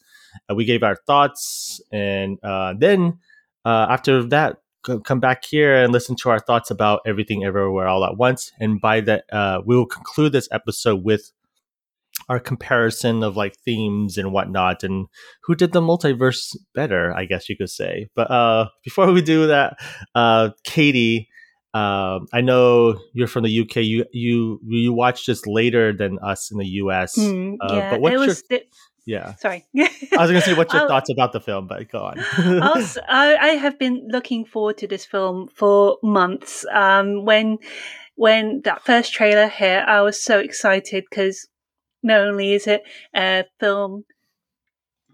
Uh, 0.49 0.55
we 0.55 0.63
gave 0.63 0.81
our 0.81 0.95
thoughts, 0.95 1.81
and 1.91 2.41
uh, 2.41 2.73
then 2.77 3.19
uh, 3.65 3.87
after 3.89 4.23
that, 4.23 4.61
c- 4.85 4.99
come 5.03 5.19
back 5.19 5.43
here 5.43 5.75
and 5.75 5.91
listen 5.91 6.15
to 6.15 6.29
our 6.29 6.39
thoughts 6.39 6.71
about 6.71 7.01
everything 7.05 7.43
everywhere 7.43 7.89
all 7.89 8.05
at 8.05 8.15
once. 8.15 8.53
And 8.61 8.79
by 8.79 9.01
that, 9.01 9.25
uh, 9.29 9.61
we 9.65 9.75
will 9.75 9.85
conclude 9.85 10.31
this 10.31 10.47
episode 10.53 11.03
with 11.03 11.33
our 12.29 12.39
comparison 12.39 13.23
of 13.23 13.35
like 13.35 13.57
themes 13.57 14.17
and 14.17 14.31
whatnot 14.31 14.83
and 14.83 15.07
who 15.43 15.53
did 15.53 15.73
the 15.73 15.81
multiverse 15.81 16.55
better, 16.73 17.13
I 17.13 17.25
guess 17.25 17.49
you 17.49 17.57
could 17.57 17.69
say. 17.69 18.07
But 18.15 18.31
uh, 18.31 18.69
before 18.85 19.11
we 19.11 19.21
do 19.21 19.47
that, 19.47 19.77
uh, 20.15 20.51
Katie, 20.63 21.27
um, 21.73 22.27
I 22.33 22.41
know 22.41 22.99
you're 23.13 23.27
from 23.27 23.43
the 23.43 23.59
UK. 23.61 23.77
You 23.77 24.05
you 24.11 24.59
you 24.65 24.93
watched 24.93 25.27
this 25.27 25.45
later 25.45 25.93
than 25.93 26.17
us 26.19 26.49
in 26.51 26.57
the 26.57 26.65
US. 26.83 27.17
Mm, 27.17 27.57
Uh, 27.61 27.73
yeah, 27.75 27.89
but 27.91 28.01
what's 28.01 28.41
it 28.49 28.51
your-. 28.51 28.59
Yeah, 29.05 29.35
sorry. 29.35 29.65
I 29.77 29.89
was 30.17 30.29
gonna 30.31 30.41
say 30.41 30.53
what's 30.53 30.73
your 30.73 30.81
I'll- 30.83 30.87
thoughts 30.89 31.09
about 31.09 31.31
the 31.33 31.39
film, 31.39 31.67
but 31.67 31.89
go 31.89 31.99
on. 32.03 32.19
S- 32.19 32.97
I, 33.09 33.35
I 33.37 33.47
have 33.49 33.79
been 33.79 34.05
looking 34.09 34.43
forward 34.45 34.77
to 34.79 34.87
this 34.87 35.05
film 35.05 35.47
for 35.53 35.97
months. 36.03 36.65
Um, 36.73 37.23
when 37.25 37.57
when 38.15 38.61
that 38.63 38.83
first 38.83 39.13
trailer 39.13 39.47
hit, 39.47 39.83
I 39.83 40.01
was 40.01 40.19
so 40.21 40.39
excited 40.39 41.05
because 41.09 41.47
not 42.03 42.19
only 42.21 42.53
is 42.53 42.67
it 42.67 42.83
a 43.15 43.45
film 43.59 44.03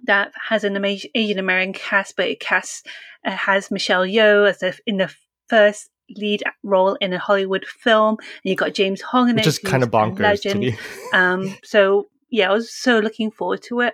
that 0.05 0.31
has 0.49 0.63
an 0.63 0.83
Asian 1.15 1.39
American 1.39 1.73
cast, 1.73 2.15
but 2.15 2.27
it 2.27 2.39
casts 2.39 2.83
uh, 3.25 3.31
has 3.31 3.69
Michelle 3.71 4.05
Yeoh 4.05 4.49
as 4.49 4.59
the, 4.59 4.77
in 4.85 4.97
the 4.97 5.13
first 5.49 5.89
lead 6.09 6.43
role 6.63 6.95
in 6.95 7.13
a 7.13 7.19
Hollywood 7.19 7.65
film, 7.65 8.17
and 8.19 8.49
you 8.49 8.55
got 8.55 8.73
James 8.73 9.01
Hong 9.01 9.29
in 9.29 9.35
Which 9.35 9.45
it, 9.45 9.49
is 9.49 9.59
kind 9.59 9.83
of 9.83 9.91
bonkers 9.91 10.17
to 10.17 10.23
legend. 10.23 10.59
me. 10.59 10.77
Um, 11.13 11.55
so 11.63 12.07
yeah, 12.29 12.49
I 12.49 12.53
was 12.53 12.73
so 12.73 12.99
looking 12.99 13.31
forward 13.31 13.61
to 13.63 13.81
it. 13.81 13.93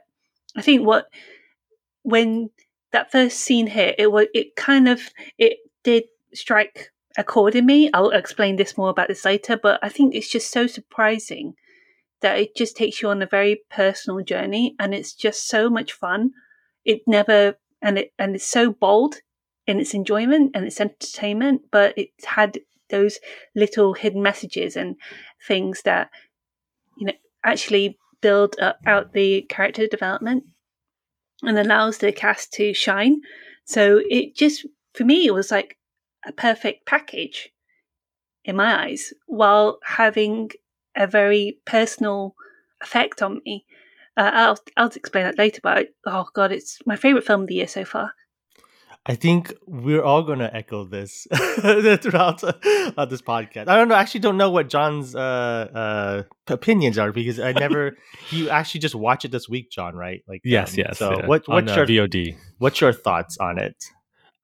I 0.55 0.61
think 0.61 0.85
what 0.85 1.07
when 2.03 2.49
that 2.91 3.11
first 3.11 3.39
scene 3.39 3.67
hit, 3.67 3.95
it 3.97 4.11
was 4.11 4.27
it 4.33 4.55
kind 4.55 4.87
of 4.87 5.01
it 5.37 5.57
did 5.83 6.05
strike 6.33 6.91
a 7.17 7.23
chord 7.23 7.55
in 7.55 7.65
me. 7.65 7.89
I'll 7.93 8.11
explain 8.11 8.55
this 8.55 8.77
more 8.77 8.89
about 8.89 9.09
this 9.09 9.25
later, 9.25 9.57
but 9.57 9.79
I 9.83 9.89
think 9.89 10.15
it's 10.15 10.29
just 10.29 10.51
so 10.51 10.67
surprising 10.67 11.55
that 12.21 12.39
it 12.39 12.55
just 12.55 12.75
takes 12.75 13.01
you 13.01 13.09
on 13.09 13.21
a 13.21 13.27
very 13.27 13.61
personal 13.69 14.23
journey, 14.23 14.75
and 14.79 14.93
it's 14.93 15.13
just 15.13 15.47
so 15.47 15.69
much 15.69 15.93
fun. 15.93 16.31
It 16.85 17.01
never 17.05 17.55
and 17.81 17.97
it 17.99 18.13
and 18.17 18.35
it's 18.35 18.47
so 18.47 18.71
bold 18.71 19.17
in 19.69 19.79
its 19.79 19.93
enjoyment 19.93 20.51
and 20.55 20.65
its 20.65 20.81
entertainment, 20.81 21.61
but 21.71 21.95
it 21.95 22.09
had 22.25 22.59
those 22.89 23.19
little 23.55 23.93
hidden 23.93 24.23
messages 24.23 24.75
and 24.75 24.95
things 25.47 25.83
that 25.83 26.09
you 26.97 27.05
know 27.05 27.13
actually 27.45 27.97
build 28.19 28.59
up, 28.59 28.79
out 28.87 29.13
the 29.13 29.43
character 29.43 29.85
development 29.85 30.43
and 31.43 31.57
allows 31.59 31.99
the 31.99 32.11
cast 32.11 32.51
to 32.53 32.73
shine. 32.73 33.21
So 33.65 34.01
it 34.09 34.35
just 34.35 34.65
for 34.95 35.05
me 35.05 35.27
it 35.27 35.33
was 35.35 35.51
like 35.51 35.77
a 36.25 36.31
perfect 36.31 36.87
package 36.87 37.49
in 38.43 38.55
my 38.55 38.85
eyes, 38.85 39.13
while 39.27 39.77
having 39.85 40.49
a 40.95 41.05
very 41.05 41.59
personal 41.65 42.33
effect 42.81 43.21
on 43.21 43.39
me. 43.45 43.65
Uh, 44.17 44.31
I'll 44.33 44.57
I'll 44.77 44.87
explain 44.87 45.25
that 45.25 45.37
later, 45.37 45.61
but 45.61 45.89
oh 46.07 46.25
god, 46.33 46.51
it's 46.51 46.79
my 46.87 46.95
favorite 46.95 47.23
film 47.23 47.41
of 47.41 47.47
the 47.47 47.55
year 47.61 47.67
so 47.67 47.85
far. 47.85 48.13
I 49.05 49.15
think 49.15 49.53
we're 49.65 50.03
all 50.03 50.23
going 50.23 50.39
to 50.39 50.53
echo 50.53 50.83
this 50.83 51.25
throughout 51.31 52.43
uh, 52.43 53.05
this 53.05 53.21
podcast. 53.21 53.67
I 53.67 53.75
don't 53.75 53.87
know. 53.87 53.95
I 53.95 54.01
actually 54.01 54.19
don't 54.19 54.37
know 54.37 54.51
what 54.51 54.69
John's 54.69 55.15
uh, 55.15 55.19
uh, 55.19 56.23
opinions 56.47 56.97
are 56.97 57.11
because 57.11 57.39
I 57.39 57.51
never. 57.65 57.97
you 58.29 58.49
actually 58.49 58.81
just 58.81 58.95
watch 58.95 59.25
it 59.25 59.31
this 59.31 59.47
week, 59.47 59.71
John, 59.71 59.95
right? 59.95 60.21
Like 60.27 60.41
Yes, 60.43 60.73
um, 60.73 60.79
yes. 60.79 60.97
So 60.97 61.17
yeah, 61.17 61.25
what 61.25 61.47
on, 61.47 61.65
what's 61.65 61.77
uh, 61.77 61.85
your 61.87 62.07
VOD? 62.07 62.37
what's 62.57 62.81
your 62.81 62.93
thoughts 62.93 63.37
on 63.37 63.57
it? 63.57 63.83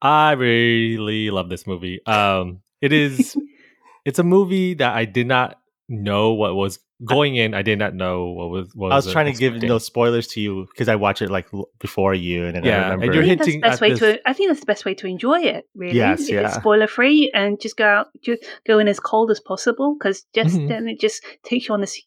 I 0.00 0.32
really 0.32 1.30
love 1.30 1.48
this 1.48 1.66
movie. 1.66 2.04
Um, 2.06 2.60
it 2.80 2.92
is, 2.92 3.36
it's 4.04 4.18
a 4.18 4.24
movie 4.24 4.74
that 4.74 4.94
I 4.94 5.04
did 5.04 5.26
not 5.26 5.58
know 5.88 6.32
what 6.32 6.54
was 6.54 6.78
going 7.04 7.36
in. 7.36 7.54
I 7.54 7.62
did 7.62 7.78
not 7.78 7.94
know 7.94 8.26
what 8.30 8.50
was. 8.50 8.70
What 8.74 8.92
I 8.92 8.96
was 8.96 9.06
uh, 9.08 9.12
trying 9.12 9.32
to 9.32 9.38
give 9.38 9.54
no 9.62 9.78
spoilers 9.78 10.26
to 10.28 10.40
you 10.40 10.66
because 10.72 10.88
I 10.88 10.96
watched 10.96 11.22
it 11.22 11.30
like 11.30 11.46
l- 11.52 11.68
before 11.78 12.14
you, 12.14 12.46
and 12.46 12.56
then 12.56 12.64
I 12.64 12.68
Yeah, 12.68 12.92
and 12.92 13.02
you're 13.14 13.22
I 13.22 13.26
think 13.26 13.38
that's 13.38 13.46
the 13.46 13.52
hinting 13.52 13.60
best 13.60 13.74
at 13.74 13.80
way 13.80 13.90
this- 13.90 13.98
to. 14.00 14.28
I 14.28 14.32
think 14.32 14.48
that's 14.50 14.60
the 14.60 14.66
best 14.66 14.84
way 14.84 14.94
to 14.94 15.06
enjoy 15.06 15.40
it. 15.40 15.64
Really, 15.74 15.96
Yes, 15.96 16.22
if 16.22 16.30
yeah. 16.30 16.50
spoiler 16.50 16.86
free 16.86 17.30
and 17.34 17.60
just 17.60 17.76
go 17.76 17.86
out, 17.86 18.08
just 18.22 18.44
go 18.66 18.78
in 18.78 18.88
as 18.88 18.98
cold 19.00 19.30
as 19.30 19.40
possible 19.40 19.96
because 19.98 20.24
just 20.34 20.56
Mhm. 20.56 20.68
then 20.68 20.88
it 20.88 20.98
just 21.00 21.22
takes 21.44 21.68
you 21.68 21.74
on 21.74 21.80
this 21.80 22.00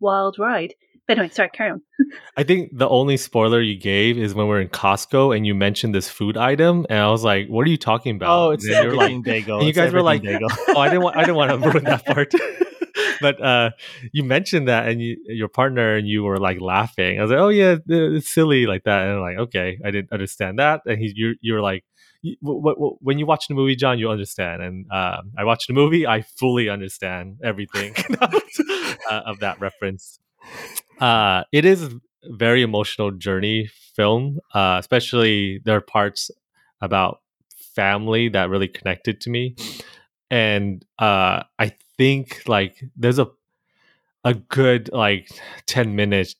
wild 0.00 0.38
ride. 0.38 0.74
But 1.08 1.18
anyway, 1.18 1.32
sorry, 1.32 1.50
carry 1.50 1.70
on. 1.70 1.82
I 2.36 2.42
think 2.42 2.70
the 2.76 2.88
only 2.88 3.16
spoiler 3.16 3.60
you 3.60 3.78
gave 3.78 4.18
is 4.18 4.34
when 4.34 4.48
we're 4.48 4.60
in 4.60 4.68
Costco 4.68 5.36
and 5.36 5.46
you 5.46 5.54
mentioned 5.54 5.94
this 5.94 6.08
food 6.08 6.36
item, 6.36 6.84
and 6.90 6.98
I 6.98 7.08
was 7.10 7.22
like, 7.22 7.46
"What 7.48 7.64
are 7.66 7.70
you 7.70 7.76
talking 7.76 8.16
about?" 8.16 8.28
oh, 8.36 8.50
it's 8.50 8.64
And 8.64 8.74
then 8.74 8.82
you're 8.84 8.96
like, 8.96 9.22
bagel. 9.22 9.58
and 9.58 9.66
you 9.68 9.72
guys 9.72 9.92
were 9.92 10.02
like, 10.02 10.22
bagel. 10.22 10.48
"Oh, 10.68 10.78
I 10.80 10.88
didn't 10.88 11.02
want, 11.02 11.16
I 11.16 11.20
didn't 11.20 11.36
want 11.36 11.50
to 11.62 11.68
ruin 11.70 11.84
that 11.84 12.04
part." 12.06 12.32
but 13.20 13.40
uh, 13.42 13.70
you 14.12 14.24
mentioned 14.24 14.68
that, 14.68 14.88
and 14.88 15.00
you, 15.02 15.16
your 15.26 15.48
partner 15.48 15.94
and 15.96 16.08
you 16.08 16.24
were 16.24 16.38
like 16.38 16.60
laughing. 16.60 17.18
I 17.18 17.22
was 17.22 17.30
like, 17.30 17.40
"Oh 17.40 17.48
yeah, 17.48 17.76
it's 17.88 18.28
silly 18.28 18.66
like 18.66 18.84
that," 18.84 19.02
and 19.02 19.12
I'm 19.12 19.20
like, 19.20 19.38
"Okay, 19.48 19.78
I 19.84 19.90
didn't 19.90 20.12
understand 20.12 20.58
that." 20.58 20.82
And 20.86 20.98
he, 20.98 21.12
you, 21.14 21.34
you 21.40 21.54
were 21.54 21.60
like, 21.60 21.84
"You- 22.22 22.36
wh- 22.42 22.62
wh- 22.64 22.78
wh- 22.78 23.02
"When 23.02 23.18
you 23.18 23.26
watch 23.26 23.48
the 23.48 23.54
movie, 23.54 23.76
John, 23.76 23.98
you 23.98 24.10
understand." 24.10 24.62
And 24.62 24.86
um, 24.92 25.32
I 25.38 25.44
watched 25.44 25.68
the 25.68 25.74
movie, 25.74 26.06
I 26.06 26.22
fully 26.22 26.68
understand 26.68 27.38
everything 27.42 27.94
uh, 28.20 28.96
of 29.10 29.40
that 29.40 29.60
reference. 29.60 30.18
Uh, 31.00 31.44
it 31.52 31.64
is 31.64 31.82
a 31.84 31.90
very 32.30 32.62
emotional 32.62 33.10
journey 33.10 33.68
film, 33.94 34.38
uh, 34.54 34.76
especially 34.80 35.60
there 35.64 35.76
are 35.76 35.80
parts 35.80 36.30
about 36.80 37.20
family 37.74 38.28
that 38.30 38.48
really 38.48 38.68
connected 38.68 39.20
to 39.22 39.30
me, 39.30 39.54
and 40.30 40.84
uh, 40.98 41.42
I 41.58 41.72
think 41.98 42.42
like 42.46 42.84
there's 42.96 43.18
a 43.18 43.28
a 44.24 44.34
good 44.34 44.90
like 44.92 45.28
ten 45.66 45.94
minutes 45.96 46.34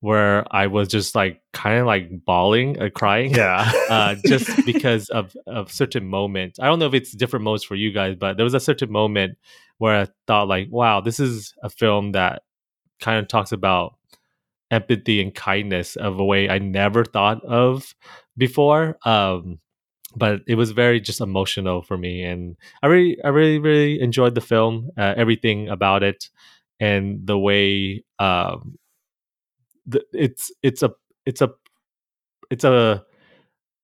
where 0.00 0.46
I 0.54 0.66
was 0.66 0.88
just 0.88 1.14
like 1.14 1.42
kind 1.52 1.78
of 1.78 1.86
like 1.86 2.24
bawling, 2.24 2.80
uh, 2.80 2.88
crying, 2.94 3.34
Yeah. 3.34 3.70
uh, 3.90 4.14
just 4.26 4.48
because 4.66 5.08
of 5.10 5.36
of 5.46 5.70
certain 5.70 6.06
moments. 6.06 6.58
I 6.58 6.66
don't 6.66 6.78
know 6.78 6.86
if 6.86 6.94
it's 6.94 7.12
different 7.12 7.44
modes 7.44 7.64
for 7.64 7.74
you 7.74 7.92
guys, 7.92 8.16
but 8.16 8.36
there 8.36 8.44
was 8.44 8.54
a 8.54 8.60
certain 8.60 8.90
moment 8.90 9.36
where 9.78 10.02
I 10.02 10.06
thought 10.26 10.48
like, 10.48 10.68
wow, 10.70 11.00
this 11.00 11.20
is 11.20 11.54
a 11.62 11.70
film 11.70 12.12
that 12.12 12.42
kind 13.00 13.18
of 13.18 13.28
talks 13.28 13.52
about 13.52 13.94
empathy 14.70 15.20
and 15.20 15.34
kindness 15.34 15.96
of 15.96 16.18
a 16.20 16.24
way 16.24 16.48
I 16.48 16.58
never 16.58 17.04
thought 17.04 17.42
of 17.44 17.94
before. 18.38 18.98
Um, 19.04 19.58
but 20.16 20.40
it 20.46 20.56
was 20.56 20.72
very 20.72 21.00
just 21.00 21.20
emotional 21.20 21.82
for 21.82 21.96
me, 21.96 22.22
and 22.24 22.56
I 22.82 22.86
really, 22.88 23.16
I 23.24 23.28
really, 23.28 23.58
really 23.58 24.00
enjoyed 24.00 24.34
the 24.34 24.40
film, 24.40 24.90
uh, 24.98 25.14
everything 25.16 25.68
about 25.68 26.02
it, 26.02 26.28
and 26.80 27.26
the 27.26 27.38
way 27.38 28.04
um, 28.18 28.78
the, 29.86 30.02
it's 30.12 30.50
it's 30.62 30.82
a 30.82 30.92
it's 31.26 31.40
a 31.40 31.50
it's 32.50 32.64
a 32.64 33.04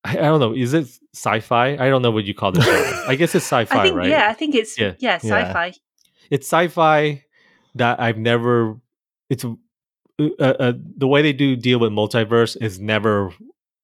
I 0.03 0.15
don't 0.15 0.39
know. 0.39 0.53
Is 0.55 0.73
it 0.73 0.87
sci-fi? 1.13 1.73
I 1.73 1.89
don't 1.89 2.01
know 2.01 2.11
what 2.11 2.25
you 2.25 2.33
call 2.33 2.51
this. 2.51 2.67
I 3.07 3.15
guess 3.15 3.35
it's 3.35 3.45
sci-fi, 3.51 3.79
I 3.79 3.83
think 3.83 3.95
right? 3.95 4.09
yeah, 4.09 4.27
I 4.29 4.33
think 4.33 4.55
it's 4.55 4.79
Yeah. 4.79 4.93
yeah, 4.99 5.19
Yeah. 5.23 5.43
sci-fi. 5.47 5.73
it's 6.31 6.47
sci-fi 6.47 7.23
that 7.75 7.99
I've 7.99 8.17
never. 8.17 8.79
It's 9.29 9.43
uh, 10.19 10.25
uh, 10.39 10.73
the 10.97 11.07
way 11.07 11.21
they 11.21 11.33
do 11.33 11.55
deal 11.55 11.79
with 11.79 11.91
multiverse 11.91 12.57
is 12.61 12.79
never 12.79 13.31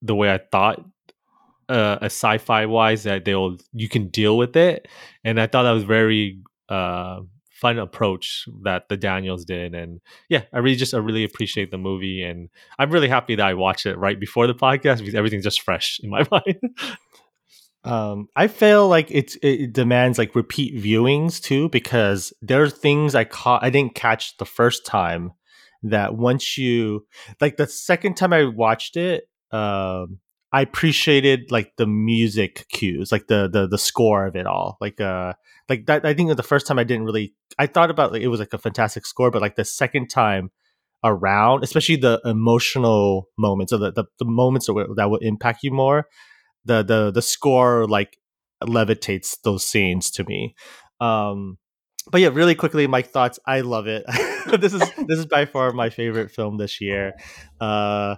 the 0.01 0.15
way 0.15 0.33
I 0.33 0.39
thought. 0.51 0.83
Uh, 1.69 1.97
a 2.01 2.05
sci-fi 2.05 2.65
wise 2.65 3.03
that 3.03 3.25
they'll 3.25 3.57
you 3.73 3.87
can 3.87 4.09
deal 4.09 4.37
with 4.37 4.55
it, 4.55 4.87
and 5.23 5.39
I 5.39 5.47
thought 5.47 5.63
that 5.63 5.71
was 5.71 5.83
very 5.83 6.39
uh 6.69 7.21
fun 7.49 7.79
approach 7.79 8.45
that 8.63 8.89
the 8.89 8.97
Daniels 8.97 9.45
did, 9.45 9.73
and 9.73 10.01
yeah, 10.27 10.43
I 10.51 10.59
really 10.59 10.75
just 10.75 10.93
I 10.93 10.97
really 10.97 11.23
appreciate 11.23 11.71
the 11.71 11.77
movie, 11.77 12.21
and 12.21 12.49
I'm 12.77 12.91
really 12.91 13.07
happy 13.07 13.35
that 13.35 13.45
I 13.45 13.53
watched 13.53 13.85
it 13.85 13.97
right 13.97 14.19
before 14.19 14.47
the 14.47 14.53
podcast 14.53 14.99
because 14.99 15.15
everything's 15.15 15.45
just 15.45 15.61
fresh 15.61 15.99
in 16.03 16.09
my 16.09 16.27
mind. 16.31 16.59
Um, 17.85 18.27
I 18.35 18.47
feel 18.47 18.87
like 18.87 19.07
it's 19.11 19.37
it 19.41 19.73
demands 19.73 20.17
like 20.17 20.35
repeat 20.35 20.75
viewings 20.75 21.41
too 21.41 21.69
because 21.69 22.33
there 22.41 22.63
are 22.63 22.69
things 22.69 23.13
I 23.13 23.25
caught 23.25 23.63
I 23.63 23.69
didn't 23.69 23.95
catch 23.95 24.37
the 24.37 24.45
first 24.45 24.85
time 24.85 25.31
that 25.83 26.15
once 26.15 26.57
you 26.57 27.05
like 27.41 27.57
the 27.57 27.67
second 27.67 28.15
time 28.15 28.31
I 28.31 28.45
watched 28.45 28.95
it, 28.95 29.29
um, 29.51 30.19
I 30.53 30.61
appreciated 30.61 31.51
like 31.51 31.73
the 31.77 31.87
music 31.87 32.67
cues, 32.69 33.11
like 33.11 33.27
the 33.27 33.49
the 33.51 33.67
the 33.67 33.77
score 33.79 34.27
of 34.27 34.35
it 34.35 34.45
all, 34.47 34.77
like 34.79 35.01
uh 35.01 35.33
like 35.69 35.87
that. 35.87 36.05
I 36.05 36.13
think 36.13 36.35
the 36.35 36.43
first 36.43 36.67
time 36.67 36.79
I 36.79 36.83
didn't 36.83 37.05
really 37.05 37.33
I 37.57 37.67
thought 37.67 37.89
about 37.91 38.13
like 38.13 38.21
it 38.21 38.27
was 38.29 38.39
like 38.39 38.53
a 38.53 38.59
fantastic 38.59 39.05
score, 39.05 39.31
but 39.31 39.41
like 39.41 39.55
the 39.55 39.65
second 39.65 40.09
time 40.09 40.51
around, 41.03 41.63
especially 41.63 41.97
the 41.97 42.21
emotional 42.25 43.29
moments 43.37 43.73
or 43.73 43.79
the 43.79 43.91
the, 43.91 44.05
the 44.19 44.25
moments 44.25 44.67
that 44.67 44.93
that 44.95 45.09
will 45.09 45.19
impact 45.19 45.63
you 45.63 45.71
more 45.71 46.07
the 46.65 46.83
the 46.83 47.11
the 47.11 47.21
score 47.21 47.87
like 47.87 48.17
levitates 48.63 49.37
those 49.43 49.65
scenes 49.65 50.11
to 50.11 50.23
me. 50.25 50.55
Um 50.99 51.57
but 52.11 52.21
yeah, 52.21 52.29
really 52.29 52.55
quickly, 52.55 52.87
my 52.87 53.01
thoughts. 53.01 53.39
I 53.45 53.61
love 53.61 53.87
it. 53.87 54.03
this 54.59 54.73
is 54.73 54.81
this 55.07 55.19
is 55.19 55.25
by 55.25 55.45
far 55.45 55.71
my 55.71 55.89
favorite 55.89 56.31
film 56.31 56.57
this 56.57 56.81
year. 56.81 57.13
Uh, 57.59 58.15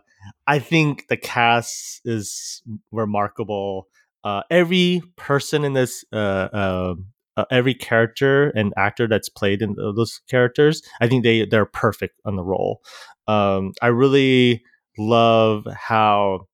I 0.47 0.59
think 0.59 1.07
the 1.07 1.17
cast 1.17 2.01
is 2.05 2.63
remarkable. 2.91 3.87
Uh, 4.23 4.41
every 4.49 5.03
person 5.17 5.63
in 5.63 5.73
this, 5.73 6.03
uh, 6.11 6.15
uh, 6.51 6.95
uh, 7.37 7.45
every 7.51 7.75
character 7.75 8.49
and 8.49 8.73
actor 8.75 9.07
that's 9.07 9.29
played 9.29 9.61
in 9.61 9.75
those 9.75 10.21
characters, 10.29 10.81
I 10.99 11.07
think 11.07 11.23
they 11.23 11.45
they're 11.45 11.65
perfect 11.65 12.19
on 12.25 12.35
the 12.35 12.43
role. 12.43 12.81
Um, 13.27 13.73
I 13.81 13.87
really 13.87 14.63
love 14.97 15.67
how 15.73 16.47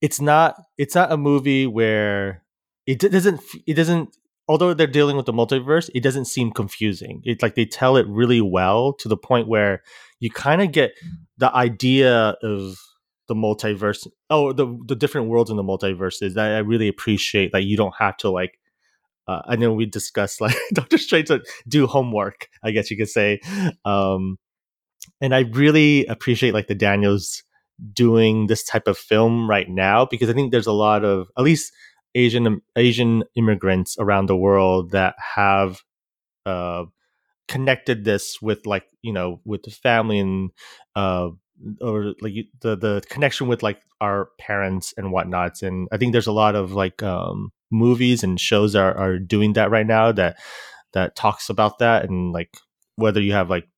it's 0.00 0.20
not 0.20 0.56
it's 0.78 0.94
not 0.94 1.12
a 1.12 1.16
movie 1.16 1.66
where 1.66 2.42
it 2.86 2.98
doesn't 2.98 3.40
it 3.66 3.74
doesn't 3.74 4.16
although 4.48 4.74
they're 4.74 4.86
dealing 4.86 5.16
with 5.16 5.26
the 5.26 5.32
multiverse 5.32 5.90
it 5.94 6.02
doesn't 6.02 6.26
seem 6.26 6.50
confusing 6.50 7.20
it's 7.24 7.42
like 7.42 7.54
they 7.54 7.64
tell 7.64 7.96
it 7.96 8.06
really 8.08 8.40
well 8.40 8.92
to 8.92 9.08
the 9.08 9.16
point 9.16 9.48
where 9.48 9.82
you 10.20 10.30
kind 10.30 10.62
of 10.62 10.72
get 10.72 10.92
the 11.38 11.54
idea 11.54 12.36
of 12.42 12.76
the 13.28 13.34
multiverse 13.34 14.06
oh 14.30 14.52
the 14.52 14.78
the 14.86 14.96
different 14.96 15.28
worlds 15.28 15.50
in 15.50 15.56
the 15.56 15.62
multiverses 15.62 16.34
that 16.34 16.52
i 16.52 16.58
really 16.58 16.88
appreciate 16.88 17.52
that 17.52 17.64
you 17.64 17.76
don't 17.76 17.94
have 17.98 18.16
to 18.16 18.28
like 18.28 18.58
uh, 19.26 19.42
I 19.46 19.56
know 19.56 19.72
we 19.72 19.86
discussed 19.86 20.40
like 20.42 20.56
Doctor 20.72 20.98
Strange 20.98 21.28
to 21.28 21.42
do 21.66 21.86
homework, 21.86 22.48
I 22.62 22.70
guess 22.70 22.90
you 22.90 22.96
could 22.98 23.08
say. 23.08 23.40
Um, 23.84 24.38
and 25.20 25.34
I 25.34 25.40
really 25.40 26.06
appreciate 26.06 26.54
like 26.54 26.66
the 26.66 26.74
Daniels 26.74 27.42
doing 27.92 28.46
this 28.46 28.64
type 28.64 28.86
of 28.86 28.96
film 28.96 29.48
right 29.48 29.68
now 29.68 30.04
because 30.04 30.30
I 30.30 30.32
think 30.32 30.52
there's 30.52 30.66
a 30.66 30.72
lot 30.72 31.04
of 31.04 31.28
at 31.36 31.44
least 31.44 31.72
Asian 32.14 32.60
Asian 32.76 33.24
immigrants 33.36 33.96
around 33.98 34.26
the 34.26 34.36
world 34.36 34.92
that 34.92 35.14
have 35.18 35.80
uh, 36.46 36.84
connected 37.48 38.04
this 38.04 38.40
with 38.40 38.66
like 38.66 38.86
you 39.02 39.12
know 39.12 39.40
with 39.44 39.62
the 39.62 39.70
family 39.70 40.18
and 40.18 40.50
uh, 40.96 41.28
or 41.80 42.14
like 42.20 42.34
the 42.60 42.76
the 42.76 43.02
connection 43.08 43.46
with 43.46 43.62
like 43.62 43.80
our 44.00 44.28
parents 44.38 44.92
and 44.96 45.12
whatnots 45.12 45.62
and 45.62 45.88
I 45.92 45.96
think 45.96 46.12
there's 46.12 46.26
a 46.26 46.32
lot 46.32 46.54
of 46.54 46.72
like 46.72 47.02
um, 47.02 47.52
movies 47.70 48.22
and 48.22 48.38
shows 48.40 48.74
are, 48.74 48.96
are 48.96 49.18
doing 49.18 49.54
that 49.54 49.70
right 49.70 49.86
now 49.86 50.12
that 50.12 50.36
that 50.92 51.16
talks 51.16 51.48
about 51.48 51.78
that 51.78 52.04
and 52.04 52.32
like 52.32 52.56
whether 52.96 53.20
you 53.20 53.32
have 53.32 53.50
like 53.50 53.68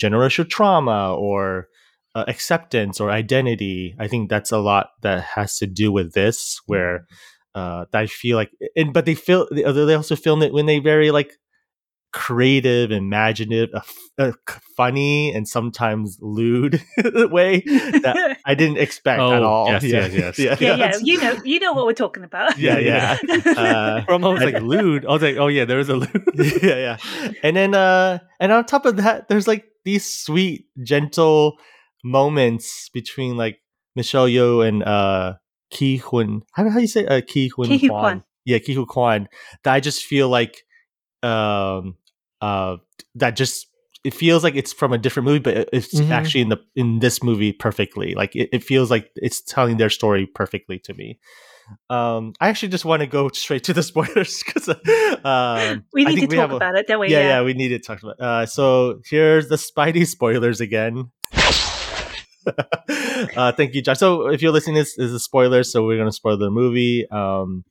generational 0.00 0.48
trauma 0.48 1.14
or 1.14 1.68
uh, 2.14 2.24
acceptance 2.28 3.00
or 3.00 3.10
identity. 3.10 3.94
I 3.98 4.08
think 4.08 4.30
that's 4.30 4.52
a 4.52 4.58
lot 4.58 4.90
that 5.02 5.22
has 5.22 5.58
to 5.58 5.66
do 5.66 5.90
with 5.90 6.12
this, 6.12 6.60
where 6.66 7.06
uh, 7.54 7.84
I 7.92 8.06
feel 8.06 8.36
like, 8.36 8.50
and 8.76 8.92
but 8.92 9.04
they 9.06 9.14
feel 9.14 9.46
they 9.50 9.62
they 9.62 9.94
also 9.94 10.16
film 10.16 10.42
it 10.42 10.52
when 10.52 10.66
they 10.66 10.78
very 10.80 11.10
like 11.10 11.32
creative, 12.12 12.92
imaginative, 12.92 13.70
a, 13.74 13.78
f- 13.78 14.10
a 14.18 14.32
c- 14.48 14.60
funny, 14.76 15.32
and 15.34 15.48
sometimes 15.48 16.16
lewd 16.20 16.80
way 16.96 17.60
that 17.66 18.38
I 18.44 18.54
didn't 18.60 18.78
expect 18.78 19.20
at 19.20 19.42
Oh, 19.42 19.44
all. 19.44 19.66
yes, 19.68 19.82
yes, 19.82 20.12
yes. 20.14 20.38
yeah, 20.38 20.56
yeah, 20.60 20.76
that's- 20.76 21.02
you 21.04 21.20
know, 21.20 21.34
you 21.44 21.58
know 21.58 21.72
what 21.72 21.86
we're 21.86 21.92
talking 21.92 22.22
about. 22.22 22.56
Yeah, 22.56 22.78
yeah. 22.78 23.18
Uh, 23.44 24.04
From 24.04 24.24
I 24.24 24.28
was 24.28 24.42
like 24.44 24.62
lewd. 24.62 25.04
I 25.06 25.08
was 25.10 25.22
like, 25.22 25.36
oh 25.36 25.48
yeah, 25.48 25.64
there 25.64 25.80
is 25.80 25.88
a 25.88 25.96
lewd. 25.96 26.24
yeah, 26.62 26.96
yeah. 27.02 27.32
And 27.42 27.56
then 27.56 27.74
uh 27.74 28.18
and 28.38 28.52
on 28.52 28.64
top 28.64 28.86
of 28.86 28.96
that, 28.98 29.28
there's 29.28 29.48
like 29.48 29.64
these 29.84 30.06
sweet, 30.10 30.66
gentle 30.82 31.58
moments 32.04 32.90
between 32.94 33.36
like 33.36 33.58
Michelle 33.96 34.26
Yeoh 34.28 34.66
and 34.66 34.82
uh 34.84 35.34
Ki 35.74 35.98
Hun. 35.98 36.42
How 36.52 36.68
how 36.70 36.78
you 36.78 36.86
say 36.86 37.04
uh 37.04 37.20
Ki 37.26 37.50
Hun 37.54 37.66
Ki 37.66 37.78
Hu 37.78 37.88
Kwan? 37.88 38.00
Kwan. 38.00 38.24
Yeah, 38.46 38.58
Ke 38.58 38.72
Huy 38.78 38.86
Quan. 38.86 39.28
That 39.64 39.74
I 39.74 39.80
just 39.80 40.04
feel 40.04 40.28
like 40.30 40.64
um 41.22 41.96
uh 42.40 42.76
that 43.16 43.36
just 43.36 43.66
it 44.04 44.12
feels 44.12 44.44
like 44.44 44.54
it's 44.54 44.72
from 44.72 44.92
a 44.92 44.98
different 44.98 45.24
movie, 45.24 45.38
but 45.40 45.56
it- 45.56 45.68
it's 45.72 45.94
Mhm. 45.98 46.10
actually 46.10 46.42
in 46.42 46.48
the 46.50 46.58
in 46.76 46.98
this 47.00 47.22
movie 47.22 47.52
perfectly. 47.52 48.14
Like 48.14 48.36
it, 48.36 48.50
it 48.52 48.62
feels 48.62 48.90
like 48.90 49.10
it's 49.16 49.40
telling 49.40 49.78
their 49.78 49.88
story 49.90 50.26
perfectly 50.26 50.78
to 50.80 50.92
me. 50.94 51.18
Um, 51.88 52.34
I 52.40 52.50
actually 52.50 52.68
just 52.68 52.84
want 52.84 53.00
to 53.00 53.06
go 53.06 53.28
straight 53.32 53.64
to 53.64 53.72
the 53.72 53.82
spoilers 53.82 54.42
because 54.44 54.68
um, 55.24 55.84
we 55.94 56.04
I 56.04 56.10
need 56.10 56.16
to 56.16 56.20
think 56.20 56.32
talk 56.32 56.40
have 56.40 56.52
a- 56.52 56.56
about 56.56 56.76
it, 56.76 56.86
don't 56.86 57.00
we? 57.00 57.08
yeah, 57.08 57.20
yeah, 57.20 57.42
we 57.42 57.54
need 57.54 57.68
to 57.68 57.78
talk 57.78 58.02
about. 58.02 58.20
Uh, 58.20 58.44
so 58.44 59.00
here's 59.08 59.48
the 59.48 59.56
Spidey 59.56 60.06
spoilers 60.06 60.60
again. 60.60 61.10
uh, 63.36 63.52
thank 63.52 63.74
you, 63.74 63.82
Josh. 63.82 63.98
So 63.98 64.28
if 64.28 64.42
you're 64.42 64.52
listening, 64.52 64.76
this, 64.76 64.96
this 64.96 65.06
is 65.06 65.14
a 65.14 65.20
spoiler, 65.20 65.62
so 65.62 65.84
we're 65.84 65.98
gonna 65.98 66.12
spoil 66.12 66.36
the 66.36 66.50
movie. 66.50 67.08
Um, 67.10 67.64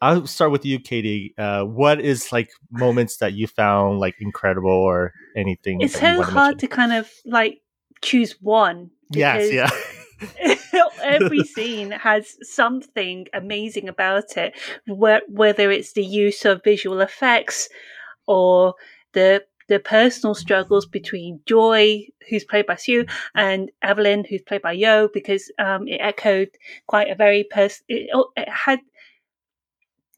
I'll 0.00 0.26
start 0.26 0.52
with 0.52 0.64
you, 0.64 0.78
Katie. 0.78 1.34
Uh, 1.36 1.64
what 1.64 2.00
is 2.00 2.30
like 2.32 2.50
moments 2.70 3.16
that 3.18 3.32
you 3.32 3.46
found 3.46 3.98
like 3.98 4.14
incredible 4.20 4.70
or 4.70 5.12
anything? 5.36 5.80
It's 5.80 5.98
so 5.98 6.22
hard 6.22 6.60
to 6.60 6.68
kind 6.68 6.92
of 6.92 7.10
like 7.24 7.60
choose 8.02 8.36
one. 8.40 8.90
Yes, 9.10 9.52
yeah. 9.52 9.70
every 11.02 11.44
scene 11.44 11.90
has 11.90 12.36
something 12.42 13.26
amazing 13.32 13.88
about 13.88 14.36
it, 14.36 14.54
whe- 14.86 15.26
whether 15.28 15.70
it's 15.70 15.92
the 15.92 16.04
use 16.04 16.44
of 16.44 16.62
visual 16.64 17.00
effects 17.00 17.68
or 18.26 18.74
the 19.12 19.42
the 19.68 19.78
personal 19.78 20.34
struggles 20.34 20.86
between 20.86 21.40
Joy, 21.46 22.06
who's 22.28 22.44
played 22.44 22.66
by 22.66 22.76
Hsu, 22.76 23.04
and 23.34 23.70
Evelyn, 23.82 24.24
who's 24.28 24.42
played 24.42 24.62
by 24.62 24.76
Yeoh, 24.76 25.08
because 25.12 25.50
um, 25.58 25.86
it 25.88 25.98
echoed 26.00 26.50
quite 26.86 27.10
a 27.10 27.14
very 27.14 27.44
pers- 27.44 27.82
it, 27.88 28.10
it 28.36 28.48
had 28.48 28.80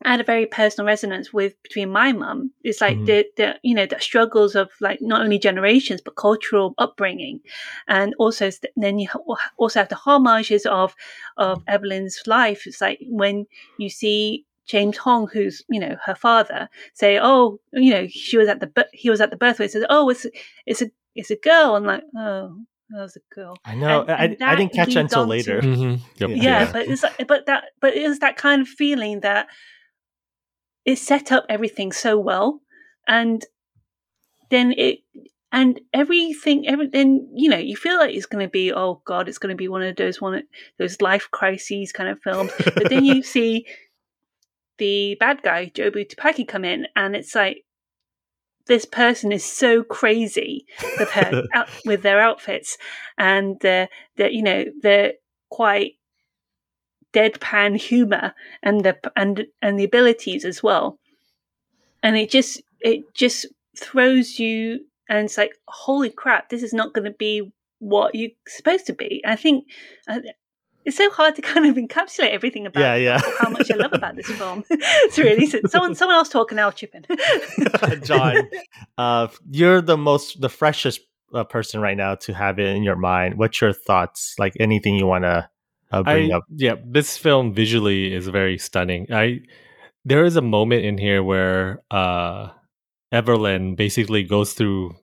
had 0.02 0.20
a 0.20 0.24
very 0.24 0.46
personal 0.46 0.86
resonance 0.86 1.30
with 1.30 1.62
between 1.62 1.90
my 1.90 2.10
mum. 2.12 2.50
It's 2.64 2.80
like 2.80 2.96
Mhm. 2.96 3.06
the 3.06 3.26
the 3.36 3.58
you 3.62 3.74
know 3.74 3.84
the 3.84 4.00
struggles 4.00 4.54
of 4.56 4.70
like 4.80 5.00
not 5.02 5.20
only 5.20 5.38
generations 5.38 6.00
but 6.00 6.16
cultural 6.16 6.74
upbringing, 6.78 7.40
and 7.86 8.14
also 8.18 8.50
then 8.76 8.98
you 8.98 9.08
also 9.58 9.80
have 9.80 9.90
the 9.90 9.96
homages 9.96 10.64
of 10.64 10.94
of 11.36 11.62
Evelyn's 11.66 12.22
life. 12.26 12.66
It's 12.66 12.80
like 12.80 12.98
when 13.08 13.46
you 13.76 13.90
see 13.90 14.46
James 14.66 14.96
Hong, 14.98 15.28
who's 15.32 15.62
you 15.68 15.80
know 15.80 15.96
her 16.04 16.14
father, 16.14 16.68
say, 16.94 17.18
"Oh, 17.20 17.58
you 17.72 17.90
know, 17.92 18.06
she 18.08 18.36
was 18.38 18.48
at 18.48 18.60
the 18.60 18.86
he 18.92 19.10
was 19.10 19.20
at 19.20 19.30
the 19.30 19.36
birth." 19.36 19.58
He 19.58 19.68
says, 19.68 19.84
"Oh, 19.90 20.08
it's 20.10 20.26
it's 20.66 20.82
a 20.82 20.90
it's 21.14 21.30
a 21.30 21.36
girl," 21.36 21.76
and 21.76 21.86
like, 21.86 22.02
"Oh, 22.16 22.56
that 22.90 23.00
was 23.00 23.16
a 23.16 23.34
girl." 23.34 23.56
I 23.64 23.74
know. 23.74 24.02
And- 24.02 24.10
I, 24.10 24.24
and 24.24 24.36
I 24.42 24.54
didn't 24.56 24.72
catch 24.74 24.94
until 24.96 25.20
on 25.22 25.26
to- 25.26 25.30
later. 25.30 25.60
Mhm. 25.60 26.00
Yep. 26.18 26.30
Yeah. 26.30 26.36
yeah, 26.42 26.72
but 26.72 26.86
it's 26.88 27.02
like- 27.02 27.26
but 27.26 27.46
that 27.46 27.64
but 27.80 27.94
it 27.94 28.06
was 28.08 28.20
that 28.20 28.36
kind 28.36 28.62
of 28.62 28.68
feeling 28.68 29.20
that 29.20 29.48
it 30.84 30.96
set 30.98 31.30
up 31.32 31.44
everything 31.48 31.92
so 31.92 32.18
well 32.18 32.60
and 33.06 33.44
then 34.50 34.72
it 34.72 35.00
and 35.52 35.80
everything 35.92 36.66
every 36.66 36.86
then 36.88 37.28
you 37.34 37.50
know 37.50 37.58
you 37.58 37.76
feel 37.76 37.96
like 37.98 38.14
it's 38.14 38.26
going 38.26 38.44
to 38.44 38.50
be 38.50 38.72
oh 38.72 39.02
god 39.04 39.28
it's 39.28 39.38
going 39.38 39.52
to 39.52 39.56
be 39.56 39.68
one 39.68 39.82
of 39.82 39.94
those 39.96 40.20
one 40.20 40.34
of 40.34 40.42
those 40.78 41.00
life 41.00 41.28
crises 41.30 41.92
kind 41.92 42.08
of 42.08 42.18
films 42.20 42.50
but 42.64 42.88
then 42.88 43.04
you 43.04 43.22
see 43.34 43.66
the 44.80 45.14
bad 45.20 45.42
guy 45.42 45.70
Jobu 45.72 46.08
Tupaki 46.08 46.48
come 46.48 46.64
in 46.64 46.86
and 46.96 47.14
it's 47.14 47.34
like 47.34 47.64
this 48.66 48.86
person 48.86 49.30
is 49.30 49.44
so 49.44 49.82
crazy 49.84 50.64
with 50.98 51.10
her 51.10 51.42
out, 51.54 51.68
with 51.84 52.02
their 52.02 52.20
outfits 52.20 52.78
and 53.18 53.64
uh, 53.64 53.86
that 54.16 54.32
you 54.32 54.42
know 54.42 54.64
they're 54.82 55.12
quite 55.50 55.92
deadpan 57.12 57.76
humor 57.76 58.32
and 58.62 58.84
the 58.84 58.96
and 59.16 59.46
and 59.60 59.78
the 59.78 59.84
abilities 59.84 60.44
as 60.44 60.62
well. 60.62 60.98
And 62.02 62.16
it 62.16 62.30
just 62.30 62.62
it 62.80 63.02
just 63.14 63.46
throws 63.76 64.38
you 64.38 64.80
and 65.08 65.26
it's 65.26 65.36
like 65.36 65.52
holy 65.68 66.10
crap 66.10 66.48
this 66.48 66.62
is 66.62 66.72
not 66.72 66.94
going 66.94 67.04
to 67.04 67.16
be 67.18 67.52
what 67.80 68.14
you're 68.14 68.30
supposed 68.48 68.86
to 68.86 68.94
be. 68.94 69.22
I 69.26 69.36
think 69.36 69.64
it's 70.84 70.96
so 70.96 71.10
hard 71.10 71.34
to 71.36 71.42
kind 71.52 71.66
of 71.66 71.76
encapsulate 71.76 72.30
everything 72.30 72.66
about 72.66 72.80
Yeah, 72.80 72.94
yeah. 72.96 73.20
how 73.38 73.50
much 73.50 73.70
i 73.70 73.74
love 73.76 73.92
about 73.92 74.16
this 74.16 74.26
film 74.40 74.64
it's 74.70 75.18
really 75.18 75.46
someone 75.46 75.94
someone 75.94 76.16
else 76.16 76.28
talking 76.28 76.58
i'll 76.58 76.72
chip 76.72 76.94
in 76.94 77.04
John, 78.04 78.48
uh, 78.98 79.28
you're 79.50 79.80
the 79.80 79.96
most, 79.96 80.40
the 80.40 80.48
freshest 80.48 81.00
uh, 81.34 81.44
person 81.44 81.80
right 81.80 81.96
now 81.96 82.14
to 82.16 82.32
have 82.34 82.58
it 82.58 82.74
in 82.76 82.82
your 82.82 82.96
mind. 82.96 83.38
What's 83.38 83.60
your 83.60 83.72
thoughts? 83.72 84.34
Like 84.38 84.54
anything 84.58 84.96
you 84.96 85.06
want 85.06 85.24
to 85.24 85.48
uh, 85.92 86.02
bring 86.02 86.32
I, 86.32 86.36
up? 86.36 86.44
Yeah, 86.54 86.74
this 86.84 87.16
film 87.16 87.54
visually 87.54 88.12
is 88.12 88.28
very 88.28 88.58
stunning. 88.58 89.06
I 89.12 89.40
there 90.04 90.24
is 90.24 90.36
a 90.36 90.42
moment 90.42 90.84
in 90.84 90.98
here 90.98 91.22
where 91.22 91.82
uh 91.90 92.48
Evelyn 93.12 93.74
basically 93.74 94.22
goes 94.22 94.54
through 94.54 94.94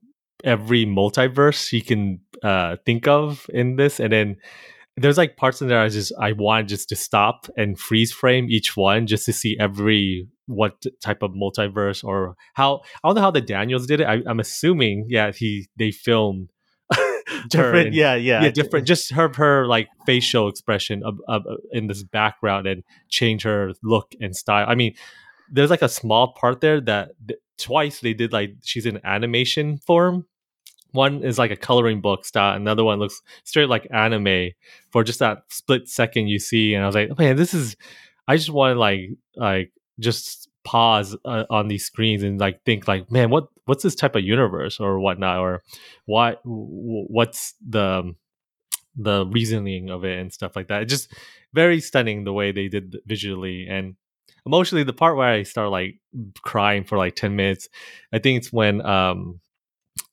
every 0.44 0.86
multiverse 0.86 1.68
she 1.68 1.82
can 1.82 2.20
uh 2.44 2.78
think 2.86 3.08
of 3.08 3.46
in 3.54 3.76
this 3.76 4.00
and 4.00 4.14
then 4.14 4.38
there's 4.98 5.18
like 5.18 5.38
parts 5.38 5.62
in 5.62 5.68
there 5.68 5.80
I 5.80 5.90
just 5.90 6.12
I 6.20 6.34
want 6.34 6.70
just 6.70 6.90
to 6.90 6.96
stop 6.96 7.48
and 7.56 7.80
freeze 7.80 8.12
frame 8.12 8.48
each 8.50 8.76
one 8.76 9.08
just 9.08 9.26
to 9.26 9.34
see 9.34 9.56
every 9.60 10.28
what 10.48 10.84
type 11.02 11.22
of 11.22 11.32
multiverse 11.32 12.04
or 12.04 12.36
how 12.54 12.82
I 13.04 13.08
don't 13.08 13.16
know 13.16 13.22
how 13.22 13.32
the 13.32 13.42
Daniels 13.42 13.86
did 13.88 14.02
it. 14.02 14.08
I, 14.08 14.22
I'm 14.28 14.40
assuming 14.40 15.06
yeah 15.10 15.32
he 15.32 15.68
they 15.78 15.92
filmed 15.92 16.50
Different, 17.50 17.88
in- 17.88 17.94
yeah, 17.94 18.16
yeah, 18.16 18.44
yeah, 18.44 18.50
different. 18.50 18.88
Just 18.88 19.12
her 19.12 19.30
her 19.36 19.68
like 19.68 19.90
facial 20.06 20.48
expression 20.48 21.04
of, 21.04 21.20
of 21.28 21.44
in 21.72 21.88
this 21.88 22.04
background 22.04 22.68
and 22.68 22.84
change 23.10 23.44
her 23.44 23.74
look 23.84 24.14
and 24.22 24.36
style. 24.36 24.66
I 24.68 24.76
mean, 24.76 24.96
there's 25.52 25.70
like 25.70 25.82
a 25.82 25.90
small 25.90 26.34
part 26.34 26.62
there 26.62 26.80
that 26.82 27.12
th- 27.28 27.40
twice 27.58 28.00
they 28.00 28.14
did 28.14 28.32
like 28.32 28.52
she's 28.64 28.86
in 28.86 29.02
animation 29.04 29.78
form. 29.78 30.26
One 30.92 31.24
is 31.24 31.38
like 31.38 31.52
a 31.52 31.56
coloring 31.56 32.02
book 32.02 32.26
style. 32.26 32.56
Another 32.56 32.84
one 32.84 33.00
looks 33.00 33.22
straight 33.44 33.70
like 33.70 33.88
anime 33.92 34.52
for 34.92 35.04
just 35.04 35.20
that 35.20 35.44
split 35.50 35.88
second 35.88 36.28
you 36.28 36.40
see. 36.40 36.74
And 36.74 36.84
I 36.84 36.88
was 36.88 36.96
like, 36.96 37.18
man, 37.18 37.36
this 37.36 37.54
is. 37.54 37.76
I 38.28 38.36
just 38.36 38.50
want 38.50 38.76
to 38.76 38.80
like 38.80 39.02
like 39.36 39.72
just 40.00 40.50
pause 40.64 41.16
uh, 41.24 41.46
on 41.50 41.70
these 41.70 41.86
screens 41.86 42.24
and 42.24 42.40
like 42.40 42.64
think 42.66 42.88
like, 42.88 43.10
man, 43.10 43.30
what 43.30 43.48
what's 43.66 43.84
this 43.84 43.96
type 43.96 44.16
of 44.16 44.24
universe 44.24 44.80
or 44.80 45.00
whatnot 45.00 45.40
or 45.40 45.64
what 46.06 46.42
what's 46.44 47.54
the 47.68 48.14
the 48.98 49.26
reasoning 49.28 49.90
of 49.90 50.04
it 50.04 50.20
and 50.20 50.34
stuff 50.34 50.56
like 50.56 50.68
that. 50.68 50.82
It's 50.82 50.92
just 50.92 51.14
very 51.54 51.80
stunning 51.80 52.24
the 52.24 52.34
way 52.34 52.52
they 52.52 52.68
did 52.68 52.98
visually 53.06 53.68
and 53.70 53.96
emotionally. 54.46 54.84
The 54.84 54.94
part 54.94 55.16
where 55.16 55.30
I 55.30 55.44
start 55.44 55.70
like 55.70 56.00
crying 56.42 56.84
for 56.84 56.98
like 56.98 57.16
ten 57.16 57.36
minutes, 57.36 57.70
I 58.12 58.20
think 58.20 58.40
it's 58.40 58.52
when 58.52 58.84
um 58.86 59.40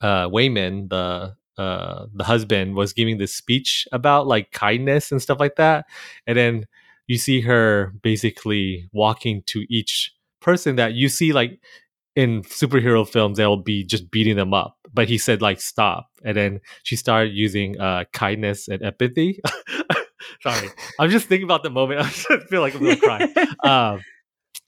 uh 0.00 0.28
Waymond 0.28 0.90
the 0.90 1.34
uh 1.58 2.06
the 2.14 2.24
husband 2.24 2.74
was 2.74 2.92
giving 2.92 3.18
this 3.18 3.34
speech 3.34 3.86
about 3.92 4.26
like 4.26 4.50
kindness 4.52 5.12
and 5.12 5.20
stuff 5.22 5.38
like 5.40 5.56
that, 5.56 5.86
and 6.26 6.36
then 6.36 6.66
you 7.06 7.18
see 7.18 7.40
her 7.42 7.92
basically 8.02 8.88
walking 8.92 9.42
to 9.46 9.64
each 9.68 10.12
person 10.40 10.76
that 10.76 10.94
you 10.94 11.08
see 11.08 11.32
like 11.32 11.60
in 12.16 12.42
superhero 12.42 13.08
films 13.08 13.38
they'll 13.38 13.56
be 13.56 13.82
just 13.84 14.10
beating 14.10 14.36
them 14.36 14.54
up 14.54 14.76
but 14.92 15.08
he 15.08 15.18
said 15.18 15.42
like 15.42 15.60
stop 15.60 16.08
and 16.24 16.36
then 16.36 16.60
she 16.82 16.96
started 16.96 17.32
using 17.34 17.78
uh 17.80 18.04
kindness 18.12 18.68
and 18.68 18.82
empathy. 18.82 19.40
Sorry 20.42 20.68
i'm 20.98 21.10
just 21.10 21.26
thinking 21.26 21.44
about 21.44 21.62
the 21.62 21.70
moment 21.70 22.00
i 22.02 22.08
feel 22.08 22.60
like 22.60 22.74
i'm 22.74 22.82
gonna 22.82 22.96
cry. 22.96 23.28
Um 23.64 24.00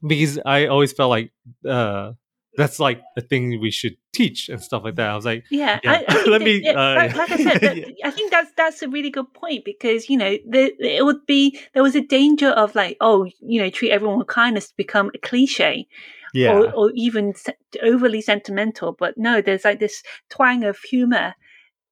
because 0.07 0.39
i 0.45 0.67
always 0.67 0.93
felt 0.93 1.11
like 1.11 1.33
uh 1.69 2.13
that's 2.57 2.79
like 2.81 3.03
a 3.17 3.21
thing 3.21 3.61
we 3.61 3.71
should 3.71 3.97
teach 4.13 4.49
and 4.49 4.63
stuff 4.63 4.83
like 4.85 4.95
that 4.97 5.11
i 5.11 5.15
was 5.15 5.25
like 5.27 5.45
Yeah, 5.51 5.79
Yeah. 5.85 5.93
I, 5.93 6.05
I 6.09 6.15
Let 6.27 6.39
that- 6.39 6.45
me, 6.45 6.63
yeah, 6.65 6.71
uh, 6.73 6.95
like, 6.97 7.15
like 7.17 7.31
I 7.33 7.37
said, 7.37 7.61
that, 7.67 7.77
yeah. 7.77 8.09
I 8.09 8.11
think 8.11 8.31
that's 8.31 8.51
that's 8.57 8.83
a 8.83 8.89
really 8.89 9.11
good 9.11 9.33
point 9.35 9.65
because 9.65 10.09
you 10.11 10.17
know 10.17 10.37
the, 10.49 10.75
it 10.81 11.05
would 11.05 11.25
be 11.27 11.59
there 11.75 11.83
was 11.83 11.95
a 11.95 12.01
danger 12.01 12.49
of 12.51 12.75
like 12.75 12.97
oh 13.01 13.27
you 13.41 13.61
know 13.63 13.71
treat 13.71 13.91
everyone 13.93 14.19
with 14.19 14.29
kindness 14.29 14.69
to 14.69 14.75
become 14.77 15.11
a 15.15 15.19
cliche 15.19 15.87
Yeah, 16.35 16.53
or, 16.53 16.73
or 16.75 16.93
even 16.95 17.35
se- 17.35 17.57
overly 17.83 18.21
sentimental. 18.21 18.93
But 18.93 19.17
no, 19.17 19.41
there's 19.41 19.65
like 19.65 19.81
this 19.81 20.03
twang 20.29 20.65
of 20.65 20.77
humor 20.79 21.35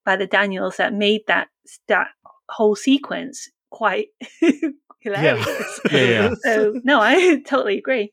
by 0.04 0.16
the 0.16 0.26
Daniels 0.26 0.76
that 0.76 0.92
made 0.92 1.22
that 1.28 1.48
that 1.88 2.08
whole 2.48 2.76
sequence 2.76 3.48
quite 3.70 4.08
hilarious. 5.00 5.80
Yeah, 5.90 6.00
yeah. 6.04 6.30
So 6.42 6.80
no, 6.84 7.00
I 7.00 7.40
totally 7.46 7.78
agree. 7.78 8.12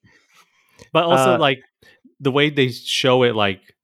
But 0.94 1.06
also 1.06 1.36
Uh, 1.36 1.40
like 1.40 1.60
the 2.22 2.32
way 2.32 2.50
they 2.50 2.70
show 2.70 3.24
it 3.24 3.36
like 3.36 3.76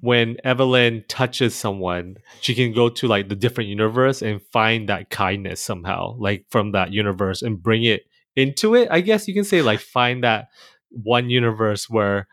when 0.00 0.36
Evelyn 0.44 1.04
touches 1.08 1.54
someone, 1.54 2.16
she 2.40 2.54
can 2.54 2.72
go 2.72 2.88
to 2.88 3.08
like 3.08 3.28
the 3.28 3.34
different 3.34 3.68
universe 3.68 4.22
and 4.22 4.40
find 4.52 4.88
that 4.88 5.10
kindness 5.10 5.60
somehow, 5.60 6.14
like 6.18 6.44
from 6.50 6.72
that 6.72 6.92
universe 6.92 7.42
and 7.42 7.62
bring 7.62 7.84
it 7.84 8.02
into 8.36 8.74
it. 8.74 8.88
I 8.90 9.00
guess 9.00 9.26
you 9.26 9.34
can 9.34 9.44
say 9.44 9.62
like 9.62 9.80
find 9.80 10.22
that 10.24 10.48
one 10.90 11.28
universe 11.28 11.90
where 11.90 12.28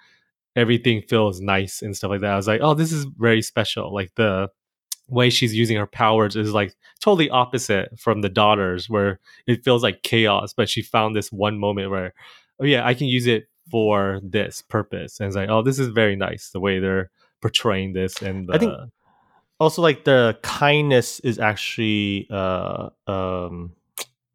everything 0.55 1.01
feels 1.09 1.41
nice 1.41 1.81
and 1.81 1.95
stuff 1.95 2.09
like 2.09 2.21
that. 2.21 2.31
I 2.31 2.35
was 2.35 2.47
like, 2.47 2.61
oh, 2.61 2.73
this 2.73 2.91
is 2.91 3.05
very 3.17 3.41
special. 3.41 3.93
Like 3.93 4.11
the 4.15 4.49
way 5.09 5.29
she's 5.29 5.55
using 5.55 5.77
her 5.77 5.87
powers 5.87 6.35
is 6.35 6.53
like 6.53 6.75
totally 6.99 7.29
opposite 7.29 7.97
from 7.99 8.21
the 8.21 8.29
daughters 8.29 8.89
where 8.89 9.19
it 9.45 9.63
feels 9.63 9.83
like 9.83 10.03
chaos, 10.03 10.53
but 10.53 10.69
she 10.69 10.81
found 10.81 11.15
this 11.15 11.31
one 11.31 11.57
moment 11.59 11.89
where, 11.89 12.13
oh 12.59 12.65
yeah, 12.65 12.85
I 12.85 12.93
can 12.93 13.07
use 13.07 13.27
it 13.27 13.47
for 13.69 14.19
this 14.23 14.61
purpose. 14.61 15.19
And 15.19 15.27
it's 15.27 15.35
like, 15.35 15.49
oh, 15.49 15.61
this 15.61 15.79
is 15.79 15.87
very 15.87 16.15
nice 16.15 16.49
the 16.49 16.59
way 16.59 16.79
they're 16.79 17.09
portraying 17.41 17.93
this 17.93 18.21
and 18.21 18.47
the, 18.49 18.53
I 18.55 18.57
think 18.57 18.73
also 19.59 19.81
like 19.81 20.03
the 20.05 20.37
kindness 20.41 21.19
is 21.21 21.39
actually 21.39 22.27
uh 22.31 22.89
um 23.07 23.73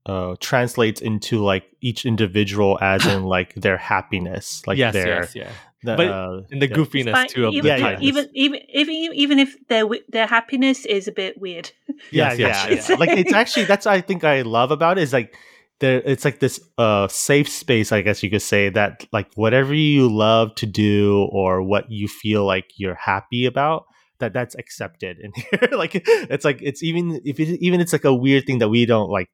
uh 0.06 0.36
translates 0.40 1.00
into 1.00 1.42
like 1.42 1.64
each 1.80 2.06
individual 2.06 2.78
as 2.80 3.04
in 3.06 3.24
like 3.36 3.54
their 3.54 3.76
happiness 3.76 4.62
like 4.66 4.78
yes, 4.78 4.92
their 4.92 5.06
yes, 5.06 5.34
yeah. 5.34 5.50
the, 5.82 5.96
But 5.96 6.06
uh, 6.08 6.40
And 6.50 6.62
the 6.62 6.68
yeah. 6.68 6.76
goofiness 6.76 7.12
But 7.12 7.28
too 7.30 7.46
of 7.46 7.54
even, 7.54 7.62
the 7.64 7.68
Yeah, 7.68 7.76
yeah. 7.76 7.82
kindness. 7.82 8.08
even 8.08 8.30
even 8.34 8.60
even 8.70 8.94
even 9.14 9.38
if 9.38 9.66
their 9.68 9.84
their 10.08 10.26
happiness 10.26 10.86
is 10.86 11.08
a 11.08 11.12
bit 11.12 11.40
weird. 11.40 11.72
yeah 12.10 12.32
Yes, 12.32 12.38
yes, 12.38 12.66
yeah, 12.68 12.94
yeah. 12.94 12.96
like 13.00 13.10
it's 13.10 13.32
actually 13.32 13.64
that's 13.66 13.86
I 13.86 14.00
think 14.00 14.22
I 14.24 14.42
love 14.42 14.70
about 14.70 14.98
it 14.98 15.02
is 15.02 15.12
like 15.12 15.36
there 15.82 16.00
it's 16.06 16.24
like 16.24 16.40
this 16.40 16.58
uh 16.78 17.06
safe 17.08 17.48
space 17.48 17.92
I 17.92 18.00
guess 18.00 18.22
you 18.22 18.30
could 18.30 18.42
say 18.42 18.70
that 18.70 19.06
like 19.12 19.28
whatever 19.34 19.74
you 19.74 20.08
love 20.08 20.54
to 20.56 20.66
do 20.66 21.28
or 21.30 21.62
what 21.62 21.90
you 21.90 22.08
feel 22.08 22.46
like 22.46 22.70
you're 22.76 22.94
happy 22.94 23.44
about 23.44 23.84
that 24.20 24.32
that's 24.32 24.54
accepted 24.54 25.18
in 25.18 25.32
here. 25.36 25.68
Like 25.72 26.00
it's 26.06 26.44
like 26.44 26.62
it's 26.62 26.82
even 26.82 27.20
if 27.24 27.38
it, 27.38 27.60
even 27.60 27.80
it's 27.80 27.92
like 27.92 28.04
a 28.04 28.14
weird 28.14 28.46
thing 28.46 28.58
that 28.58 28.70
we 28.70 28.86
don't 28.86 29.10
like 29.10 29.28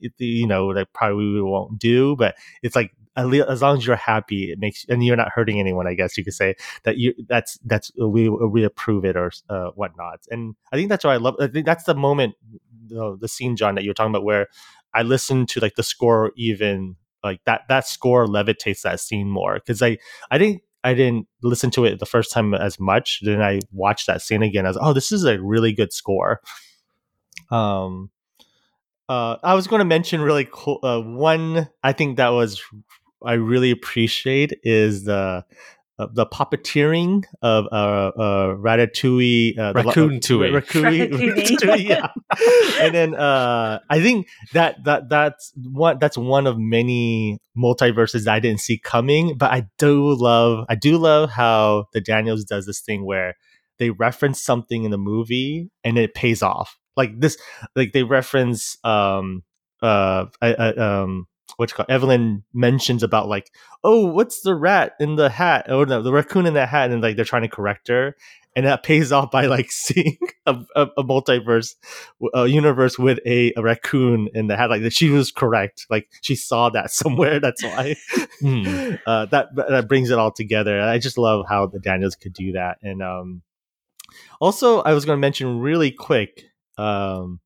it, 0.00 0.12
you 0.18 0.46
know 0.46 0.74
that 0.74 0.92
probably 0.92 1.32
we 1.32 1.42
won't 1.42 1.78
do 1.78 2.16
but 2.16 2.36
it's 2.62 2.76
like 2.76 2.92
as 3.16 3.60
long 3.60 3.76
as 3.76 3.86
you're 3.86 3.96
happy 3.96 4.52
it 4.52 4.58
makes 4.58 4.86
and 4.88 5.04
you're 5.04 5.16
not 5.16 5.32
hurting 5.34 5.58
anyone 5.58 5.86
i 5.86 5.94
guess 5.94 6.16
you 6.16 6.24
could 6.24 6.32
say 6.32 6.54
that 6.84 6.96
you 6.96 7.12
that's 7.28 7.58
that's 7.64 7.90
we 7.98 8.28
we 8.28 8.62
approve 8.64 9.04
it 9.04 9.16
or 9.16 9.32
uh, 9.48 9.70
whatnot. 9.74 10.20
And 10.30 10.54
i 10.72 10.76
think 10.76 10.88
that's 10.88 11.04
what 11.04 11.12
i 11.12 11.16
love 11.16 11.34
i 11.40 11.48
think 11.48 11.66
that's 11.66 11.84
the 11.84 11.94
moment 11.94 12.34
the, 12.86 13.16
the 13.20 13.28
scene 13.28 13.56
john 13.56 13.74
that 13.74 13.84
you're 13.84 13.94
talking 13.94 14.12
about 14.12 14.24
where 14.24 14.46
i 14.94 15.02
listen 15.02 15.46
to 15.46 15.60
like 15.60 15.74
the 15.76 15.82
score 15.82 16.32
even 16.36 16.96
like 17.22 17.40
that 17.44 17.62
that 17.68 17.86
score 17.86 18.26
levitates 18.26 18.82
that 18.82 19.00
scene 19.00 19.28
more 19.28 19.54
because 19.54 19.82
i 19.82 19.96
i 20.30 20.38
didn't 20.38 20.62
i 20.84 20.94
didn't 20.94 21.26
listen 21.42 21.70
to 21.70 21.84
it 21.84 21.98
the 21.98 22.06
first 22.06 22.32
time 22.32 22.54
as 22.54 22.78
much 22.80 23.20
then 23.22 23.42
i 23.42 23.60
watched 23.72 24.06
that 24.06 24.22
scene 24.22 24.42
again 24.42 24.64
i 24.64 24.68
was 24.68 24.78
oh 24.80 24.92
this 24.92 25.12
is 25.12 25.24
a 25.24 25.40
really 25.40 25.72
good 25.72 25.92
score 25.92 26.40
um 27.50 28.10
uh, 29.10 29.36
I 29.42 29.54
was 29.54 29.66
going 29.66 29.80
to 29.80 29.84
mention 29.84 30.20
really 30.20 30.48
cool. 30.48 30.78
Uh, 30.84 31.00
one 31.00 31.68
I 31.82 31.92
think 31.92 32.18
that 32.18 32.28
was 32.28 32.62
I 33.24 33.32
really 33.32 33.72
appreciate 33.72 34.52
is 34.62 35.02
the 35.02 35.44
uh, 36.00 36.06
the 36.12 36.26
puppeteering 36.26 37.24
of 37.42 37.66
uh, 37.70 38.10
uh, 38.16 38.46
Ratatouille, 38.56 39.58
uh, 39.58 39.72
the- 39.72 39.82
Raccacoonie. 39.82 40.52
Raccoon- 40.54 41.10
Ratatouille. 41.10 41.36
Ratatouille, 41.36 41.88
yeah. 41.88 42.06
and 42.80 42.94
then 42.94 43.14
uh, 43.14 43.80
I 43.90 44.00
think 44.00 44.28
that 44.52 44.82
that 44.84 45.08
that's 45.08 45.52
one 45.56 45.98
that's 46.00 46.16
one 46.16 46.46
of 46.46 46.58
many 46.58 47.38
multiverses 47.56 48.26
I 48.26 48.40
didn't 48.40 48.60
see 48.60 48.78
coming. 48.78 49.36
But 49.36 49.52
I 49.52 49.66
do 49.78 50.14
love 50.14 50.64
I 50.68 50.74
do 50.74 50.96
love 50.96 51.30
how 51.30 51.86
the 51.92 52.00
Daniels 52.00 52.44
does 52.44 52.66
this 52.66 52.80
thing 52.80 53.04
where 53.04 53.34
they 53.78 53.90
reference 53.90 54.42
something 54.42 54.84
in 54.84 54.90
the 54.90 54.98
movie 54.98 55.70
and 55.84 55.98
it 55.98 56.14
pays 56.14 56.42
off. 56.42 56.78
Like 56.96 57.18
this, 57.18 57.36
like 57.76 57.92
they 57.92 58.02
reference 58.02 58.76
um 58.84 59.42
uh 59.82 60.26
I, 60.42 60.54
I, 60.54 60.68
um 60.74 61.26
what's 61.60 61.74
called 61.74 61.90
Evelyn 61.90 62.42
mentions 62.54 63.02
about 63.02 63.28
like 63.28 63.50
oh 63.84 64.06
what's 64.06 64.40
the 64.40 64.54
rat 64.54 64.94
in 64.98 65.16
the 65.16 65.28
hat 65.28 65.70
or 65.70 65.84
no 65.84 66.00
the 66.00 66.10
raccoon 66.10 66.46
in 66.46 66.54
that 66.54 66.70
hat 66.70 66.90
and 66.90 67.02
like 67.02 67.16
they're 67.16 67.24
trying 67.26 67.42
to 67.42 67.48
correct 67.48 67.88
her 67.88 68.16
and 68.56 68.64
that 68.64 68.82
pays 68.82 69.12
off 69.12 69.30
by 69.30 69.44
like 69.44 69.70
seeing 69.86 70.16
a, 70.46 70.56
a, 70.74 70.86
a 70.96 71.04
multiverse 71.04 71.74
a 72.32 72.46
universe 72.46 72.98
with 72.98 73.18
a, 73.26 73.52
a 73.58 73.62
raccoon 73.62 74.30
in 74.32 74.46
the 74.46 74.56
hat 74.56 74.70
like 74.70 74.80
that 74.80 74.94
she 74.94 75.10
was 75.10 75.30
correct 75.30 75.84
like 75.90 76.08
she 76.22 76.34
saw 76.34 76.70
that 76.70 76.90
somewhere 77.00 77.38
that's 77.40 77.62
why 77.62 77.94
Hmm. 78.40 78.94
uh, 79.06 79.26
that 79.26 79.54
that 79.54 79.86
brings 79.86 80.08
it 80.08 80.18
all 80.18 80.32
together 80.32 80.80
i 80.80 80.98
just 80.98 81.18
love 81.18 81.44
how 81.46 81.66
the 81.66 81.78
daniels 81.78 82.16
could 82.16 82.32
do 82.32 82.52
that 82.52 82.78
and 82.82 83.02
um 83.02 83.42
also 84.40 84.80
i 84.80 84.94
was 84.94 85.04
going 85.04 85.18
to 85.18 85.20
mention 85.20 85.60
really 85.60 85.90
quick 85.90 86.46
um 86.78 87.40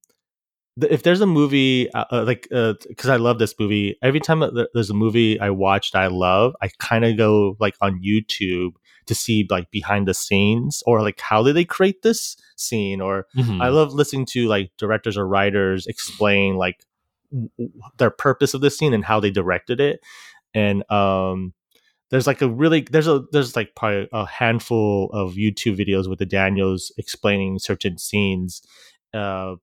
if 0.82 1.02
there's 1.04 1.20
a 1.20 1.26
movie 1.26 1.90
uh, 1.92 2.04
uh, 2.10 2.24
like 2.24 2.48
because 2.50 3.08
i 3.08 3.16
love 3.16 3.38
this 3.38 3.54
movie 3.60 3.96
every 4.02 4.20
time 4.20 4.42
there's 4.74 4.90
a 4.90 4.94
movie 4.94 5.38
i 5.38 5.48
watch 5.50 5.92
that 5.92 6.02
i 6.02 6.06
love 6.08 6.54
i 6.62 6.68
kind 6.78 7.04
of 7.04 7.16
go 7.16 7.56
like 7.60 7.76
on 7.80 8.00
youtube 8.02 8.72
to 9.06 9.14
see 9.14 9.46
like 9.50 9.70
behind 9.70 10.08
the 10.08 10.14
scenes 10.14 10.82
or 10.86 11.00
like 11.02 11.20
how 11.20 11.42
did 11.42 11.54
they 11.54 11.64
create 11.64 12.02
this 12.02 12.36
scene 12.56 13.00
or 13.00 13.26
Mhm. 13.36 13.60
I 13.60 13.68
love 13.68 13.92
listening 13.92 14.26
to 14.26 14.48
like 14.48 14.70
directors 14.78 15.16
or 15.18 15.28
writers 15.28 15.86
explain 15.86 16.56
like 16.56 16.84
w- 17.30 17.50
w- 17.58 17.80
their 17.98 18.10
purpose 18.10 18.54
of 18.54 18.60
this 18.62 18.78
scene 18.78 18.94
and 18.94 19.04
how 19.04 19.20
they 19.20 19.30
directed 19.30 19.78
it. 19.80 20.00
And 20.54 20.90
um 20.90 21.52
there's 22.10 22.26
like 22.26 22.40
a 22.42 22.48
really 22.48 22.80
there's 22.90 23.08
a 23.08 23.24
there's 23.32 23.54
like 23.56 23.74
probably 23.76 24.08
a 24.12 24.24
handful 24.26 25.10
of 25.12 25.34
YouTube 25.34 25.76
videos 25.78 26.08
with 26.08 26.18
the 26.18 26.26
Daniels 26.26 26.90
explaining 26.96 27.58
certain 27.58 27.98
scenes. 27.98 28.62
Uh 29.12 29.56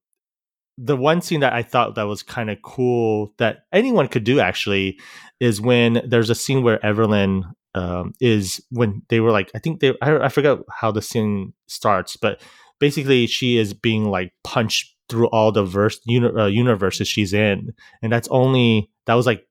the 0.78 0.98
one 0.98 1.22
scene 1.22 1.42
that 1.42 1.54
I 1.54 1.64
thought 1.64 1.96
that 1.96 2.04
was 2.04 2.24
kind 2.24 2.50
of 2.50 2.62
cool 2.62 3.34
that 3.38 3.66
anyone 3.72 4.08
could 4.08 4.24
do 4.24 4.40
actually 4.40 5.00
is 5.40 5.62
when 5.62 6.02
there's 6.08 6.30
a 6.30 6.36
scene 6.36 6.64
where 6.64 6.84
Evelyn 6.86 7.46
um, 7.76 8.14
is 8.20 8.62
when 8.70 9.02
they 9.10 9.20
were 9.20 9.32
like 9.32 9.52
I 9.56 9.60
think 9.60 9.80
they 9.80 9.94
I, 10.02 10.26
I 10.26 10.30
forgot 10.30 10.60
how 10.70 10.92
the 10.92 11.02
scene 11.02 11.54
starts, 11.68 12.18
but 12.18 12.42
basically 12.80 13.28
she 13.28 13.58
is 13.58 13.74
being 13.74 14.06
like 14.06 14.34
punched 14.44 14.96
through 15.10 15.28
all 15.28 15.52
the 15.52 15.64
verse 15.64 16.00
uni- 16.06 16.36
uh, 16.36 16.48
universes 16.48 17.08
she's 17.08 17.34
in, 17.34 17.74
and 18.02 18.12
that's 18.12 18.28
only 18.30 18.90
that 19.06 19.14
was 19.14 19.26
like 19.26 19.48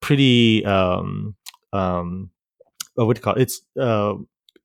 pretty 0.00 0.64
um 0.64 1.34
um 1.72 2.30
uh, 2.98 3.04
what 3.04 3.16
do 3.16 3.20
you 3.20 3.22
call 3.22 3.34
it? 3.34 3.42
It's 3.42 3.60
uh 3.78 4.14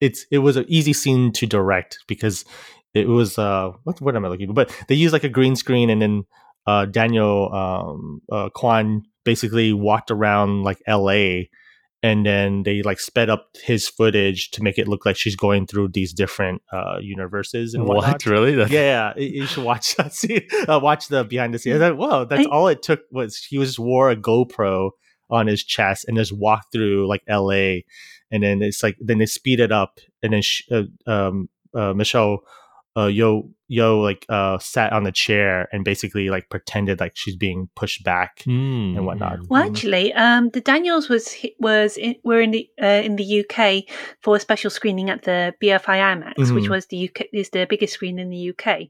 it's 0.02 0.26
it 0.32 0.40
was 0.40 0.58
an 0.58 0.66
easy 0.68 0.94
scene 0.94 1.32
to 1.34 1.46
direct 1.46 2.00
because 2.08 2.46
it 2.96 3.08
was 3.08 3.38
uh 3.38 3.72
what 3.84 4.02
what 4.02 4.16
am 4.16 4.26
I 4.26 4.30
looking 4.30 4.48
for? 4.48 4.54
But 4.54 4.76
they 4.88 4.96
used 4.96 5.14
like 5.14 5.24
a 5.24 5.30
green 5.30 5.56
screen 5.56 5.90
and 5.92 6.02
then 6.02 6.24
uh 6.66 6.86
Daniel 6.86 7.54
um 7.54 8.22
uh 8.32 8.50
Kwan 8.50 9.04
basically 9.24 9.74
walked 9.74 10.10
around 10.10 10.64
like 10.64 10.80
LA 10.88 11.44
and 12.04 12.24
then 12.26 12.64
they 12.64 12.82
like 12.84 13.00
sped 13.00 13.30
up 13.30 13.50
his 13.64 13.88
footage 13.88 14.52
to 14.52 14.62
make 14.64 14.78
it 14.78 14.88
look 14.88 15.06
like 15.06 15.16
she's 15.18 15.36
going 15.36 15.66
through 15.68 15.90
these 15.90 16.14
different 16.14 16.62
uh 16.72 16.98
universes 17.02 17.74
and 17.74 17.86
whatnot. 17.86 18.14
what 18.14 18.26
really? 18.26 18.54
That's- 18.56 18.72
Yeah, 18.72 19.14
yeah, 19.18 19.24
you 19.24 19.46
should 19.46 19.64
watch 19.64 19.96
that. 19.98 20.14
See, 20.14 20.48
uh, 20.68 20.80
watch 20.82 21.08
the 21.10 21.24
behind 21.24 21.54
the 21.54 21.60
scenes. 21.60 21.80
Like, 21.80 21.96
Whoa, 21.96 22.26
that's 22.26 22.46
I- 22.48 22.50
all 22.50 22.68
it 22.68 22.82
took 22.84 23.02
was 23.12 23.38
he 23.38 23.58
just 23.58 23.80
wore 23.80 24.10
a 24.12 24.16
GoPro 24.16 24.92
on 25.30 25.48
his 25.48 25.64
chest 25.64 26.06
and 26.08 26.16
just 26.16 26.32
walked 26.32 26.72
through 26.72 27.08
like 27.08 27.24
L.A. 27.28 27.84
And 28.32 28.44
then 28.44 28.62
it's 28.62 28.84
like 28.84 28.96
then 29.00 29.18
they 29.18 29.26
speed 29.26 29.60
it 29.60 29.72
up, 29.72 30.00
and 30.22 30.34
then 30.34 30.42
sh- 30.44 30.64
uh, 30.72 30.84
um, 31.08 31.50
uh, 31.74 31.94
Michelle 31.94 32.40
uh, 32.96 33.08
Yeoh 33.08 33.50
Yeoh 33.70 34.02
like 34.02 34.26
uh, 34.30 34.58
sat 34.60 34.94
on 34.94 35.04
the 35.04 35.12
chair 35.12 35.68
and 35.74 35.84
basically 35.84 36.30
like 36.30 36.50
pretended 36.50 37.00
like 37.00 37.14
she's 37.16 37.36
being 37.36 37.68
pushed 37.76 38.04
back 38.04 38.40
Mm, 38.46 38.96
and 38.98 39.06
whatnot. 39.06 39.40
mm. 39.40 39.48
Well, 39.50 39.64
actually, 39.64 40.14
um, 40.14 40.50
the 40.52 40.62
Daniels 40.62 41.10
was 41.10 41.36
was 41.60 41.98
in, 41.98 42.16
were 42.24 42.40
in 42.42 42.52
the 42.52 42.70
uh, 42.82 43.02
in 43.04 43.16
the 43.18 43.44
UK 43.44 43.84
for 44.22 44.36
a 44.36 44.40
special 44.40 44.70
screening 44.70 45.10
at 45.10 45.24
the 45.24 45.54
BFI 45.62 45.98
IMAX, 46.00 46.54
which 46.54 46.66
Mhm. 46.66 46.70
was 46.70 46.86
the 46.88 47.10
UK 47.10 47.26
is 47.34 47.50
the 47.50 47.66
biggest 47.70 47.94
screen 47.94 48.20
in 48.20 48.30
the 48.30 48.52
UK, 48.52 48.90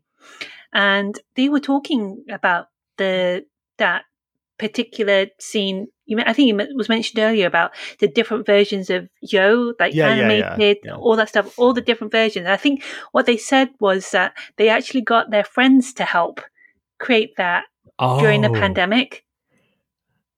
and 0.74 1.20
they 1.36 1.49
were 1.49 1.60
talking 1.62 2.24
about 2.30 2.68
the 2.97 3.45
that 3.78 4.03
particular 4.58 5.28
scene. 5.39 5.88
You, 6.06 6.20
I 6.20 6.34
think 6.34 6.60
it 6.62 6.70
was 6.76 6.88
mentioned 6.89 7.20
earlier 7.24 7.47
about 7.47 7.72
the 7.99 8.08
different 8.08 8.45
versions 8.45 8.89
of 8.89 9.10
Yeoh, 9.26 9.74
like 9.80 9.93
Yeah, 9.93 10.10
yeah, 10.10 10.16
yeah, 10.16 10.22
animated, 10.53 10.78
yeah. 10.84 10.95
all 10.95 11.16
that 11.16 11.30
stuff, 11.30 11.58
all 11.58 11.74
the 11.74 11.82
different 11.82 12.12
versions. 12.12 12.47
I 12.47 12.58
think 12.58 12.84
what 13.12 13.26
they 13.26 13.38
said 13.38 13.70
was 13.80 14.12
that 14.12 14.34
they 14.58 14.70
actually 14.70 15.01
got 15.01 15.32
their 15.32 15.43
friends 15.43 15.93
to 15.95 16.03
help 16.06 16.41
create 16.99 17.36
that 17.38 17.66
during 18.20 18.41
the 18.41 18.49
Oh. 18.49 18.53
pandemic. 18.53 19.26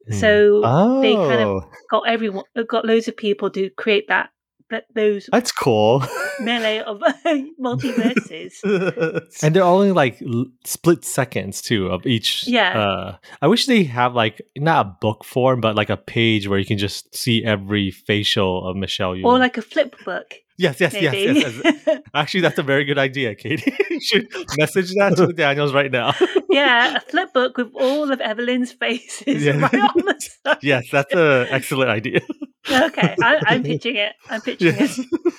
Hmm. 0.08 0.14
So 0.14 0.62
Oh, 0.64 1.02
they 1.02 1.16
kind 1.16 1.42
of 1.42 1.64
got 1.92 2.08
everyone, 2.08 2.46
got 2.68 2.86
loads 2.86 3.08
of 3.08 3.18
people 3.18 3.50
to 3.52 3.70
create 3.72 4.08
that, 4.08 4.30
that 4.70 4.86
those 4.94 5.30
that's 5.32 5.52
cool. 5.52 6.04
melee 6.42 6.80
of 6.80 7.00
multiverses. 7.62 8.54
and 9.44 9.56
they're 9.56 9.64
only 9.64 9.92
like 9.92 10.22
l- 10.22 10.46
split 10.64 11.06
seconds 11.06 11.62
too 11.62 11.88
of 11.88 12.06
each. 12.06 12.48
Yeah. 12.48 12.80
Uh, 12.80 13.18
I 13.42 13.48
wish 13.48 13.66
they 13.66 13.84
have 13.86 14.14
like 14.14 14.42
not 14.58 14.86
a 14.86 14.90
book 15.02 15.24
form, 15.24 15.62
but 15.62 15.76
like 15.76 15.90
a 15.90 15.98
page 15.98 16.48
where 16.48 16.60
you 16.60 16.66
can 16.66 16.78
just 16.78 17.16
see 17.16 17.44
every 17.44 17.92
facial 17.92 18.68
of 18.68 18.76
Michelle. 18.76 19.14
Yeoh. 19.14 19.26
or 19.26 19.40
like 19.40 19.58
a 19.58 19.62
flip 19.62 19.96
book, 20.04 20.34
yes, 20.58 20.80
yes, 20.80 20.94
yes, 20.94 21.14
yes, 21.14 21.62
yes. 21.64 22.00
Actually, 22.14 22.42
that's 22.42 22.58
a 22.58 22.64
very 22.64 22.86
good 22.86 22.98
idea, 22.98 23.36
Katie. 23.36 23.74
you 23.90 24.02
should 24.02 24.28
message 24.58 24.94
that 24.96 25.16
to 25.18 25.28
the 25.28 25.34
Daniels 25.34 25.74
right 25.74 25.92
now. 25.92 26.14
yeah, 26.50 26.96
a 26.98 27.00
flip 27.02 27.34
book 27.34 27.58
with 27.58 27.72
all 27.76 28.12
of 28.12 28.20
Evelyn's 28.22 28.72
faces 28.72 29.44
Yeah. 29.44 29.60
right 29.60 29.74
on 29.74 30.06
the 30.06 30.30
side. 30.44 30.58
yes, 30.62 30.86
that's 30.92 31.14
an 31.14 31.48
excellent 31.50 31.90
idea. 31.90 32.22
Okay, 32.70 33.16
I, 33.22 33.40
I'm 33.48 33.64
pitching 33.64 33.96
it. 33.96 34.14
I'm 34.30 34.42
pitching 34.42 34.76
yes. 34.76 35.00
it. 35.00 35.34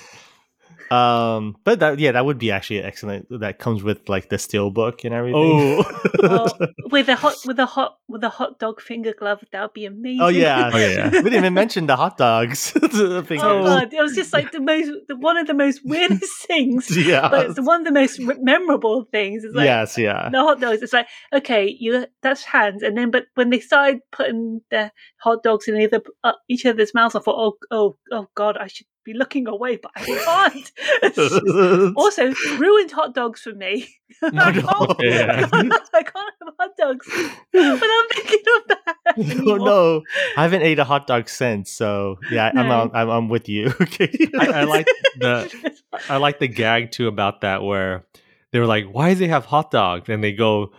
Um, 0.91 1.57
but 1.64 1.80
that 1.80 1.99
yeah, 1.99 2.12
that 2.12 2.24
would 2.24 2.39
be 2.39 2.51
actually 2.51 2.82
excellent. 2.82 3.26
That 3.30 3.59
comes 3.59 3.82
with 3.82 4.09
like 4.09 4.28
the 4.28 4.39
steel 4.39 4.70
book 4.70 5.05
and 5.05 5.14
everything. 5.14 5.82
Oh. 5.84 5.84
Or 6.18 6.49
with 6.91 7.09
a 7.09 7.14
hot, 7.16 7.36
with 7.45 7.59
a 7.59 7.66
hot, 7.66 7.99
with 8.09 8.24
a 8.24 8.28
hot 8.28 8.59
dog 8.59 8.80
finger 8.80 9.14
glove. 9.16 9.45
That 9.53 9.62
would 9.62 9.72
be 9.72 9.84
amazing. 9.84 10.20
Oh 10.20 10.28
yeah, 10.28 10.70
Oh, 10.72 10.76
yeah. 10.78 11.09
we 11.11 11.22
didn't 11.22 11.34
even 11.34 11.55
mention 11.55 11.86
the 11.86 11.97
hot 11.97 12.16
dogs. 12.16 12.72
The. 12.99 13.24
Oh 13.43 13.64
god, 13.64 13.93
it 13.93 14.01
was 14.01 14.14
just 14.14 14.32
like 14.32 14.51
the 14.53 14.61
most, 14.61 14.91
the, 15.07 15.16
one 15.16 15.36
of 15.36 15.47
the 15.47 15.55
most 15.55 15.80
weirdest 15.84 16.32
things. 16.47 16.97
yeah. 16.97 17.28
but 17.28 17.51
it's 17.51 17.61
one 17.61 17.80
of 17.82 17.86
the 17.86 17.93
most 17.93 18.18
memorable 18.20 19.05
things. 19.12 19.45
It's 19.45 19.55
like 19.55 19.66
yes, 19.66 19.97
yeah. 19.99 20.28
the 20.30 20.41
hot 20.41 20.61
dogs. 20.61 20.82
It's 20.82 20.93
like 20.93 21.07
okay, 21.32 21.76
you 21.78 22.07
that's 22.22 22.43
hands, 22.43 22.82
and 22.82 22.97
then 22.97 23.11
but 23.11 23.26
when 23.34 23.51
they 23.51 23.61
started 23.61 24.01
putting 24.11 24.62
the 24.70 24.91
hot 25.18 25.43
dogs 25.43 25.68
in 25.68 25.76
either 25.76 26.01
uh, 26.24 26.32
each 26.49 26.64
other's 26.66 26.95
mouths, 26.95 27.14
I 27.14 27.20
thought, 27.20 27.36
oh, 27.39 27.57
oh, 27.70 27.97
oh 28.11 28.26
God, 28.34 28.57
I 28.57 28.66
should 28.68 28.86
be 29.09 29.15
looking 29.19 29.49
away, 29.49 29.77
but 29.77 29.91
I 29.97 30.05
can't. 30.05 31.95
Also, 31.97 32.33
ruined 32.59 32.91
hot 32.91 33.15
dogs 33.15 33.41
for 33.41 33.55
me. 33.55 33.89
I, 34.23 34.53
can't, 34.53 34.97
Yeah. 35.01 35.47
I, 35.47 35.49
can't, 35.51 35.91
I 35.95 36.03
can't 36.03 36.35
have 36.41 36.55
hot 36.59 36.77
dogs 36.77 37.07
without 37.53 38.05
thinking 38.13 38.45
of 38.57 38.69
that. 38.69 39.43
oh 39.47 39.57
no, 39.57 40.03
I 40.37 40.43
haven't 40.43 40.63
ate 40.63 40.79
a 40.79 40.85
hot 40.85 41.07
dog 41.07 41.29
since. 41.29 41.71
So 41.71 42.19
yeah, 42.31 42.51
I'm, 42.55 42.71
um, 42.71 42.91
I'm 42.95 43.09
I'm 43.09 43.29
with 43.29 43.49
you. 43.49 43.73
Okay. 43.81 44.11
I, 44.39 44.47
I 44.47 44.65
like 44.65 44.87
the 45.19 45.73
I 46.09 46.17
like 46.19 46.39
the 46.39 46.49
gag 46.49 46.91
too 46.93 47.09
about 47.09 47.41
that 47.41 47.63
where 47.63 48.05
they 48.53 48.59
were 48.61 48.66
like, 48.66 48.86
"Why 48.86 49.12
do 49.12 49.20
they 49.20 49.28
have 49.28 49.44
hot 49.44 49.70
dogs?" 49.70 50.09
And 50.09 50.22
they 50.24 50.32
go 50.32 50.72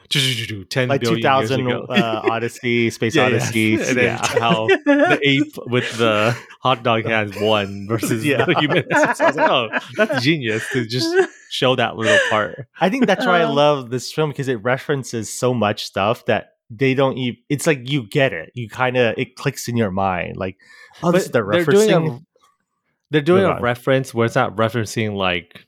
ten 0.69 0.87
like 0.89 1.01
billion 1.01 1.21
2000 1.21 1.59
years 1.67 1.71
ago. 1.83 1.85
uh, 1.93 2.21
Odyssey, 2.31 2.89
Space 2.97 3.15
Yeah, 3.15 3.27
yeah. 3.27 3.35
Odyssey. 3.35 3.73
and 3.75 3.83
then 3.83 3.97
Yeah. 4.05 4.27
how 4.39 4.67
the 4.67 5.19
ape 5.23 5.53
with 5.67 5.97
the 5.97 6.35
hot 6.61 6.83
dog 6.83 7.05
has 7.17 7.31
won 7.39 7.87
versus 7.87 8.25
Yeah. 8.25 8.45
the 8.45 8.55
human. 8.59 8.83
hands. 8.91 9.19
I 9.21 9.25
was 9.27 9.35
like, 9.35 9.49
"Oh, 9.51 9.69
that's 9.97 10.23
genius 10.23 10.67
to 10.73 10.85
just 10.85 11.07
show 11.49 11.75
that 11.75 11.95
little 11.95 12.17
part." 12.29 12.67
I 12.81 12.89
think 12.89 13.05
that's 13.07 13.25
why 13.25 13.39
I 13.39 13.43
Um, 13.43 13.55
love 13.55 13.89
this 13.91 14.11
film 14.11 14.29
because 14.31 14.47
it 14.47 14.63
references 14.63 15.31
so 15.31 15.53
much 15.53 15.85
stuff 15.85 16.25
that 16.25 16.53
they 16.71 16.93
don't 16.93 17.17
even. 17.17 17.39
It's 17.49 17.65
like 17.67 17.89
you 17.89 18.07
get 18.07 18.33
it. 18.33 18.51
You 18.55 18.67
kind 18.69 18.97
of 18.97 19.15
it 19.17 19.35
clicks 19.35 19.67
in 19.67 19.77
your 19.77 19.91
mind. 19.91 20.37
Like, 20.37 20.57
oh, 21.03 21.11
this 21.11 21.25
is 21.25 21.31
the 21.31 21.43
they're 21.43 21.63
doing 21.65 21.89
referencing. 21.89 22.19
a, 22.19 22.25
they're 23.11 23.21
doing 23.21 23.45
a 23.45 23.59
reference 23.59 24.13
where 24.13 24.25
it's 24.25 24.35
not 24.35 24.55
referencing 24.55 25.13
like 25.15 25.65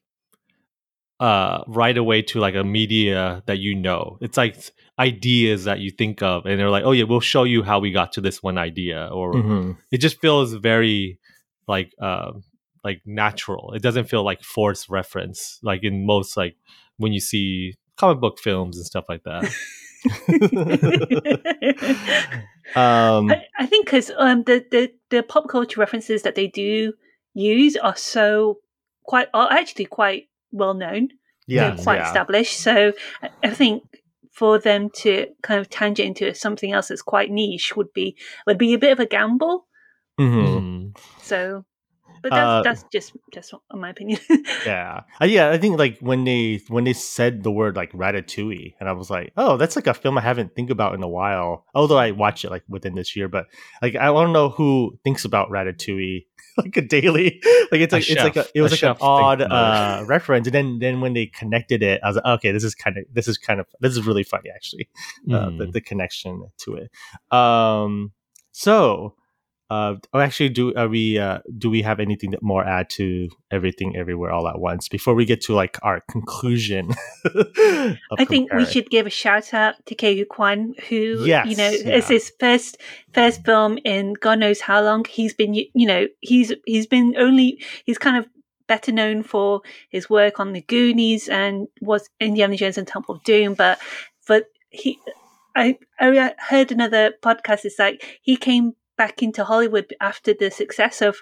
uh 1.21 1.63
right 1.67 1.97
away 1.97 2.21
to 2.23 2.39
like 2.39 2.55
a 2.55 2.63
media 2.63 3.43
that 3.45 3.59
you 3.59 3.75
know. 3.75 4.17
It's 4.21 4.37
like 4.37 4.57
ideas 4.99 5.65
that 5.65 5.79
you 5.79 5.91
think 5.91 6.21
of 6.21 6.45
and 6.45 6.59
they're 6.59 6.69
like, 6.69 6.83
"Oh 6.83 6.91
yeah, 6.91 7.05
we'll 7.05 7.21
show 7.21 7.43
you 7.43 7.63
how 7.63 7.79
we 7.79 7.91
got 7.91 8.11
to 8.13 8.21
this 8.21 8.43
one 8.43 8.57
idea." 8.57 9.07
Or 9.07 9.33
Mhm. 9.33 9.77
it 9.91 9.99
just 9.99 10.19
feels 10.19 10.53
very 10.53 11.19
like 11.67 11.93
uh 12.01 12.31
like 12.83 13.01
natural. 13.05 13.73
It 13.73 13.81
doesn't 13.81 14.09
feel 14.09 14.23
like 14.23 14.43
forced 14.43 14.89
reference, 14.89 15.59
like 15.61 15.83
in 15.83 16.05
most 16.05 16.35
like 16.35 16.55
when 16.97 17.13
you 17.13 17.19
see 17.19 17.75
comic 17.97 18.19
book 18.19 18.39
films 18.39 18.77
and 18.77 18.85
stuff 18.85 19.05
like 19.07 19.23
that. 19.23 19.51
um, 22.75 23.29
I, 23.29 23.45
I 23.59 23.65
think 23.67 23.85
because 23.85 24.11
um, 24.17 24.43
the, 24.43 24.65
the 24.71 24.91
the 25.11 25.21
pop 25.21 25.47
culture 25.47 25.79
references 25.79 26.23
that 26.23 26.33
they 26.33 26.47
do 26.47 26.93
use 27.35 27.77
are 27.77 27.95
so 27.95 28.57
quite 29.03 29.27
are 29.33 29.51
actually 29.51 29.85
quite 29.85 30.27
well 30.51 30.73
known. 30.73 31.09
yeah, 31.47 31.71
They're 31.75 31.83
quite 31.83 31.99
yeah. 31.99 32.07
established. 32.07 32.59
So 32.59 32.93
I- 33.21 33.29
I 33.43 33.49
think 33.49 33.83
for 34.31 34.57
them 34.59 34.89
to 34.97 35.27
kind 35.43 35.59
of 35.59 35.69
tangent 35.69 36.07
into 36.07 36.33
something 36.33 36.71
else 36.71 36.87
that's 36.87 37.01
quite 37.01 37.29
niche 37.29 37.75
would 37.75 37.91
be 37.93 38.15
would 38.47 38.57
be 38.57 38.73
a 38.73 38.77
bit 38.79 38.91
of 38.91 38.99
a 38.99 39.05
gamble. 39.05 39.67
Mhm. 40.19 40.45
Mm. 40.93 40.97
So, 41.21 41.65
but 42.21 42.29
that's 42.29 42.47
Uh, 42.47 42.61
that's 42.63 42.85
just 42.91 43.13
just 43.33 43.53
my 43.73 43.89
opinion. 43.89 44.19
Yeah, 44.65 45.01
uh, 45.21 45.25
yeah. 45.25 45.49
I 45.49 45.57
think 45.57 45.77
like 45.79 45.97
when 45.99 46.23
they 46.23 46.61
when 46.67 46.83
they 46.83 46.93
said 46.93 47.43
the 47.43 47.51
word 47.51 47.75
like 47.75 47.91
ratatouille, 47.93 48.75
and 48.79 48.87
I 48.89 48.91
was 48.93 49.09
like, 49.09 49.33
oh, 49.37 49.57
that's 49.57 49.75
like 49.75 49.87
a 49.87 49.93
film 49.93 50.17
I 50.17 50.21
haven't 50.21 50.55
think 50.55 50.69
about 50.69 50.93
in 50.93 51.03
a 51.03 51.07
while. 51.07 51.65
Although 51.73 51.97
I 51.97 52.11
watch 52.11 52.45
it 52.45 52.51
like 52.51 52.63
within 52.69 52.95
this 52.95 53.15
year, 53.15 53.27
but 53.27 53.47
like 53.81 53.95
I 53.95 54.05
don't 54.05 54.33
know 54.33 54.49
who 54.49 54.97
thinks 55.03 55.25
about 55.25 55.49
ratatouille 55.49 56.25
like 56.57 56.77
a 56.77 56.81
daily. 56.81 57.41
Like 57.71 57.79
it's 57.79 57.93
A 57.93 57.97
like 57.97 58.09
it's 58.09 58.21
like 58.23 58.35
a, 58.35 58.45
it 58.53 58.61
was 58.61 58.73
A 58.73 58.75
like 58.75 58.83
an 58.83 58.97
odd 59.01 59.39
about 59.39 59.99
it. 59.99 60.01
uh, 60.01 60.05
reference, 60.05 60.45
and 60.47 60.53
then 60.53 60.79
then 60.79 60.99
when 60.99 61.13
they 61.13 61.27
connected 61.27 61.81
it, 61.81 62.01
I 62.03 62.07
was 62.07 62.17
like, 62.17 62.25
okay, 62.25 62.51
this 62.51 62.65
is 62.65 62.75
kind 62.75 62.97
of 62.97 63.05
this 63.13 63.29
is 63.29 63.37
kind 63.37 63.61
of 63.61 63.65
this 63.79 63.93
is 63.95 64.05
really 64.05 64.23
funny 64.23 64.49
actually. 64.53 64.89
Uh, 65.31 65.45
the, 65.51 65.65
Mm. 65.67 65.71
the 65.71 65.79
connection 65.81 66.51
to 66.65 66.75
it. 66.75 66.91
Um, 67.33 68.11
so. 68.51 69.15
Uh, 69.71 69.95
oh, 70.13 70.19
actually, 70.19 70.49
do 70.49 70.75
are 70.75 70.89
we? 70.89 71.17
Uh, 71.17 71.39
do 71.57 71.69
we 71.69 71.81
have 71.81 72.01
anything 72.01 72.31
that 72.31 72.43
more 72.43 72.61
add 72.61 72.89
to 72.89 73.29
everything, 73.51 73.95
everywhere, 73.95 74.29
all 74.29 74.45
at 74.49 74.59
once 74.59 74.89
before 74.89 75.15
we 75.15 75.23
get 75.23 75.39
to 75.39 75.53
like 75.53 75.79
our 75.81 76.01
conclusion? 76.11 76.89
I 77.25 78.25
think 78.27 78.51
we 78.51 78.65
should 78.65 78.89
give 78.89 79.07
a 79.07 79.09
shout 79.09 79.53
out 79.53 79.75
to 79.85 79.95
Ke 79.95 80.27
Quan, 80.27 80.75
who 80.89 80.95
you 81.23 81.55
know 81.55 81.69
yeah. 81.69 81.95
it's 81.95 82.09
his 82.09 82.33
first 82.37 82.79
first 83.13 83.45
film 83.45 83.79
in 83.85 84.11
God 84.15 84.39
knows 84.39 84.59
how 84.59 84.83
long. 84.83 85.05
He's 85.05 85.33
been 85.33 85.53
you 85.53 85.67
you 85.73 85.87
know 85.87 86.05
he's 86.19 86.51
he's 86.65 86.85
been 86.85 87.15
only 87.17 87.63
he's 87.85 87.97
kind 87.97 88.17
of 88.17 88.27
better 88.67 88.91
known 88.91 89.23
for 89.23 89.61
his 89.87 90.09
work 90.09 90.41
on 90.41 90.51
the 90.51 90.63
Goonies 90.63 91.29
and 91.29 91.69
was 91.79 92.09
Indiana 92.19 92.57
Jones 92.57 92.77
and 92.77 92.85
Temple 92.85 93.15
of 93.15 93.23
Doom, 93.23 93.53
but 93.53 93.79
but 94.27 94.47
he 94.69 94.99
I 95.55 95.77
I 95.97 96.33
heard 96.49 96.73
another 96.73 97.13
podcast. 97.23 97.63
It's 97.63 97.79
like 97.79 98.19
he 98.21 98.35
came 98.35 98.73
back 99.01 99.23
into 99.23 99.43
Hollywood 99.43 99.87
after 99.99 100.31
the 100.41 100.51
success 100.51 101.01
of 101.01 101.13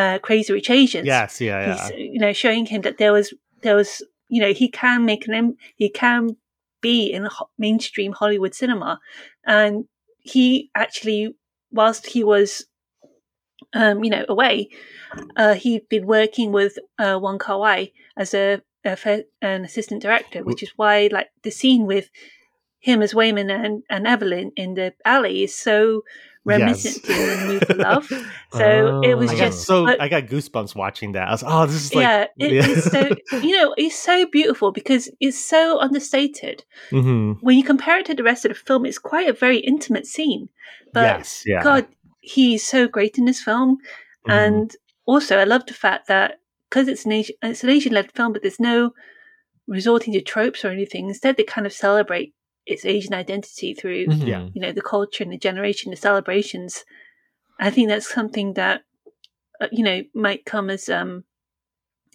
uh, 0.00 0.16
Crazy 0.26 0.52
Rich 0.52 0.70
Asians 0.70 1.06
Yes, 1.06 1.40
yeah, 1.40 1.58
yeah. 1.60 1.88
he's 1.88 2.12
you 2.14 2.20
know 2.24 2.32
showing 2.32 2.66
him 2.66 2.82
that 2.82 2.98
there 2.98 3.12
was 3.12 3.34
there 3.64 3.76
was 3.80 3.90
you 4.28 4.40
know 4.42 4.52
he 4.52 4.68
can 4.68 5.04
make 5.04 5.26
an 5.26 5.56
he 5.82 5.88
can 5.88 6.36
be 6.80 7.12
in 7.16 7.24
ho- 7.24 7.50
mainstream 7.58 8.12
Hollywood 8.12 8.54
cinema, 8.54 9.00
and 9.44 9.74
he 10.34 10.70
actually 10.84 11.34
whilst 11.72 12.06
he 12.14 12.22
was 12.34 12.48
um, 13.80 14.04
you 14.04 14.10
know 14.14 14.24
away, 14.28 14.68
uh, 15.36 15.54
he'd 15.54 15.88
been 15.88 16.06
working 16.06 16.52
with 16.52 16.74
uh, 16.98 17.18
Wong 17.20 17.38
Kar 17.38 17.58
Wai 17.58 17.90
as 18.16 18.32
a, 18.34 18.62
a 18.84 19.24
an 19.40 19.64
assistant 19.64 20.00
director, 20.02 20.40
which 20.44 20.62
is 20.62 20.72
why 20.76 21.08
like 21.10 21.30
the 21.42 21.50
scene 21.50 21.84
with 21.86 22.06
him 22.78 23.00
as 23.00 23.14
Waymond 23.14 23.50
and, 23.50 23.82
and 23.88 24.06
Evelyn 24.06 24.50
in 24.56 24.74
the 24.74 24.92
alley 25.04 25.44
is 25.44 25.54
so 25.54 26.02
reminiscent 26.44 27.04
Yes. 27.08 27.66
to 27.66 27.74
Love. 27.88 28.06
So 28.52 29.00
it 29.02 29.14
was 29.16 29.30
I 29.30 29.34
Oh. 29.34 29.38
just 29.38 29.64
so 29.64 29.84
but- 29.86 30.00
I 30.00 30.08
got 30.08 30.24
goosebumps 30.24 30.74
watching 30.74 31.12
that. 31.12 31.28
I 31.28 31.30
was 31.30 31.44
oh, 31.46 31.66
this 31.66 31.76
is 31.86 31.94
like 31.94 32.02
yeah, 32.02 32.26
it, 32.38 32.52
it's 32.52 32.90
so 32.90 33.38
you 33.38 33.56
know 33.56 33.74
it's 33.76 33.94
so 33.96 34.26
beautiful 34.26 34.72
because 34.72 35.08
it's 35.20 35.38
so 35.38 35.78
understated. 35.78 36.64
Mhm. 36.90 37.38
When 37.40 37.56
you 37.56 37.64
compare 37.64 37.98
it 37.98 38.06
to 38.06 38.14
the 38.14 38.24
rest 38.24 38.44
of 38.44 38.50
the 38.50 38.54
film, 38.56 38.84
it's 38.86 38.98
quite 38.98 39.28
a 39.28 39.32
very 39.32 39.58
intimate 39.58 40.06
scene. 40.06 40.48
But 40.92 41.02
yes, 41.18 41.44
yeah. 41.46 41.62
God, 41.62 41.86
he's 42.20 42.66
so 42.66 42.88
great 42.88 43.18
in 43.18 43.24
this 43.24 43.40
film, 43.42 43.78
Mhm. 44.26 44.32
and 44.32 44.76
also 45.06 45.38
I 45.38 45.44
love 45.44 45.66
the 45.66 45.74
fact 45.74 46.08
that 46.08 46.40
because 46.68 46.88
it's 46.88 47.04
an 47.04 47.12
Asian, 47.12 47.36
it's 47.42 47.62
an 47.62 47.70
Asian-led 47.70 48.10
film, 48.12 48.32
but 48.32 48.42
there's 48.42 48.58
no 48.60 48.92
resorting 49.68 50.12
to 50.14 50.20
tropes 50.20 50.64
or 50.64 50.68
anything. 50.70 51.06
Instead, 51.08 51.36
they 51.36 51.44
kind 51.44 51.66
of 51.66 51.72
celebrate 51.72 52.34
its 52.66 52.84
Asian 52.84 53.14
identity 53.14 53.74
through 53.74 54.06
Mhm. 54.06 54.26
Yeah. 54.28 54.48
you 54.54 54.60
know 54.60 54.72
the 54.72 54.82
culture 54.82 55.24
and 55.24 55.32
the 55.32 55.38
generation, 55.38 55.90
the 55.90 55.96
celebrations. 55.96 56.84
I 57.60 57.70
think 57.70 57.88
that's 57.88 58.12
something 58.12 58.54
that 58.54 58.82
uh, 59.60 59.68
you 59.72 59.84
know 59.84 60.02
might 60.14 60.44
come 60.44 60.70
as 60.70 60.88
um 60.88 61.24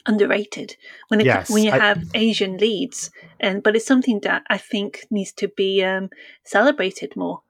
underrated 0.06 0.76
when 1.10 1.20
it 1.20 1.26
co- 1.26 1.30
Yes, 1.30 1.50
when 1.50 1.64
you 1.64 1.72
I- 1.72 1.78
have 1.80 2.04
Asian 2.14 2.58
leads, 2.58 3.12
and 3.40 3.62
but 3.62 3.76
it's 3.76 3.86
something 3.86 4.22
that 4.22 4.44
I 4.50 4.58
think 4.58 5.06
needs 5.12 5.34
to 5.34 5.48
be 5.50 5.84
um 5.84 6.10
celebrated 6.44 7.16
more. 7.16 7.42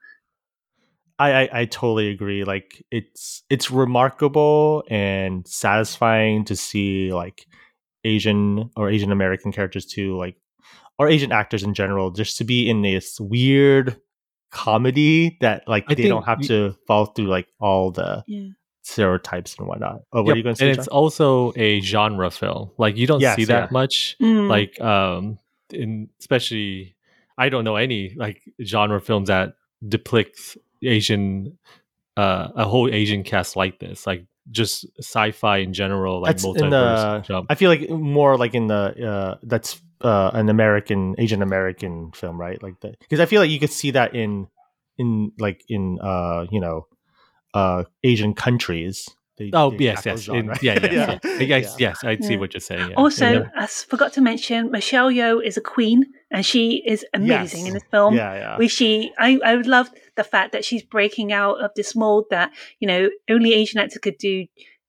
I, 1.19 1.31
I 1.43 1.49
I 1.61 1.65
totally 1.65 2.09
agree. 2.09 2.43
Like 2.43 2.83
it's 2.91 3.43
it's 3.49 3.71
remarkable 3.71 4.83
and 4.89 5.47
satisfying 5.47 6.45
to 6.45 6.55
see 6.55 7.11
like 7.13 7.45
Asian 8.03 8.69
or 8.75 8.89
Asian 8.89 9.11
American 9.11 9.51
characters 9.51 9.85
too, 9.85 10.15
like 10.17 10.35
or 10.99 11.07
Asian 11.07 11.31
actors 11.31 11.63
in 11.63 11.73
general, 11.73 12.11
just 12.11 12.37
to 12.37 12.43
be 12.43 12.69
in 12.69 12.81
this 12.81 13.19
weird 13.19 13.99
comedy 14.51 15.37
that 15.41 15.67
like 15.67 15.85
I 15.87 15.93
they 15.95 16.07
don't 16.07 16.23
have 16.23 16.41
you- 16.41 16.47
to 16.47 16.75
fall 16.87 17.05
through 17.07 17.27
like 17.27 17.47
all 17.59 17.91
the 17.91 18.23
Yeah. 18.27 18.47
stereotypes 18.81 19.55
and 19.57 19.67
whatnot. 19.67 20.01
Oh, 20.13 20.21
what 20.23 20.27
Yep, 20.29 20.33
are 20.33 20.37
you 20.37 20.43
going 20.43 20.55
to 20.55 20.59
say? 20.59 20.69
and 20.69 20.77
it's 20.79 20.87
also 20.87 21.53
a 21.55 21.79
genre 21.81 22.31
film. 22.31 22.71
Like 22.77 22.95
you 22.97 23.07
don't 23.07 23.19
Yes, 23.19 23.35
see 23.35 23.45
that 23.45 23.63
yeah. 23.65 23.67
much. 23.71 24.15
Mm. 24.21 24.49
Like 24.49 24.79
um 24.81 25.37
in 25.73 26.09
especially 26.19 26.95
I 27.37 27.49
don't 27.49 27.65
know 27.65 27.75
any 27.75 28.13
like 28.15 28.41
genre 28.63 29.01
films 29.01 29.27
that 29.27 29.55
depicts 29.87 30.57
Asian 30.81 31.57
uh 32.15 32.47
a 32.55 32.65
whole 32.65 32.87
Asian 32.89 33.23
cast 33.23 33.55
like 33.57 33.79
this. 33.79 34.07
Like 34.07 34.25
just 34.49 34.85
sci-fi 34.99 35.57
in 35.57 35.73
general, 35.73 36.21
like 36.21 36.29
That's 36.37 36.45
in 36.45 36.53
multiverse 36.53 36.69
the- 36.71 37.19
jump. 37.27 37.47
I 37.49 37.55
feel 37.55 37.69
like 37.69 37.89
more 37.89 38.37
like 38.37 38.55
in 38.55 38.67
the 38.67 39.07
uh, 39.11 39.37
that's 39.43 39.81
uh, 40.01 40.31
an 40.33 40.49
American 40.49 41.15
Asian 41.17 41.41
American 41.41 42.11
film, 42.11 42.39
right? 42.39 42.61
Like 42.61 42.79
that 42.81 42.99
because 42.99 43.19
I 43.19 43.25
feel 43.25 43.41
like 43.41 43.49
you 43.49 43.59
could 43.59 43.71
see 43.71 43.91
that 43.91 44.15
in 44.15 44.47
in 44.97 45.31
like 45.39 45.63
in 45.69 45.99
uh 46.01 46.45
you 46.51 46.59
know 46.59 46.87
uh 47.53 47.83
Asian 48.03 48.33
countries. 48.33 49.09
They, 49.37 49.51
Oh 49.53 49.69
they 49.69 49.77
yes, 49.85 50.03
yes, 50.03 50.21
genre. 50.23 50.39
In- 50.39 50.59
yeah, 50.63 50.79
yeah, 50.81 50.91
yeah. 50.91 51.19
yeah. 51.23 51.41
Yes, 51.57 51.75
yes, 51.77 52.03
I 52.03 52.17
see 52.17 52.37
what 52.37 52.55
you're 52.55 52.59
saying. 52.59 52.89
Yeah. 52.89 52.95
Also, 52.95 53.25
And 53.25 53.51
I 53.55 53.65
s- 53.65 53.83
forgot 53.83 54.11
to 54.13 54.21
mention 54.21 54.71
Michelle 54.71 55.11
Yeoh 55.11 55.45
is 55.45 55.57
a 55.57 55.61
queen, 55.61 56.05
and 56.31 56.43
she 56.43 56.81
is 56.87 57.05
amazing 57.13 57.59
Yes. 57.59 57.67
in 57.67 57.73
this 57.75 57.83
film. 57.91 58.15
yeah, 58.15 58.33
yeah. 58.33 58.57
Which 58.57 58.71
she, 58.71 59.11
I, 59.19 59.39
I 59.45 59.55
would 59.55 59.67
love 59.67 59.91
the 60.15 60.23
fact 60.23 60.53
that 60.53 60.65
she's 60.65 60.81
breaking 60.81 61.31
out 61.31 61.61
of 61.63 61.69
this 61.75 61.95
mold 61.95 62.25
that 62.31 62.51
you 62.79 62.87
know 62.87 63.11
only 63.29 63.53
Asian 63.53 63.79
actors 63.79 63.99
could 64.01 64.17
do 64.17 64.47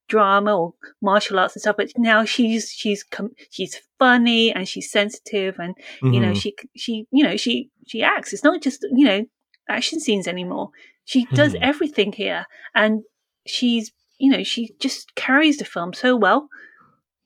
drama 0.08 0.56
or 0.58 0.74
martial 1.00 1.38
arts 1.38 1.54
and 1.54 1.60
stuff. 1.62 1.76
But 1.76 1.92
now 1.96 2.24
she's 2.24 2.70
she's 2.70 3.04
she's 3.50 3.80
funny 3.98 4.52
and 4.52 4.66
she's 4.68 4.90
sensitive, 4.90 5.56
and 5.58 5.74
you 6.02 6.20
know 6.20 6.32
Mhm. 6.32 6.40
she 6.40 6.54
she 6.76 7.06
you 7.10 7.24
know 7.24 7.36
she 7.36 7.70
she 7.86 8.02
acts. 8.02 8.32
It's 8.32 8.44
not 8.44 8.62
just 8.62 8.86
you 8.92 9.04
know 9.06 9.24
action 9.68 10.00
scenes 10.00 10.26
anymore. 10.26 10.70
She 11.04 11.26
does 11.34 11.54
Mhm. 11.54 11.58
everything 11.62 12.12
here, 12.12 12.46
and 12.74 13.02
she's 13.46 13.92
you 14.18 14.30
know 14.30 14.42
she 14.42 14.74
just 14.80 15.14
carries 15.14 15.58
the 15.58 15.64
film 15.64 15.92
so 15.92 16.16
well, 16.16 16.48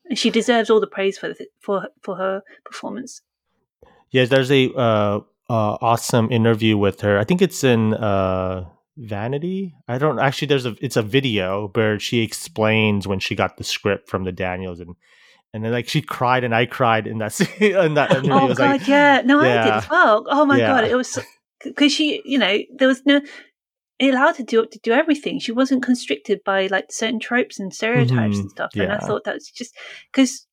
and 0.09 0.19
she 0.19 0.31
deserves 0.31 0.69
all 0.71 0.81
the 0.81 0.87
praise 0.87 1.19
for 1.19 1.29
the, 1.29 1.47
for 1.61 1.89
for 2.03 2.17
her 2.17 2.43
performance. 2.65 3.23
Yeah, 4.11 4.27
there's 4.27 4.51
a 4.53 4.71
uh, 4.75 5.21
uh, 5.49 5.77
awesome 5.81 6.31
interview 6.31 6.77
with 6.77 7.01
her. 7.01 7.19
I 7.19 7.25
think 7.25 7.41
it's 7.41 7.65
in 7.65 7.95
uh, 7.95 8.67
Vanity. 8.97 9.75
I 9.89 9.99
don't 9.99 10.19
actually. 10.19 10.49
There's 10.49 10.67
a 10.67 10.77
it's 10.81 10.97
a 10.97 11.03
video 11.03 11.69
where 11.75 11.99
she 11.99 12.21
explains 12.23 13.09
when 13.09 13.21
she 13.21 13.35
got 13.35 13.57
the 13.57 13.65
script 13.65 14.09
from 14.09 14.25
the 14.25 14.33
Daniels 14.33 14.81
and 14.81 14.97
and 15.55 15.65
then 15.65 15.73
like 15.73 15.89
she 15.89 16.03
cried 16.03 16.45
and 16.45 16.55
I 16.55 16.67
cried 16.67 17.07
in 17.07 17.19
that 17.19 17.41
in 17.61 17.95
that. 17.95 18.11
Oh 18.11 18.49
god, 18.55 18.59
like, 18.59 18.89
yeah. 18.89 19.23
No, 19.25 19.41
I 19.41 19.63
did 19.63 19.75
as 19.77 19.89
well. 19.89 20.27
Oh 20.29 20.45
my 20.45 20.59
Yeah. 20.59 20.69
god, 20.69 20.85
it 20.85 20.95
was 20.95 21.19
because 21.65 21.93
she, 21.93 22.23
you 22.25 22.39
know, 22.39 22.59
there 22.77 22.89
was 22.89 23.03
no. 23.07 23.21
It 23.99 24.15
allowed 24.15 24.37
her 24.37 24.43
to 24.43 24.43
do 24.43 24.67
to 24.67 24.79
do 24.81 24.93
everything. 24.93 25.39
She 25.39 25.53
wasn't 25.53 25.83
constricted 25.83 26.41
by 26.45 26.67
like 26.67 26.91
certain 26.91 27.21
tropes 27.21 27.61
and 27.61 27.73
stereotypes 27.73 28.39
Mhm, 28.39 28.41
and 28.41 28.51
stuff. 28.51 28.73
And 28.75 28.91
I 28.93 28.99
thought 28.99 29.25
that 29.25 29.35
was 29.35 29.49
just 29.49 29.75
because 30.13 30.47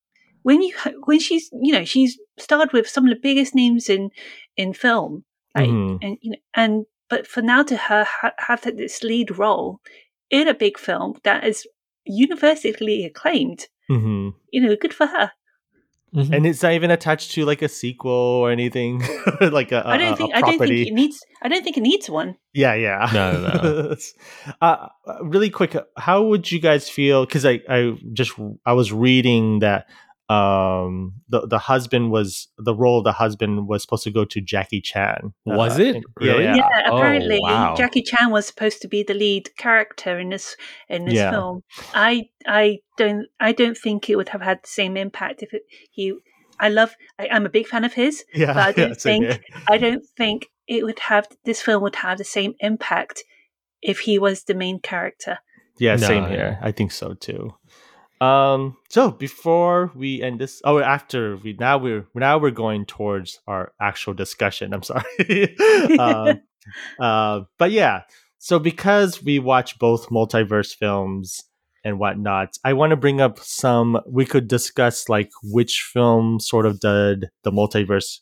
when 0.43 0.61
you 0.61 0.73
when 1.05 1.19
she's 1.19 1.49
you 1.51 1.73
know 1.73 1.83
she's 1.83 2.17
starred 2.37 2.71
with 2.73 2.87
some 2.87 3.05
of 3.05 3.09
the 3.13 3.19
biggest 3.19 3.55
names 3.55 3.89
in 3.89 4.11
in 4.55 4.73
film, 4.73 5.23
like 5.55 5.67
Mhm. 5.69 5.99
and 6.01 6.17
you 6.21 6.31
know 6.31 6.37
and 6.53 6.85
but 7.09 7.27
for 7.27 7.41
now 7.41 7.63
to 7.63 7.75
her 7.75 8.03
ha- 8.03 8.33
have 8.37 8.61
this 8.61 9.03
lead 9.03 9.37
role 9.37 9.79
in 10.29 10.47
a 10.47 10.53
big 10.53 10.77
film 10.77 11.15
that 11.23 11.43
is 11.43 11.65
universally 12.05 13.05
acclaimed, 13.05 13.67
mhm. 13.89 14.33
you 14.51 14.61
know, 14.61 14.75
good 14.75 14.93
for 14.93 15.07
her. 15.07 15.31
Mhm. 16.15 16.33
and 16.35 16.45
it's 16.47 16.63
not 16.63 16.73
even 16.73 16.89
attached 16.89 17.33
to 17.33 17.45
like 17.45 17.61
a 17.61 17.69
sequel 17.69 18.09
or 18.11 18.49
anything 18.49 18.99
like 19.41 19.71
a, 19.71 19.85
I 19.85 19.95
a- 19.95 19.99
don't 19.99 20.17
think 20.17 20.33
I 20.33 20.41
don't 20.41 20.57
think 20.57 20.87
it 20.87 20.91
needs 20.91 21.23
I 21.43 21.47
don't 21.49 21.63
think 21.63 21.77
it 21.77 21.81
needs 21.81 22.09
one. 22.09 22.35
Yeah, 22.51 22.73
yeah. 22.73 23.09
No, 23.13 23.31
no, 23.39 23.95
uh, 24.61 24.87
really 25.21 25.51
quick, 25.51 25.77
how 25.97 26.23
would 26.23 26.51
you 26.51 26.59
guys 26.59 26.89
feel? 26.89 27.27
Because 27.27 27.45
I, 27.45 27.61
I 27.69 27.95
just 28.11 28.31
I 28.65 28.73
was 28.73 28.91
reading 28.91 29.59
that 29.59 29.85
um 30.29 31.13
the 31.27 31.47
the 31.47 31.57
husband 31.57 32.11
was 32.11 32.47
the 32.57 32.75
role 32.75 32.99
of 32.99 33.03
the 33.03 33.11
husband 33.11 33.67
was 33.67 33.81
supposed 33.81 34.03
to 34.03 34.11
go 34.11 34.25
to 34.25 34.39
Jackie 34.39 34.79
Chan. 34.81 35.33
Was 35.45 35.79
Uh, 35.79 35.83
it? 35.83 35.95
and- 35.97 36.05
Really? 36.17 36.43
Yeah, 36.43 36.55
Yeah, 36.55 36.69
Oh, 36.87 36.97
apparently 36.97 37.39
wow. 37.41 37.73
Jackie 37.75 38.03
Chan 38.03 38.29
was 38.29 38.45
supposed 38.45 38.81
to 38.83 38.87
be 38.87 39.01
the 39.03 39.15
lead 39.15 39.49
character 39.57 40.19
in 40.19 40.29
this 40.29 40.55
in 40.87 41.05
this 41.05 41.15
Yeah. 41.15 41.31
film. 41.31 41.63
I 41.93 42.29
I 42.45 42.79
don't 42.97 43.25
I 43.39 43.51
don't 43.53 43.77
think 43.77 44.09
it 44.09 44.15
would 44.17 44.29
have 44.29 44.41
had 44.41 44.59
the 44.63 44.67
same 44.69 44.95
impact 44.97 45.41
if 45.43 45.53
it, 45.53 45.63
he. 45.91 46.13
I 46.61 46.67
love. 46.69 46.93
I, 47.17 47.29
I'm 47.31 47.45
a 47.45 47.49
big 47.49 47.67
fan 47.67 47.85
of 47.85 47.93
his, 47.93 48.23
yeah. 48.33 48.53
but 48.53 48.67
I 48.67 48.71
don't 48.73 48.99
same 49.01 49.21
think 49.23 49.41
here. 49.45 49.61
I 49.69 49.77
don't 49.77 50.05
think 50.17 50.47
it 50.67 50.83
would 50.83 50.99
have 50.99 51.27
this 51.45 51.61
film 51.61 51.81
would 51.83 51.95
have 51.95 52.17
the 52.17 52.23
same 52.25 52.53
impact 52.59 53.23
if 53.81 53.99
he 54.01 54.19
was 54.19 54.43
the 54.43 54.53
main 54.53 54.79
character. 54.81 55.39
Yeah, 55.79 55.95
No, 55.95 56.07
same 56.07 56.27
here. 56.27 56.59
I 56.61 56.71
think 56.73 56.91
so 56.91 57.13
too. 57.13 57.53
Um, 58.21 58.75
so 58.89 59.11
before 59.11 59.91
we 59.95 60.21
end 60.21 60.39
this, 60.39 60.61
oh, 60.65 60.79
after 60.79 61.37
we 61.37 61.55
now 61.59 61.77
we're 61.77 62.05
now 62.13 62.37
we're 62.37 62.51
going 62.51 62.85
towards 62.85 63.39
our 63.47 63.71
actual 63.79 64.13
discussion. 64.13 64.73
I'm 64.73 64.83
sorry. 64.83 65.57
um, 65.99 66.41
uh, 66.99 67.41
but 67.57 67.71
yeah, 67.71 68.01
so 68.37 68.59
because 68.59 69.23
we 69.23 69.39
watch 69.39 69.79
both 69.79 70.09
multiverse 70.09 70.75
films 70.75 71.43
and 71.85 71.97
whatnot, 71.97 72.57
I 72.65 72.73
want 72.73 72.91
to 72.91 72.97
bring 72.97 73.21
up 73.21 73.39
some. 73.39 73.99
We 74.05 74.25
could 74.25 74.47
discuss 74.47 75.07
like 75.07 75.31
which 75.43 75.81
film 75.81 76.39
sort 76.39 76.65
of 76.65 76.79
did 76.81 77.29
the 77.43 77.51
multiverse 77.51 78.19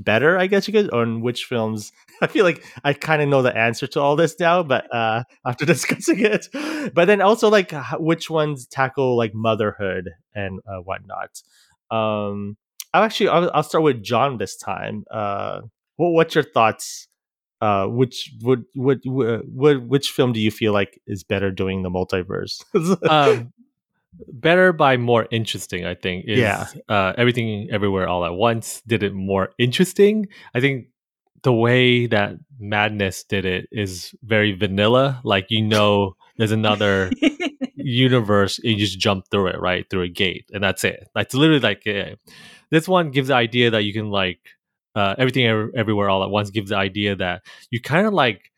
better, 0.00 0.38
I 0.38 0.46
guess 0.46 0.66
you 0.66 0.72
could, 0.72 0.90
on 0.90 1.20
which 1.20 1.44
films. 1.44 1.92
I 2.22 2.26
feel 2.26 2.44
like 2.44 2.64
I 2.84 2.92
kind 2.92 3.22
of 3.22 3.28
know 3.28 3.42
the 3.42 3.56
answer 3.56 3.86
to 3.88 4.00
all 4.00 4.16
this 4.16 4.38
now, 4.38 4.62
but 4.62 4.92
uh, 4.94 5.24
after 5.46 5.64
discussing 5.66 6.20
it, 6.20 6.48
but 6.94 7.06
then 7.06 7.20
also 7.20 7.48
like 7.48 7.72
which 7.98 8.30
ones 8.30 8.66
tackle 8.66 9.16
like 9.16 9.34
motherhood 9.34 10.10
and 10.34 10.60
uh, 10.68 10.78
whatnot. 10.78 11.42
Um, 11.90 12.56
I'll 12.92 13.02
actually 13.02 13.28
I'll, 13.28 13.50
I'll 13.52 13.62
start 13.62 13.84
with 13.84 14.02
John 14.02 14.38
this 14.38 14.56
time. 14.56 15.04
Uh, 15.10 15.62
what, 15.96 16.10
what's 16.10 16.34
your 16.34 16.44
thoughts? 16.44 17.08
Uh, 17.60 17.86
which 17.86 18.32
would 18.42 18.64
would 18.74 19.00
would 19.06 19.88
which 19.88 20.10
film 20.10 20.32
do 20.32 20.40
you 20.40 20.50
feel 20.50 20.72
like 20.72 21.00
is 21.06 21.24
better 21.24 21.50
doing 21.50 21.82
the 21.82 21.88
multiverse? 21.88 22.62
um, 23.08 23.52
better 24.28 24.72
by 24.72 24.96
more 24.96 25.26
interesting. 25.30 25.84
I 25.86 25.94
think 25.94 26.24
is 26.26 26.38
Yeah. 26.38 26.66
uh, 26.88 27.12
everything 27.16 27.68
everywhere 27.70 28.08
all 28.08 28.24
at 28.24 28.34
once 28.34 28.82
did 28.86 29.02
it 29.02 29.14
more 29.14 29.50
interesting. 29.58 30.26
I 30.54 30.60
think 30.60 30.86
the 31.42 31.52
way 31.52 32.06
that 32.06 32.34
Madness 32.58 33.24
did 33.24 33.44
it 33.44 33.68
is 33.70 34.14
very 34.22 34.52
vanilla. 34.52 35.20
Like 35.24 35.46
you 35.50 35.62
know, 35.62 36.16
there's 36.38 36.52
another 36.52 37.10
universe 37.76 38.58
and 38.58 38.72
you 38.72 38.76
just 38.76 38.98
jump 38.98 39.26
through 39.30 39.48
it 39.48 39.60
right 39.60 39.88
through 39.90 40.02
a 40.02 40.08
gate 40.08 40.46
and 40.52 40.62
that's 40.64 40.84
it 40.84 41.06
that's 41.14 41.34
literally 41.34 41.60
like 41.60 41.86
uh, 41.86 42.14
this 42.70 42.88
one 42.88 43.10
gives 43.10 43.28
the 43.28 43.34
idea 43.34 43.70
that 43.70 43.84
you 43.84 43.92
can 43.92 44.10
like 44.10 44.40
uh, 44.96 45.14
everything 45.18 45.46
Ev- 45.46 45.70
everywhere 45.76 46.08
all 46.08 46.22
at 46.24 46.30
once 46.30 46.50
gives 46.50 46.70
the 46.70 46.76
idea 46.76 47.14
that 47.16 47.42
you 47.70 47.80
kind 47.80 48.06
of 48.06 48.14
like 48.14 48.50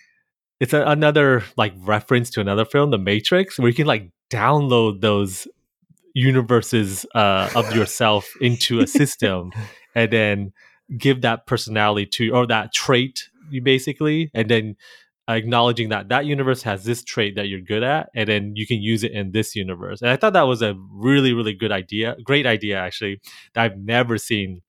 it's 0.60 0.72
a, 0.72 0.82
another 0.82 1.42
like 1.56 1.72
reference 1.78 2.30
to 2.30 2.40
another 2.40 2.64
film 2.64 2.90
the 2.90 2.98
matrix 2.98 3.58
where 3.58 3.68
you 3.68 3.74
can 3.74 3.86
like 3.86 4.10
download 4.30 5.00
those 5.00 5.46
universes 6.14 7.04
uh, 7.14 7.50
of 7.54 7.74
yourself 7.74 8.32
into 8.40 8.80
a 8.80 8.86
system 8.86 9.52
and 9.94 10.12
then 10.12 10.52
give 10.96 11.20
that 11.22 11.46
personality 11.46 12.06
to 12.06 12.30
or 12.30 12.46
that 12.46 12.72
trait 12.72 13.28
you 13.50 13.60
basically 13.60 14.30
and 14.34 14.48
then 14.48 14.76
acknowledging 15.28 15.88
that 15.88 16.08
that 16.08 16.24
universe 16.24 16.62
has 16.62 16.84
this 16.84 17.02
trait 17.02 17.34
that 17.34 17.48
you're 17.48 17.60
good 17.60 17.82
at 17.82 18.08
and 18.14 18.28
then 18.28 18.52
you 18.54 18.66
can 18.66 18.80
use 18.80 19.02
it 19.02 19.12
in 19.12 19.32
this 19.32 19.56
universe. 19.56 20.00
And 20.00 20.10
i 20.10 20.16
thought 20.16 20.32
that 20.32 20.42
was 20.42 20.62
a 20.62 20.74
really 20.90 21.32
really 21.32 21.54
good 21.54 21.72
idea 21.72 22.16
great 22.24 22.46
idea 22.46 22.78
actually 22.78 23.20
that 23.54 23.64
i've 23.64 23.78
never 23.78 24.16
seen 24.16 24.62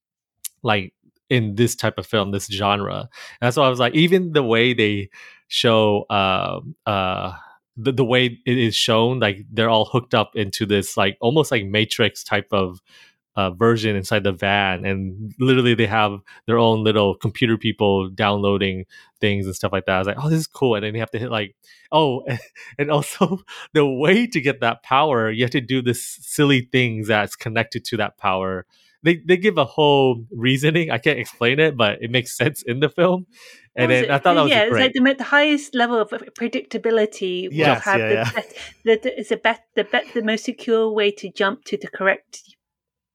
like 0.64 0.94
in 1.30 1.56
this 1.56 1.76
type 1.76 1.98
of 1.98 2.08
film 2.08 2.32
this 2.32 2.48
genre. 2.48 3.00
And 3.02 3.10
that's 3.42 3.58
why 3.58 3.66
i 3.66 3.70
was 3.70 3.80
like 3.80 3.96
even 3.96 4.34
the 4.34 4.44
way 4.44 4.74
they 4.74 5.10
show 5.48 6.06
uh 6.10 6.60
uh 6.86 7.34
the, 7.78 7.92
the 7.92 8.06
way 8.06 8.40
it 8.46 8.58
is 8.58 8.76
shown 8.76 9.20
like 9.20 9.46
they're 9.52 9.70
all 9.70 9.86
hooked 9.86 10.14
up 10.14 10.36
into 10.36 10.66
this 10.66 10.98
like 10.98 11.18
almost 11.22 11.52
like 11.52 11.66
matrix 11.66 12.24
type 12.24 12.48
of 12.52 12.82
uh, 13.38 13.52
version 13.52 13.96
inside 13.96 14.24
the 14.24 14.32
van 14.32 14.84
and 14.84 15.32
literally 15.40 15.76
they 15.76 15.86
have 15.86 16.20
their 16.48 16.58
own 16.58 16.84
little 16.84 17.14
computer 17.14 17.56
people 17.56 18.10
downloading 18.10 18.84
things 19.22 19.46
and 19.46 19.56
stuff 19.56 19.72
like 19.72 19.86
that. 19.86 19.96
I 19.96 20.00
was 20.00 20.08
like, 20.08 20.18
oh, 20.20 20.28
this 20.28 20.40
is 20.40 20.48
cool. 20.48 20.74
And 20.74 20.84
then 20.84 20.96
you 20.96 21.00
have 21.00 21.12
to 21.12 21.20
hit 21.20 21.30
like, 21.30 21.56
oh, 21.92 22.26
and 22.80 22.90
also 22.90 23.42
the 23.74 23.86
way 23.86 24.26
to 24.26 24.42
get 24.42 24.62
that 24.62 24.82
power, 24.82 25.30
you 25.30 25.44
have 25.44 25.52
to 25.52 25.62
do 25.62 25.84
this 25.84 26.04
silly 26.22 26.62
things 26.72 27.08
that's 27.08 27.36
connected 27.36 27.86
to 27.86 27.98
that 27.98 28.18
power. 28.18 28.66
They 29.04 29.18
they 29.18 29.38
give 29.38 29.60
a 29.60 29.66
whole 29.66 30.26
reasoning. 30.32 30.90
I 30.90 30.98
can't 30.98 31.20
explain 31.20 31.60
it, 31.60 31.78
but 31.78 32.02
it 32.02 32.10
makes 32.10 32.36
sense 32.38 32.64
in 32.64 32.80
the 32.80 32.90
film. 32.90 33.28
And 33.78 33.92
then 33.92 34.04
it? 34.06 34.10
I 34.10 34.18
thought 34.18 34.34
that 34.34 34.42
was 34.42 34.52
yeah, 34.52 34.70
great. 34.70 34.86
it's 34.88 34.98
like 35.00 35.18
the, 35.18 35.18
the 35.20 35.24
highest 35.24 35.76
level 35.76 35.98
of 36.00 36.10
predictability 36.10 37.48
will 37.50 37.56
Yes, 37.56 37.84
have 37.84 38.00
yeah, 38.00 38.08
the, 38.08 38.14
yeah. 38.16 38.32
bet- 38.34 38.54
the, 38.86 39.00
the, 39.04 39.20
it's 39.20 39.32
a 39.32 39.38
bet, 39.38 39.64
the, 39.76 39.84
bet, 39.84 40.06
the 40.14 40.24
most 40.24 40.46
secure 40.46 40.90
way 40.90 41.12
to 41.12 41.32
jump 41.32 41.64
to 41.66 41.78
the 41.78 41.88
correct 41.88 42.42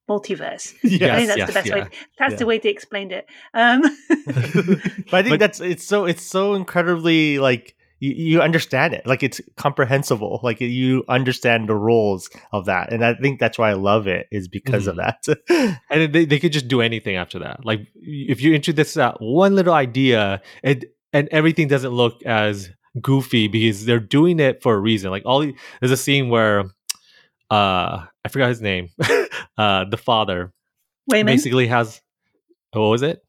multiverse. 0.09 0.75
I 0.85 0.89
think 0.89 1.01
that's 1.29 1.37
yes, 1.37 1.49
the 1.49 1.53
best 1.55 1.67
yeah. 1.69 1.75
way. 1.75 1.89
That's 2.19 2.33
Yeah. 2.33 2.37
the 2.37 2.47
way 2.47 2.59
they 2.59 2.69
explained 2.71 3.13
it. 3.13 3.27
Um, 3.55 3.83
but 4.09 5.15
I 5.15 5.23
think 5.23 5.31
But- 5.31 5.41
that's 5.41 5.61
it's 5.61 5.85
so 5.85 6.05
it's 6.05 6.23
so 6.25 6.55
incredibly 6.55 7.39
like 7.39 7.75
you, 8.03 8.15
you 8.33 8.43
understand 8.43 8.95
it 8.95 9.07
like 9.07 9.23
it's 9.23 9.41
comprehensible 9.57 10.41
like 10.43 10.61
you 10.61 11.05
understand 11.09 11.69
the 11.69 11.75
rules 11.77 12.29
of 12.53 12.65
that 12.67 12.93
and 12.93 13.05
I 13.05 13.15
think 13.15 13.39
that's 13.39 13.59
why 13.59 13.71
I 13.71 13.75
love 13.75 14.09
it 14.09 14.27
is 14.33 14.49
because 14.49 14.89
of 14.89 14.97
that 14.97 15.25
and 15.89 16.13
they, 16.13 16.25
they 16.25 16.41
could 16.41 16.53
just 16.53 16.67
do 16.67 16.81
anything 16.81 17.15
after 17.15 17.39
that. 17.39 17.65
Like 17.65 17.87
if 17.95 18.43
you 18.43 18.55
introduce 18.55 18.95
that 18.95 19.21
one 19.21 19.55
little 19.55 19.73
idea, 19.75 20.43
and 20.65 20.85
and 21.13 21.29
everything 21.31 21.69
doesn't 21.69 21.93
look 21.93 22.23
as 22.25 22.71
goofy 23.01 23.47
because 23.47 23.85
they're 23.85 24.01
doing 24.01 24.41
it 24.41 24.63
for 24.63 24.75
a 24.75 24.79
reason. 24.79 25.11
Like 25.11 25.23
all 25.25 25.41
there's 25.81 25.93
a 25.93 25.97
scene 25.97 26.29
where 26.29 26.65
uh 27.51 28.07
I 28.25 28.29
forgot 28.29 28.49
his 28.49 28.61
name, 28.61 28.89
uh 29.59 29.85
the 29.85 29.97
father 29.97 30.53
Waymond, 31.11 31.27
basically 31.27 31.69
has 31.69 32.01
what 32.73 32.89
was 32.89 33.03
it? 33.03 33.23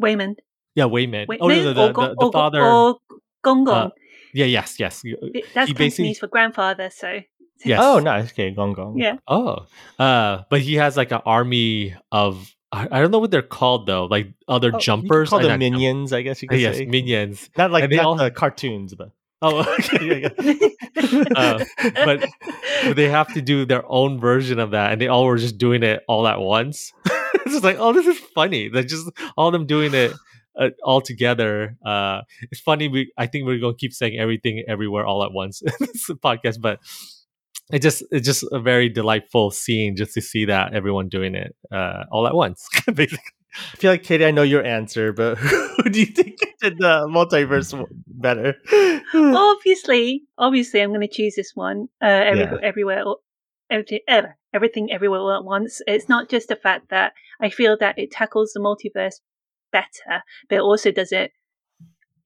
Waymond, 0.00 0.36
Yeah, 0.76 0.84
Waymond. 0.84 1.26
Wait, 1.26 1.40
oh 1.40 1.48
no, 1.48 1.54
no, 1.54 1.72
no, 1.72 1.86
or, 1.86 1.92
the, 1.92 2.08
the, 2.08 2.26
the 2.26 2.32
father. 2.32 2.62
or 2.62 2.98
Gong 3.42 3.64
Gong. 3.64 3.74
uh, 3.74 3.90
yeah, 4.34 4.44
yes, 4.46 4.78
yes, 4.78 5.00
It- 5.04 5.44
That's 5.54 5.68
he 5.68 5.74
basically- 5.74 6.04
Cantonese 6.04 6.18
for 6.18 6.26
grandfather. 6.26 6.90
So 6.90 7.20
yes. 7.64 7.80
oh 7.82 7.98
nice 8.00 8.30
okay 8.32 8.50
gong 8.50 8.72
gong 8.74 8.98
yeah, 8.98 9.16
Oh, 9.28 9.66
uh, 9.98 10.42
but 10.50 10.60
he 10.60 10.74
has 10.74 10.96
like 10.96 11.12
an 11.12 11.22
army 11.24 11.94
of 12.12 12.50
I, 12.72 12.88
I 12.90 13.00
don't 13.00 13.10
know 13.12 13.20
what 13.20 13.30
they're 13.30 13.42
called 13.42 13.86
though, 13.86 14.06
like 14.06 14.34
other 14.48 14.68
Oh, 14.68 14.70
you 14.70 14.72
could 14.72 14.80
jumpers. 14.82 15.30
call 15.30 15.38
them 15.38 15.48
not 15.48 15.60
jump- 15.60 15.72
minions 15.72 16.12
I 16.12 16.22
guess 16.22 16.42
you 16.42 16.48
uh, 16.48 16.52
could 16.52 16.60
yes, 16.60 16.76
say 16.76 16.86
minions. 16.86 17.48
not 17.56 17.70
like 17.70 17.88
they 17.88 17.96
not 17.96 18.04
all- 18.06 18.16
the 18.16 18.30
cartoons 18.30 18.94
but 18.94 19.10
oh 19.40 19.60
okay 19.78 20.20
yeah, 20.36 20.52
yeah. 21.00 21.24
Uh, 21.36 21.64
but 22.04 22.26
but 22.84 22.96
they 22.96 23.08
have 23.08 23.32
to 23.34 23.40
do 23.42 23.64
their 23.64 23.84
own 23.88 24.18
version 24.18 24.58
of 24.58 24.72
that, 24.72 24.92
and 24.92 25.00
they 25.00 25.08
all 25.08 25.24
were 25.24 25.38
just 25.38 25.56
doing 25.58 25.82
it 25.82 26.02
all 26.08 26.26
at 26.26 26.40
once. 26.40 26.92
it's 27.06 27.52
just 27.52 27.64
like, 27.64 27.76
oh, 27.78 27.92
this 27.92 28.06
is 28.06 28.18
funny. 28.34 28.68
They're 28.68 28.82
just 28.82 29.10
all 29.36 29.48
of 29.48 29.52
them 29.52 29.66
doing 29.66 29.94
it 29.94 30.12
uh, 30.58 30.70
all 30.82 31.00
together. 31.00 31.76
Uh, 31.84 32.22
it's 32.50 32.60
funny. 32.60 32.88
We 32.88 33.12
I 33.16 33.26
think 33.26 33.46
we're 33.46 33.58
gonna 33.58 33.74
keep 33.74 33.92
saying 33.92 34.18
everything 34.18 34.64
everywhere 34.68 35.06
all 35.06 35.24
at 35.24 35.32
once 35.32 35.62
in 35.66 35.72
this 35.80 36.08
podcast, 36.22 36.60
but 36.60 36.80
it 37.72 37.80
just 37.80 38.04
it's 38.10 38.26
just 38.26 38.44
a 38.52 38.60
very 38.60 38.88
delightful 38.88 39.50
scene 39.50 39.96
just 39.96 40.14
to 40.14 40.20
see 40.20 40.44
that 40.46 40.74
everyone 40.74 41.08
doing 41.08 41.34
it 41.34 41.54
uh, 41.72 42.04
all 42.10 42.26
at 42.26 42.34
once, 42.34 42.68
basically. 42.92 43.18
I 43.56 43.76
feel 43.76 43.92
like 43.92 44.02
Katie 44.02 44.26
I 44.26 44.32
know 44.32 44.42
your 44.42 44.64
answer 44.64 45.12
but 45.12 45.38
who 45.38 45.84
do 45.84 46.00
you 46.00 46.06
think 46.06 46.40
did 46.60 46.76
the 46.78 47.06
multiverse 47.08 47.72
better 48.08 48.56
obviously, 49.14 50.24
obviously, 50.38 50.80
I'm 50.80 50.90
going 50.90 51.00
to 51.00 51.08
choose 51.08 51.34
this 51.36 51.52
one. 51.54 51.88
Uh, 52.02 52.06
every, 52.06 52.40
Yeah. 52.40 52.56
Everywhere, 52.62 53.02
all- 53.04 53.22
everything, 53.70 54.00
ever, 54.08 54.36
everything, 54.52 54.92
everywhere, 54.92 55.20
all 55.20 55.32
at 55.36 55.44
once. 55.44 55.80
It's 55.86 56.08
not 56.08 56.28
just 56.28 56.48
the 56.48 56.56
fact 56.56 56.90
that 56.90 57.12
I 57.40 57.50
feel 57.50 57.76
that 57.78 57.98
it 57.98 58.10
tackles 58.10 58.52
the 58.52 58.60
multiverse 58.60 59.20
better, 59.74 60.22
but 60.48 60.56
it 60.56 60.60
also 60.70 60.90
does 60.90 61.12
it 61.12 61.32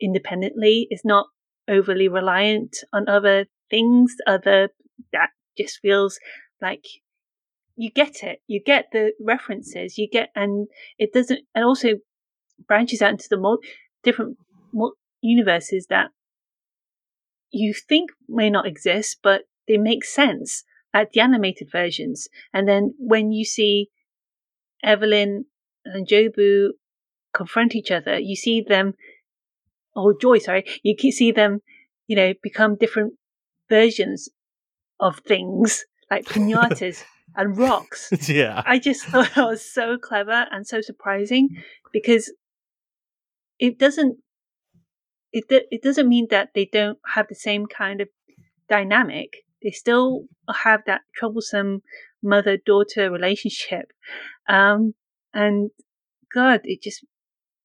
independently. 0.01 0.87
It's 0.91 1.05
not 1.05 1.27
overly 1.67 2.09
reliant 2.09 2.77
on 2.93 3.09
other 3.09 3.47
things. 3.71 4.15
Other 4.27 4.69
that 5.13 5.31
just 5.57 5.81
feels 5.81 6.19
like 6.61 6.85
you 7.77 7.91
get 7.91 8.23
it. 8.23 8.41
You 8.47 8.61
get 8.65 8.87
the 8.93 9.13
references. 9.21 9.99
You 9.99 10.09
get, 10.11 10.31
and 10.35 10.69
it 10.99 11.13
doesn't, 11.13 11.41
and 11.55 11.65
also 11.65 11.91
branches 12.67 13.03
out 13.03 13.13
into 13.13 13.29
the 13.31 13.37
mul- 13.39 13.65
different 14.03 14.37
mul- 14.73 14.99
universes 15.21 15.87
that 15.89 16.11
you 17.51 17.73
think 17.73 18.11
may 18.29 18.51
not 18.51 18.67
exist, 18.67 19.19
but 19.23 19.43
they 19.67 19.77
make 19.77 20.05
sense, 20.05 20.65
like 20.93 21.13
the 21.13 21.21
animated 21.21 21.69
versions. 21.71 22.29
And 22.53 22.69
then 22.69 22.95
when 22.99 23.33
you 23.33 23.45
see 23.45 23.89
Evelyn 24.83 25.45
and 25.85 26.07
Jobu 26.07 26.71
confront 27.33 27.74
each 27.74 27.91
other, 27.91 28.18
you 28.18 28.37
see 28.37 28.61
them, 28.61 28.95
or 29.95 30.16
Joy, 30.18 30.39
sorry, 30.39 30.64
you 30.83 30.97
see 31.12 31.33
them, 31.33 31.61
you 32.07 32.16
know, 32.16 32.35
become 32.43 32.76
different 32.76 33.14
versions 33.68 34.29
of 35.01 35.20
things 35.20 35.85
like 36.11 36.24
pinatas 36.26 37.05
and 37.37 37.57
rocks. 37.57 38.11
yeah. 38.29 38.62
I 38.66 38.79
just 38.79 39.05
thought 39.05 39.31
that 39.35 39.47
was 39.47 39.64
so 39.64 39.99
clever 39.99 40.47
and 40.51 40.66
so 40.66 40.81
surprising 40.81 41.51
because 41.93 42.33
it 43.59 43.79
doesn't 43.79 44.18
it 45.33 45.45
it 45.70 45.83
doesn't 45.83 46.09
mean 46.09 46.29
that 46.31 46.51
they 46.55 46.64
don't 46.64 46.99
have 47.14 47.26
the 47.29 47.35
same 47.35 47.66
kind 47.66 48.01
of 48.01 48.09
dynamic. 48.68 49.45
They 49.62 49.70
still 49.70 50.24
have 50.62 50.83
that 50.87 51.03
troublesome 51.14 51.83
mother 52.22 52.57
daughter 52.57 53.11
relationship, 53.11 53.93
um, 54.49 54.95
and 55.35 55.70
God, 56.33 56.61
it 56.64 56.83
just 56.83 57.05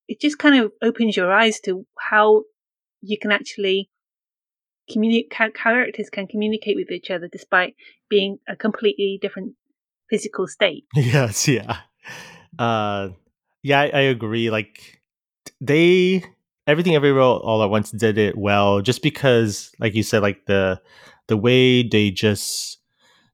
it 0.07 0.19
just 0.19 0.37
kind 0.37 0.63
of 0.63 0.71
opens 0.81 1.15
your 1.15 1.31
eyes 1.31 1.59
to 1.61 1.85
how 1.99 2.43
you 3.01 3.17
can 3.17 3.31
actually 3.31 3.89
communicate. 4.91 5.53
Characters 5.55 6.09
can 6.09 6.27
communicate 6.27 6.75
with 6.75 6.91
each 6.91 7.09
other 7.09 7.27
despite 7.31 7.75
being 8.09 8.39
a 8.47 8.55
completely 8.55 9.19
different 9.21 9.53
physical 10.09 10.47
state. 10.47 10.85
Yes, 10.95 11.47
yeah. 11.47 11.77
Uh 12.59 13.09
yeah, 13.63 13.81
I, 13.81 13.85
I 13.87 14.01
agree. 14.01 14.49
Like 14.49 15.01
they 15.61 16.23
everything 16.67 16.95
everywhere 16.95 17.23
all 17.23 17.63
at 17.63 17.69
once 17.69 17.91
did 17.91 18.17
it 18.17 18.37
well 18.37 18.81
just 18.81 19.01
because 19.03 19.71
like 19.79 19.93
you 19.93 20.03
said 20.03 20.21
like 20.21 20.45
the 20.45 20.81
the 21.27 21.35
way 21.35 21.83
they 21.83 22.09
just 22.09 22.79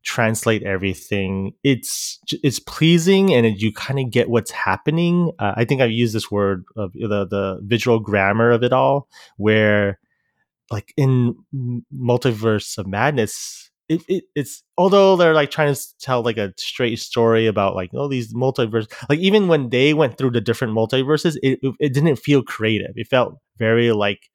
translate 0.03 0.63
everything. 0.63 1.53
It's 1.63 2.19
it's 2.43 2.59
pleasing 2.59 3.33
and 3.33 3.45
it, 3.45 3.61
you 3.61 3.71
kind 3.73 3.99
of 3.99 4.11
get 4.11 4.29
what's 4.29 4.51
happening. 4.51 5.31
Uh, 5.39 5.53
i 5.55 5.65
think 5.65 5.81
i've 5.81 5.91
used 5.91 6.15
this 6.15 6.31
word 6.31 6.63
of 6.75 6.93
the 6.93 7.25
the 7.25 7.59
visual 7.63 7.99
grammar 7.99 8.51
of 8.51 8.63
it 8.63 8.73
all 8.73 9.07
where 9.37 9.99
like 10.71 10.93
in 10.97 11.35
multiverse 11.93 12.77
of 12.77 12.87
madness 12.87 13.69
it, 13.89 14.03
it, 14.07 14.23
it's 14.35 14.63
although 14.77 15.15
they're 15.15 15.33
like 15.33 15.49
trying 15.49 15.73
to 15.73 15.81
tell 15.99 16.21
like 16.21 16.37
a 16.37 16.53
straight 16.57 16.99
story 16.99 17.47
about 17.47 17.75
like 17.75 17.91
all 17.93 18.01
oh, 18.01 18.07
these 18.07 18.33
multiverse 18.33 18.91
like 19.09 19.19
even 19.19 19.47
when 19.47 19.69
they 19.69 19.93
went 19.93 20.17
through 20.17 20.31
the 20.31 20.41
different 20.41 20.73
multiverses 20.75 21.35
it, 21.41 21.59
it, 21.63 21.75
it 21.79 21.93
didn't 21.93 22.17
feel 22.17 22.43
creative. 22.43 22.91
It 22.95 23.07
felt 23.07 23.39
very 23.57 23.91
like 23.91 24.29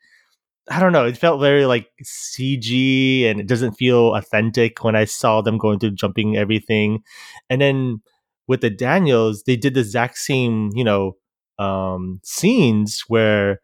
i 0.71 0.81
don't 0.81 0.93
know 0.93 1.05
it 1.05 1.17
felt 1.17 1.41
very 1.41 1.67
like 1.67 1.89
cg 2.03 3.25
and 3.27 3.41
it 3.41 3.47
doesn't 3.47 3.75
feel 3.75 4.15
authentic 4.15 4.83
when 4.83 4.97
i 4.97 5.05
saw 5.05 5.41
them 5.41 5.59
going 5.59 5.79
through 5.79 5.91
jumping 5.91 6.37
everything 6.37 7.03
and 7.51 7.61
then 7.61 8.01
with 8.47 8.61
the 8.61 8.71
daniels 8.71 9.43
they 9.45 9.57
did 9.57 9.75
the 9.75 9.81
exact 9.81 10.19
same 10.19 10.71
you 10.75 10.85
know 10.85 11.17
um 11.59 12.21
scenes 12.25 13.05
where 13.09 13.61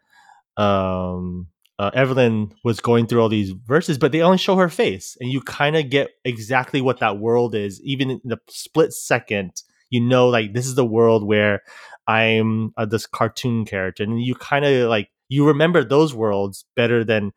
um 0.57 1.47
uh, 1.81 1.91
Evelyn 1.95 2.53
was 2.63 2.79
going 2.79 3.07
through 3.07 3.23
all 3.23 3.31
these 3.31 3.53
verses, 3.65 3.97
but 3.97 4.13
they 4.13 4.21
only 4.21 4.37
show 4.37 4.55
her 4.57 4.69
face, 4.69 5.17
and 5.19 5.33
you 5.33 5.41
kind 5.41 5.77
of 5.77 5.89
get 5.89 6.11
exactly 6.27 6.83
what 6.83 7.01
that 7.01 7.19
world 7.19 7.55
is. 7.55 7.81
Even 7.81 8.11
in 8.11 8.21
the 8.23 8.37
split 8.51 8.93
second, 8.93 9.63
you 9.89 9.99
know, 9.99 10.29
like 10.29 10.53
this 10.53 10.67
is 10.67 10.75
the 10.75 10.85
world 10.85 11.27
where 11.27 11.63
I'm 12.07 12.75
uh, 12.77 12.85
this 12.85 13.07
cartoon 13.07 13.65
character, 13.65 14.03
and 14.03 14.21
you 14.23 14.35
kind 14.35 14.67
of 14.67 14.91
like 14.91 15.09
you 15.31 15.49
remember 15.49 15.85
those 15.85 16.15
worlds 16.15 16.67
better 16.77 17.05
than 17.05 17.33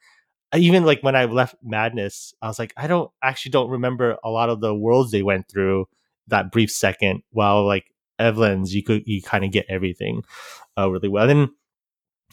even 0.56 0.86
like 0.86 1.02
when 1.04 1.16
I 1.16 1.26
left 1.26 1.56
Madness. 1.64 2.34
I 2.42 2.48
was 2.48 2.60
like, 2.60 2.74
I 2.78 2.88
don't 2.88 3.12
actually 3.24 3.52
don't 3.52 3.70
remember 3.70 4.18
a 4.24 4.30
lot 4.30 4.50
of 4.50 4.62
the 4.62 4.76
worlds 4.76 5.12
they 5.12 5.24
went 5.24 5.50
through 5.50 5.86
that 6.28 6.52
brief 6.52 6.72
second. 6.72 7.24
While 7.32 7.66
like 7.66 7.86
Evelyn's, 8.20 8.74
you 8.76 8.84
could 8.84 9.04
you 9.06 9.22
kind 9.22 9.44
of 9.46 9.52
get 9.52 9.66
everything 9.70 10.24
uh, 10.78 10.90
really 10.90 11.10
well. 11.10 11.30
And 11.30 11.42
then 11.42 11.50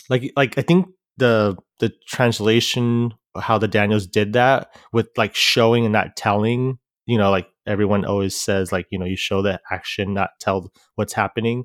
like 0.09 0.33
like 0.37 0.59
I 0.59 0.63
think 0.63 0.89
the 1.17 1.57
the 1.79 1.93
translation 2.07 3.13
how 3.39 3.59
the 3.59 3.69
Daniels 3.69 4.07
did 4.07 4.33
that 4.33 4.75
with 4.93 5.09
like 5.17 5.35
showing 5.35 5.85
and 5.85 5.93
not 5.93 6.17
telling. 6.17 6.79
You 7.07 7.19
know, 7.19 7.31
like 7.31 7.49
everyone 7.67 8.05
always 8.05 8.37
says, 8.37 8.73
like 8.73 8.87
you 8.91 8.99
know, 8.99 9.07
you 9.07 9.17
show 9.17 9.43
the 9.43 9.61
action, 9.71 10.15
not 10.15 10.31
tell 10.41 10.73
what's 10.97 11.13
happening. 11.13 11.65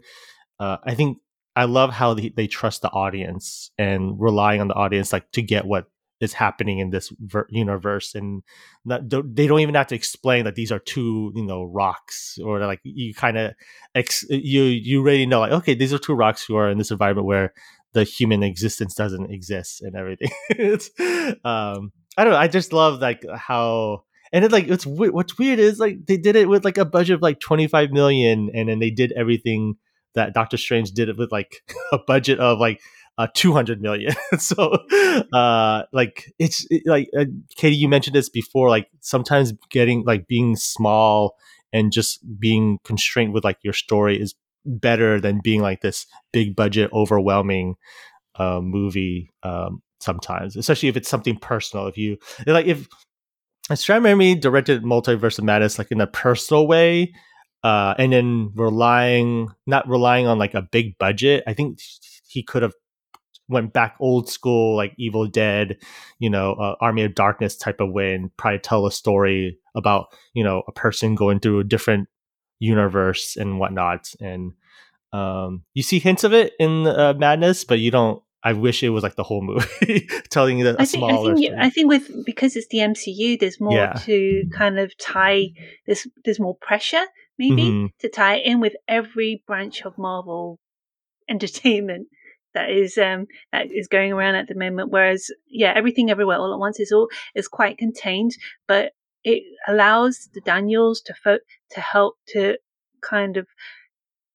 Uh, 0.59 0.77
I 0.85 0.95
think 0.95 1.19
I 1.55 1.65
love 1.65 1.91
how 1.91 2.13
they, 2.13 2.29
they 2.29 2.47
trust 2.47 2.81
the 2.81 2.89
audience 2.89 3.71
and 3.77 4.19
relying 4.19 4.61
on 4.61 4.67
the 4.67 4.73
audience, 4.73 5.13
like 5.13 5.31
to 5.31 5.41
get 5.41 5.65
what 5.65 5.85
is 6.21 6.33
happening 6.33 6.79
in 6.79 6.89
this 6.89 7.13
ver- 7.19 7.47
universe, 7.49 8.15
and 8.15 8.43
not, 8.83 9.09
they 9.09 9.47
don't 9.47 9.59
even 9.59 9.75
have 9.75 9.87
to 9.87 9.95
explain 9.95 10.45
that 10.45 10.55
these 10.55 10.71
are 10.71 10.79
two, 10.79 11.31
you 11.35 11.45
know, 11.45 11.63
rocks, 11.63 12.37
or 12.43 12.59
like 12.59 12.79
you 12.83 13.13
kind 13.13 13.37
of 13.37 13.53
ex- 13.93 14.25
you 14.29 14.63
you 14.63 15.01
already 15.01 15.25
know, 15.25 15.39
like 15.39 15.51
okay, 15.51 15.73
these 15.75 15.93
are 15.93 15.97
two 15.97 16.13
rocks 16.13 16.43
who 16.45 16.55
are 16.55 16.69
in 16.69 16.77
this 16.77 16.91
environment 16.91 17.27
where 17.27 17.53
the 17.93 18.03
human 18.03 18.43
existence 18.43 18.93
doesn't 18.93 19.31
exist 19.31 19.81
and 19.81 19.95
everything. 19.95 20.29
um 21.45 21.91
I 22.17 22.23
don't 22.23 22.33
know. 22.33 22.39
I 22.39 22.47
just 22.47 22.73
love 22.73 22.99
like 23.01 23.25
how 23.35 24.03
and 24.31 24.43
it's 24.43 24.51
like 24.51 24.67
it's 24.67 24.85
what's 24.85 25.37
weird 25.37 25.59
is 25.59 25.79
like 25.79 26.05
they 26.05 26.17
did 26.17 26.35
it 26.35 26.49
with 26.49 26.65
like 26.65 26.77
a 26.77 26.85
budget 26.85 27.15
of 27.15 27.21
like 27.21 27.39
25 27.39 27.91
million 27.91 28.49
and 28.53 28.69
then 28.69 28.79
they 28.79 28.89
did 28.89 29.11
everything 29.13 29.75
that 30.16 30.34
Doctor 30.34 30.57
Strange 30.57 30.91
did 30.91 31.09
it 31.09 31.18
with 31.18 31.32
like 31.32 31.63
a 31.91 31.97
budget 31.97 32.39
of 32.39 32.59
like 32.59 32.82
uh 33.18 33.28
200 33.34 33.82
million. 33.82 34.13
so 34.39 34.78
uh 35.34 35.84
like 35.93 36.34
it's 36.39 36.66
it, 36.70 36.84
like 36.86 37.09
uh, 37.18 37.26
Katie 37.55 37.76
you 37.76 37.88
mentioned 37.88 38.16
this 38.16 38.30
before 38.30 38.70
like 38.70 38.89
sometimes 39.01 39.53
getting 39.70 40.03
like 40.05 40.28
being 40.28 40.55
small 40.55 41.36
and 41.72 41.91
just 41.91 42.20
being 42.39 42.80
constrained 42.84 43.34
with 43.34 43.43
like 43.43 43.57
your 43.61 43.74
story 43.74 44.20
is 44.20 44.36
better 44.66 45.20
than 45.20 45.39
being 45.43 45.61
like 45.61 45.82
this 45.82 46.07
big 46.34 46.55
budget, 46.55 46.89
overwhelming 46.91 47.76
uh, 48.36 48.59
movie. 48.61 49.30
Um, 49.43 49.82
sometimes, 49.99 50.55
especially 50.55 50.89
if 50.89 50.97
it's 50.97 51.09
something 51.09 51.38
personal. 51.38 51.88
If 51.88 51.97
you 51.97 52.18
like, 52.45 52.68
if 52.68 52.88
Sam 53.74 54.03
Raimi 54.03 54.39
directed 54.39 54.84
Multiverse 54.84 55.39
of 55.39 55.45
Madness 55.45 55.78
like 55.78 55.91
in 55.91 56.01
a 56.01 56.07
personal 56.07 56.68
way, 56.68 57.13
uh, 57.66 57.95
and 57.97 58.13
then 58.13 58.51
relying 58.53 59.49
not 59.66 59.89
relying 59.89 60.28
on 60.28 60.38
like 60.38 60.53
a 60.53 60.61
big 60.61 60.99
budget, 60.99 61.43
I 61.47 61.53
think 61.53 61.80
he 62.28 62.43
could 62.43 62.61
have 62.61 62.74
went 63.49 63.74
back 63.74 63.95
old 63.99 64.30
school 64.30 64.76
like 64.76 64.93
Evil 64.99 65.26
Dead, 65.26 65.78
you 66.20 66.30
know, 66.30 66.53
uh, 66.53 66.76
Army 66.80 67.01
of 67.01 67.16
Darkness 67.16 67.57
type 67.57 67.82
of 67.82 67.91
way, 67.91 68.13
and 68.13 68.30
probably 68.38 68.59
tell 68.59 68.86
a 68.86 68.91
story 68.91 69.57
about 69.74 70.13
you 70.36 70.43
know 70.43 70.61
a 70.68 70.72
person 70.72 71.16
going 71.16 71.39
through 71.39 71.59
a 71.59 71.63
different 71.63 72.07
universe 72.59 73.36
and 73.36 73.59
whatnot. 73.59 74.13
And 74.22 74.53
um, 75.11 75.63
you 75.74 75.82
see 75.82 75.97
hints 75.97 76.24
of 76.24 76.34
it 76.34 76.53
in 76.59 76.86
uh, 76.86 77.16
Madness, 77.18 77.63
but 77.63 77.80
you 77.80 77.89
don't. 77.89 78.22
I 78.43 78.53
wish 78.53 78.84
it 78.84 78.89
was 78.89 79.01
like 79.01 79.16
the 79.16 79.24
whole 79.24 79.41
movie 79.41 80.07
telling 80.30 80.59
you 80.59 80.66
that 80.66 80.80
I 80.80 80.86
think. 80.86 81.03
I 81.03 81.34
think, 81.34 81.53
I 81.57 81.70
think 81.72 81.89
with 81.89 82.26
because 82.28 82.55
it's 82.55 82.68
the 82.68 82.78
MCU, 82.78 83.39
there's 83.39 83.59
more 83.59 83.74
yeah. 83.76 83.93
to 84.05 84.43
kind 84.53 84.78
of 84.78 84.95
tie. 84.99 85.47
There's 85.88 86.05
there's 86.24 86.39
more 86.39 86.55
pressure 86.61 87.05
maybe 87.38 87.63
mm-hmm. 87.63 87.86
to 87.99 88.09
tie 88.09 88.36
it 88.36 88.45
in 88.45 88.59
with 88.59 88.75
every 88.88 89.43
branch 89.47 89.81
of 89.83 89.97
Marvel 89.97 90.59
entertainment 91.29 92.07
that 92.53 92.69
is 92.69 92.97
um 92.97 93.27
that 93.51 93.67
is 93.71 93.88
going 93.88 94.11
around 94.11 94.36
at 94.36 94.47
the 94.47 94.55
moment. 94.55 94.91
Whereas 94.91 95.29
yeah, 95.47 95.73
everything 95.75 96.09
everywhere 96.09 96.38
all 96.38 96.53
at 96.53 96.59
once 96.59 96.79
is 96.79 96.91
all 96.91 97.09
is 97.36 97.47
quite 97.47 97.77
contained, 97.77 98.31
but 98.67 98.93
it 99.23 99.43
allows 99.67 100.29
the 100.33 100.41
Daniels 100.41 101.01
to 101.01 101.13
fo- 101.13 101.39
to 101.71 101.81
help 101.81 102.15
to 102.29 102.57
kind 103.01 103.38
of 103.38 103.47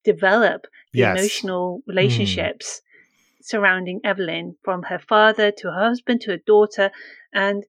develop 0.04 0.66
the 0.92 1.00
yes. 1.00 1.18
emotional 1.18 1.82
hmm. 1.84 1.90
relationships 1.90 2.80
mm. 2.80 3.44
surrounding 3.44 4.00
Evelyn 4.04 4.56
from 4.62 4.84
her 4.84 4.98
father 4.98 5.50
to 5.50 5.70
her 5.70 5.88
husband 5.88 6.20
to 6.22 6.32
her 6.32 6.40
daughter 6.46 6.90
and 7.32 7.64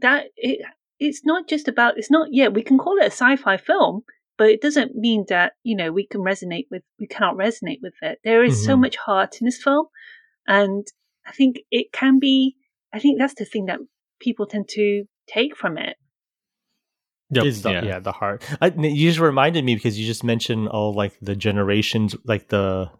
that 0.00 0.26
it 0.36 0.60
it's 1.00 1.24
not 1.24 1.48
just 1.48 1.68
about 1.68 1.98
it's 1.98 2.10
not 2.10 2.28
yeah 2.30 2.48
we 2.48 2.62
can 2.62 2.78
call 2.78 2.96
it 2.98 3.02
a 3.02 3.06
sci-fi 3.06 3.56
film 3.56 4.02
but 4.38 4.48
it 4.48 4.62
doesn't 4.62 4.94
mean 4.94 5.24
that 5.28 5.52
you 5.62 5.76
know 5.76 5.92
we 5.92 6.06
can 6.06 6.22
resonate 6.22 6.66
with 6.70 6.82
we 6.98 7.06
cannot 7.06 7.36
resonate 7.36 7.80
with 7.82 7.94
it 8.00 8.18
there 8.24 8.42
is 8.42 8.56
mm-hmm. 8.56 8.66
so 8.66 8.76
much 8.76 8.96
heart 8.96 9.40
in 9.40 9.44
this 9.44 9.62
film 9.62 9.86
and 10.46 10.86
i 11.26 11.32
think 11.32 11.58
it 11.70 11.92
can 11.92 12.18
be 12.18 12.56
i 12.94 12.98
think 12.98 13.18
that's 13.18 13.34
the 13.34 13.44
thing 13.44 13.66
that 13.66 13.80
people 14.20 14.46
tend 14.46 14.68
to 14.68 15.04
take 15.26 15.56
from 15.56 15.76
it 15.76 15.96
Yep. 17.30 17.44
Is 17.44 17.62
the, 17.62 17.72
yeah. 17.72 17.84
yeah. 17.84 17.98
the 17.98 18.12
heart. 18.12 18.42
I, 18.62 18.68
you 18.68 19.10
just 19.10 19.20
reminded 19.20 19.62
me 19.64 19.74
because 19.74 19.98
you 19.98 20.06
just 20.06 20.24
mentioned 20.24 20.68
all 20.68 20.94
like 20.94 21.18
the 21.20 21.36
generations, 21.36 22.16
like 22.24 22.48
the. 22.48 22.90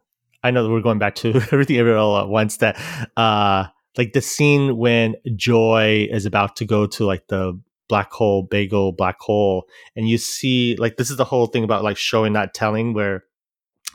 I 0.42 0.50
know 0.50 0.62
that 0.64 0.70
we're 0.70 0.82
going 0.82 0.98
back 0.98 1.14
to 1.16 1.28
everything 1.52 1.78
everywhere 1.78 1.98
all 1.98 2.18
at 2.18 2.28
once. 2.28 2.58
That, 2.58 2.78
uh, 3.16 3.68
like 3.96 4.12
the 4.12 4.20
scene 4.20 4.76
when 4.76 5.16
Joy 5.34 6.08
is 6.10 6.26
about 6.26 6.56
to 6.56 6.66
go 6.66 6.86
to 6.86 7.06
like 7.06 7.26
the 7.28 7.58
black 7.88 8.12
hole, 8.12 8.42
bagel 8.42 8.92
black 8.92 9.18
hole, 9.20 9.66
and 9.96 10.08
you 10.08 10.18
see 10.18 10.76
like 10.76 10.96
this 10.96 11.10
is 11.10 11.16
the 11.16 11.24
whole 11.24 11.46
thing 11.46 11.64
about 11.64 11.84
like 11.84 11.96
showing 11.96 12.32
not 12.32 12.54
telling, 12.54 12.94
where 12.94 13.24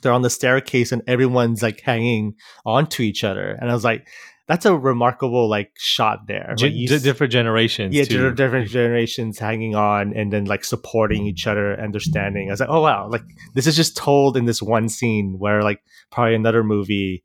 they're 0.01 0.11
on 0.11 0.21
the 0.21 0.29
staircase 0.29 0.91
and 0.91 1.01
everyone's 1.07 1.63
like 1.63 1.81
hanging 1.81 2.35
onto 2.65 3.03
each 3.03 3.23
other, 3.23 3.57
and 3.59 3.69
I 3.69 3.73
was 3.73 3.83
like, 3.83 4.07
that's 4.47 4.65
a 4.65 4.75
remarkable 4.75 5.49
like 5.49 5.71
shot 5.77 6.27
there. 6.27 6.55
Like, 6.59 6.73
d- 6.73 6.99
different 6.99 7.31
generations. 7.31 7.95
yeah, 7.95 8.03
too. 8.03 8.31
different 8.33 8.69
generations 8.69 9.39
hanging 9.39 9.75
on 9.75 10.13
and 10.13 10.33
then 10.33 10.45
like 10.45 10.65
supporting 10.65 11.25
each 11.25 11.47
other, 11.47 11.79
understanding. 11.79 12.49
I 12.49 12.53
was 12.53 12.59
like, 12.59 12.69
oh 12.69 12.81
wow, 12.81 13.07
like 13.09 13.23
this 13.53 13.67
is 13.67 13.75
just 13.75 13.95
told 13.95 14.35
in 14.35 14.45
this 14.45 14.61
one 14.61 14.89
scene 14.89 15.35
where 15.39 15.63
like 15.63 15.81
probably 16.11 16.35
another 16.35 16.63
movie, 16.63 17.23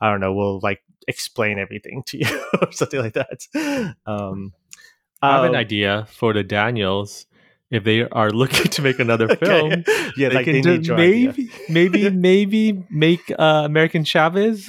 I 0.00 0.10
don't 0.10 0.20
know, 0.20 0.32
will 0.32 0.60
like 0.60 0.80
explain 1.08 1.58
everything 1.58 2.04
to 2.06 2.18
you 2.18 2.44
or 2.60 2.70
something 2.70 3.00
like 3.00 3.14
that. 3.14 3.94
Um, 4.06 4.52
I 5.22 5.34
have 5.36 5.44
an 5.44 5.50
um, 5.50 5.56
idea 5.56 6.06
for 6.10 6.32
the 6.32 6.42
Daniels. 6.42 7.26
If 7.70 7.84
they 7.84 8.02
are 8.02 8.30
looking 8.42 8.70
to 8.70 8.82
make 8.82 8.98
another 8.98 9.30
okay. 9.30 9.46
film, 9.46 9.84
yeah, 10.16 10.28
they 10.28 10.34
like 10.34 10.44
can 10.44 10.54
they 10.54 10.60
do- 10.60 10.72
need 10.78 10.86
your 10.86 10.98
idea. 10.98 11.28
maybe, 11.28 11.50
maybe, 11.68 12.10
maybe 12.28 12.84
make 12.90 13.32
uh, 13.38 13.62
America 13.64 14.02
Chavez. 14.04 14.68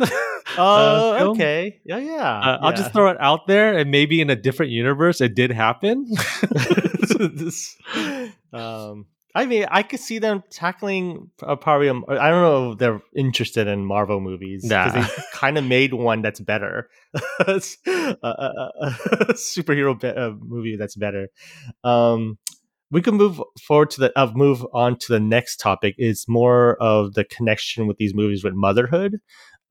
Oh, 0.57 1.17
uh, 1.17 1.31
okay. 1.31 1.81
Yeah, 1.85 1.97
yeah. 1.97 2.39
Uh, 2.39 2.59
I'll 2.61 2.73
just 2.73 2.93
throw 2.93 3.09
it 3.09 3.17
out 3.19 3.47
there, 3.47 3.77
and 3.77 3.89
maybe 3.89 4.21
in 4.21 4.29
a 4.29 4.35
different 4.35 4.71
universe, 4.71 5.21
it 5.21 5.35
did 5.35 5.51
happen. 5.51 6.05
this, 7.19 7.75
um, 8.51 9.07
I 9.35 9.45
mean, 9.47 9.65
I 9.71 9.81
could 9.83 9.99
see 9.99 10.19
them 10.19 10.43
tackling 10.51 11.31
uh, 11.41 11.55
probably. 11.55 11.89
um, 11.89 12.05
I 12.07 12.29
don't 12.29 12.41
know 12.43 12.71
if 12.73 12.77
they're 12.77 13.01
interested 13.15 13.67
in 13.67 13.83
Marvel 13.83 14.19
movies 14.19 14.61
because 14.63 14.93
Nah. 14.93 15.01
they 15.07 15.23
kind 15.33 15.57
of 15.57 15.63
made 15.63 15.93
one 15.93 16.21
that's 16.21 16.39
better, 16.39 16.89
uh, 17.39 17.59
uh, 17.87 18.15
uh, 18.23 18.93
superhero 19.33 19.99
be- 19.99 20.07
uh, 20.07 20.31
movie 20.39 20.75
that's 20.75 20.95
better. 20.95 21.29
Um, 21.83 22.37
we 22.91 23.01
can 23.01 23.15
move 23.15 23.41
forward 23.59 23.89
to 23.91 24.01
the 24.01 24.19
uh, 24.19 24.31
move 24.35 24.63
on 24.71 24.97
to 24.99 25.11
the 25.11 25.19
next 25.19 25.57
topic. 25.57 25.95
Is 25.97 26.25
more 26.27 26.75
of 26.79 27.15
the 27.15 27.23
connection 27.23 27.87
with 27.87 27.97
these 27.97 28.13
movies 28.13 28.43
with 28.43 28.53
motherhood. 28.53 29.19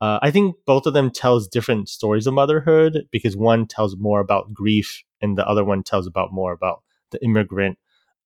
Uh, 0.01 0.19
I 0.21 0.33
think 0.33 0.57
both 0.67 0.87
of 0.87 0.95
them 0.95 1.13
tells 1.13 1.47
different 1.47 1.89
stories 1.89 2.27
of 2.27 2.35
motherhood 2.35 3.05
because 3.13 3.37
one 3.37 3.69
tells 3.69 3.97
more 3.97 4.19
about 4.19 4.53
grief 4.53 5.05
and 5.21 5.39
the 5.39 5.47
other 5.47 5.65
one 5.65 5.85
tells 5.85 6.09
about 6.09 6.33
more 6.33 6.53
about 6.53 6.83
the 7.13 7.23
immigrant 7.25 7.79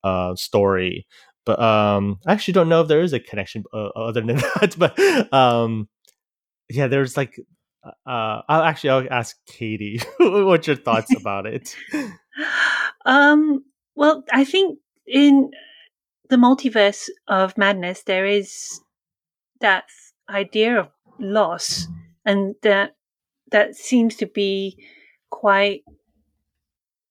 uh, 0.06 0.36
story. 0.36 1.06
But 1.44 1.60
um, 1.60 2.18
I 2.26 2.32
actually 2.32 2.54
don't 2.54 2.68
know 2.68 2.82
if 2.82 2.88
there 2.88 3.00
is 3.00 3.12
a 3.12 3.20
connection 3.20 3.64
uh, 3.72 3.88
other 3.96 4.20
than 4.20 4.36
that. 4.60 4.74
But 4.78 4.98
um, 5.32 5.88
yeah, 6.68 6.88
there's 6.88 7.16
like, 7.16 7.38
uh, 7.84 8.42
I'll 8.48 8.62
actually 8.62 8.90
I'll 8.90 9.12
ask 9.12 9.36
Katie 9.46 10.00
what 10.18 10.66
your 10.66 10.76
thoughts 10.76 11.14
about 11.20 11.46
it. 11.46 11.74
Um, 13.04 13.64
well, 13.94 14.24
I 14.32 14.44
think 14.44 14.78
in 15.06 15.50
the 16.28 16.36
multiverse 16.36 17.08
of 17.28 17.56
madness, 17.56 18.02
there 18.02 18.26
is 18.26 18.80
that 19.60 19.84
idea 20.28 20.80
of 20.80 20.88
loss, 21.20 21.86
and 22.24 22.56
that 22.62 22.96
that 23.52 23.76
seems 23.76 24.16
to 24.16 24.26
be 24.26 24.76
quite 25.30 25.82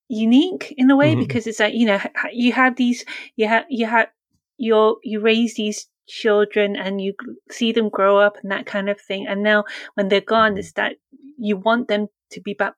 unique 0.08 0.74
in 0.78 0.90
a 0.92 0.96
way 0.96 1.16
Mhm. 1.16 1.20
because 1.20 1.48
it's 1.48 1.60
like 1.60 1.74
you 1.74 1.86
know 1.86 2.00
you 2.32 2.52
have 2.54 2.76
these 2.76 3.04
you 3.36 3.48
have 3.48 3.66
you 3.70 3.86
have 3.88 4.10
you 4.58 5.00
you 5.04 5.20
raise 5.20 5.56
these 5.56 5.88
children 6.08 6.76
and 6.76 7.02
you 7.02 7.14
see 7.50 7.72
them 7.72 7.90
grow 7.90 8.20
up 8.20 8.38
and 8.44 8.52
that 8.52 8.66
kind 8.68 8.90
of 8.90 9.02
thing. 9.02 9.26
And 9.28 9.42
now 9.42 9.64
when 9.96 10.08
they're 10.10 10.22
gone 10.22 10.58
it's 10.58 10.74
that 10.74 10.98
you 11.38 11.58
want 11.58 11.88
them 11.88 12.08
to 12.32 12.42
be 12.42 12.54
back 12.54 12.74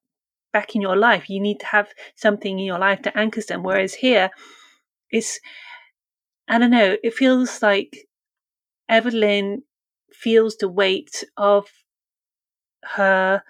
back 0.54 0.76
in 0.76 0.82
your 0.82 0.96
life. 0.96 1.30
You 1.30 1.42
need 1.42 1.60
to 1.60 1.66
have 1.68 1.94
something 2.16 2.58
in 2.58 2.66
your 2.66 2.80
life 2.80 3.02
to 3.04 3.18
anchor 3.18 3.42
them. 3.42 3.64
Whereas 3.64 3.94
here 3.94 4.30
it's 5.12 5.40
i 6.50 6.58
don't 6.58 6.72
know 6.72 6.98
it 7.04 7.14
feels 7.14 7.62
like 7.62 8.08
evelyn 8.90 9.64
feels 10.14 10.58
the 10.58 10.68
weight 10.70 11.24
of 11.38 11.68
her 12.84 13.44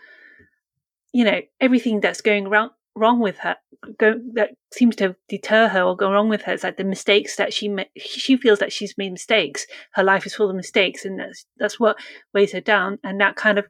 you 1.14 1.24
know 1.24 1.42
everything 1.60 2.00
that's 2.02 2.22
going 2.22 2.50
wrong 2.50 2.70
wrong 2.98 3.20
with 3.20 3.38
her 3.40 3.56
go, 4.00 4.16
that 4.34 4.52
seems 4.74 4.96
to 4.96 5.16
deter 5.30 5.68
her 5.68 5.84
or 5.84 5.96
go 5.96 6.12
wrong 6.12 6.30
with 6.30 6.42
her 6.42 6.54
it's 6.54 6.64
like 6.64 6.78
the 6.78 6.84
mistakes 6.84 7.36
that 7.36 7.54
she 7.54 7.68
ma- 7.68 7.84
she 7.98 8.36
feels 8.38 8.60
that 8.60 8.74
she's 8.74 8.98
made 8.98 9.12
mistakes 9.12 9.66
her 9.94 10.04
life 10.04 10.26
is 10.26 10.36
full 10.36 10.50
of 10.50 10.56
mistakes 10.56 11.06
and 11.06 11.20
that's 11.20 11.46
that's 11.58 11.80
what 11.80 11.98
weighs 12.34 12.52
her 12.52 12.62
down 12.62 12.98
and 13.04 13.22
that 13.22 13.36
kind 13.36 13.58
of 13.58 13.66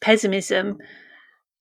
pessimism 0.00 0.78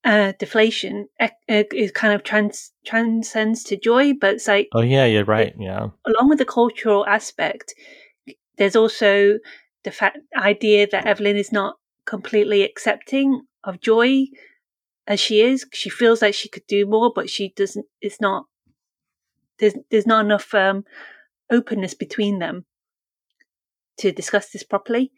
uh 0.04 0.34
deflation 0.38 1.08
is 1.48 1.92
kind 1.92 2.14
of 2.14 2.24
trans 2.24 2.72
transcends 2.86 3.64
to 3.64 3.76
joy 3.78 4.14
but 4.14 4.36
it's 4.36 4.48
like 4.48 4.68
Oh 4.74 4.82
yeah, 4.82 5.06
you're 5.06 5.26
right. 5.26 5.54
Yeah. 5.58 5.88
along 6.06 6.30
with 6.30 6.38
the 6.38 6.46
cultural 6.46 7.06
aspect, 7.08 7.74
there's 8.58 8.76
also 8.76 9.40
the 9.84 9.92
fact 9.92 10.20
idea 10.38 10.88
that 10.92 11.06
Evelyn 11.08 11.38
is 11.38 11.52
not 11.52 11.76
completely 12.06 12.64
accepting 12.64 13.42
of 13.64 13.82
joy 13.82 14.26
as 15.08 15.20
she 15.20 15.42
is. 15.42 15.66
She 15.74 15.90
feels 15.90 16.22
like 16.22 16.34
she 16.34 16.50
could 16.50 16.66
do 16.68 16.86
more, 16.86 17.12
but 17.14 17.30
she 17.30 17.54
doesn't. 17.56 17.86
It's 18.02 18.22
not. 18.22 18.46
There's 19.60 19.76
there's 19.90 20.08
not 20.08 20.26
enough 20.26 20.54
um, 20.54 20.84
openness 21.52 21.94
between 21.94 22.40
them 22.40 22.66
to 23.98 24.12
discuss 24.12 24.50
this 24.50 24.64
properly, 24.64 25.12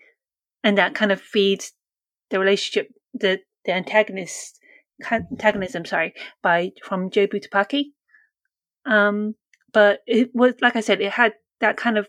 and 0.63 0.77
that 0.77 0.95
kind 0.95 1.11
of 1.11 1.21
feeds 1.21 1.73
the 2.29 2.39
relationship, 2.39 2.93
the 3.13 3.39
the 3.65 3.73
antagonist 3.73 4.59
antagonism. 5.11 5.85
Sorry, 5.85 6.13
by 6.41 6.71
from 6.83 7.09
Jobu 7.09 7.43
Tupaki. 7.43 7.91
Um, 8.85 9.35
but 9.73 10.01
it 10.07 10.31
was 10.33 10.53
like 10.61 10.75
I 10.75 10.81
said, 10.81 11.01
it 11.01 11.13
had 11.13 11.33
that 11.59 11.77
kind 11.77 11.97
of 11.97 12.07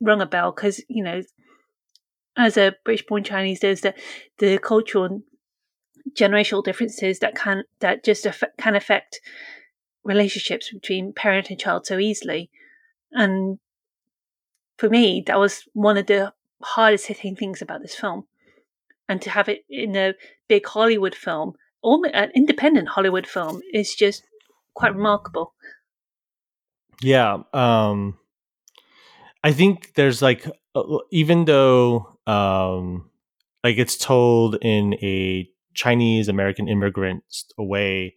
rung 0.00 0.20
a 0.20 0.26
bell 0.26 0.52
because 0.52 0.82
you 0.88 1.02
know, 1.02 1.22
as 2.36 2.56
a 2.56 2.74
British-born 2.84 3.24
Chinese, 3.24 3.60
there's 3.60 3.82
the 3.82 3.94
the 4.38 4.58
cultural 4.58 5.22
generational 6.14 6.64
differences 6.64 7.18
that 7.20 7.34
can 7.34 7.64
that 7.80 8.04
just 8.04 8.26
affect, 8.26 8.58
can 8.58 8.76
affect 8.76 9.20
relationships 10.04 10.70
between 10.72 11.12
parent 11.12 11.50
and 11.50 11.58
child 11.58 11.86
so 11.86 11.98
easily, 11.98 12.50
and 13.12 13.58
for 14.78 14.88
me, 14.88 15.22
that 15.26 15.38
was 15.38 15.64
one 15.72 15.96
of 15.96 16.06
the 16.06 16.32
hardest 16.62 17.06
hitting 17.06 17.36
things 17.36 17.62
about 17.62 17.82
this 17.82 17.94
film, 17.94 18.26
and 19.08 19.20
to 19.22 19.30
have 19.30 19.48
it 19.48 19.64
in 19.68 19.96
a 19.96 20.14
big 20.48 20.66
Hollywood 20.66 21.14
film, 21.14 21.54
an 21.82 22.30
independent 22.34 22.88
Hollywood 22.88 23.26
film, 23.26 23.60
is 23.72 23.94
just 23.94 24.22
quite 24.74 24.94
remarkable. 24.94 25.54
Yeah. 27.02 27.38
Um 27.52 28.18
I 29.42 29.52
think 29.52 29.94
there's 29.94 30.22
like 30.22 30.46
even 31.10 31.44
though 31.44 32.18
um 32.26 33.10
like 33.62 33.78
it's 33.78 33.96
told 33.96 34.58
in 34.62 34.94
a 35.02 35.48
Chinese 35.76 36.28
American 36.28 36.68
immigrants 36.68 37.46
away. 37.58 38.14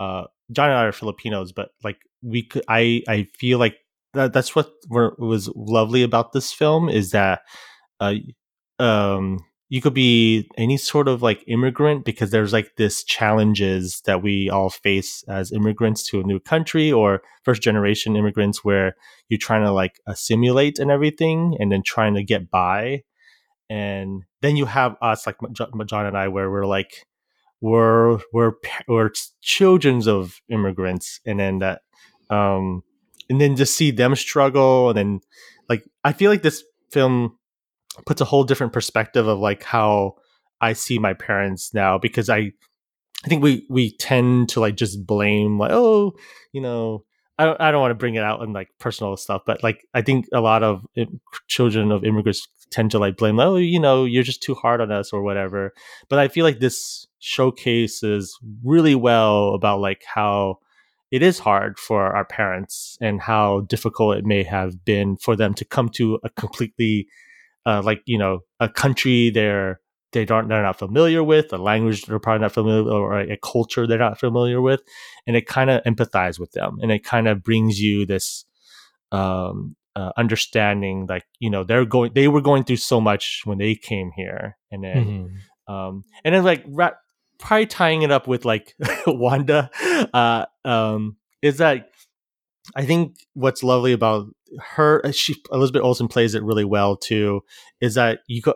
uh 0.00 0.24
John 0.52 0.70
and 0.70 0.78
I 0.78 0.84
are 0.86 0.92
Filipinos 0.92 1.52
but 1.52 1.70
like 1.84 1.98
we 2.22 2.42
could 2.44 2.64
I 2.68 3.02
I 3.08 3.26
feel 3.38 3.58
like 3.58 3.76
that 4.14 4.32
that's 4.32 4.54
what 4.56 4.70
was 4.90 5.50
lovely 5.56 6.02
about 6.02 6.32
this 6.32 6.52
film 6.52 6.88
is 6.88 7.10
that 7.12 7.40
uh 8.00 8.14
um 8.78 9.40
you 9.68 9.80
could 9.80 9.94
be 9.94 10.48
any 10.56 10.76
sort 10.76 11.08
of 11.08 11.22
like 11.22 11.42
immigrant 11.48 12.04
because 12.04 12.30
there's 12.30 12.52
like 12.52 12.70
this 12.76 13.02
challenges 13.02 14.00
that 14.06 14.22
we 14.22 14.48
all 14.48 14.70
face 14.70 15.24
as 15.28 15.50
immigrants 15.52 16.06
to 16.08 16.20
a 16.20 16.24
new 16.24 16.38
country 16.38 16.92
or 16.92 17.20
first 17.42 17.62
generation 17.62 18.16
immigrants 18.16 18.64
where 18.64 18.94
you're 19.28 19.38
trying 19.38 19.64
to 19.64 19.72
like 19.72 19.98
assimilate 20.06 20.78
and 20.78 20.90
everything 20.90 21.56
and 21.58 21.72
then 21.72 21.82
trying 21.82 22.14
to 22.14 22.22
get 22.22 22.48
by 22.50 23.02
and 23.68 24.24
then 24.42 24.56
you 24.56 24.66
have 24.66 24.96
us 25.02 25.26
like 25.26 25.36
John 25.52 26.06
and 26.06 26.16
I 26.16 26.28
where 26.28 26.50
we're 26.50 26.66
like 26.66 27.06
we're 27.60 28.18
we're 28.32 28.52
we're 28.86 29.10
children 29.42 30.06
of 30.08 30.40
immigrants 30.48 31.20
and 31.26 31.40
then 31.40 31.58
that 31.58 31.82
um 32.30 32.82
and 33.28 33.40
then 33.40 33.56
just 33.56 33.76
see 33.76 33.90
them 33.90 34.14
struggle 34.14 34.90
and 34.90 34.98
then 34.98 35.20
like 35.68 35.84
I 36.04 36.12
feel 36.12 36.30
like 36.30 36.42
this 36.42 36.62
film 36.90 37.38
puts 38.04 38.20
a 38.20 38.24
whole 38.26 38.44
different 38.44 38.72
perspective 38.72 39.26
of 39.26 39.38
like 39.38 39.62
how 39.62 40.16
I 40.60 40.74
see 40.74 40.98
my 40.98 41.14
parents 41.14 41.72
now 41.74 41.98
because 41.98 42.28
I 42.28 42.52
I 43.24 43.28
think 43.28 43.42
we 43.42 43.66
we 43.70 43.96
tend 43.96 44.50
to 44.50 44.60
like 44.60 44.76
just 44.76 45.06
blame 45.06 45.58
like 45.58 45.72
oh 45.72 46.14
you 46.52 46.60
know 46.60 47.04
I 47.38 47.44
don't, 47.44 47.60
I 47.60 47.70
don't 47.70 47.80
want 47.80 47.90
to 47.90 47.96
bring 47.96 48.14
it 48.14 48.22
out 48.22 48.42
in 48.42 48.52
like 48.52 48.68
personal 48.78 49.16
stuff 49.16 49.42
but 49.46 49.62
like 49.62 49.86
I 49.94 50.02
think 50.02 50.26
a 50.32 50.40
lot 50.40 50.62
of 50.62 50.84
children 51.48 51.90
of 51.90 52.04
immigrants 52.04 52.46
tend 52.70 52.90
to 52.90 52.98
like 52.98 53.16
blame 53.16 53.38
oh 53.38 53.56
you 53.56 53.78
know 53.78 54.04
you're 54.04 54.22
just 54.22 54.42
too 54.42 54.54
hard 54.54 54.80
on 54.80 54.90
us 54.92 55.12
or 55.12 55.22
whatever. 55.22 55.72
But 56.08 56.18
I 56.18 56.28
feel 56.28 56.44
like 56.44 56.60
this 56.60 57.06
showcases 57.18 58.38
really 58.62 58.94
well 58.94 59.54
about 59.54 59.80
like 59.80 60.02
how 60.06 60.58
it 61.10 61.22
is 61.22 61.38
hard 61.38 61.78
for 61.78 62.14
our 62.14 62.24
parents 62.24 62.98
and 63.00 63.20
how 63.20 63.60
difficult 63.62 64.16
it 64.16 64.24
may 64.24 64.42
have 64.42 64.84
been 64.84 65.16
for 65.16 65.36
them 65.36 65.54
to 65.54 65.64
come 65.64 65.88
to 65.90 66.18
a 66.24 66.30
completely 66.30 67.06
uh, 67.64 67.82
like 67.84 68.02
you 68.06 68.18
know 68.18 68.40
a 68.60 68.68
country 68.68 69.30
they're 69.30 69.80
they 70.12 70.24
don't 70.24 70.48
they're 70.48 70.62
not 70.62 70.78
familiar 70.78 71.22
with 71.22 71.52
a 71.52 71.58
language 71.58 72.02
they're 72.02 72.18
probably 72.18 72.42
not 72.42 72.52
familiar 72.52 72.84
with, 72.84 72.92
or 72.92 73.20
a 73.20 73.36
culture 73.38 73.86
they're 73.86 73.98
not 73.98 74.18
familiar 74.18 74.60
with 74.60 74.82
and 75.26 75.36
it 75.36 75.46
kind 75.46 75.68
of 75.70 75.82
empathize 75.84 76.38
with 76.38 76.52
them 76.52 76.78
and 76.80 76.90
it 76.92 77.04
kind 77.04 77.28
of 77.28 77.42
brings 77.42 77.80
you 77.80 78.06
this 78.06 78.44
um 79.12 79.76
uh, 79.96 80.12
understanding 80.16 81.06
like 81.08 81.24
you 81.40 81.50
know 81.50 81.64
they're 81.64 81.84
going 81.86 82.12
they 82.14 82.28
were 82.28 82.42
going 82.42 82.62
through 82.64 82.76
so 82.76 83.00
much 83.00 83.40
when 83.44 83.58
they 83.58 83.74
came 83.74 84.10
here 84.14 84.56
and 84.70 84.84
then 84.84 85.04
Mhm. 85.68 85.74
um 85.74 86.04
and 86.24 86.34
then 86.34 86.44
like 86.44 86.62
ra- 86.68 86.92
probably 87.38 87.66
tying 87.66 88.02
it 88.02 88.10
up 88.10 88.28
with 88.28 88.44
like 88.44 88.74
Wanda, 89.06 89.70
uh, 90.14 90.44
um, 90.64 91.16
is 91.42 91.58
that 91.58 91.88
I 92.74 92.84
think 92.84 93.16
what's 93.34 93.62
lovely 93.62 93.92
about 93.92 94.26
her, 94.74 95.04
uh, 95.04 95.12
she 95.12 95.36
Elizabeth 95.52 95.82
Olsen 95.82 96.08
plays 96.08 96.34
it 96.34 96.42
really 96.42 96.64
well 96.64 96.96
too. 96.96 97.42
Is 97.80 97.94
that 97.94 98.20
you 98.26 98.42
go, 98.42 98.54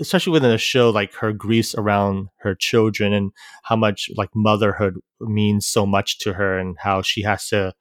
especially 0.00 0.32
within 0.32 0.50
a 0.52 0.58
show 0.58 0.90
like 0.90 1.12
her 1.14 1.32
griefs 1.32 1.74
around 1.74 2.28
her 2.38 2.54
children 2.54 3.12
and 3.12 3.32
how 3.64 3.76
much 3.76 4.08
like 4.16 4.30
motherhood 4.34 4.94
means 5.20 5.66
so 5.66 5.84
much 5.86 6.18
to 6.20 6.32
her 6.34 6.58
and 6.58 6.76
how 6.80 7.02
she 7.02 7.22
has 7.22 7.46
to 7.48 7.72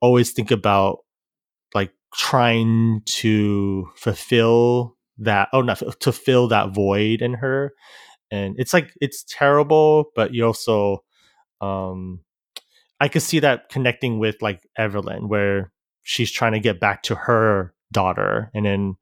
always 0.00 0.32
think 0.32 0.50
about 0.50 0.98
like 1.74 1.92
trying 2.14 3.02
to 3.06 3.88
fulfill 3.96 4.96
that 5.18 5.48
oh 5.52 5.62
not 5.62 5.82
to 6.00 6.12
fill 6.12 6.48
that 6.48 6.74
void 6.74 7.22
in 7.22 7.34
her. 7.34 7.72
And 8.30 8.54
it's 8.58 8.72
like 8.72 8.92
it's 9.00 9.24
terrible 9.28 10.06
but 10.16 10.32
you 10.32 10.44
also 10.46 11.04
um 11.60 12.20
i 13.00 13.08
could 13.08 13.22
see 13.22 13.38
that 13.40 13.68
connecting 13.68 14.18
with 14.18 14.40
like 14.40 14.66
evelyn 14.76 15.28
where 15.28 15.70
she's 16.02 16.30
trying 16.30 16.52
to 16.52 16.58
get 16.60 16.80
back 16.80 17.02
to 17.04 17.14
her 17.14 17.74
daughter 17.92 18.50
and 18.54 18.64
then 18.64 18.96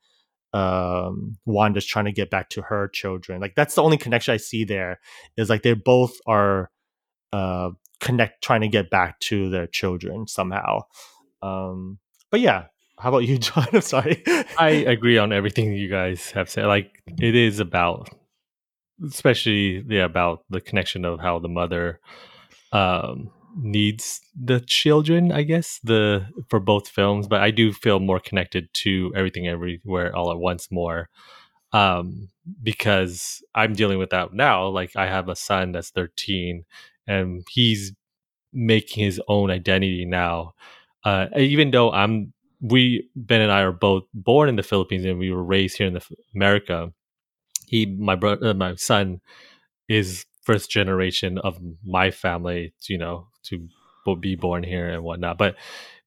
um 0.52 1.36
wanda's 1.46 1.86
trying 1.86 2.06
to 2.06 2.12
get 2.12 2.28
back 2.28 2.48
to 2.50 2.62
her 2.62 2.88
children. 2.88 3.40
Like 3.40 3.54
that's 3.54 3.76
the 3.76 3.82
only 3.82 3.96
connection 3.96 4.34
i 4.34 4.36
see 4.36 4.64
there 4.64 4.98
is 5.36 5.48
like 5.48 5.62
they 5.62 5.74
both 5.74 6.16
are 6.26 6.70
uh 7.32 7.70
connect 8.00 8.42
trying 8.42 8.62
to 8.62 8.68
get 8.68 8.90
back 8.90 9.20
to 9.20 9.48
their 9.48 9.68
children 9.68 10.26
somehow. 10.26 10.80
Um 11.42 11.98
but 12.30 12.40
yeah 12.40 12.66
how 13.00 13.08
about 13.10 13.20
you 13.20 13.38
john? 13.46 13.66
I'm 13.72 13.80
sorry. 13.80 14.22
I 14.58 14.70
agree 14.86 15.18
on 15.18 15.32
everything 15.32 15.72
you 15.72 15.88
guys 15.88 16.30
have 16.32 16.50
said. 16.50 16.66
Like 16.66 17.02
it 17.18 17.34
is 17.34 17.60
about 17.60 18.08
especially 19.06 19.84
yeah 19.88 20.04
about 20.04 20.44
the 20.50 20.60
connection 20.60 21.04
of 21.04 21.20
how 21.20 21.38
the 21.38 21.48
mother 21.48 22.00
um 22.72 23.30
needs 23.56 24.20
the 24.38 24.60
children 24.60 25.32
i 25.32 25.42
guess 25.42 25.80
the 25.82 26.24
for 26.48 26.60
both 26.60 26.86
films 26.88 27.26
but 27.26 27.40
i 27.40 27.50
do 27.50 27.72
feel 27.72 27.98
more 27.98 28.20
connected 28.20 28.68
to 28.72 29.10
everything 29.16 29.48
everywhere 29.48 30.14
all 30.14 30.30
at 30.30 30.38
once 30.38 30.70
more 30.70 31.08
um 31.72 32.28
because 32.62 33.42
i'm 33.54 33.72
dealing 33.72 33.98
with 33.98 34.10
that 34.10 34.32
now. 34.32 34.66
Like 34.68 34.94
i 34.96 35.06
have 35.06 35.28
a 35.28 35.36
son 35.36 35.72
that's 35.72 35.90
13 35.90 36.64
and 37.06 37.44
he's 37.50 37.92
making 38.52 39.04
his 39.04 39.20
own 39.28 39.50
identity 39.50 40.04
now. 40.04 40.52
Uh 41.04 41.26
even 41.36 41.70
though 41.70 41.90
i'm 41.92 42.32
we 42.60 43.08
ben 43.16 43.40
and 43.40 43.52
i 43.52 43.60
are 43.62 43.72
both 43.72 44.04
born 44.14 44.48
in 44.48 44.56
the 44.56 44.62
philippines 44.62 45.04
and 45.04 45.18
we 45.18 45.30
were 45.30 45.44
raised 45.44 45.78
here 45.78 45.86
in 45.86 45.94
the, 45.94 46.04
america. 46.34 46.92
He 47.66 47.86
my 47.86 48.16
brother 48.16 48.48
uh, 48.48 48.54
my 48.54 48.74
son 48.74 49.20
is 49.88 50.26
first 50.42 50.70
generation 50.70 51.38
of 51.38 51.58
my 51.84 52.10
family 52.10 52.74
you 52.88 52.98
know 52.98 53.28
to 53.44 53.68
be 54.20 54.34
born 54.34 54.64
here 54.64 54.88
and 54.88 55.04
whatnot. 55.04 55.38
But 55.38 55.54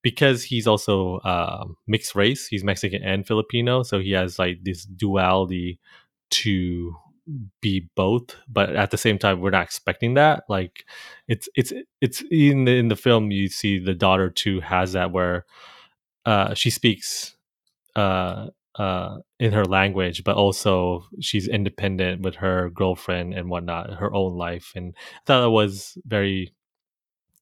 because 0.01 0.43
he's 0.43 0.67
also 0.67 1.19
uh, 1.19 1.65
mixed 1.87 2.15
race 2.15 2.47
he's 2.47 2.63
mexican 2.63 3.01
and 3.01 3.25
filipino 3.25 3.81
so 3.83 3.99
he 3.99 4.11
has 4.11 4.37
like 4.37 4.59
this 4.63 4.83
duality 4.83 5.79
to 6.31 6.93
be 7.61 7.89
both. 7.95 8.35
But 8.47 8.75
at 8.75 8.91
the 8.91 8.97
same 8.97 9.17
time 9.17 9.39
we're 9.39 9.51
not 9.51 9.63
expecting 9.63 10.15
that. 10.15 10.43
Like 10.49 10.85
it's 11.27 11.47
it's 11.55 11.73
it's 12.01 12.23
in 12.31 12.65
the 12.65 12.75
in 12.77 12.87
the 12.89 12.95
film 12.95 13.31
you 13.31 13.49
see 13.49 13.79
the 13.79 13.93
daughter 13.93 14.29
too 14.29 14.59
has 14.61 14.93
that 14.93 15.11
where 15.11 15.45
uh 16.25 16.53
she 16.53 16.69
speaks 16.69 17.35
uh 17.95 18.47
uh, 18.75 19.17
in 19.39 19.53
her 19.53 19.65
language, 19.65 20.23
but 20.23 20.35
also 20.35 21.05
she's 21.21 21.47
independent 21.47 22.21
with 22.21 22.35
her 22.35 22.69
girlfriend 22.71 23.33
and 23.33 23.49
whatnot, 23.49 23.93
her 23.93 24.13
own 24.13 24.35
life. 24.35 24.71
And 24.75 24.95
I 24.97 25.19
thought 25.25 25.45
it 25.45 25.51
was 25.51 25.97
very 26.05 26.53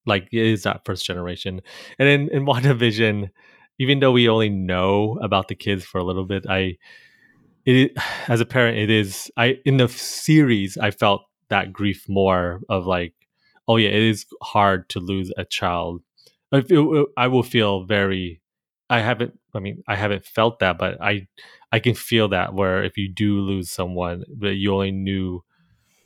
like 0.05 0.27
it 0.31 0.45
is 0.45 0.63
that 0.63 0.85
first 0.85 1.05
generation. 1.05 1.61
And 1.99 2.07
in 2.07 2.29
in 2.29 2.45
WandaVision, 2.47 3.29
even 3.79 3.99
though 3.99 4.11
we 4.11 4.29
only 4.29 4.49
know 4.49 5.19
about 5.21 5.47
the 5.47 5.55
kids 5.55 5.85
for 5.85 5.99
a 5.99 6.03
little 6.03 6.25
bit, 6.25 6.45
I 6.49 6.77
it 7.65 7.93
as 8.27 8.41
a 8.41 8.45
parent, 8.45 8.77
it 8.77 8.89
is 8.89 9.31
I 9.37 9.57
in 9.65 9.77
the 9.77 9.87
series 9.87 10.77
I 10.77 10.91
felt 10.91 11.23
that 11.49 11.73
grief 11.73 12.05
more 12.09 12.61
of 12.69 12.85
like, 12.85 13.13
oh 13.67 13.77
yeah, 13.77 13.89
it 13.89 14.03
is 14.03 14.25
hard 14.41 14.89
to 14.89 14.99
lose 14.99 15.31
a 15.37 15.45
child. 15.45 16.01
I, 16.51 16.61
feel, 16.61 17.05
I 17.17 17.27
will 17.27 17.43
feel 17.43 17.85
very 17.85 18.40
I 18.91 18.99
haven't. 18.99 19.39
I 19.55 19.59
mean, 19.59 19.83
I 19.87 19.95
haven't 19.95 20.25
felt 20.25 20.59
that, 20.59 20.77
but 20.77 21.01
I 21.01 21.27
I 21.71 21.79
can 21.79 21.95
feel 21.95 22.27
that 22.29 22.53
where 22.53 22.83
if 22.83 22.97
you 22.97 23.07
do 23.07 23.39
lose 23.39 23.71
someone 23.71 24.25
that 24.39 24.55
you 24.55 24.73
only 24.73 24.91
knew 24.91 25.43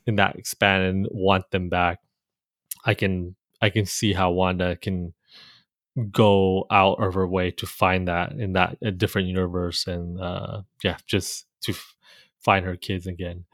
in 0.06 0.18
that 0.18 0.36
span 0.46 0.82
and 0.82 1.08
want 1.10 1.50
them 1.50 1.68
back, 1.68 2.00
I 2.86 2.94
can 2.94 3.36
I 3.60 3.72
can 3.72 3.88
see 3.88 4.14
how 4.14 4.32
Wanda 4.32 4.76
can 4.76 5.14
go 6.12 6.68
out 6.70 7.02
of 7.04 7.16
her 7.16 7.28
way 7.28 7.50
to 7.52 7.66
find 7.66 8.08
that 8.08 8.34
in 8.34 8.54
that 8.54 8.78
a 8.84 8.92
different 8.92 9.30
universe 9.30 9.88
and 9.88 10.20
uh 10.20 10.62
yeah 10.84 10.98
just 11.08 11.46
to 11.62 11.72
f- 11.72 11.96
find 12.42 12.66
her 12.66 12.76
kids 12.76 13.08
again 13.08 13.46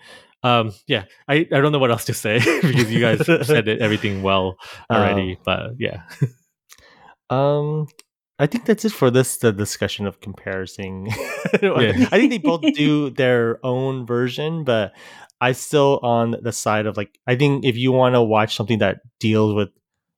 um 0.42 0.72
yeah 0.88 1.04
i 1.28 1.36
i 1.36 1.62
don't 1.62 1.72
know 1.72 1.78
what 1.78 1.92
else 1.92 2.06
to 2.06 2.16
say 2.16 2.40
because 2.64 2.92
you 2.92 3.00
guys 3.00 3.24
said 3.46 3.68
it 3.68 3.80
everything 3.80 4.24
well 4.24 4.58
already 4.90 5.34
um, 5.34 5.38
but 5.46 5.70
yeah 5.78 6.02
um 7.30 7.88
I 8.42 8.48
think 8.48 8.66
that's 8.66 8.84
it 8.86 8.92
for 8.92 9.12
this 9.12 9.38
the 9.38 9.52
discussion 9.52 10.08
of 10.08 10.20
comparison. 10.20 11.06
yeah. 11.62 12.08
I 12.12 12.18
think 12.18 12.32
they 12.32 12.40
both 12.40 12.62
do 12.74 13.12
their 13.12 13.64
own 13.64 14.08
version, 14.08 14.64
but 14.64 14.94
I 15.40 15.52
still 15.52 16.00
on 16.02 16.36
the 16.42 16.52
side 16.52 16.88
of 16.88 16.98
like 16.98 17.20
I 17.28 17.36
think 17.36 17.66
if 17.66 17.78
you 17.78 17.92
want 17.92 18.16
to 18.16 18.24
watch 18.24 18.56
something 18.56 18.80
that 18.80 19.02
deals 19.20 19.54
with 19.54 19.70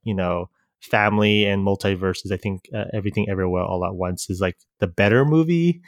you 0.03 0.13
know 0.13 0.49
family 0.79 1.43
and 1.43 1.67
multiverses, 1.67 2.31
I 2.31 2.37
think 2.37 2.61
uh, 2.73 2.85
everything 2.93 3.27
everywhere 3.29 3.63
all 3.63 3.85
at 3.85 3.93
once 3.93 4.29
is 4.29 4.39
like 4.39 4.55
the 4.79 4.87
better 4.87 5.25
movie. 5.25 5.81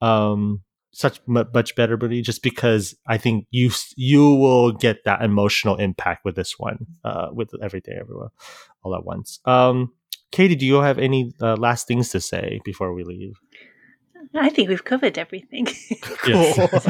Um, 0.00 0.62
such 0.92 1.20
much 1.26 1.74
better 1.74 1.96
movie 1.96 2.22
just 2.22 2.42
because 2.42 2.96
I 3.08 3.18
think 3.18 3.46
you 3.50 3.72
you 3.96 4.34
will 4.34 4.70
get 4.70 5.04
that 5.06 5.22
emotional 5.22 5.74
impact 5.74 6.24
with 6.24 6.36
this 6.36 6.54
one 6.56 6.86
uh, 7.04 7.30
with 7.32 7.50
everything 7.60 7.96
everywhere 8.00 8.30
all 8.84 8.94
at 8.94 9.04
once. 9.04 9.40
Um, 9.44 9.92
Katie, 10.30 10.54
do 10.54 10.66
you 10.66 10.80
have 10.80 10.98
any 10.98 11.32
uh, 11.40 11.56
last 11.56 11.86
things 11.86 12.10
to 12.10 12.20
say 12.20 12.60
before 12.64 12.92
we 12.92 13.04
leave? 13.04 13.40
I 14.34 14.48
think 14.48 14.68
we've 14.68 14.84
covered 14.84 15.18
everything. 15.18 15.66
Yes. 16.26 16.58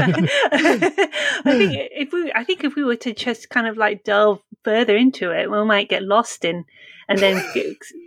I 0.52 1.56
think 1.56 1.88
if 1.92 2.12
we, 2.12 2.32
I 2.34 2.44
think 2.44 2.64
if 2.64 2.74
we 2.74 2.84
were 2.84 2.96
to 2.96 3.14
just 3.14 3.48
kind 3.48 3.66
of 3.66 3.76
like 3.76 4.04
delve 4.04 4.42
further 4.64 4.96
into 4.96 5.30
it, 5.30 5.50
we 5.50 5.64
might 5.64 5.88
get 5.88 6.02
lost 6.02 6.44
in, 6.44 6.64
and 7.08 7.18
then 7.18 7.42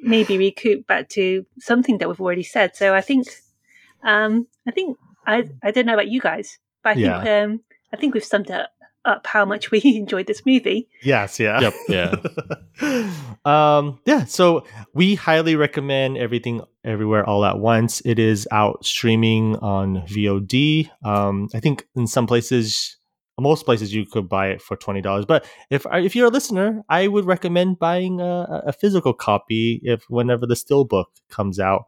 maybe 0.01 0.37
recoup 0.37 0.85
back 0.85 1.09
to 1.09 1.45
something 1.59 1.97
that 1.97 2.09
we've 2.09 2.21
already 2.21 2.43
said. 2.43 2.75
So 2.75 2.93
I 2.93 3.01
think, 3.01 3.27
um, 4.03 4.47
I 4.67 4.71
think 4.71 4.97
I, 5.25 5.49
I 5.63 5.71
don't 5.71 5.85
know 5.85 5.93
about 5.93 6.09
you 6.09 6.19
guys, 6.19 6.59
but 6.83 6.91
I 6.91 6.93
think, 6.95 7.05
yeah. 7.05 7.43
um, 7.43 7.61
I 7.93 7.97
think 7.97 8.13
we've 8.13 8.23
summed 8.23 8.49
it 8.49 8.67
up 9.05 9.27
how 9.27 9.45
much 9.45 9.71
we 9.71 9.81
enjoyed 9.83 10.27
this 10.27 10.45
movie. 10.45 10.89
Yes, 11.01 11.39
yeah. 11.39 11.59
Yep, 11.59 11.73
yeah. 11.89 13.11
um 13.45 13.99
yeah, 14.05 14.25
so 14.25 14.65
we 14.93 15.15
highly 15.15 15.55
recommend 15.55 16.17
everything 16.17 16.61
everywhere 16.83 17.27
all 17.27 17.45
at 17.45 17.59
once. 17.59 18.01
It 18.05 18.19
is 18.19 18.47
out 18.51 18.85
streaming 18.85 19.55
on 19.57 20.03
VOD. 20.07 20.89
Um 21.03 21.49
I 21.53 21.59
think 21.59 21.87
in 21.95 22.07
some 22.07 22.27
places 22.27 22.97
most 23.39 23.65
places 23.65 23.93
you 23.93 24.05
could 24.05 24.29
buy 24.29 24.49
it 24.49 24.61
for 24.61 24.77
twenty 24.77 25.01
dollars. 25.01 25.25
But 25.25 25.45
if 25.69 25.85
if 25.91 26.15
you're 26.15 26.27
a 26.27 26.31
listener, 26.31 26.83
I 26.87 27.07
would 27.07 27.25
recommend 27.25 27.79
buying 27.79 28.21
a, 28.21 28.63
a 28.67 28.73
physical 28.73 29.13
copy 29.13 29.81
if 29.83 30.03
whenever 30.09 30.45
the 30.45 30.55
steelbook 30.55 31.05
comes 31.29 31.59
out. 31.59 31.85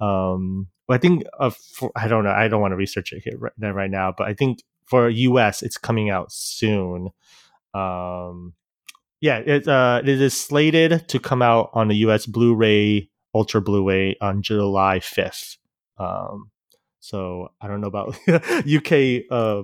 Um, 0.00 0.68
I 0.88 0.98
think 0.98 1.24
uh, 1.38 1.50
for, 1.50 1.92
I 1.94 2.08
don't 2.08 2.24
know. 2.24 2.30
I 2.30 2.48
don't 2.48 2.60
want 2.60 2.72
to 2.72 2.76
research 2.76 3.12
it 3.12 3.22
here 3.22 3.36
right, 3.38 3.74
right 3.74 3.90
now, 3.90 4.12
but 4.16 4.26
I 4.26 4.34
think 4.34 4.62
for 4.88 5.08
US, 5.08 5.62
it's 5.62 5.76
coming 5.76 6.10
out 6.10 6.32
soon. 6.32 7.10
Um, 7.74 8.54
yeah, 9.20 9.38
it 9.38 9.66
uh, 9.66 10.00
it 10.02 10.20
is 10.20 10.38
slated 10.38 11.08
to 11.08 11.18
come 11.18 11.42
out 11.42 11.70
on 11.72 11.88
the 11.88 11.96
US 11.96 12.26
Blu-ray, 12.26 13.10
Ultra 13.34 13.60
Blu-ray 13.60 14.16
on 14.20 14.42
July 14.42 15.00
fifth. 15.00 15.58
Um, 15.98 16.50
so 17.00 17.48
I 17.60 17.68
don't 17.68 17.80
know 17.80 17.88
about 17.88 18.16
UK. 18.28 19.24
Uh, 19.30 19.62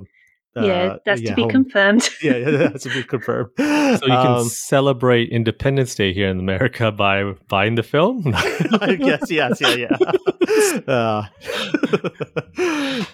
yeah, 0.57 0.63
uh, 0.63 0.99
that's 1.05 1.21
yeah, 1.21 1.31
to 1.31 1.37
be 1.37 1.43
home. 1.43 1.51
confirmed. 1.51 2.09
yeah, 2.23 2.37
yeah, 2.37 2.51
that's 2.51 2.85
to 2.85 2.91
be 2.91 3.03
confirmed. 3.09 3.51
So 3.57 3.65
you 3.65 3.99
can 3.99 4.27
um, 4.27 4.49
celebrate 4.49 5.31
Independence 5.31 5.95
Day 5.95 6.13
here 6.13 6.29
in 6.29 6.39
America 6.39 6.93
by 6.93 7.33
buying 7.49 7.75
the 7.75 7.83
film. 7.83 8.23
yes, 8.99 9.31
yes, 9.31 9.61
yeah, 9.61 9.75
yeah. 9.75 9.97
Uh, 10.87 11.27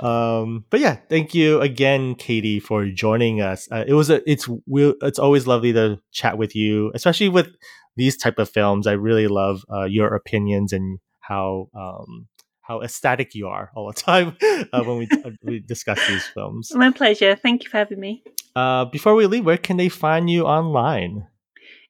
um, 0.00 0.64
but 0.70 0.80
yeah, 0.80 0.96
thank 1.08 1.34
you 1.34 1.60
again, 1.60 2.14
Katie, 2.14 2.60
for 2.60 2.86
joining 2.86 3.40
us. 3.40 3.68
Uh, 3.70 3.84
it 3.86 3.94
was 3.94 4.10
a, 4.10 4.28
it's 4.30 4.48
we, 4.66 4.94
it's 5.02 5.18
always 5.18 5.46
lovely 5.46 5.72
to 5.72 5.98
chat 6.12 6.36
with 6.36 6.54
you, 6.54 6.92
especially 6.94 7.28
with 7.28 7.48
these 7.96 8.16
type 8.16 8.38
of 8.38 8.48
films. 8.50 8.86
I 8.86 8.92
really 8.92 9.28
love 9.28 9.64
uh, 9.72 9.84
your 9.84 10.14
opinions 10.14 10.72
and 10.72 10.98
how 11.20 11.68
um, 11.74 12.28
how 12.62 12.80
ecstatic 12.82 13.34
you 13.34 13.48
are 13.48 13.70
all 13.74 13.86
the 13.88 14.00
time 14.00 14.36
uh, 14.72 14.82
when 14.84 14.98
we, 14.98 15.08
uh, 15.24 15.30
we 15.42 15.60
discuss 15.60 15.98
these 16.06 16.26
films. 16.26 16.72
My 16.74 16.90
pleasure. 16.90 17.36
Thank 17.36 17.64
you 17.64 17.70
for 17.70 17.78
having 17.78 18.00
me. 18.00 18.22
Uh, 18.54 18.84
before 18.84 19.14
we 19.14 19.26
leave, 19.26 19.44
where 19.44 19.58
can 19.58 19.76
they 19.76 19.88
find 19.88 20.28
you 20.28 20.44
online? 20.44 21.26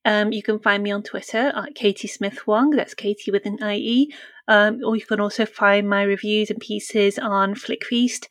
Um, 0.05 0.33
you 0.33 0.43
can 0.43 0.59
find 0.59 0.83
me 0.83 0.91
on 0.91 1.03
Twitter 1.03 1.53
at 1.55 1.75
Katie 1.75 2.09
Smith 2.09 2.47
Wong. 2.47 2.71
That's 2.71 2.95
Katie 2.95 3.31
with 3.31 3.45
an 3.45 3.59
IE. 3.63 4.13
Um, 4.49 4.81
or 4.85 4.97
you 4.97 5.05
can 5.05 5.21
also 5.21 5.47
find 5.47 5.89
my 5.89 6.03
reviews 6.03 6.51
and 6.51 6.59
pieces 6.59 7.19
on 7.19 7.55
Flickfeast, 7.55 8.27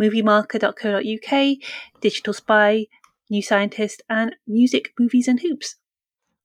moviemarker.co.uk, 0.00 1.56
Digital 2.00 2.32
Spy, 2.32 2.86
New 3.30 3.42
Scientist, 3.42 4.02
and 4.08 4.36
Music, 4.46 4.92
Movies, 4.98 5.26
and 5.26 5.40
Hoops. 5.40 5.76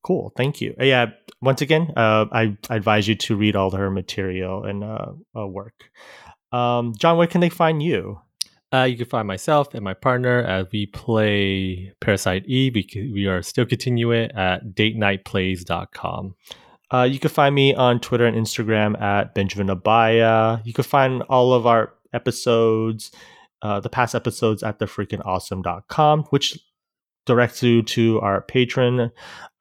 Cool. 0.02 0.32
Thank 0.36 0.62
you. 0.62 0.74
Uh, 0.80 0.86
yeah. 0.86 1.08
Once 1.42 1.62
again, 1.62 1.94
uh, 1.96 2.26
I, 2.32 2.58
I 2.70 2.76
advise 2.76 3.08
you 3.08 3.16
to 3.16 3.36
read 3.36 3.56
all 3.56 3.72
her 3.72 3.90
material 3.90 4.66
and 4.66 4.84
uh, 4.84 5.14
uh, 5.36 5.48
work. 5.48 5.90
Um, 6.52 6.94
John, 6.98 7.18
where 7.18 7.28
can 7.28 7.42
they 7.42 7.50
find 7.50 7.82
you? 7.82 8.20
Uh, 8.72 8.84
you 8.84 8.98
can 8.98 9.06
find 9.08 9.28
myself 9.28 9.74
and 9.74 9.84
my 9.84 9.94
partner 9.94 10.44
as 10.44 10.68
we 10.72 10.86
play 10.86 11.92
Parasite 12.02 12.46
Eve. 12.46 12.76
We, 12.76 13.12
we 13.14 13.26
are 13.26 13.42
still 13.42 13.66
continuing 13.66 14.24
it 14.24 14.32
at 14.36 14.76
dateniteplays.com. 14.76 16.36
Uh, 16.92 17.04
you 17.04 17.20
can 17.20 17.30
find 17.30 17.54
me 17.56 17.74
on 17.74 18.00
Twitter 18.00 18.26
and 18.26 18.36
Instagram 18.36 19.00
at 19.02 19.34
Benjamin 19.34 19.76
Abaya. 19.76 20.62
You 20.66 20.74
can 20.74 20.84
find 20.84 21.22
all 21.24 21.54
of 21.54 21.66
our 21.66 21.94
episodes, 22.14 23.12
uh, 23.62 23.80
the 23.80 23.90
past 23.90 24.14
episodes 24.14 24.62
at 24.62 24.80
thefreakingawesome.com, 24.80 26.24
which 26.26 26.60
directs 27.30 27.62
you 27.62 27.84
to 27.84 28.20
our 28.22 28.42
patron. 28.42 29.12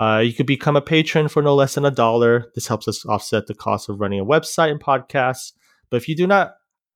Uh, 0.00 0.22
you 0.24 0.32
could 0.32 0.46
become 0.46 0.74
a 0.74 0.80
patron 0.80 1.28
for 1.28 1.42
no 1.42 1.54
less 1.54 1.74
than 1.74 1.84
a 1.84 1.90
dollar. 1.90 2.50
This 2.54 2.66
helps 2.66 2.88
us 2.88 3.04
offset 3.04 3.46
the 3.46 3.54
cost 3.54 3.90
of 3.90 4.00
running 4.00 4.20
a 4.20 4.24
website 4.24 4.70
and 4.70 4.80
podcasts. 4.80 5.52
But 5.90 5.98
if 5.98 6.08
you 6.08 6.16
do 6.16 6.26
not 6.26 6.54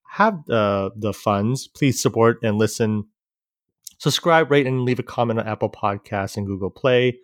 have 0.09 0.35
uh, 0.49 0.89
the 0.97 1.13
funds, 1.13 1.69
please 1.69 2.01
support 2.01 2.39
and 2.43 2.57
listen. 2.57 3.05
Subscribe, 3.99 4.51
rate, 4.51 4.67
and 4.67 4.85
leave 4.87 4.99
a 4.99 5.03
comment 5.03 5.39
on 5.39 5.47
Apple 5.47 5.71
Podcasts 5.71 6.39
and 6.39 6.47
Google 6.47 6.71
Play. 6.71 7.19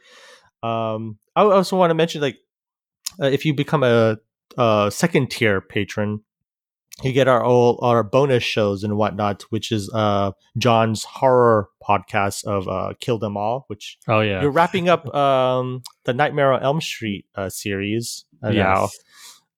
Um, 0.63 1.19
I 1.35 1.43
also 1.43 1.77
want 1.77 1.91
to 1.91 1.95
mention, 1.95 2.21
like, 2.21 2.37
uh, 3.23 3.27
if 3.27 3.47
you 3.47 3.55
become 3.55 3.83
a, 3.83 4.19
a 4.59 4.91
second 4.93 5.31
tier 5.31 5.63
patron, 5.63 6.21
you 7.03 7.13
get 7.13 7.29
our 7.29 7.45
all 7.45 7.79
our 7.83 8.03
bonus 8.03 8.43
shows 8.43 8.83
and 8.83 8.97
whatnot, 8.97 9.43
which 9.51 9.71
is 9.71 9.91
uh 9.93 10.33
John's 10.57 11.05
horror 11.05 11.69
podcast 11.87 12.45
of 12.45 12.69
uh 12.69 12.95
Kill 13.01 13.19
Them 13.19 13.37
All, 13.37 13.65
which 13.69 13.99
oh 14.09 14.21
yeah, 14.21 14.43
you're 14.43 14.51
wrapping 14.51 14.89
up 14.89 15.13
um 15.15 15.83
the 16.05 16.13
Nightmare 16.13 16.53
on 16.53 16.63
Elm 16.63 16.81
Street 16.81 17.27
uh, 17.35 17.49
series 17.49 18.25
uh, 18.45 18.51
yes. 18.51 18.65
now. 18.65 18.89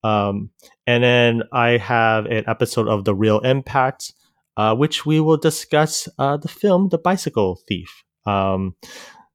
Um, 0.02 0.50
and 0.86 1.04
then 1.04 1.42
I 1.52 1.76
have 1.76 2.26
an 2.26 2.44
episode 2.46 2.88
of 2.88 3.04
The 3.04 3.14
Real 3.14 3.40
Impact, 3.40 4.12
uh, 4.56 4.74
which 4.74 5.04
we 5.04 5.20
will 5.20 5.36
discuss 5.36 6.08
uh, 6.18 6.36
the 6.36 6.48
film 6.48 6.88
The 6.88 6.98
Bicycle 6.98 7.60
Thief. 7.68 8.04
Um, 8.26 8.76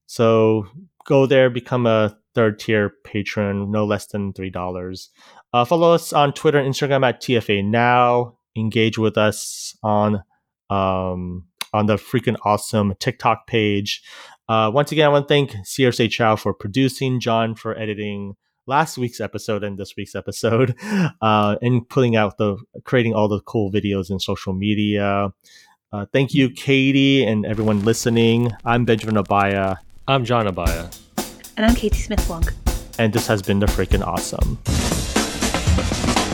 so 0.07 0.67
go 1.05 1.25
there, 1.25 1.49
become 1.49 1.85
a 1.85 2.17
third 2.33 2.59
tier 2.59 2.93
patron, 3.03 3.71
no 3.71 3.85
less 3.85 4.07
than 4.07 4.33
$3. 4.33 5.07
Uh, 5.55 5.63
follow 5.63 5.93
us 5.93 6.11
on 6.11 6.33
Twitter 6.33 6.59
and 6.59 6.73
Instagram 6.73 7.07
at 7.07 7.21
TFA 7.21 7.63
Now. 7.63 8.37
Engage 8.57 8.97
with 8.97 9.17
us 9.17 9.73
on 9.83 10.21
um, 10.69 11.45
on 11.71 11.85
the 11.85 11.95
freaking 11.95 12.35
awesome 12.43 12.93
TikTok 12.99 13.47
page. 13.47 14.03
Uh, 14.49 14.69
once 14.73 14.91
again, 14.91 15.05
I 15.05 15.09
want 15.09 15.29
to 15.29 15.33
thank 15.33 15.55
Sear 15.63 15.91
Saechao 15.91 16.37
for 16.37 16.53
producing, 16.53 17.21
John 17.21 17.55
for 17.55 17.73
editing, 17.79 18.35
last 18.67 18.97
week's 18.97 19.21
episode 19.21 19.63
and 19.63 19.77
this 19.77 19.93
week's 19.95 20.13
episode, 20.13 20.75
uh, 21.21 21.55
and 21.61 21.87
putting 21.87 22.17
out 22.17 22.37
the 22.37 22.57
creating 22.83 23.13
all 23.13 23.29
the 23.29 23.39
cool 23.39 23.71
videos 23.71 24.09
in 24.09 24.19
social 24.19 24.51
media. 24.51 25.31
Uh, 25.93 26.05
thank 26.11 26.33
you, 26.33 26.49
Katie, 26.49 27.23
and 27.23 27.45
everyone 27.45 27.85
listening. 27.85 28.51
I'm 28.65 28.83
Benjamin 28.83 29.23
Abaya. 29.23 29.77
I'm 30.05 30.25
John 30.25 30.47
Abaya. 30.47 30.93
And 31.55 31.65
I'm 31.65 31.75
Katie 31.75 31.95
Smith 31.95 32.27
Wong. 32.27 32.43
And 32.99 33.13
this 33.13 33.25
has 33.27 33.41
been 33.41 33.59
the 33.59 33.67
freaking 33.67 34.05
awesome. 34.05 34.59
Thank 35.77 36.19
you. 36.19 36.24